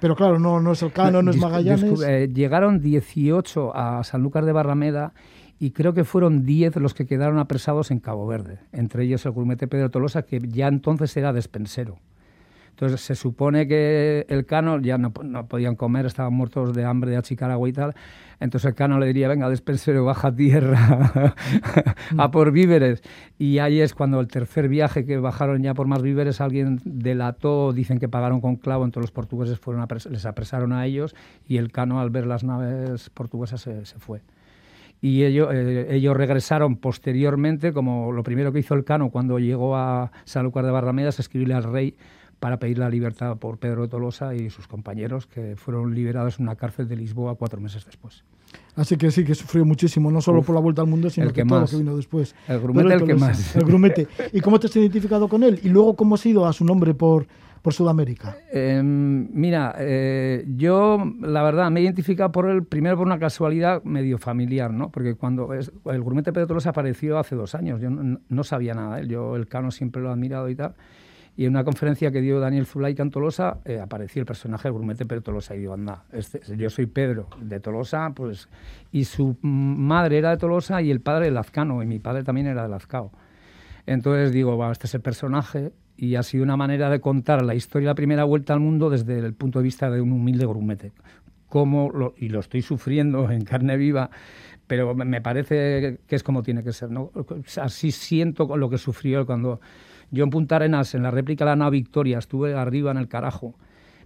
Pero 0.00 0.16
claro, 0.16 0.38
no, 0.38 0.60
no 0.60 0.72
es 0.72 0.82
el 0.82 0.92
Cano, 0.92 1.22
no, 1.22 1.30
es 1.30 1.36
Magallanes. 1.38 2.02
Eh, 2.02 2.28
llegaron 2.32 2.80
18 2.80 3.74
a 3.74 4.04
Sanlúcar 4.04 4.44
de 4.44 4.52
Barrameda 4.52 5.14
y 5.58 5.70
creo 5.70 5.94
que 5.94 6.04
fueron 6.04 6.44
10 6.44 6.76
los 6.76 6.94
que 6.94 7.06
quedaron 7.06 7.38
apresados 7.38 7.90
en 7.90 8.00
Cabo 8.00 8.26
Verde, 8.26 8.58
entre 8.72 9.04
ellos 9.04 9.24
el 9.24 9.32
grumete 9.32 9.66
Pedro 9.66 9.90
Tolosa, 9.90 10.22
que 10.22 10.40
ya 10.40 10.68
entonces 10.68 11.16
era 11.16 11.32
despensero. 11.32 11.98
Entonces 12.74 13.02
se 13.02 13.14
supone 13.14 13.68
que 13.68 14.26
el 14.28 14.46
cano 14.46 14.80
ya 14.80 14.98
no, 14.98 15.12
podían 15.12 15.76
comer, 15.76 16.06
estaban 16.06 16.34
muertos 16.34 16.74
de 16.74 16.84
hambre 16.84 17.12
de 17.12 17.16
achicar 17.16 17.52
agua 17.52 17.68
y 17.68 17.72
tal. 17.72 17.94
Entonces 18.40 18.70
el 18.70 18.74
cano 18.74 18.98
le 18.98 19.06
diría, 19.06 19.28
venga, 19.28 19.48
despensero, 19.48 20.04
baja 20.04 20.34
tierra 20.34 21.36
a 22.18 22.30
por 22.32 22.50
víveres. 22.50 23.00
Y 23.38 23.58
ahí 23.58 23.80
es 23.80 23.94
cuando 23.94 24.18
el 24.18 24.26
tercer 24.26 24.68
viaje 24.68 25.04
que 25.06 25.18
bajaron 25.18 25.62
ya 25.62 25.72
por 25.72 25.86
más 25.86 26.02
víveres, 26.02 26.40
alguien 26.40 26.80
delató, 26.84 27.72
dicen 27.72 28.00
que 28.00 28.08
pagaron 28.08 28.40
con 28.40 28.56
clavo, 28.56 28.84
entonces 28.84 29.10
los 29.10 29.12
portugueses 29.12 29.60
fueron 29.60 29.86
les 30.10 30.26
apresaron 30.26 30.72
a 30.72 30.84
ellos 30.84 31.14
y 31.46 31.58
el 31.58 31.70
cano 31.70 32.00
al 32.00 32.10
ver 32.10 32.26
las 32.26 32.42
naves 32.42 33.08
portuguesas 33.10 33.60
se, 33.60 33.84
fue 33.84 34.20
y 35.00 35.22
ellos, 35.22 35.50
eh, 35.52 35.86
ellos 35.90 36.16
regresaron 36.16 36.76
posteriormente, 36.76 37.72
como 37.72 38.10
lo 38.10 38.24
primero 38.24 38.52
que 38.52 38.58
hizo 38.58 38.74
el 38.74 38.84
Cano 38.84 39.10
cuando 39.10 39.38
llegó 39.38 39.76
a 39.76 40.10
Sanlúcar 40.24 40.64
de 40.64 40.70
Barrameda 40.70 41.10
es 41.10 41.20
escribirle 41.20 41.54
al 41.54 41.64
rey 41.64 41.94
para 42.44 42.58
pedir 42.58 42.76
la 42.76 42.90
libertad 42.90 43.38
por 43.38 43.56
Pedro 43.56 43.88
Tolosa 43.88 44.34
y 44.34 44.50
sus 44.50 44.68
compañeros, 44.68 45.26
que 45.26 45.56
fueron 45.56 45.94
liberados 45.94 46.38
en 46.38 46.42
una 46.42 46.56
cárcel 46.56 46.86
de 46.86 46.94
Lisboa 46.94 47.36
cuatro 47.36 47.58
meses 47.58 47.86
después. 47.86 48.22
Así 48.76 48.98
que 48.98 49.10
sí, 49.10 49.24
que 49.24 49.34
sufrió 49.34 49.64
muchísimo, 49.64 50.10
no 50.10 50.20
solo 50.20 50.42
por 50.42 50.54
la 50.54 50.60
vuelta 50.60 50.82
al 50.82 50.88
mundo, 50.88 51.08
sino 51.08 51.32
que 51.32 51.42
todo 51.42 51.60
lo 51.60 51.66
que 51.66 51.76
vino 51.76 51.96
después. 51.96 52.36
El 52.46 52.60
grumete 52.60 52.92
el 52.92 53.04
que 53.04 53.14
más. 53.14 53.56
El 53.56 53.64
grumete. 53.64 54.08
¿Y 54.30 54.42
cómo 54.42 54.60
te 54.60 54.66
has 54.66 54.76
identificado 54.76 55.26
con 55.26 55.42
él? 55.42 55.58
Y 55.62 55.70
luego, 55.70 55.96
¿cómo 55.96 56.16
has 56.16 56.26
ido 56.26 56.44
a 56.44 56.52
su 56.52 56.66
nombre 56.66 56.92
por, 56.92 57.26
por 57.62 57.72
Sudamérica? 57.72 58.36
Em, 58.52 59.26
mira, 59.32 59.74
eh, 59.78 60.44
yo 60.54 61.02
la 61.22 61.42
verdad 61.42 61.70
me 61.70 61.80
he 61.80 61.84
identificado 61.84 62.30
por 62.30 62.50
él 62.50 62.64
primero 62.64 62.98
por 62.98 63.06
una 63.06 63.18
casualidad 63.18 63.82
medio 63.84 64.18
familiar, 64.18 64.70
¿no? 64.70 64.90
Porque 64.90 65.14
cuando 65.14 65.54
es, 65.54 65.72
el 65.86 66.02
grumete 66.02 66.30
Pedro 66.30 66.48
Tolosa 66.48 66.68
apareció 66.68 67.18
hace 67.18 67.36
dos 67.36 67.54
años, 67.54 67.80
yo 67.80 67.88
no, 67.88 68.20
no 68.28 68.44
sabía 68.44 68.74
nada 68.74 68.96
de 68.96 69.00
él, 69.00 69.08
yo 69.08 69.34
el 69.34 69.46
Cano 69.46 69.70
siempre 69.70 70.02
lo 70.02 70.10
he 70.10 70.12
admirado 70.12 70.50
y 70.50 70.54
tal 70.56 70.74
Y 71.36 71.46
en 71.46 71.50
una 71.50 71.64
conferencia 71.64 72.12
que 72.12 72.20
dio 72.20 72.38
Daniel 72.38 72.64
Zulaika 72.64 73.02
en 73.02 73.10
Tolosa, 73.10 73.58
eh, 73.64 73.80
apareció 73.80 74.20
el 74.20 74.26
personaje 74.26 74.68
del 74.68 74.74
grumete 74.74 75.04
Pedro 75.04 75.22
Tolosa. 75.22 75.56
Y 75.56 75.60
digo, 75.60 75.74
anda, 75.74 76.04
este, 76.12 76.40
yo 76.56 76.70
soy 76.70 76.86
Pedro 76.86 77.28
de 77.40 77.58
Tolosa, 77.58 78.12
pues. 78.14 78.48
Y 78.92 79.04
su 79.04 79.36
madre 79.42 80.18
era 80.18 80.30
de 80.30 80.36
Tolosa 80.36 80.80
y 80.80 80.90
el 80.90 81.00
padre 81.00 81.26
de 81.26 81.30
Lazcano, 81.32 81.82
y 81.82 81.86
mi 81.86 81.98
padre 81.98 82.22
también 82.22 82.46
era 82.46 82.62
de 82.62 82.68
Lazcao. 82.68 83.10
Entonces 83.86 84.32
digo, 84.32 84.56
bueno, 84.56 84.72
este 84.72 84.86
es 84.86 84.94
el 84.94 85.00
personaje, 85.00 85.72
y 85.96 86.16
ha 86.16 86.22
sido 86.22 86.44
una 86.44 86.56
manera 86.56 86.90
de 86.90 87.00
contar 87.00 87.44
la 87.44 87.54
historia 87.54 87.88
de 87.88 87.90
la 87.90 87.94
primera 87.94 88.24
vuelta 88.24 88.52
al 88.52 88.60
mundo 88.60 88.90
desde 88.90 89.18
el 89.18 89.34
punto 89.34 89.58
de 89.58 89.64
vista 89.64 89.90
de 89.90 90.00
un 90.00 90.12
humilde 90.12 90.46
grumete. 90.46 90.92
Cómo 91.48 92.14
y 92.16 92.30
lo 92.30 92.40
estoy 92.40 92.62
sufriendo 92.62 93.30
en 93.30 93.44
carne 93.44 93.76
viva, 93.76 94.10
pero 94.66 94.94
me 94.94 95.20
parece 95.20 95.98
que 96.06 96.16
es 96.16 96.22
como 96.22 96.42
tiene 96.42 96.64
que 96.64 96.72
ser. 96.72 96.88
Así 97.60 97.92
siento 97.92 98.56
lo 98.56 98.68
que 98.68 98.78
sufrió 98.78 99.24
cuando 99.24 99.60
yo 100.14 100.24
en 100.24 100.30
Punta 100.30 100.56
Arenas, 100.56 100.94
en 100.94 101.02
la 101.02 101.10
réplica 101.10 101.44
de 101.44 101.50
la 101.50 101.56
nave 101.56 101.72
Victoria, 101.72 102.18
estuve 102.18 102.54
arriba 102.54 102.92
en 102.92 102.98
el 102.98 103.08
carajo. 103.08 103.54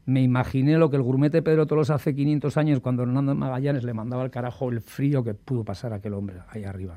Me 0.07 0.23
imaginé 0.23 0.79
lo 0.79 0.89
que 0.89 0.97
el 0.97 1.03
grumete 1.03 1.43
Pedro 1.43 1.67
Tolos 1.67 1.91
hace 1.91 2.15
500 2.15 2.57
años, 2.57 2.81
cuando 2.81 3.03
Hernando 3.03 3.35
Magallanes 3.35 3.85
le 3.85 3.93
mandaba 3.93 4.23
al 4.23 4.31
carajo 4.31 4.71
el 4.71 4.81
frío 4.81 5.23
que 5.23 5.35
pudo 5.35 5.65
pasar 5.65 5.93
aquel 5.93 6.15
hombre 6.15 6.37
ahí 6.49 6.65
arriba. 6.65 6.97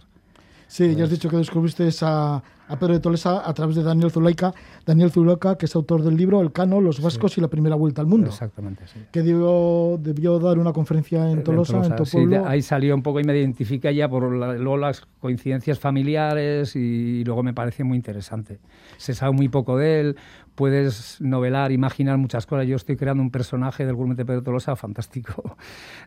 Sí, 0.72 0.96
ya 0.96 1.04
has 1.04 1.10
dicho 1.10 1.28
que 1.28 1.36
descubriste 1.36 1.90
a, 2.04 2.42
a, 2.70 2.80
Pedro 2.80 2.94
de 2.94 3.02
Tolesa 3.02 3.46
a 3.46 3.54
través 3.54 3.76
de 3.76 3.84
Daniel 3.84 4.10
Zulaika. 4.10 4.54
Daniel 4.86 5.12
Zulaika, 5.12 5.58
que 5.58 5.66
es 5.66 5.76
autor 5.76 6.02
del 6.02 6.16
libro 6.16 6.40
El 6.40 6.54
Cano, 6.54 6.80
los 6.80 7.02
vascos 7.02 7.38
y 7.38 7.42
la 7.42 7.50
primera 7.50 7.76
vuelta 7.76 8.00
al 8.00 8.08
mundo. 8.08 8.30
Exactamente, 8.30 8.88
sí. 8.88 9.02
Que 9.12 9.22
debió 9.22 10.40
dar 10.40 10.60
una 10.60 10.72
conferencia 10.72 11.30
en 11.30 11.44
Tolosa, 11.44 11.86
en, 11.86 11.98
tu 11.98 12.06
pueblo. 12.06 12.48
ahí 12.48 12.62
salió 12.62 12.96
un 12.96 13.04
poco 13.04 13.20
y 13.20 13.26
me 13.26 13.38
identifica 13.38 13.92
ya 13.92 14.08
por 14.08 14.32
luego 14.32 14.78
las 14.78 15.02
coincidencias 15.20 15.78
familiares 15.78 16.74
y 16.78 17.26
luego 17.26 17.44
me 17.44 17.54
parece 17.54 17.84
muy 17.84 17.98
interesante. 17.98 18.60
Se 18.96 19.14
sabe 19.14 19.34
muy 19.34 19.50
poco 19.50 19.78
de 19.78 20.00
él, 20.00 20.16
puedes 20.56 21.20
novelar, 21.20 21.74
imaginar 21.74 22.18
muchas 22.18 22.46
cosas. 22.46 22.66
Yo 22.66 22.78
estoy 22.78 22.96
creando 22.96 23.22
un 23.22 23.32
personaje 23.32 23.86
del 23.86 23.96
gourmet 23.96 24.16
de 24.16 24.24
Pedro 24.24 24.42
Tolosa 24.42 24.76
fantástico, 24.78 25.58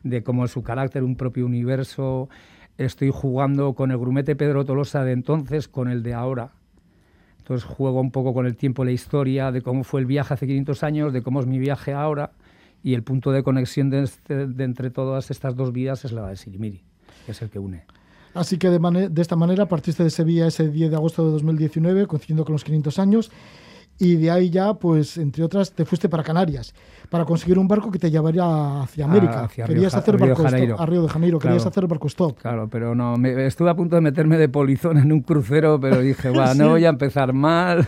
de 0.03 0.23
cómo 0.23 0.47
es 0.47 0.53
su 0.53 0.63
carácter, 0.63 1.03
un 1.03 1.17
propio 1.17 1.45
universo 1.45 2.31
estoy 2.79 3.11
jugando 3.13 3.75
con 3.75 3.91
el 3.91 3.99
grumete 3.99 4.37
Pedro 4.37 4.65
Tolosa 4.65 5.05
de 5.05 5.13
entonces, 5.13 5.69
con 5.69 5.89
el 5.89 6.03
de 6.03 6.15
ahora. 6.15 6.53
Entonces 7.39 7.65
juego 7.65 8.01
un 8.01 8.11
poco 8.11 8.33
con 8.33 8.47
el 8.47 8.57
tiempo, 8.57 8.85
la 8.85 8.93
historia, 8.93 9.53
de 9.53 9.61
cómo 9.61 9.85
fue 9.85 10.01
el 10.01 10.07
viaje 10.07 10.35
hace 10.35 10.47
500 10.47 10.83
años, 10.83 11.13
de 11.13 11.23
cómo 11.23 11.41
es 11.41 11.47
mi 11.47 11.59
viaje 11.59 11.93
ahora, 11.93 12.33
y 12.83 12.95
el 12.95 13.03
punto 13.03 13.33
de 13.33 13.43
conexión 13.43 13.91
de, 13.91 14.05
este, 14.05 14.43
entre 14.59 14.91
todas 14.91 15.31
estas 15.31 15.55
dos 15.55 15.73
vidas 15.73 16.05
es 16.05 16.13
la 16.13 16.27
de 16.29 16.37
Sirimiri, 16.37 16.83
que 17.27 17.33
es 17.33 17.43
el 17.43 17.51
que 17.51 17.59
une. 17.59 17.85
Así 18.33 18.59
que 18.59 18.69
de, 18.71 19.09
de 19.11 19.23
esta 19.23 19.37
manera 19.37 19.67
partiste 19.67 20.03
de 20.03 20.11
Sevilla 20.11 20.47
ese 20.47 20.69
10 20.69 20.91
de 20.91 20.97
agosto 20.97 21.25
de 21.25 21.33
2019, 21.33 22.07
coincidiendo 22.07 22.45
con 22.45 22.55
los 22.55 22.65
500 22.65 22.99
años, 22.99 23.31
y 23.99 24.17
de 24.17 24.31
ahí 24.31 24.51
ya, 24.51 24.75
pues, 24.75 25.19
entre 25.19 25.45
otras, 25.45 25.73
te 25.73 25.85
fuiste 25.85 26.09
para 26.09 26.23
Canarias 26.23 26.75
para 27.15 27.25
conseguir 27.25 27.59
un 27.59 27.69
barco 27.69 27.93
que 27.93 27.99
te 28.01 28.11
llevaría 28.11 28.83
hacia 28.83 29.05
América. 29.05 29.49
querías 29.55 29.95
hacer 29.95 30.19
barco 30.19 30.47
Stop, 30.47 30.81
a 30.81 30.87
Río 30.87 31.03
de 31.03 31.09
Janeiro, 31.09 31.39
querías 31.39 31.65
hacer 31.65 31.87
barco 31.87 32.09
stop. 32.09 32.39
Claro, 32.39 32.69
pero 32.69 32.95
no, 32.95 33.17
me, 33.17 33.47
estuve 33.47 33.71
a 33.71 33.75
punto 33.77 33.95
de 33.97 34.03
meterme 34.03 34.37
de 34.37 34.49
polizón 34.49 34.99
en 34.99 35.13
un 35.13 35.21
crucero, 35.21 35.79
pero 35.79 36.01
dije, 36.01 36.31
va, 36.31 36.55
no 36.57 36.71
voy 36.71 36.85
a 36.85 36.89
empezar 36.89 37.33
mal. 37.33 37.87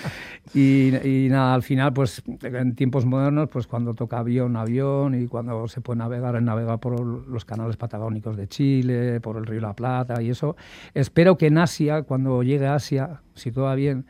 y, 0.54 0.92
y, 1.06 1.28
nada, 1.28 1.54
al 1.54 1.62
final, 1.62 1.92
pues 1.92 2.22
en 2.42 2.74
tiempos 2.74 3.04
modernos, 3.04 3.48
pues 3.48 3.66
cuando 3.66 3.94
toca 3.94 4.18
avión, 4.18 4.56
avión, 4.56 5.14
y 5.14 5.26
cuando 5.28 5.68
se 5.68 5.80
puede 5.80 5.98
navegar, 5.98 6.42
navegar 6.42 6.80
por 6.80 7.00
los 7.00 7.44
canales 7.44 7.76
patagónicos 7.76 8.36
de 8.36 8.48
Chile, 8.48 9.20
por 9.20 9.36
el 9.36 9.46
río 9.46 9.60
La 9.60 9.74
Plata 9.74 10.20
y 10.22 10.30
eso. 10.30 10.56
Espero 10.94 11.36
que 11.36 11.46
en 11.46 11.58
Asia, 11.58 12.02
cuando 12.02 12.42
llegue 12.42 12.66
a 12.66 12.74
Asia, 12.74 13.20
si 13.34 13.52
todo 13.52 13.66
va 13.66 13.74
bien, 13.74 14.06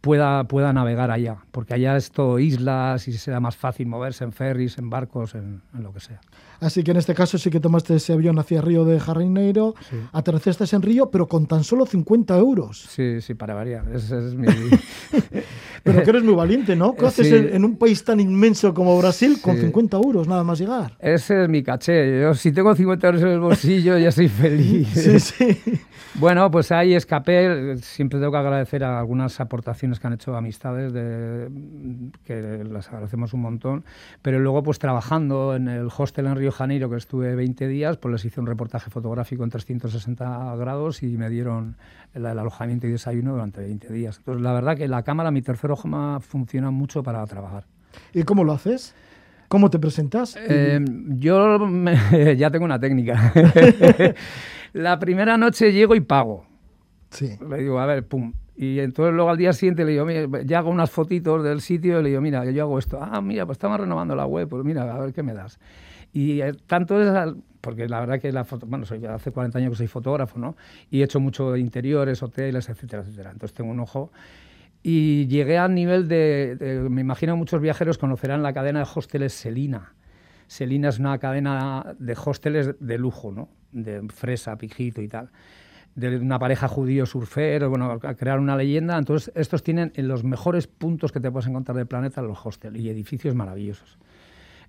pueda, 0.00 0.44
pueda 0.44 0.72
navegar 0.72 1.10
allá, 1.10 1.38
porque 1.50 1.74
allá 1.74 1.96
es 1.96 2.10
todo 2.10 2.38
islas 2.38 3.08
y 3.08 3.12
será 3.12 3.40
más 3.40 3.56
fácil 3.56 3.86
moverse 3.86 4.24
en 4.24 4.32
ferries, 4.32 4.78
en 4.78 4.90
barcos, 4.90 5.34
en, 5.34 5.62
lo 5.72 5.92
que 5.92 6.00
sea. 6.00 6.20
Así 6.60 6.82
que 6.82 6.90
en 6.90 6.96
este 6.96 7.14
caso 7.14 7.38
sí 7.38 7.50
que 7.50 7.60
tomaste 7.60 7.94
ese 7.94 8.12
avión 8.12 8.38
hacia 8.38 8.60
Río 8.60 8.84
de 8.84 8.98
Janeiro, 8.98 9.74
sí. 9.88 9.96
aterrizaste 10.12 10.74
en 10.74 10.82
Río, 10.82 11.10
pero 11.10 11.26
con 11.26 11.46
tan 11.46 11.62
solo 11.62 11.86
50 11.86 12.36
euros. 12.36 12.86
Sí, 12.88 13.20
sí, 13.20 13.34
para 13.34 13.54
variar. 13.54 13.84
Ese 13.94 14.18
es 14.18 14.34
mi... 14.34 14.46
pero 15.84 16.02
que 16.02 16.10
eres 16.10 16.24
muy 16.24 16.34
valiente, 16.34 16.74
¿no? 16.74 16.94
¿Qué 16.94 17.06
haces 17.06 17.32
en, 17.32 17.64
un 17.64 17.76
país 17.76 18.04
tan 18.04 18.18
inmenso 18.18 18.74
como 18.74 18.98
Brasil 18.98 19.38
con 19.40 19.56
50 19.56 19.96
euros 19.96 20.26
nada 20.26 20.42
más 20.42 20.58
llegar? 20.58 20.96
Ese 20.98 21.44
es 21.44 21.48
mi 21.48 21.62
caché. 21.62 22.22
Yo 22.22 22.34
si 22.34 22.50
tengo 22.52 22.74
50 22.74 23.06
euros 23.06 23.22
en 23.22 23.28
el 23.28 23.40
bolsillo 23.40 23.96
ya 23.96 24.10
soy 24.10 24.28
feliz. 24.28 24.88
sí, 24.94 25.20
sí. 25.20 25.58
Bueno, 26.14 26.50
pues 26.50 26.72
ahí 26.72 26.94
escapé. 26.94 27.76
Siempre 27.78 28.18
tengo 28.18 28.32
que 28.32 28.38
agradecer 28.38 28.82
a 28.82 28.98
algunas 28.98 29.38
aportaciones 29.40 29.87
que 29.98 30.06
han 30.06 30.12
hecho 30.12 30.36
amistades, 30.36 30.92
de, 30.92 31.48
que 32.24 32.64
las 32.64 32.88
agradecemos 32.88 33.32
un 33.32 33.40
montón. 33.40 33.84
Pero 34.22 34.38
luego, 34.38 34.62
pues 34.62 34.78
trabajando 34.78 35.54
en 35.54 35.68
el 35.68 35.88
hostel 35.96 36.26
en 36.26 36.36
Río 36.36 36.52
Janeiro, 36.52 36.90
que 36.90 36.96
estuve 36.96 37.34
20 37.34 37.66
días, 37.68 37.96
pues 37.96 38.12
les 38.12 38.24
hice 38.24 38.40
un 38.40 38.46
reportaje 38.46 38.90
fotográfico 38.90 39.44
en 39.44 39.50
360 39.50 40.54
grados 40.56 41.02
y 41.02 41.16
me 41.16 41.30
dieron 41.30 41.76
el, 42.14 42.26
alojamiento 42.26 42.86
y 42.86 42.90
desayuno 42.90 43.32
durante 43.32 43.60
20 43.60 43.92
días. 43.92 44.18
Entonces, 44.18 44.42
la 44.42 44.52
verdad 44.52 44.76
que 44.76 44.88
la 44.88 45.02
cámara, 45.02 45.30
mi 45.30 45.42
tercer 45.42 45.70
ojo, 45.70 45.88
funciona 46.20 46.70
mucho 46.70 47.02
para 47.02 47.24
trabajar. 47.26 47.64
¿Y 48.12 48.22
cómo 48.24 48.44
lo 48.44 48.52
haces? 48.52 48.94
¿Cómo 49.48 49.70
te 49.70 49.78
presentas? 49.78 50.36
Eh, 50.36 50.84
yo 51.16 51.58
ya 52.36 52.50
tengo 52.50 52.64
una 52.64 52.78
técnica. 52.78 53.32
La 54.72 54.98
primera 54.98 55.38
noche 55.38 55.72
llego 55.72 55.94
y 55.94 56.00
pago. 56.00 56.44
Sí. 57.10 57.38
Le 57.48 57.58
digo, 57.58 57.80
a 57.80 57.86
ver, 57.86 58.06
pum. 58.06 58.32
Y 58.60 58.80
entonces 58.80 59.14
luego 59.14 59.30
al 59.30 59.36
día 59.36 59.52
siguiente 59.52 59.84
le 59.84 59.92
digo, 59.92 60.04
mira, 60.04 60.42
ya 60.42 60.58
hago 60.58 60.70
unas 60.70 60.90
fotitos 60.90 61.44
del 61.44 61.60
sitio 61.60 62.00
y 62.00 62.02
le 62.02 62.08
digo, 62.08 62.20
mira, 62.20 62.44
yo 62.50 62.64
hago 62.64 62.76
esto. 62.80 62.98
Ah, 63.00 63.20
mira, 63.20 63.46
pues 63.46 63.54
estamos 63.54 63.78
renovando 63.78 64.16
la 64.16 64.26
web, 64.26 64.48
pues 64.48 64.64
mira, 64.64 64.92
a 64.92 64.98
ver 64.98 65.12
qué 65.12 65.22
me 65.22 65.32
das. 65.32 65.60
Y 66.12 66.40
eh, 66.40 66.52
tanto 66.66 67.00
es, 67.00 67.34
porque 67.60 67.88
la 67.88 68.00
verdad 68.00 68.20
que 68.20 68.32
la 68.32 68.42
foto, 68.42 68.66
bueno, 68.66 68.84
soy, 68.84 69.06
hace 69.06 69.30
40 69.30 69.58
años 69.58 69.70
que 69.70 69.76
soy 69.76 69.86
fotógrafo, 69.86 70.40
¿no? 70.40 70.56
Y 70.90 71.02
he 71.02 71.04
hecho 71.04 71.20
mucho 71.20 71.52
de 71.52 71.60
interiores, 71.60 72.20
hoteles, 72.20 72.68
etcétera, 72.68 73.02
etcétera. 73.02 73.30
Entonces 73.30 73.54
tengo 73.56 73.70
un 73.70 73.78
ojo. 73.78 74.10
Y 74.82 75.28
llegué 75.28 75.56
al 75.56 75.72
nivel 75.72 76.08
de, 76.08 76.56
de 76.56 76.88
me 76.88 77.00
imagino 77.00 77.36
muchos 77.36 77.60
viajeros 77.60 77.96
conocerán 77.96 78.42
la 78.42 78.52
cadena 78.52 78.80
de 78.80 78.86
hosteles 78.92 79.34
Selina. 79.34 79.94
Selina 80.48 80.88
es 80.88 80.98
una 80.98 81.16
cadena 81.18 81.94
de 82.00 82.16
hosteles 82.24 82.74
de 82.80 82.98
lujo, 82.98 83.30
¿no? 83.30 83.50
de 83.72 84.06
Fresa, 84.08 84.56
Pijito 84.56 85.02
y 85.02 85.08
tal, 85.08 85.30
de 85.98 86.16
una 86.16 86.38
pareja 86.38 86.68
judío 86.68 87.06
surfer, 87.06 87.66
bueno, 87.66 87.98
a 88.02 88.14
crear 88.14 88.38
una 88.38 88.56
leyenda. 88.56 88.96
Entonces, 88.96 89.32
estos 89.34 89.62
tienen 89.62 89.92
en 89.96 90.06
los 90.06 90.22
mejores 90.22 90.68
puntos 90.68 91.10
que 91.10 91.18
te 91.18 91.30
puedes 91.30 91.48
encontrar 91.48 91.76
del 91.76 91.86
planeta 91.86 92.22
los 92.22 92.38
hostels 92.44 92.78
y 92.78 92.88
edificios 92.88 93.34
maravillosos. 93.34 93.98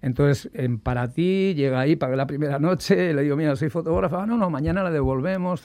Entonces, 0.01 0.49
en, 0.53 0.79
para 0.79 1.11
ti, 1.11 1.53
llega 1.55 1.81
ahí, 1.81 1.95
pagué 1.95 2.15
la 2.15 2.25
primera 2.25 2.57
noche, 2.57 3.13
le 3.13 3.21
digo, 3.21 3.35
mira, 3.35 3.55
soy 3.55 3.69
fotógrafa, 3.69 4.25
no, 4.25 4.37
no, 4.37 4.49
mañana 4.49 4.81
la 4.81 4.89
devolvemos. 4.89 5.61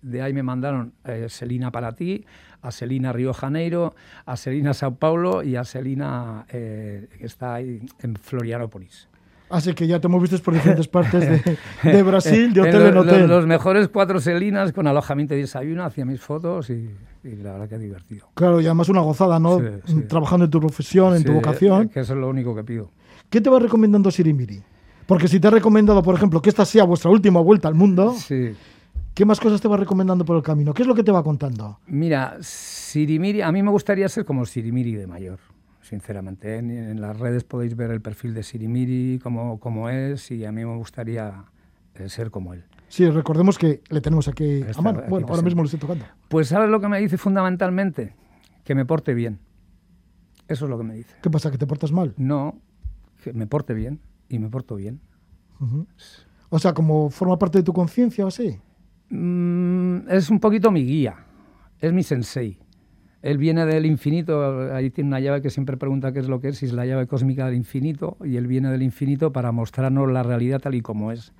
De 0.00 0.22
ahí 0.22 0.32
me 0.32 0.42
mandaron 0.42 0.94
eh, 1.04 1.26
Selina 1.28 1.70
para 1.70 1.92
ti, 1.92 2.24
a 2.62 2.70
Selina 2.70 3.12
Río 3.12 3.34
Janeiro, 3.34 3.94
a 4.24 4.36
Selina 4.36 4.72
Sao 4.72 4.94
Paulo 4.94 5.42
y 5.42 5.56
a 5.56 5.64
Selina, 5.64 6.46
eh, 6.48 7.08
que 7.18 7.26
está 7.26 7.54
ahí 7.54 7.82
en 8.00 8.16
Florianópolis. 8.16 9.08
Así 9.52 9.74
que 9.74 9.86
ya 9.86 10.00
te 10.00 10.08
moviste 10.08 10.38
por 10.38 10.54
diferentes 10.54 10.88
partes 10.88 11.28
de, 11.82 12.02
Brasil, 12.02 12.54
de 12.54 12.60
hotel 12.62 12.86
en, 12.86 12.96
hotel. 12.96 13.28
Los, 13.28 13.46
mejores 13.46 13.88
cuatro 13.88 14.18
selinas 14.18 14.72
con 14.72 14.86
alojamiento 14.86 15.34
y 15.34 15.42
desayuno, 15.42 15.84
hacía 15.84 16.06
mis 16.06 16.22
fotos 16.22 16.70
y, 16.70 16.88
la 17.22 17.52
verdad 17.52 17.68
que 17.68 17.78
divertido. 17.78 18.28
Claro, 18.32 18.62
y 18.62 18.64
además 18.64 18.88
una 18.88 19.02
gozada, 19.02 19.38
¿no? 19.38 19.60
Trabajando 20.08 20.46
en 20.46 20.50
tu 20.50 20.58
profesión, 20.58 21.14
en 21.14 21.22
tu 21.22 21.34
vocación. 21.34 21.90
Que 21.90 22.00
eso 22.00 22.14
es 22.14 22.18
lo 22.18 22.30
único 22.30 22.54
que 22.54 22.64
pido. 22.64 22.90
¿Qué 23.28 23.42
te 23.42 23.50
va 23.50 23.58
recomendando 23.58 24.10
Sirimiri? 24.10 24.62
Porque 25.04 25.28
si 25.28 25.38
te 25.38 25.48
ha 25.48 25.50
recomendado, 25.50 26.02
por 26.02 26.14
ejemplo, 26.14 26.40
que 26.40 26.48
esta 26.48 26.64
sea 26.64 26.84
vuestra 26.84 27.10
última 27.10 27.40
vuelta 27.40 27.68
al 27.68 27.74
mundo, 27.74 28.14
¿qué 29.12 29.24
más 29.26 29.38
cosas 29.38 29.60
te 29.60 29.68
va 29.68 29.76
recomendando 29.76 30.24
por 30.24 30.38
el 30.38 30.42
camino? 30.42 30.72
¿Qué 30.72 30.80
es 30.80 30.88
lo 30.88 30.94
que 30.94 31.02
te 31.02 31.12
va 31.12 31.22
contando? 31.22 31.78
Mira, 31.86 32.38
Sirimiri, 32.40 33.42
a 33.42 33.52
mí 33.52 33.62
me 33.62 33.70
gustaría 33.70 34.08
ser 34.08 34.24
como 34.24 34.46
Sirimiri 34.46 34.94
de 34.94 35.06
mayor 35.06 35.38
sinceramente. 35.82 36.56
En, 36.56 37.00
las 37.00 37.18
redes 37.18 37.44
podéis 37.44 37.76
ver 37.76 37.90
el 37.90 38.00
perfil 38.00 38.32
de 38.34 38.42
Sirimiri, 38.42 39.20
cómo, 39.22 39.60
cómo 39.60 39.88
es, 39.90 40.30
y 40.30 40.44
a 40.44 40.52
mí 40.52 40.64
me 40.64 40.76
gustaría 40.76 41.44
eh, 41.94 42.08
ser 42.08 42.30
como 42.30 42.54
él. 42.54 42.64
Sí, 42.88 43.08
recordemos 43.08 43.58
que 43.58 43.82
le 43.88 44.00
tenemos 44.00 44.28
aquí 44.28 44.62
a 44.62 44.80
mano. 44.80 45.02
bueno, 45.08 45.26
ahora 45.28 45.42
mismo 45.42 45.62
lo 45.62 45.66
estoy 45.66 45.80
tocando. 45.80 46.04
Pues 46.28 46.48
¿sabes 46.48 46.70
lo 46.70 46.80
que 46.80 46.88
me 46.88 47.00
dice 47.00 47.18
fundamentalmente? 47.18 48.14
Que 48.64 48.74
me 48.74 48.84
porte 48.84 49.14
bien. 49.14 49.40
Eso 50.48 50.66
es 50.66 50.70
lo 50.70 50.78
que 50.78 50.84
me 50.84 50.94
dice. 50.94 51.14
¿Qué 51.22 51.30
pasa? 51.30 51.50
¿Que 51.50 51.58
te 51.58 51.66
portas 51.66 51.92
mal? 51.92 52.14
No, 52.16 52.60
que 53.22 53.32
me 53.32 53.46
porte 53.46 53.74
bien 53.74 54.00
y 54.28 54.38
me 54.38 54.48
porto 54.48 54.76
bien. 54.76 55.00
O 56.48 56.58
sea, 56.58 56.74
como 56.74 57.08
forma 57.08 57.38
parte 57.38 57.58
de 57.58 57.64
tu 57.64 57.72
conciencia 57.72 58.24
o 58.24 58.28
así. 58.28 58.58
Mm, 59.08 60.08
es 60.10 60.28
un 60.30 60.40
poquito 60.40 60.70
mi 60.70 60.84
guía, 60.84 61.16
es 61.78 61.92
mi 61.92 62.02
sensei. 62.02 62.58
Él 63.22 63.38
viene 63.38 63.64
del 63.66 63.86
infinito, 63.86 64.72
ahí 64.74 64.90
tiene 64.90 65.08
una 65.08 65.20
llave 65.20 65.40
que 65.42 65.50
siempre 65.50 65.76
pregunta 65.76 66.12
qué 66.12 66.18
es 66.18 66.28
lo 66.28 66.40
que 66.40 66.48
es, 66.48 66.58
si 66.58 66.66
es 66.66 66.72
la 66.72 66.84
llave 66.86 67.06
cósmica 67.06 67.46
del 67.46 67.54
infinito, 67.54 68.16
y 68.24 68.36
él 68.36 68.46
viene 68.48 68.70
del 68.70 68.82
infinito 68.82 69.32
para 69.32 69.52
mostrarnos 69.52 70.10
la 70.10 70.22
realidad 70.24 70.60
tal 70.60 70.74
y 70.74 70.80
como 70.82 71.12
es, 71.12 71.32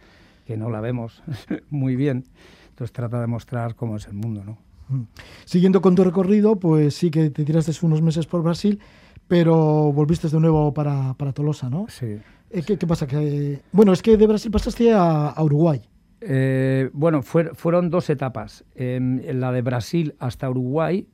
que 0.47 0.57
no 0.57 0.71
la 0.71 0.81
vemos 0.81 1.23
muy 1.71 1.97
bien. 1.97 2.25
Entonces 2.71 2.93
trata 2.93 3.21
de 3.21 3.27
mostrar 3.27 3.75
cómo 3.75 3.97
es 3.97 4.07
el 4.07 4.15
mundo, 4.15 4.45
¿no? 4.45 4.59
Mm. 4.89 5.03
Siguiendo 5.45 5.81
con 5.83 5.95
tu 5.95 6.05
recorrido, 6.05 6.57
pues 6.57 6.95
sí 6.95 7.11
que 7.11 7.31
te 7.31 7.45
tiraste 7.45 7.73
unos 7.85 8.01
meses 8.01 8.27
por 8.27 8.43
Brasil, 8.43 8.79
pero 9.29 9.93
volviste 9.93 10.29
de 10.29 10.39
nuevo 10.41 10.73
para, 10.75 11.15
para 11.15 11.33
Tolosa, 11.33 11.69
¿no? 11.69 11.87
Sí. 11.89 12.17
Eh, 12.51 12.63
¿Qué, 12.67 12.77
qué 12.77 12.87
pasa? 12.87 13.07
Que, 13.07 13.61
bueno, 13.73 13.93
es 13.93 14.03
que 14.03 14.17
de 14.17 14.27
Brasil 14.27 14.51
pasaste 14.51 14.93
a, 14.93 15.29
a 15.29 15.43
Uruguay. 15.43 15.81
Eh, 16.21 16.91
bueno, 16.93 17.23
fue- 17.23 17.55
fueron 17.55 17.91
dos 17.91 18.09
etapas. 18.11 18.65
En 18.77 19.41
la 19.41 19.51
de 19.53 19.63
Brasil 19.63 20.15
hasta 20.19 20.49
Uruguay. 20.51 21.09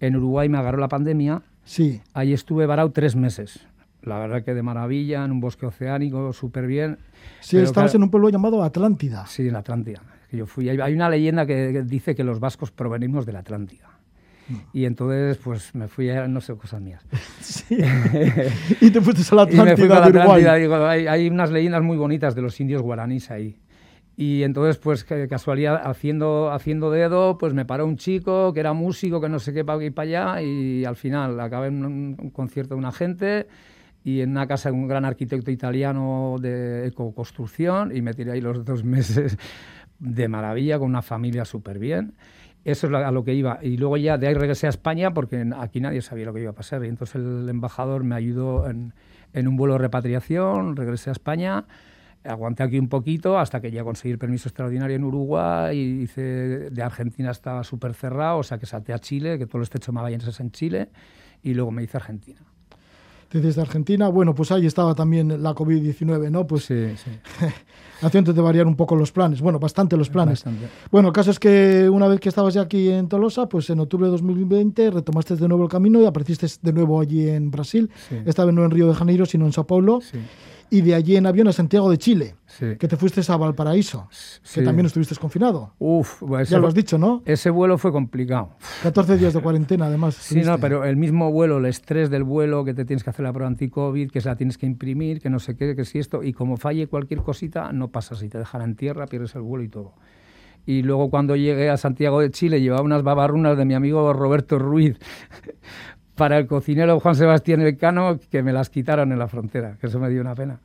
En 0.00 0.16
Uruguay 0.16 0.48
me 0.48 0.58
agarró 0.58 0.78
la 0.78 0.88
pandemia. 0.88 1.42
Sí. 1.64 2.00
Ahí 2.14 2.32
estuve 2.32 2.66
varado 2.66 2.90
tres 2.92 3.16
meses. 3.16 3.66
La 4.02 4.18
verdad 4.18 4.44
que 4.44 4.54
de 4.54 4.62
maravilla, 4.62 5.24
en 5.24 5.32
un 5.32 5.40
bosque 5.40 5.66
oceánico, 5.66 6.32
súper 6.32 6.66
bien. 6.66 6.98
Sí, 7.40 7.56
estabas 7.56 7.90
claro- 7.90 7.96
en 7.96 8.02
un 8.04 8.10
pueblo 8.10 8.28
llamado 8.28 8.62
Atlántida. 8.62 9.26
Sí, 9.26 9.46
en 9.46 9.54
la 9.54 9.60
Atlántida. 9.60 10.00
Yo 10.30 10.46
fui. 10.46 10.68
Hay, 10.68 10.94
una 10.94 11.08
leyenda 11.08 11.46
que, 11.46 11.82
dice 11.82 12.14
que 12.14 12.22
los 12.22 12.38
vascos 12.38 12.70
provenimos 12.70 13.26
de 13.26 13.32
la 13.32 13.40
Atlántida. 13.40 13.90
Y 14.72 14.84
entonces, 14.84 15.38
pues 15.38 15.74
me 15.74 15.88
fui 15.88 16.08
a, 16.08 16.28
no 16.28 16.40
sé, 16.40 16.54
cosas 16.54 16.80
mías. 16.80 17.04
Sí. 17.40 17.76
y 18.80 18.90
te 18.90 19.00
fuiste 19.00 19.22
a 19.32 19.34
la 19.34 19.42
Y 19.50 19.56
me 19.56 19.76
fui 19.76 19.86
Atlántida 19.86 19.88
para 19.88 20.08
la. 20.10 20.22
Atlántida. 20.22 20.54
Digo, 20.54 20.76
hay, 20.86 21.06
hay 21.08 21.28
unas 21.28 21.50
leyendas 21.50 21.82
muy 21.82 21.96
bonitas 21.96 22.34
de 22.36 22.42
los 22.42 22.60
indios 22.60 22.82
guaraníes 22.82 23.30
ahí. 23.32 23.56
Y 24.16 24.44
entonces, 24.44 24.78
pues, 24.78 25.04
casualidad, 25.04 25.82
haciendo, 25.84 26.50
haciendo 26.50 26.90
dedo, 26.90 27.36
pues 27.36 27.52
me 27.52 27.66
paró 27.66 27.84
un 27.84 27.98
chico 27.98 28.54
que 28.54 28.60
era 28.60 28.72
músico, 28.72 29.20
que 29.20 29.28
no 29.28 29.38
sé 29.38 29.52
qué, 29.52 29.62
para 29.62 29.78
aquí 29.78 29.90
para 29.90 30.36
allá, 30.36 30.42
y 30.42 30.86
al 30.86 30.96
final 30.96 31.38
acabé 31.38 31.66
en 31.68 31.84
un, 31.84 32.16
un 32.18 32.30
concierto 32.30 32.74
de 32.74 32.78
una 32.78 32.92
gente 32.92 33.46
y 34.04 34.22
en 34.22 34.30
una 34.30 34.46
casa 34.46 34.70
de 34.70 34.74
un 34.74 34.88
gran 34.88 35.04
arquitecto 35.04 35.50
italiano 35.50 36.36
de 36.40 36.86
ecoconstrucción, 36.86 37.94
y 37.94 38.00
me 38.00 38.14
tiré 38.14 38.32
ahí 38.32 38.40
los 38.40 38.64
dos 38.64 38.84
meses 38.96 39.36
de 39.98 40.28
maravilla, 40.28 40.78
con 40.78 40.88
una 40.88 41.02
familia 41.02 41.44
súper 41.44 41.78
bien. 41.78 42.14
Eso 42.64 42.88
es 42.88 42.94
a 42.94 43.10
lo 43.12 43.22
que 43.22 43.34
iba. 43.34 43.60
Y 43.62 43.76
luego 43.76 43.96
ya 43.96 44.18
de 44.18 44.26
ahí 44.26 44.34
regresé 44.34 44.66
a 44.66 44.70
España 44.70 45.14
porque 45.14 45.48
aquí 45.56 45.80
nadie 45.80 46.02
sabía 46.02 46.26
lo 46.26 46.34
que 46.34 46.40
iba 46.40 46.50
a 46.50 46.54
pasar. 46.54 46.84
Y 46.84 46.88
entonces 46.88 47.16
el 47.16 47.48
embajador 47.48 48.02
me 48.02 48.16
ayudó 48.16 48.68
en, 48.68 48.92
en 49.32 49.46
un 49.46 49.56
vuelo 49.56 49.74
de 49.74 49.78
repatriación, 49.78 50.74
regresé 50.74 51.10
a 51.10 51.12
España, 51.12 51.66
aguanté 52.26 52.62
aquí 52.62 52.78
un 52.78 52.88
poquito 52.88 53.38
hasta 53.38 53.60
que 53.60 53.70
ya 53.70 53.84
conseguí 53.84 54.12
el 54.12 54.18
permiso 54.18 54.48
extraordinario 54.48 54.96
en 54.96 55.04
Uruguay, 55.04 55.78
y 55.78 56.02
hice 56.02 56.22
de 56.70 56.82
Argentina 56.82 57.30
estaba 57.30 57.64
súper 57.64 57.94
cerrado, 57.94 58.38
o 58.38 58.42
sea 58.42 58.58
que 58.58 58.66
salté 58.66 58.92
a 58.92 58.98
Chile, 58.98 59.38
que 59.38 59.46
todo 59.46 59.58
el 59.58 59.62
estrecho 59.64 59.92
de 59.92 59.96
Magallanes 59.96 60.26
es 60.26 60.40
en 60.40 60.50
Chile, 60.50 60.88
y 61.42 61.54
luego 61.54 61.70
me 61.70 61.82
hice 61.82 61.96
Argentina. 61.96 62.40
Te 63.28 63.38
dices 63.38 63.56
de 63.56 63.62
Argentina. 63.62 64.08
Bueno, 64.08 64.34
pues 64.34 64.52
ahí 64.52 64.66
estaba 64.66 64.94
también 64.94 65.42
la 65.42 65.52
COVID-19, 65.52 66.30
¿no? 66.30 66.46
Pues 66.46 66.64
sí, 66.64 66.94
sí. 66.96 67.10
haciéndote 68.02 68.40
variar 68.40 68.66
un 68.66 68.76
poco 68.76 68.94
los 68.94 69.10
planes. 69.10 69.40
Bueno, 69.40 69.58
bastante 69.58 69.96
los 69.96 70.10
planes. 70.10 70.44
Bastante. 70.44 70.68
Bueno, 70.92 71.08
el 71.08 71.14
caso 71.14 71.32
es 71.32 71.40
que 71.40 71.88
una 71.90 72.06
vez 72.06 72.20
que 72.20 72.28
estabas 72.28 72.54
ya 72.54 72.62
aquí 72.62 72.88
en 72.88 73.08
Tolosa, 73.08 73.48
pues 73.48 73.68
en 73.70 73.80
octubre 73.80 74.06
de 74.06 74.12
2020 74.12 74.90
retomaste 74.90 75.34
de 75.34 75.48
nuevo 75.48 75.64
el 75.64 75.68
camino 75.68 76.00
y 76.00 76.06
apareciste 76.06 76.46
de 76.62 76.72
nuevo 76.72 77.00
allí 77.00 77.28
en 77.28 77.50
Brasil. 77.50 77.90
Sí. 78.08 78.16
Esta 78.24 78.44
vez 78.44 78.54
no 78.54 78.64
en 78.64 78.70
Río 78.70 78.86
de 78.86 78.94
Janeiro, 78.94 79.26
sino 79.26 79.44
en 79.44 79.52
Sao 79.52 79.66
Paulo. 79.66 80.00
Sí, 80.02 80.18
Y 80.68 80.80
de 80.80 80.94
allí 80.94 81.16
en 81.16 81.26
avión 81.26 81.46
a 81.48 81.52
Santiago 81.52 81.88
de 81.90 81.96
Chile, 81.98 82.34
sí. 82.46 82.76
que 82.78 82.88
te 82.88 82.96
fuiste 82.96 83.20
a 83.30 83.36
Valparaíso, 83.36 84.08
que 84.10 84.16
Sí. 84.42 84.64
también 84.64 84.86
estuviste 84.86 85.14
confinado. 85.16 85.74
Uf, 85.78 86.20
pues 86.20 86.48
Ya 86.48 86.56
ese, 86.56 86.60
lo 86.60 86.66
has 86.68 86.74
dicho, 86.74 86.98
¿no? 86.98 87.22
ese 87.24 87.50
vuelo 87.50 87.78
fue 87.78 87.92
complicado. 87.92 88.50
14 88.82 89.16
días 89.16 89.32
de 89.34 89.40
cuarentena, 89.40 89.86
además. 89.86 90.14
Sí, 90.16 90.40
no, 90.42 90.58
pero 90.58 90.84
el 90.84 90.96
mismo 90.96 91.30
vuelo, 91.30 91.58
el 91.58 91.66
estrés 91.66 92.10
del 92.10 92.24
vuelo, 92.24 92.64
que 92.64 92.74
te 92.74 92.84
tienes 92.84 93.04
que 93.04 93.10
hacer 93.10 93.24
la 93.24 93.32
prueba 93.32 93.48
anti-COVID, 93.48 94.10
que 94.10 94.20
se 94.20 94.28
la 94.28 94.36
tienes 94.36 94.58
que 94.58 94.66
imprimir, 94.66 95.20
que 95.20 95.30
no 95.30 95.38
sé 95.38 95.56
qué, 95.56 95.76
que 95.76 95.84
si 95.84 95.98
esto, 95.98 96.22
y 96.24 96.32
como 96.32 96.56
falle 96.56 96.88
cualquier 96.88 97.22
cosita, 97.22 97.72
no 97.72 97.88
pasa, 97.88 98.16
si 98.16 98.28
te 98.28 98.38
dejan 98.38 98.62
en 98.62 98.74
tierra, 98.76 99.06
pierdes 99.06 99.34
el 99.36 99.42
vuelo 99.42 99.64
y 99.64 99.68
todo. 99.68 99.92
Y 100.68 100.82
luego 100.82 101.10
cuando 101.10 101.36
llegué 101.36 101.70
a 101.70 101.76
Santiago 101.76 102.18
de 102.20 102.30
Chile, 102.32 102.60
llevaba 102.60 102.82
unas 102.82 103.04
babarrunas 103.04 103.56
de 103.56 103.64
mi 103.64 103.74
amigo 103.74 104.12
Roberto 104.12 104.58
Ruiz 104.58 104.98
para 106.16 106.38
el 106.38 106.46
cocinero 106.46 106.98
Juan 106.98 107.14
Sebastián 107.14 107.60
Elcano, 107.60 108.18
que 108.30 108.42
me 108.42 108.52
las 108.52 108.68
quitaron 108.70 109.12
en 109.12 109.18
la 109.18 109.28
frontera, 109.28 109.76
que 109.80 109.86
eso 109.86 110.00
me 110.00 110.08
dio 110.10 110.20
una 110.20 110.34
pena. 110.34 110.58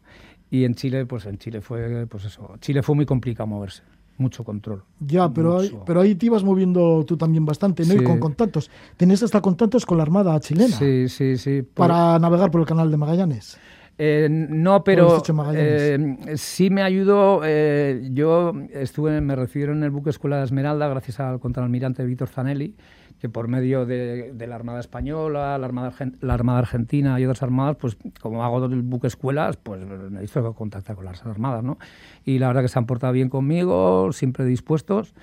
Y 0.49 0.65
en 0.65 0.73
Chile, 0.75 1.05
pues 1.05 1.25
en 1.27 1.37
Chile 1.37 1.61
fue, 1.61 2.07
pues 2.07 2.25
eso, 2.25 2.55
Chile 2.59 2.81
fue 2.81 2.95
muy 2.95 3.05
complicado 3.05 3.47
moverse, 3.47 3.83
mucho 4.17 4.43
control. 4.43 4.83
Ya, 4.99 5.29
pero 5.29 5.59
ahí, 5.59 5.71
pero 5.85 6.01
ahí 6.01 6.15
te 6.15 6.25
ibas 6.25 6.43
moviendo 6.43 7.05
tú 7.05 7.15
también 7.17 7.45
bastante, 7.45 7.83
¿no? 7.85 7.93
Y 7.93 7.99
Sí. 7.99 8.03
con 8.03 8.19
contactos. 8.19 8.69
Tenías 8.97 9.23
hasta 9.23 9.39
contactos 9.41 9.85
con 9.85 9.97
la 9.97 10.03
Armada 10.03 10.39
chilena 10.39 10.75
Sí, 10.75 11.07
sí, 11.07 11.37
sí. 11.37 11.61
Por- 11.61 11.87
para 11.87 12.17
navegar 12.19 12.51
por 12.51 12.61
el 12.61 12.67
canal 12.67 12.89
de 12.91 12.97
Magallanes. 12.97 13.57
Eh, 13.97 14.27
no, 14.31 14.83
pero 14.83 15.21
eh, 15.53 16.17
sí 16.35 16.69
me 16.69 16.81
ayudó. 16.81 17.41
eh, 17.43 18.09
yo 18.13 18.53
estuve, 18.73 19.21
me 19.21 19.35
recibieron 19.35 19.77
en 19.77 19.83
el 19.83 19.91
buque 19.91 20.09
Escuela 20.09 20.37
de 20.39 20.45
Esmeralda 20.45 20.87
gracias 20.87 21.19
al 21.19 21.39
contraalmirante 21.39 22.03
Víctor 22.03 22.29
Zanelli, 22.29 22.75
que 23.21 23.29
por 23.29 23.47
medio 23.47 23.85
de, 23.85 24.33
de 24.33 24.47
la 24.47 24.55
Armada 24.55 24.79
Española, 24.79 25.55
la 25.59 25.65
Armada, 25.67 25.93
la 26.21 26.33
Armada 26.33 26.57
Argentina 26.57 27.19
y 27.19 27.25
otras 27.25 27.43
armadas, 27.43 27.77
pues 27.79 27.95
como 28.19 28.43
hago 28.43 28.67
del 28.67 28.81
buque 28.81 29.05
escuelas, 29.05 29.57
pues 29.57 29.79
necesito 30.09 30.53
contactar 30.53 30.95
con 30.95 31.05
las 31.05 31.23
armadas, 31.23 31.63
¿no? 31.63 31.77
Y 32.25 32.39
la 32.39 32.47
verdad 32.47 32.63
que 32.63 32.67
se 32.67 32.79
han 32.79 32.87
portado 32.87 33.13
bien 33.13 33.29
conmigo, 33.29 34.11
siempre 34.11 34.43
dispuestos. 34.43 35.13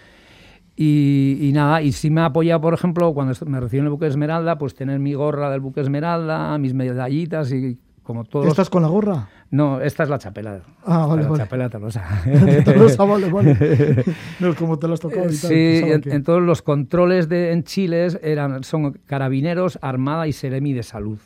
Y, 0.76 1.38
y 1.40 1.50
nada, 1.50 1.82
y 1.82 1.90
sí 1.90 2.08
me 2.08 2.20
ha 2.20 2.26
apoyado, 2.26 2.60
por 2.60 2.72
ejemplo, 2.72 3.12
cuando 3.12 3.34
me 3.46 3.58
recibí 3.58 3.80
en 3.80 3.86
el 3.86 3.90
buque 3.90 4.06
Esmeralda, 4.06 4.58
pues 4.58 4.76
tener 4.76 5.00
mi 5.00 5.14
gorra 5.14 5.50
del 5.50 5.58
buque 5.58 5.80
Esmeralda, 5.80 6.56
mis 6.58 6.74
medallitas 6.74 7.50
y 7.50 7.78
como 8.09 8.24
todos 8.24 8.47
¿Estás 8.47 8.70
con 8.70 8.80
la 8.80 8.89
gorra? 8.89 9.28
no, 9.51 9.82
esta 9.82 10.02
es 10.02 10.09
la 10.09 10.18
chapela. 10.18 10.62
Ah, 10.86 11.05
vale, 11.06 11.24
la 11.24 11.28
vale. 11.28 11.43
chapela 11.44 11.68
tolosa. 11.68 12.02
Tolosa, 12.64 13.05
vale, 13.05 13.30
vale. 13.30 14.05
No 14.40 14.48
es 14.48 14.56
como 14.56 14.78
te 14.78 14.89
lo 14.89 14.94
has 14.94 15.01
tocado 15.01 15.24
y 15.24 15.36
tal. 15.36 15.51
Sí, 15.51 15.80
en, 15.85 16.01
que- 16.01 16.10
en 16.14 16.22
todos 16.24 16.40
los 16.43 16.62
controles 16.62 17.28
de, 17.28 17.52
en 17.52 17.64
Chile 17.64 18.09
eran, 18.22 18.64
son 18.64 18.93
carabineros, 19.05 19.78
armada 19.82 20.26
y 20.26 20.32
seremi 20.32 20.72
de 20.72 20.82
salud. 20.82 21.18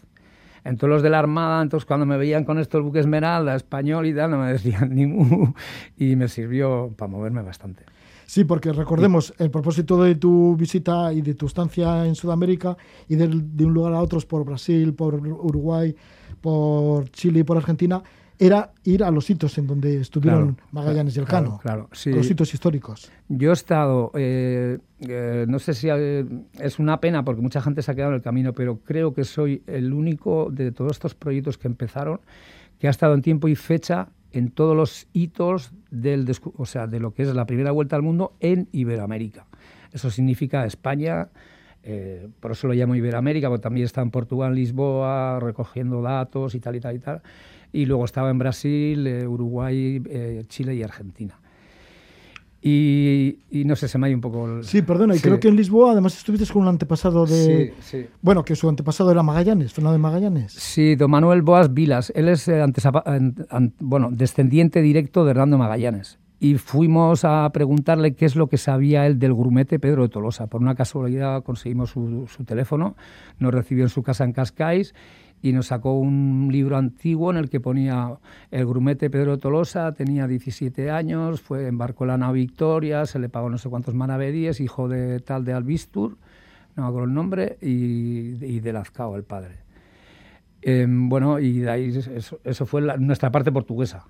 En 0.65 0.77
todos 0.77 0.91
los 0.91 1.03
de 1.03 1.11
la 1.11 1.21
armada, 1.21 1.63
entonces 1.63 1.87
cuando 1.87 2.05
me 2.05 2.17
veían 2.17 2.45
con 2.45 2.59
esto 2.59 2.79
el 2.79 2.83
buque 2.83 2.99
Esmeralda, 2.99 3.55
español 3.55 4.05
y 4.07 4.15
tal, 4.15 4.33
no 4.33 4.39
me 4.39 4.53
decían 4.53 4.91
ni 4.95 5.07
mu. 5.07 5.53
Y 5.97 6.17
me 6.17 6.27
sirvió 6.27 6.91
para 6.97 7.11
moverme 7.13 7.43
bastante. 7.43 7.85
Sí, 8.27 8.45
porque 8.45 8.73
recordemos, 8.73 9.35
el 9.39 9.51
propósito 9.51 10.03
de 10.03 10.15
tu 10.15 10.57
visita 10.57 11.13
y 11.13 11.21
de 11.21 11.35
tu 11.35 11.47
estancia 11.47 12.07
en 12.07 12.15
Sudamérica 12.15 12.77
y 13.07 13.15
de, 13.17 13.29
de 13.29 13.65
un 13.67 13.75
lugar 13.75 13.93
a 13.93 14.01
otros 14.01 14.25
por 14.25 14.43
Brasil, 14.45 14.95
por 14.95 15.15
Uruguay, 15.17 15.95
por 16.43 17.11
Chile 17.11 17.41
y 17.41 17.43
por 17.45 17.57
Argentina, 17.57 18.03
era 18.39 18.73
ir 18.85 19.05
a 19.05 19.11
los 19.11 19.25
sitios 19.25 19.57
en 19.59 19.69
donde 19.69 20.01
estuvieron 20.01 20.55
Claro, 20.55 20.69
Magallanes 20.73 21.17
y 21.17 21.21
Elcano, 21.21 21.59
claro, 21.63 21.89
sí. 21.93 22.11
los 22.11 22.27
sitios 22.27 22.53
históricos. 22.53 23.11
Yo 23.29 23.51
he 23.51 23.53
estado, 23.53 24.11
eh, 24.15 24.79
eh, 25.01 25.47
no 25.49 25.61
sé 25.61 25.75
si 25.75 25.89
eh, 25.89 26.27
es 26.59 26.79
una 26.81 27.01
pena 27.01 27.25
porque 27.25 27.41
mucha 27.41 27.63
gente 27.63 27.83
se 27.83 27.93
ha 27.93 27.95
quedado 27.95 28.11
en 28.11 28.17
el 28.17 28.23
camino, 28.23 28.53
pero 28.53 28.81
creo 28.81 29.15
que 29.15 29.25
soy 29.25 29.63
el 29.67 29.93
único 29.93 30.49
de 30.51 30.73
todos 30.73 30.93
estos 30.93 31.15
proyectos 31.15 31.57
que 31.57 31.69
empezaron 31.69 32.21
que 32.81 32.89
ha 32.89 32.91
estado 32.91 33.15
en 33.15 33.23
tiempo 33.23 33.47
y 33.47 33.55
fecha 33.55 34.09
en 34.33 34.51
todos 34.51 34.75
los 34.75 35.07
hitos 35.13 35.73
del, 35.93 36.29
o 36.57 36.67
sea, 36.67 36.89
de 36.89 36.99
lo 36.99 37.15
que 37.15 37.23
es 37.23 37.33
la 37.33 37.47
primera 37.47 37.71
vuelta 37.71 37.95
al 37.95 38.03
mundo 38.03 38.35
en 38.41 38.69
Iberoamérica. 38.73 39.47
Eso 39.93 40.11
significa 40.11 40.67
España, 40.67 41.29
eh, 41.85 42.29
por 42.41 42.53
eso 42.53 42.67
lo 42.69 42.75
llamo 42.75 42.95
Iberoamérica, 42.95 43.49
porque 43.49 43.63
también 43.63 43.85
está 43.87 44.03
en 44.03 44.11
Portugal, 44.11 44.55
Lisboa, 44.55 45.41
recogiendo 45.41 46.01
datos 46.03 46.55
y 46.55 46.61
tal 46.61 46.77
y 46.77 46.81
tal 46.81 46.97
y 46.97 46.99
tal. 47.01 47.23
Y 47.73 47.87
luego 47.87 48.05
estaba 48.05 48.31
en 48.31 48.39
Brasil, 48.39 49.07
eh, 49.07 49.27
Uruguay, 49.27 50.03
eh, 50.09 50.45
Chile 50.49 50.75
y 50.75 50.83
Argentina. 50.83 51.39
Y, 52.65 53.39
y 53.51 53.65
no 53.65 53.75
sé, 53.75 53.89
se 53.89 53.99
me 53.99 54.07
ha 54.07 54.11
ido 54.11 54.17
un 54.19 54.21
poco... 54.21 54.47
el- 54.59 54.65
Sí, 54.65 54.83
perdona, 54.83 55.15
y 55.15 55.19
Sí. 55.19 55.25
creo 55.25 55.41
que 55.41 55.49
en 55.49 55.57
Lisboa 55.57 55.93
además 55.93 56.17
estuviste 56.17 56.47
con 56.53 56.63
un 56.63 56.69
antepasado 56.69 57.27
de... 57.27 57.73
Sí, 57.81 57.83
sí. 58.03 58.07
Bueno, 58.21 58.45
que 58.45 58.55
su 58.55 58.69
antepasado 58.69 59.11
era 59.11 59.25
Magallanes, 59.25 59.73
Fernando 59.73 59.95
de 59.95 59.99
Magallanes. 59.99 60.53
Sí, 60.53 60.95
don 60.95 61.11
Manuel 61.11 61.43
Boas 61.43 61.75
Vilas. 61.75 62.13
Él 62.15 62.29
es 62.29 62.47
eh, 62.47 62.63
antesapa- 62.63 63.03
bueno, 63.81 64.11
descendiente 64.13 64.81
directo 64.81 65.25
de 65.25 65.33
Hernando 65.33 65.59
Magallanes. 65.59 66.21
Y 66.43 66.59
fuimos 66.59 67.25
a 67.25 67.49
preguntarle 67.53 68.17
qué 68.17 68.25
es 68.25 68.35
lo 68.35 68.49
que 68.49 68.57
sabía 68.59 69.07
él 69.07 69.21
del 69.21 69.33
grumete 69.33 69.79
Pedro 69.79 70.03
de 70.03 70.09
Tolosa. 70.09 70.49
Por 70.49 70.61
una 70.61 70.75
casualidad 70.75 71.45
conseguimos 71.45 71.91
su, 71.91 72.27
teléfono, 72.45 72.97
nos 73.39 73.55
recibió 73.55 73.85
en 73.85 73.91
su 73.91 74.03
casa 74.03 74.25
en 74.25 74.33
Cascais 74.33 74.93
y 75.41 75.53
nos 75.53 75.69
sacó 75.69 75.93
un 75.97 76.49
libro 76.51 76.77
antiguo 76.77 77.31
en 77.31 77.37
el 77.37 77.49
que 77.49 77.61
ponía 77.61 78.19
el 78.51 78.67
grumete 78.67 79.09
Pedro 79.09 79.31
de 79.31 79.39
Tolosa, 79.39 79.93
tenía 79.93 80.27
17 80.27 80.91
años, 80.91 81.41
fue 81.41 81.69
embarcó 81.69 82.07
la 82.07 82.19
nave 82.19 82.41
Victoria, 82.41 83.07
se 83.07 83.21
le 83.21 83.29
pagó 83.29 83.49
no 83.49 83.57
sé 83.57 83.69
cuántos 83.69 83.95
maravedíes, 83.95 84.59
hijo 84.59 84.89
de 84.89 85.21
tal 85.21 85.45
de 85.45 85.53
Albistur, 85.53 86.19
no 86.75 86.83
me 86.83 86.89
acuerdo 86.89 87.07
el 87.07 87.15
nombre, 87.15 87.57
y, 87.63 88.45
y 88.45 88.59
de 88.59 88.73
Lazcao, 88.73 89.15
el 89.15 89.23
padre. 89.23 89.59
Eh, 90.63 90.87
bueno, 90.89 91.39
y 91.39 91.61
de 91.61 91.71
ahí 91.71 91.97
eso, 91.97 92.41
eso 92.43 92.67
fue 92.67 92.83
la- 92.83 92.97
nuestra 92.97 93.31
parte 93.31 93.53
portuguesa. 93.53 94.07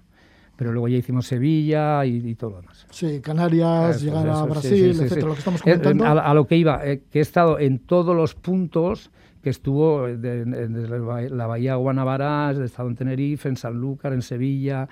Pero 0.56 0.70
luego 0.72 0.86
ya 0.88 0.98
hicimos 0.98 1.26
Sevilla 1.26 2.04
y, 2.04 2.16
y 2.28 2.34
todo 2.34 2.50
lo 2.50 2.56
demás. 2.60 2.86
Sí, 2.90 3.20
Canarias, 3.20 3.96
Eso, 3.96 4.04
llegar 4.04 4.28
a 4.28 4.32
eso, 4.32 4.44
sí, 4.44 4.50
Brasil, 4.50 4.70
sí, 4.70 4.94
sí, 4.98 5.02
etcétera, 5.04 5.26
lo 5.28 5.32
que 5.32 5.38
estamos 5.38 5.60
Eh, 5.60 5.70
eh, 5.70 5.78
comentando. 5.80 6.04
A, 6.06 6.30
a 6.30 6.34
lo 6.34 6.46
que 6.46 6.56
iba, 6.56 6.86
eh, 6.86 7.02
que 7.10 7.18
he 7.18 7.22
estado 7.22 7.58
en 7.58 7.78
todos 7.78 8.14
los 8.14 8.34
puntos 8.34 9.10
que 9.42 9.50
estuvo 9.50 10.06
de- 10.06 10.44
de- 10.44 10.68
desde 10.68 10.88
la 10.88 10.98
Bahía- 11.04 11.28
la 11.30 11.46
Bahía 11.48 11.74
Guanabara, 11.74 12.52
he 12.52 12.64
estado 12.64 12.88
en 12.88 12.94
Tenerife, 12.94 13.48
en 13.48 13.56
Sanlúcar, 13.56 14.12
en 14.12 14.22
Sevilla, 14.22 14.88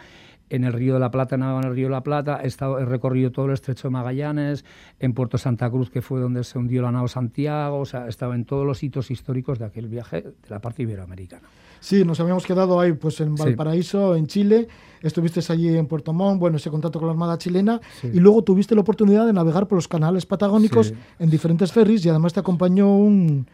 en 0.50 0.64
el 0.64 0.72
Río 0.72 0.94
de 0.94 1.00
la 1.00 1.10
Plata, 1.10 1.36
navegado 1.36 1.62
en 1.62 1.68
el 1.68 1.74
Río 1.74 1.86
de 1.86 1.92
la 1.92 2.02
Plata, 2.02 2.40
he, 2.42 2.46
estado, 2.46 2.78
he 2.78 2.84
recorrido 2.84 3.30
todo 3.30 3.46
el 3.46 3.52
estrecho 3.52 3.88
de 3.88 3.92
Magallanes, 3.92 4.64
en 4.98 5.14
Puerto 5.14 5.38
Santa 5.38 5.70
Cruz, 5.70 5.90
que 5.90 6.02
fue 6.02 6.20
donde 6.20 6.44
se 6.44 6.58
hundió 6.58 6.82
la 6.82 6.92
nao 6.92 7.08
Santiago, 7.08 7.78
o 7.78 7.86
sea, 7.86 8.06
he 8.06 8.08
estado 8.08 8.34
en 8.34 8.44
todos 8.44 8.66
los 8.66 8.82
hitos 8.82 9.10
históricos 9.10 9.58
de 9.58 9.64
aquel 9.64 9.88
viaje 9.88 10.22
de 10.22 10.50
la 10.50 10.60
parte 10.60 10.82
iberoamericana. 10.82 11.48
Sí, 11.80 12.04
nos 12.04 12.20
habíamos 12.20 12.44
quedado 12.44 12.78
ahí 12.78 12.92
pues 12.92 13.20
en 13.22 13.34
Valparaíso, 13.34 14.14
en 14.14 14.26
Chile, 14.26 14.68
estuviste 15.00 15.40
allí 15.50 15.74
en 15.76 15.86
Puerto 15.86 16.12
Montt, 16.12 16.38
bueno, 16.38 16.58
ese 16.58 16.70
contacto 16.70 16.98
con 16.98 17.08
la 17.08 17.12
Armada 17.12 17.38
chilena, 17.38 17.80
y 18.02 18.20
luego 18.20 18.44
tuviste 18.44 18.74
la 18.74 18.82
oportunidad 18.82 19.24
de 19.26 19.32
navegar 19.32 19.66
por 19.66 19.76
los 19.76 19.88
canales 19.88 20.26
patagónicos 20.26 20.92
en 21.18 21.30
diferentes 21.30 21.72
ferries 21.72 22.04
y 22.04 22.10
además 22.10 22.34
te 22.34 22.40
acompañó 22.40 22.94
un, 22.94 23.46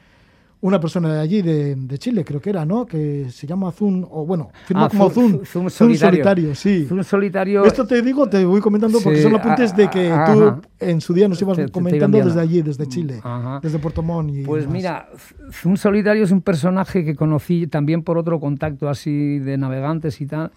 una 0.61 0.81
persona 0.81 1.12
de 1.12 1.20
allí, 1.20 1.43
de, 1.43 1.99
Chile, 1.99 2.24
creo 2.24 2.41
que 2.41 2.51
era, 2.51 2.65
¿no? 2.65 2.87
Que 2.87 3.28
se 3.31 3.47
llama 3.47 3.70
Zun, 3.73 4.07
o 4.11 4.24
bueno, 4.24 4.51
firma 4.65 4.87
ah, 4.87 4.89
como 4.89 5.11
Zun. 5.11 5.45
Zun, 5.45 5.70
solitario. 5.70 6.55
sí. 6.55 6.87
Zun 6.89 7.05
solitario. 7.05 7.65
Esto 7.65 7.87
te 7.87 8.01
digo, 8.03 8.28
te 8.28 8.45
voy 8.45 8.61
comentando 8.61 8.99
porque 9.03 9.23
son 9.23 9.35
apuntes 9.35 9.77
de 9.77 9.89
que 9.89 10.12
tú 10.27 10.61
en 10.81 11.01
su 11.01 11.12
día 11.12 11.28
nos 11.28 11.41
ibas 11.43 11.59
comentando 11.70 12.19
desde 12.19 12.41
allí, 12.41 12.62
desde 12.62 12.87
Chile, 12.87 13.20
desde 13.62 13.78
Puerto 13.78 14.03
Montt. 14.03 14.31
Y 14.35 14.43
pues 14.43 14.66
mira, 14.66 15.09
Zun 15.53 15.77
solitario 15.77 16.24
es 16.24 16.31
un 16.31 16.41
personaje 16.41 17.05
que 17.05 17.15
conocí 17.15 17.66
también 17.66 18.03
por 18.03 18.19
otro 18.19 18.41
contacto 18.41 18.89
así 18.89 19.39
de 19.39 19.59
navegantes 19.59 20.20
y 20.20 20.27
tal. 20.27 20.53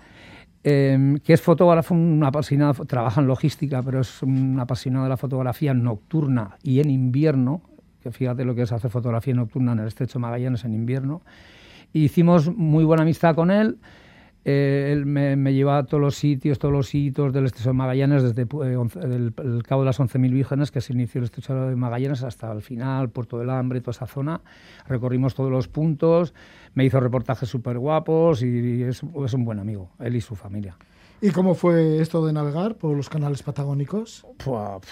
Em, 0.61 1.17
que 1.19 1.31
es 1.31 1.41
fotógrafo, 1.41 1.93
un 1.93 2.21
apasionado, 2.23 2.85
trabaja 2.85 3.21
en 3.21 3.27
logística, 3.27 3.81
pero 3.81 4.01
es 4.01 4.21
un 4.21 4.59
apasionado 4.59 5.05
de 5.05 5.09
la 5.09 5.15
fotografía 5.15 5.73
nocturna 5.73 6.57
y 6.61 6.81
en 6.81 6.89
invierno, 6.89 7.61
que 8.01 8.11
fíjate 8.11 8.45
lo 8.45 8.55
que 8.55 8.63
es 8.63 8.71
hacer 8.71 8.91
fotografía 8.91 9.33
nocturna 9.33 9.73
en 9.73 9.79
el 9.79 9.87
Estrecho 9.87 10.19
Magallanes 10.19 10.65
en 10.65 10.73
invierno. 10.73 11.21
hicimos 11.93 12.55
muy 12.55 12.83
buena 12.83 13.03
amistad 13.03 13.35
con 13.35 13.51
él. 13.51 13.77
Eh, 14.45 14.91
él 14.93 15.05
me, 15.05 15.35
me, 15.35 15.53
llevaba 15.53 15.79
a 15.79 15.85
todos 15.85 15.99
los 15.99 16.15
sitios, 16.15 16.59
todos 16.59 16.73
los 16.73 16.95
hitos 16.95 17.33
del 17.33 17.45
Estrecho 17.45 17.69
de 17.69 17.73
Magallanes, 17.73 18.23
desde 18.23 18.43
eh, 18.43 18.87
el, 19.03 19.63
Cabo 19.63 19.81
de 19.81 19.85
las 19.85 19.99
11.000 19.99 20.31
Vírgenes, 20.31 20.71
que 20.71 20.79
se 20.79 20.93
inició 20.93 21.19
el 21.19 21.25
Estrecho 21.25 21.53
de 21.53 21.75
Magallanes, 21.75 22.23
hasta 22.23 22.51
el 22.51 22.61
final, 22.61 23.09
Puerto 23.09 23.37
del 23.37 23.49
Hambre, 23.49 23.81
toda 23.81 23.91
esa 23.91 24.07
zona. 24.07 24.41
Recorrimos 24.87 25.35
todos 25.35 25.51
los 25.51 25.67
puntos, 25.67 26.33
me 26.73 26.85
hizo 26.85 26.99
reportajes 27.01 27.49
súper 27.49 27.79
guapos 27.79 28.41
y, 28.41 28.83
es, 28.83 29.03
es, 29.03 29.33
un 29.33 29.43
buen 29.43 29.59
amigo, 29.59 29.91
él 29.99 30.15
y 30.15 30.21
su 30.21 30.35
familia. 30.35 30.77
¿Y 31.21 31.31
cómo 31.31 31.53
fue 31.53 31.99
esto 31.99 32.25
de 32.25 32.31
navegar 32.31 32.75
por 32.75 32.95
los 32.95 33.09
canales 33.09 33.43
patagónicos? 33.43 34.25
Pues, 34.37 34.87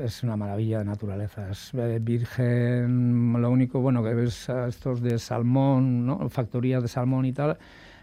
es 0.00 0.22
una 0.22 0.36
maravilla 0.36 0.78
de 0.78 0.84
naturaleza. 0.84 1.50
Es 1.50 1.72
eh, 1.74 1.98
virgen, 2.00 3.32
lo 3.40 3.50
único 3.50 3.80
bueno 3.80 4.02
que 4.02 4.14
ves 4.14 4.48
estos 4.48 5.00
de 5.00 5.18
salmón, 5.18 6.06
¿no? 6.06 6.28
factorías 6.28 6.82
de 6.82 6.88
salmón 6.88 7.26
y 7.26 7.32
tal, 7.32 7.56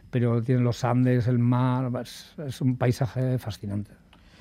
pero 0.09 0.41
tienen 0.41 0.63
los 0.63 0.83
Andes, 0.83 1.27
el 1.27 1.39
mar, 1.39 1.91
es, 2.01 2.61
un 2.61 2.75
paisaje 2.75 3.37
fascinante, 3.37 3.91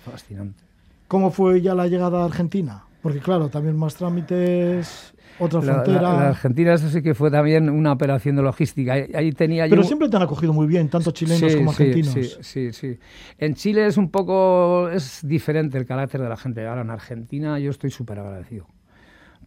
fascinante. 0.04 0.62
¿Cómo 1.08 1.30
fue 1.30 1.60
ya 1.60 1.74
la 1.74 1.86
llegada 1.86 2.22
a 2.22 2.24
Argentina? 2.24 2.84
Porque 3.02 3.20
claro, 3.20 3.48
también 3.48 3.76
más 3.76 3.94
trámites, 3.94 5.14
otra 5.38 5.62
frontera. 5.62 6.00
La, 6.02 6.28
Argentina 6.28 6.74
eso 6.74 6.88
sí 6.88 7.02
que 7.02 7.14
fue 7.14 7.30
también 7.30 7.70
una 7.70 7.92
operación 7.92 8.36
de 8.36 8.42
logística. 8.42 8.92
Ahí, 8.92 9.32
tenía 9.32 9.66
Pero 9.68 9.82
siempre 9.82 10.08
te 10.08 10.16
han 10.16 10.22
acogido 10.22 10.52
muy 10.52 10.66
bien, 10.66 10.88
tanto 10.88 11.10
chilenos 11.10 11.54
como 11.56 11.70
argentinos. 11.70 12.12
Sí, 12.12 12.30
sí, 12.40 12.72
sí. 12.72 12.98
En 13.38 13.54
Chile 13.54 13.86
es 13.86 13.96
un 13.96 14.10
poco 14.10 14.88
es 14.90 15.20
diferente 15.22 15.78
el 15.78 15.86
carácter 15.86 16.20
de 16.20 16.28
la 16.28 16.36
gente. 16.36 16.66
Ahora 16.66 16.82
en 16.82 16.90
Argentina 16.90 17.58
yo 17.58 17.70
estoy 17.70 17.90
súper 17.90 18.18
agradecido. 18.18 18.66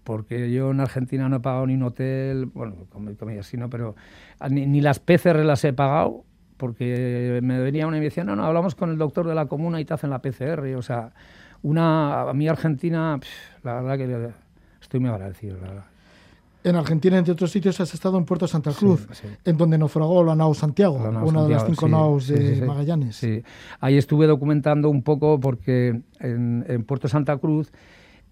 Porque 0.03 0.51
yo 0.51 0.71
en 0.71 0.81
Argentina 0.81 1.29
no 1.29 1.37
he 1.37 1.39
pagado 1.39 1.65
ni 1.65 1.75
un 1.75 1.83
hotel, 1.83 2.47
bueno, 2.47 2.87
comida 2.89 3.39
así, 3.39 3.55
¿no? 3.55 3.69
Pero 3.69 3.95
ni, 4.49 4.65
ni 4.65 4.81
las 4.81 4.99
PCR 4.99 5.45
las 5.45 5.63
he 5.63 5.71
pagado 5.71 6.25
porque 6.57 7.39
me 7.43 7.59
venía 7.59 7.87
una 7.87 7.97
y 7.97 7.99
me 7.99 8.05
decía, 8.05 8.23
no, 8.23 8.35
no, 8.35 8.45
hablamos 8.45 8.75
con 8.75 8.89
el 8.89 8.97
doctor 8.97 9.27
de 9.27 9.35
la 9.35 9.47
comuna 9.47 9.81
y 9.81 9.85
te 9.85 9.93
hacen 9.93 10.09
la 10.09 10.21
PCR. 10.21 10.75
O 10.77 10.81
sea, 10.81 11.11
una, 11.61 12.21
a 12.21 12.33
mí 12.33 12.47
Argentina, 12.47 13.19
la 13.63 13.81
verdad 13.81 13.97
que 13.97 14.33
estoy 14.93 14.99
muy 14.99 15.09
agradecido, 15.09 15.57
la 15.57 15.67
verdad. 15.69 15.85
En 16.63 16.75
Argentina, 16.75 17.17
entre 17.17 17.33
otros 17.33 17.51
sitios, 17.51 17.79
has 17.81 17.93
estado 17.95 18.15
en 18.19 18.25
Puerto 18.25 18.47
Santa 18.47 18.71
Cruz, 18.71 19.07
en 19.43 19.57
donde 19.57 19.75
naufragó 19.75 20.23
la 20.23 20.35
nao 20.35 20.53
Santiago, 20.53 20.95
una 20.95 21.43
de 21.43 21.49
las 21.49 21.65
cinco 21.65 21.87
naos 21.87 22.27
de 22.27 22.63
Magallanes. 22.63 23.15
Sí, 23.15 23.43
ahí 23.79 23.97
estuve 23.97 24.27
documentando 24.27 24.89
un 24.89 25.01
poco 25.01 25.39
porque 25.39 25.99
en, 26.19 26.85
Puerto 26.87 27.07
Santa 27.07 27.37
Cruz, 27.37 27.73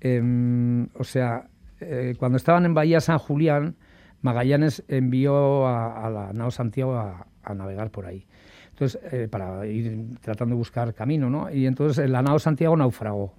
em, 0.01 0.87
o 0.99 1.03
sea, 1.03 1.47
eh, 1.79 2.13
cuando 2.19 2.37
estaban 2.37 2.63
en 2.65 2.75
Bahía 2.75 3.01
San 3.01 3.17
Julián, 3.17 3.75
Magallanes 4.21 4.83
envió 4.87 5.67
a, 5.67 6.09
la 6.11 6.31
nao 6.31 6.51
Santiago 6.51 6.95
a, 6.95 7.25
navegar 7.55 7.89
por 7.89 8.05
ahí. 8.05 8.27
Entonces, 8.69 9.01
eh, 9.11 9.27
para 9.29 9.65
ir 9.65 10.15
tratando 10.21 10.53
de 10.53 10.59
buscar 10.59 10.93
camino, 10.93 11.27
¿no? 11.29 11.51
Y 11.51 11.65
entonces 11.65 12.07
la 12.07 12.21
nao 12.21 12.37
Santiago 12.37 12.77
naufragó. 12.77 13.33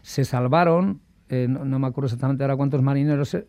Se 0.00 0.24
salvaron 0.24 1.00
eh, 1.32 1.48
no, 1.48 1.78
me 1.78 1.86
acuerdo 1.86 2.08
exactamente 2.08 2.44
ahora 2.44 2.56
cuántos 2.56 2.82
marineros, 2.82 3.32
eh, 3.32 3.46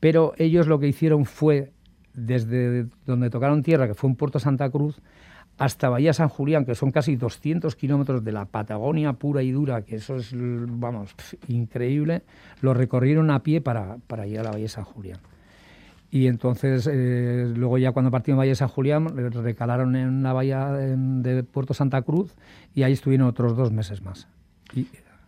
pero 0.00 0.32
ellos 0.36 0.66
lo 0.66 0.80
que 0.80 0.88
hicieron 0.88 1.24
fue, 1.24 1.70
desde 2.12 2.86
donde 3.06 3.30
tocaron 3.30 3.62
tierra, 3.62 3.86
que 3.86 3.94
fue 3.94 4.10
en 4.10 4.16
Puerto 4.16 4.40
Santa 4.40 4.68
Cruz, 4.68 5.00
hasta 5.56 5.88
Bahía 5.88 6.12
San 6.12 6.28
Julián, 6.28 6.64
que 6.64 6.74
son 6.74 6.90
casi 6.90 7.14
200 7.14 7.76
kilómetros 7.76 8.24
de 8.24 8.32
la 8.32 8.46
Patagonia 8.46 9.12
pura 9.12 9.44
y 9.44 9.52
dura, 9.52 9.82
que 9.82 9.96
eso 9.96 10.16
es, 10.16 10.34
vamos, 10.34 11.14
increíble, 11.46 12.22
lo 12.62 12.74
recorrieron 12.74 13.30
a 13.30 13.44
pie 13.44 13.60
para, 13.60 13.98
para 14.08 14.26
llegar 14.26 14.48
a 14.48 14.50
Bahía 14.50 14.68
San 14.68 14.82
Julián. 14.82 15.20
Y 16.10 16.26
entonces, 16.26 16.88
eh, 16.90 17.52
luego 17.54 17.78
ya 17.78 17.92
cuando 17.92 18.10
partieron 18.10 18.38
Bahía 18.38 18.56
San 18.56 18.66
Julián, 18.66 19.06
recalaron 19.44 19.94
en 19.94 20.24
la 20.24 20.32
bahía 20.32 20.66
de 20.72 21.44
Puerto 21.44 21.74
Santa 21.74 22.02
Cruz 22.02 22.34
y 22.74 22.82
ahí 22.82 22.92
estuvieron 22.92 23.28
otros 23.28 23.56
dos 23.56 23.70
meses 23.70 24.02
más. 24.02 24.26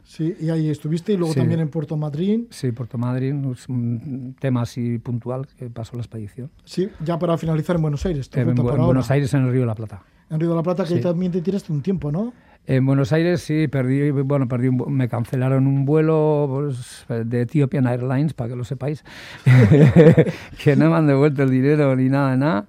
Sí, 0.05 0.35
y 0.41 0.51
ahí 0.51 0.69
estuviste 0.69 1.13
y 1.13 1.17
luego 1.17 1.35
también 1.35 1.61
en 1.61 1.69
Puerto 1.69 1.97
Madryn. 1.97 2.49
Sí, 2.51 2.73
Puerto 2.73 2.99
Madryn, 2.99 3.55
un 3.69 4.37
tema 4.39 4.63
así 4.63 4.99
puntual 4.99 5.47
que 5.47 5.71
pasó 5.71 5.97
la 5.97 6.03
expedición. 6.03 6.51
Sí, 6.65 6.89
ya 7.05 7.19
para 7.19 7.39
finalizar 7.39 7.77
en 7.77 7.83
Buenos 7.83 8.05
Aires. 8.05 8.31
En, 8.35 8.55
Buenos 8.55 9.11
Aires, 9.11 9.33
en 9.35 9.45
el 9.45 9.53
Río 9.53 9.61
de 9.61 9.67
la 9.67 9.75
Plata. 9.75 10.03
En 10.29 10.41
Río 10.41 10.51
de 10.51 10.57
la 10.57 10.63
Plata, 10.63 10.85
que 10.85 10.97
también 10.97 11.31
te 11.31 11.41
tiraste 11.41 11.73
un 11.73 11.83
tiempo, 11.83 12.11
¿no? 12.11 12.33
En 12.67 12.87
Buenos 12.87 13.13
Aires 13.13 13.43
sí, 13.43 13.67
perdí, 13.67 14.11
bueno, 14.11 14.47
perdí 14.47 14.71
me 14.71 15.09
cancelaron 15.09 15.67
un 15.67 15.85
vuelo 15.85 16.47
pues, 16.49 17.05
de 17.09 17.43
Ethiopian 17.43 17.87
Airlines, 17.87 18.35
para 18.35 18.51
que 18.51 18.57
lo 18.57 18.65
sepáis, 18.65 19.05
que 20.63 20.77
no 20.77 20.91
me 20.91 20.97
han 20.97 21.07
devuelto 21.07 21.43
el 21.43 21.51
dinero 21.51 21.95
ni 21.97 22.09
nada, 22.09 22.37
nada. 22.37 22.67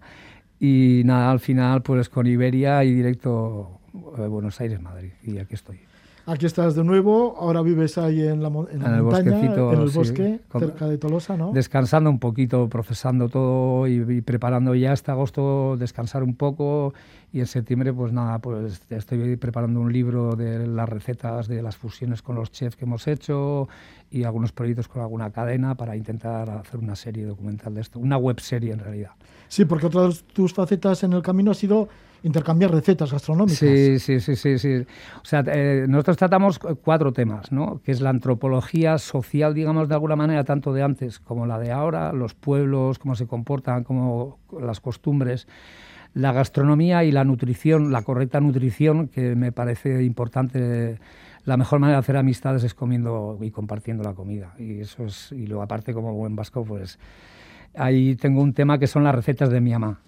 Y 0.60 1.02
nada, 1.06 1.30
al 1.30 1.40
final, 1.40 1.82
pues 1.84 2.10
con 2.10 2.26
Iberia 2.26 2.84
y 2.84 2.94
directo 2.94 3.82
a 4.18 4.28
Buenos 4.28 4.62
Aires, 4.62 4.82
Madrid. 4.82 5.12
Y 5.24 5.38
aquí 5.38 5.56
estoy. 5.56 5.80
Aquí 6.26 6.46
estás 6.46 6.74
de 6.74 6.86
nuevo, 6.86 7.36
ahora 7.38 7.62
vives 7.62 7.98
ahí 7.98 8.22
en 8.22 8.42
la, 8.42 8.48
en 8.48 8.82
la 8.82 9.02
montaña, 9.02 9.40
en 9.40 9.80
el 9.82 9.90
bosque, 9.90 10.40
cerca 10.58 10.88
de 10.88 10.98
Tolosa, 10.98 11.36
¿no? 11.36 11.52
Descansando 11.52 12.10
un 12.10 12.20
poquito, 12.20 12.70
procesando 12.70 13.28
todo 13.28 13.88
y, 13.88 14.22
preparando 14.22 14.74
ya 14.74 14.94
hasta 14.94 15.12
agosto 15.12 15.76
descansar 15.76 16.24
un 16.24 16.36
poco 16.36 16.94
y 17.34 17.42
en 17.42 17.48
septiembre 17.48 17.92
pues 17.92 18.14
nada, 18.14 18.40
pues 18.40 18.82
estoy 18.90 19.36
preparando 19.36 19.82
un 19.82 19.92
libro 19.92 20.38
de 20.38 20.66
las 20.66 20.88
recetas 20.88 21.50
de 21.50 21.62
las 21.62 21.76
fusiones 21.76 22.22
con 22.22 22.36
los 22.36 22.52
chefs 22.52 22.78
que 22.78 22.86
hemos 22.86 23.06
hecho 23.08 23.68
y 24.10 24.24
algunos 24.24 24.54
proyectos 24.54 24.88
con 24.88 25.02
alguna 25.02 25.32
cadena 25.32 25.76
para 25.76 25.98
intentar 25.98 26.50
hacer 26.50 26.80
una 26.80 26.96
serie 26.96 27.26
documental 27.26 27.74
de 27.74 27.82
esto, 27.82 28.00
una 28.00 28.16
web 28.16 28.40
serie 28.40 28.72
en 28.72 28.80
realidad. 28.80 29.12
Sí, 29.50 29.66
porque 29.66 29.88
otra 29.88 30.08
de 30.08 30.16
tus 30.32 30.54
facetas 30.54 31.04
en 31.04 31.12
el 31.12 31.22
camino 31.22 31.52
ha 31.52 31.56
sido 31.56 31.90
intercambiar 32.24 32.72
recetas 32.72 33.12
gastronómicas. 33.12 33.60
Sí, 33.60 34.00
sí, 34.00 34.20
sí, 34.20 34.36
sí. 34.36 34.58
sí. 34.58 34.86
O 35.22 35.26
sea, 35.26 35.44
eh, 35.48 35.86
nosotros 35.88 36.18
tratamos 36.18 36.58
cuatro 36.60 37.12
temas, 37.12 37.52
¿no? 37.52 37.82
Que 37.84 37.92
es 37.92 38.02
la 38.02 38.10
antropología 38.10 38.98
social, 38.98 39.54
digamos, 39.54 39.90
de 39.90 39.96
alguna 39.96 40.16
manera, 40.16 40.44
tanto 40.44 40.74
de 40.74 40.82
antes 40.82 41.20
como 41.20 41.46
la 41.46 41.60
de 41.60 41.72
ahora, 41.72 42.14
los 42.14 42.34
pueblos, 42.34 42.98
cómo 42.98 43.16
se 43.16 43.28
comportan, 43.28 43.84
cómo 43.84 44.40
las 44.60 44.80
costumbres, 44.80 45.48
la 46.14 46.32
gastronomía 46.32 47.04
y 47.04 47.12
la 47.12 47.26
nutrición, 47.26 47.92
la 47.92 48.04
correcta 48.04 48.40
nutrición, 48.40 49.10
que 49.10 49.36
me 49.36 49.52
parece 49.52 50.04
importante. 50.04 51.00
La 51.46 51.58
mejor 51.58 51.80
manera 51.80 51.98
de 51.98 52.00
hacer 52.00 52.16
amistades 52.16 52.64
es 52.64 52.74
comiendo 52.74 53.38
y 53.42 53.52
compartiendo 53.52 54.02
la 54.02 54.14
comida. 54.14 54.54
Y 54.58 54.80
eso 54.80 55.06
es, 55.06 55.34
y 55.34 55.46
luego 55.46 55.62
aparte 55.62 55.94
como 55.94 56.14
buen 56.14 56.38
vasco, 56.38 56.64
pues 56.64 57.00
ahí 57.76 58.16
tengo 58.16 58.42
un 58.42 58.54
tema 58.54 58.80
que 58.80 58.88
son 58.88 59.04
las 59.04 59.14
recetas 59.14 59.50
de 59.50 59.60
mi 59.60 59.72
mamá 59.72 60.00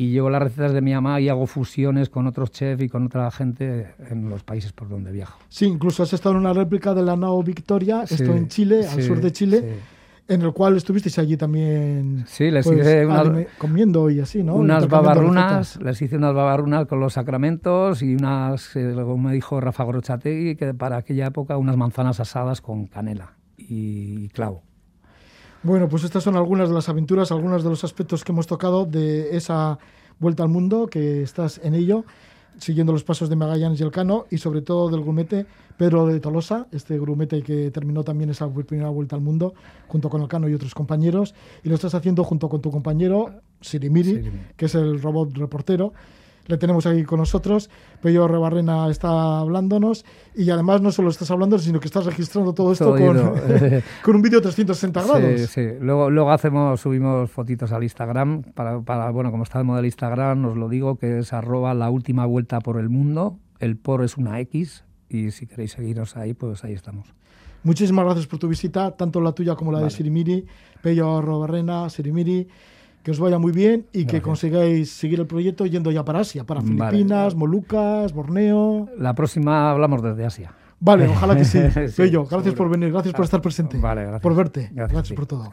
y 0.00 0.12
llevo 0.12 0.30
las 0.30 0.40
recetas 0.40 0.72
de 0.72 0.80
mi 0.80 0.94
mamá 0.94 1.20
y 1.20 1.28
hago 1.28 1.48
fusiones 1.48 2.08
con 2.08 2.28
otros 2.28 2.52
chefs 2.52 2.80
y 2.84 2.88
con 2.88 3.06
otra 3.06 3.28
gente 3.32 3.94
en 4.08 4.30
los 4.30 4.44
países 4.44 4.72
por 4.72 4.88
donde 4.88 5.10
viajo. 5.10 5.40
Sí, 5.48 5.66
incluso 5.66 6.04
has 6.04 6.12
estado 6.12 6.36
en 6.36 6.42
una 6.42 6.52
réplica 6.52 6.94
de 6.94 7.02
la 7.02 7.16
Nao 7.16 7.42
Victoria, 7.42 8.04
esto 8.08 8.32
en 8.32 8.46
Chile, 8.46 8.86
al 8.86 9.02
sur 9.02 9.20
de 9.20 9.32
Chile. 9.32 9.74
En 10.28 10.42
el 10.42 10.52
cual 10.52 10.76
estuvisteis 10.76 11.18
allí 11.18 11.36
también 11.36 12.24
sí, 12.28 12.48
les 12.50 12.64
pues, 12.64 12.78
hice 12.78 13.48
comiendo 13.56 14.08
y 14.08 14.20
así, 14.20 14.44
¿no? 14.44 14.54
Unas 14.54 14.86
babarrunas, 14.86 15.80
les 15.82 16.00
hice 16.00 16.16
unas 16.16 16.34
babarrunas 16.34 16.86
con 16.86 17.00
los 17.00 17.14
sacramentos 17.14 18.00
y 18.00 18.14
unas, 18.14 18.76
eh, 18.76 18.92
luego 18.94 19.16
me 19.16 19.32
dijo 19.32 19.60
Rafa 19.60 19.82
Gorochategui, 19.82 20.54
que 20.54 20.74
para 20.74 20.98
aquella 20.98 21.26
época 21.26 21.56
unas 21.56 21.76
manzanas 21.76 22.20
asadas 22.20 22.60
con 22.60 22.86
canela 22.86 23.32
y 23.56 24.28
clavo. 24.28 24.67
Bueno, 25.62 25.88
pues 25.88 26.04
estas 26.04 26.22
son 26.22 26.36
algunas 26.36 26.68
de 26.68 26.74
las 26.74 26.88
aventuras, 26.88 27.32
algunos 27.32 27.64
de 27.64 27.70
los 27.70 27.82
aspectos 27.82 28.24
que 28.24 28.32
hemos 28.32 28.46
tocado 28.46 28.86
de 28.86 29.36
esa 29.36 29.78
vuelta 30.20 30.44
al 30.44 30.48
mundo, 30.48 30.86
que 30.86 31.22
estás 31.22 31.60
en 31.62 31.74
ello. 31.74 32.04
siguiendo 32.58 32.92
los 32.92 33.04
pasos 33.04 33.28
de 33.28 33.36
Magallanes 33.36 33.78
y 33.78 33.84
Elcano 33.84 34.26
y 34.30 34.38
sobre 34.38 34.62
todo 34.62 34.90
del 34.90 35.02
grumete 35.02 35.46
Pedro 35.76 36.06
de 36.06 36.18
Tolosa, 36.18 36.66
este 36.72 36.98
grumete 36.98 37.40
que 37.42 37.70
terminó 37.70 38.02
también 38.02 38.30
esa 38.30 38.52
primera 38.52 38.88
vuelta 38.88 39.14
al 39.14 39.22
mundo 39.22 39.54
junto 39.86 40.10
con 40.10 40.22
Elcano 40.22 40.48
y 40.48 40.54
otros 40.54 40.74
compañeros 40.74 41.36
y 41.62 41.68
lo 41.68 41.76
estás 41.76 41.94
haciendo 41.94 42.24
junto 42.24 42.48
con 42.48 42.60
tu 42.60 42.72
compañero 42.72 43.30
Sirimiri, 43.60 44.28
que 44.56 44.66
es 44.66 44.74
el 44.74 45.00
robot 45.00 45.36
reportero 45.36 45.92
le 46.48 46.56
tenemos 46.56 46.86
aquí 46.86 47.04
con 47.04 47.20
nosotros. 47.20 47.70
Pello 48.02 48.26
Rebarrena 48.26 48.90
está 48.90 49.38
hablándonos 49.38 50.04
y 50.34 50.50
además 50.50 50.80
no 50.80 50.90
solo 50.90 51.10
estás 51.10 51.30
hablando, 51.30 51.58
sino 51.58 51.78
que 51.78 51.86
estás 51.86 52.06
registrando 52.06 52.52
todo 52.54 52.72
esto 52.72 52.90
con, 54.04 54.16
un 54.16 54.22
vídeo 54.22 54.40
360 54.40 55.02
grados. 55.04 55.40
Sí, 55.40 55.46
sí. 55.46 55.68
Luego, 55.80 56.10
luego 56.10 56.32
hacemos, 56.32 56.80
subimos 56.80 57.30
fotitos 57.30 57.70
al 57.70 57.82
Instagram. 57.84 58.42
Para, 58.54 58.80
para, 58.80 59.10
bueno, 59.10 59.30
como 59.30 59.44
está 59.44 59.60
el 59.60 59.84
Instagram, 59.84 60.46
os 60.46 60.56
lo 60.56 60.68
digo, 60.68 60.96
que 60.96 61.18
es 61.18 61.32
arroba 61.32 61.74
la 61.74 61.90
última 61.90 62.26
vuelta 62.26 62.60
por 62.60 62.78
el 62.80 62.88
mundo. 62.88 63.38
El 63.60 63.76
por 63.76 64.02
es 64.02 64.16
una 64.16 64.40
X 64.40 64.84
y 65.08 65.30
si 65.30 65.46
queréis 65.46 65.72
seguirnos 65.72 66.16
ahí, 66.16 66.32
pues 66.32 66.64
ahí 66.64 66.72
estamos. 66.72 67.14
Muchísimas 67.62 68.04
gracias 68.04 68.26
por 68.26 68.38
tu 68.38 68.48
visita, 68.48 68.92
tanto 68.92 69.20
la 69.20 69.32
tuya 69.32 69.54
como 69.54 69.72
la 69.72 69.80
de 69.80 69.90
Sirimiri. 69.90 70.46
Pello 70.80 71.20
Rebarrena, 71.20 71.90
Sirimiri 71.90 72.48
que 73.08 73.12
os 73.12 73.20
vaya 73.20 73.38
muy 73.38 73.52
bien 73.52 73.86
y 73.90 74.04
que 74.04 74.20
consigáis 74.20 74.90
seguir 74.90 75.18
el 75.18 75.26
proyecto 75.26 75.64
yendo 75.64 75.90
ya 75.90 76.04
para 76.04 76.20
Asia, 76.20 76.44
para 76.44 76.60
Filipinas, 76.60 77.34
Molucas, 77.34 78.12
Borneo. 78.12 78.86
La 78.98 79.14
próxima 79.14 79.70
hablamos 79.70 80.02
desde 80.02 80.26
Asia. 80.26 80.52
Vale, 80.78 81.08
ojalá 81.16 81.34
que 81.34 81.46
sí. 81.46 81.58
Bello, 81.96 82.26
gracias 82.26 82.54
por 82.54 82.68
venir, 82.68 82.92
gracias 82.92 83.14
por 83.14 83.24
estar 83.24 83.40
presente. 83.40 83.78
Vale, 83.78 84.02
gracias. 84.02 84.20
Por 84.20 84.36
verte. 84.36 84.68
Gracias, 84.74 85.12
por 85.12 85.24
todo. 85.24 85.50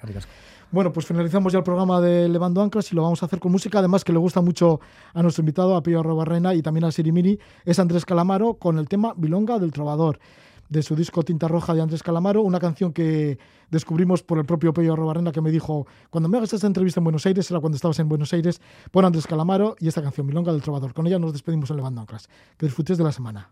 Bueno, 0.70 0.92
pues 0.92 1.06
finalizamos 1.06 1.54
ya 1.54 1.60
el 1.60 1.64
programa 1.64 2.02
de 2.02 2.28
Levando 2.28 2.62
Anclas 2.62 2.92
y 2.92 2.96
lo 2.96 3.04
vamos 3.04 3.24
a 3.24 3.28
hacer 3.28 3.40
con 3.40 3.54
música, 3.54 3.80
además 3.80 4.04
que 4.04 4.12
le 4.12 4.20
gusta 4.20 4.42
mucho 4.42 4.82
a 5.14 5.24
nuestro 5.24 5.42
invitado, 5.42 5.78
a 5.78 5.82
Pío 5.82 6.04
Barrena 6.04 6.54
y 6.54 6.62
también 6.62 6.84
a 6.84 6.92
Sirimiri, 6.92 7.40
es 7.64 7.80
Andrés 7.80 8.04
Calamaro 8.04 8.56
con 8.56 8.78
el 8.80 8.90
tema 8.90 9.14
Bilonga 9.16 9.60
del 9.60 9.72
Trovador 9.72 10.20
de 10.70 10.84
su 10.84 10.96
disco 10.96 11.24
Tinta 11.24 11.48
Roja 11.48 11.74
de 11.74 11.82
Andrés 11.82 12.04
Calamaro, 12.04 12.42
una 12.42 12.60
canción 12.60 12.94
que 12.94 13.38
descubrimos 13.70 14.24
por 14.24 14.38
el 14.38 14.46
propio 14.46 14.74
Pello 14.74 14.96
Robarrena 14.96 15.32
que 15.32 15.42
me 15.42 15.52
dijo, 15.52 15.88
cuando 16.10 16.30
me 16.30 16.38
hagas 16.38 16.54
esta 16.54 16.68
entrevista 16.68 17.00
en 17.00 17.04
Buenos 17.06 17.26
Aires, 17.26 17.50
era 17.50 17.60
cuando 17.60 17.76
estabas 17.76 18.00
en 18.00 18.10
Buenos 18.10 18.34
Aires, 18.34 18.62
pon 18.92 19.06
Andrés 19.06 19.28
Calamaro 19.28 19.76
y 19.80 19.88
esta 19.88 20.02
canción, 20.02 20.28
Milonga 20.28 20.52
del 20.52 20.62
Trovador. 20.62 20.94
Con 20.94 21.08
ella 21.08 21.20
nos 21.20 21.34
despedimos 21.34 21.70
en 21.70 21.78
Levando 21.78 22.02
Anclas. 22.02 22.30
Que 22.58 22.66
disfrutes 22.66 22.98
de 22.98 23.04
la 23.04 23.12
semana. 23.12 23.52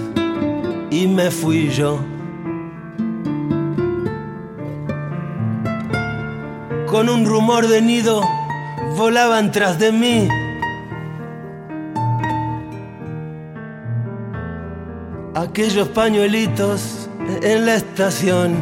y 0.91 1.07
me 1.07 1.31
fui 1.31 1.69
yo. 1.69 1.99
Con 6.87 7.09
un 7.09 7.25
rumor 7.25 7.67
de 7.67 7.81
nido 7.81 8.21
volaban 8.97 9.51
tras 9.51 9.79
de 9.79 9.91
mí. 9.93 10.27
Aquellos 15.33 15.87
pañuelitos 15.87 17.09
en 17.41 17.65
la 17.65 17.75
estación. 17.75 18.55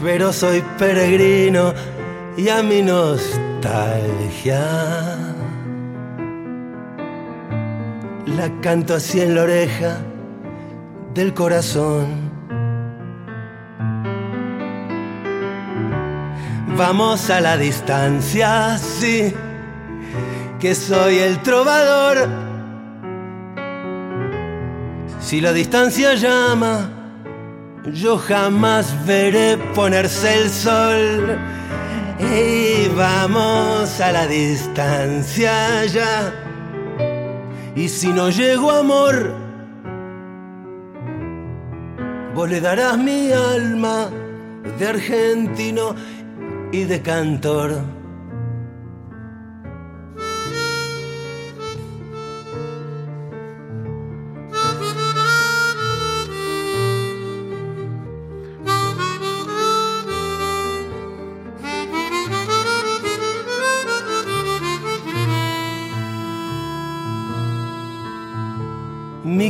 Pero 0.00 0.32
soy 0.32 0.62
peregrino 0.78 1.74
y 2.36 2.48
a 2.48 2.62
mi 2.62 2.82
nostalgia 2.82 4.62
la 8.36 8.50
canto 8.60 8.94
así 8.94 9.20
en 9.20 9.34
la 9.34 9.42
oreja 9.42 9.98
del 11.14 11.32
corazón. 11.32 12.30
Vamos 16.76 17.30
a 17.30 17.40
la 17.40 17.56
distancia, 17.56 18.76
sí, 18.76 19.32
que 20.60 20.74
soy 20.74 21.18
el 21.18 21.40
trovador. 21.40 22.28
Si 25.20 25.40
la 25.40 25.54
distancia 25.54 26.14
llama, 26.14 26.90
yo 27.86 28.18
jamás 28.18 29.06
veré 29.06 29.56
ponerse 29.74 30.42
el 30.42 30.50
sol. 30.50 31.38
Y 32.18 32.88
vamos 32.94 34.00
a 34.00 34.12
la 34.12 34.26
distancia 34.26 35.86
ya 35.86 36.45
y 37.76 37.88
si 37.88 38.08
no 38.08 38.30
llego 38.30 38.70
amor, 38.70 39.34
vos 42.34 42.48
le 42.48 42.60
darás 42.60 42.96
mi 42.96 43.30
alma 43.30 44.10
de 44.78 44.88
argentino 44.88 45.94
y 46.72 46.84
de 46.84 47.02
cantor. 47.02 47.95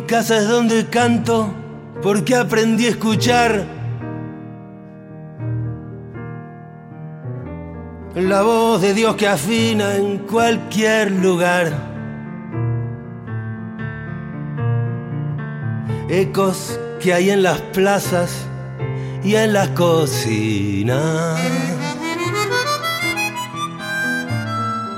Casa 0.07 0.39
es 0.39 0.49
donde 0.49 0.87
canto 0.87 1.53
porque 2.03 2.37
aprendí 2.37 2.87
a 2.87 2.91
escuchar 2.91 3.65
la 8.15 8.43
voz 8.43 8.81
de 8.81 8.95
Dios 8.95 9.16
que 9.16 9.27
afina 9.27 9.97
en 9.97 10.19
cualquier 10.19 11.11
lugar. 11.11 11.73
Ecos 16.09 16.78
que 17.01 17.12
hay 17.12 17.31
en 17.31 17.43
las 17.43 17.61
plazas 17.61 18.47
y 19.24 19.35
en 19.35 19.53
las 19.53 19.69
cocinas. 19.70 21.41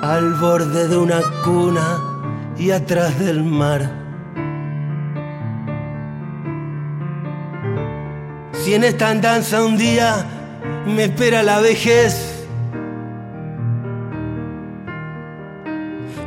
Al 0.02 0.34
borde 0.34 0.86
de 0.86 0.96
una 0.96 1.20
cuna 1.44 1.98
y 2.58 2.70
atrás 2.70 3.18
del 3.18 3.42
mar. 3.42 4.07
Si 8.68 8.74
en 8.74 8.84
esta 8.84 9.08
andanza 9.08 9.64
un 9.64 9.78
día 9.78 10.26
me 10.84 11.04
espera 11.04 11.42
la 11.42 11.58
vejez, 11.58 12.44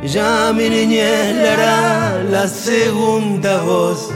ya 0.02 0.52
mi 0.52 0.68
niñez 0.68 1.36
le 1.36 1.48
hará 1.48 2.20
la 2.24 2.48
segunda 2.48 3.62
voz. 3.62 4.10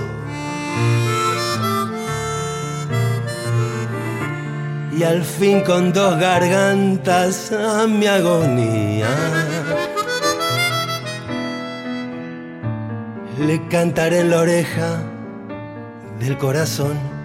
Y 4.99 5.05
al 5.05 5.23
fin 5.23 5.61
con 5.61 5.93
dos 5.93 6.19
gargantas 6.19 7.53
a 7.53 7.87
mi 7.87 8.07
agonía. 8.09 9.07
Le 13.39 13.69
cantaré 13.69 14.19
en 14.19 14.31
la 14.31 14.41
oreja 14.41 14.99
del 16.19 16.37
corazón. 16.37 17.16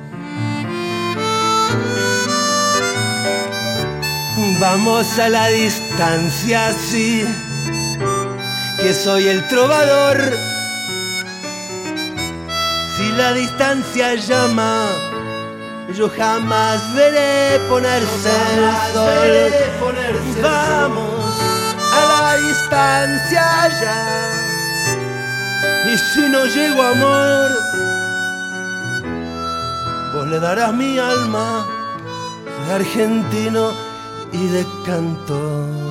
Vamos 4.59 5.17
a 5.17 5.27
la 5.27 5.47
distancia, 5.47 6.71
sí, 6.73 7.25
que 8.77 8.93
soy 8.93 9.27
el 9.27 9.47
trovador. 9.47 10.17
Si 12.95 13.11
la 13.13 13.33
distancia 13.33 14.15
llama, 14.15 14.87
yo 15.95 16.09
jamás 16.09 16.93
veré 16.93 17.59
ponerse 17.67 18.29
el 18.53 18.93
sol. 18.93 19.31
Vamos 20.41 21.35
a 21.93 22.21
la 22.21 22.37
distancia 22.47 23.69
ya. 23.81 24.31
Y 25.91 25.97
si 25.97 26.29
no 26.29 26.45
llego 26.45 26.83
amor, 26.83 27.51
le 30.31 30.39
darás 30.39 30.73
mi 30.73 30.97
alma 30.97 31.67
de 32.65 32.73
argentino 32.73 33.73
y 34.31 34.47
de 34.47 34.65
cantor. 34.85 35.90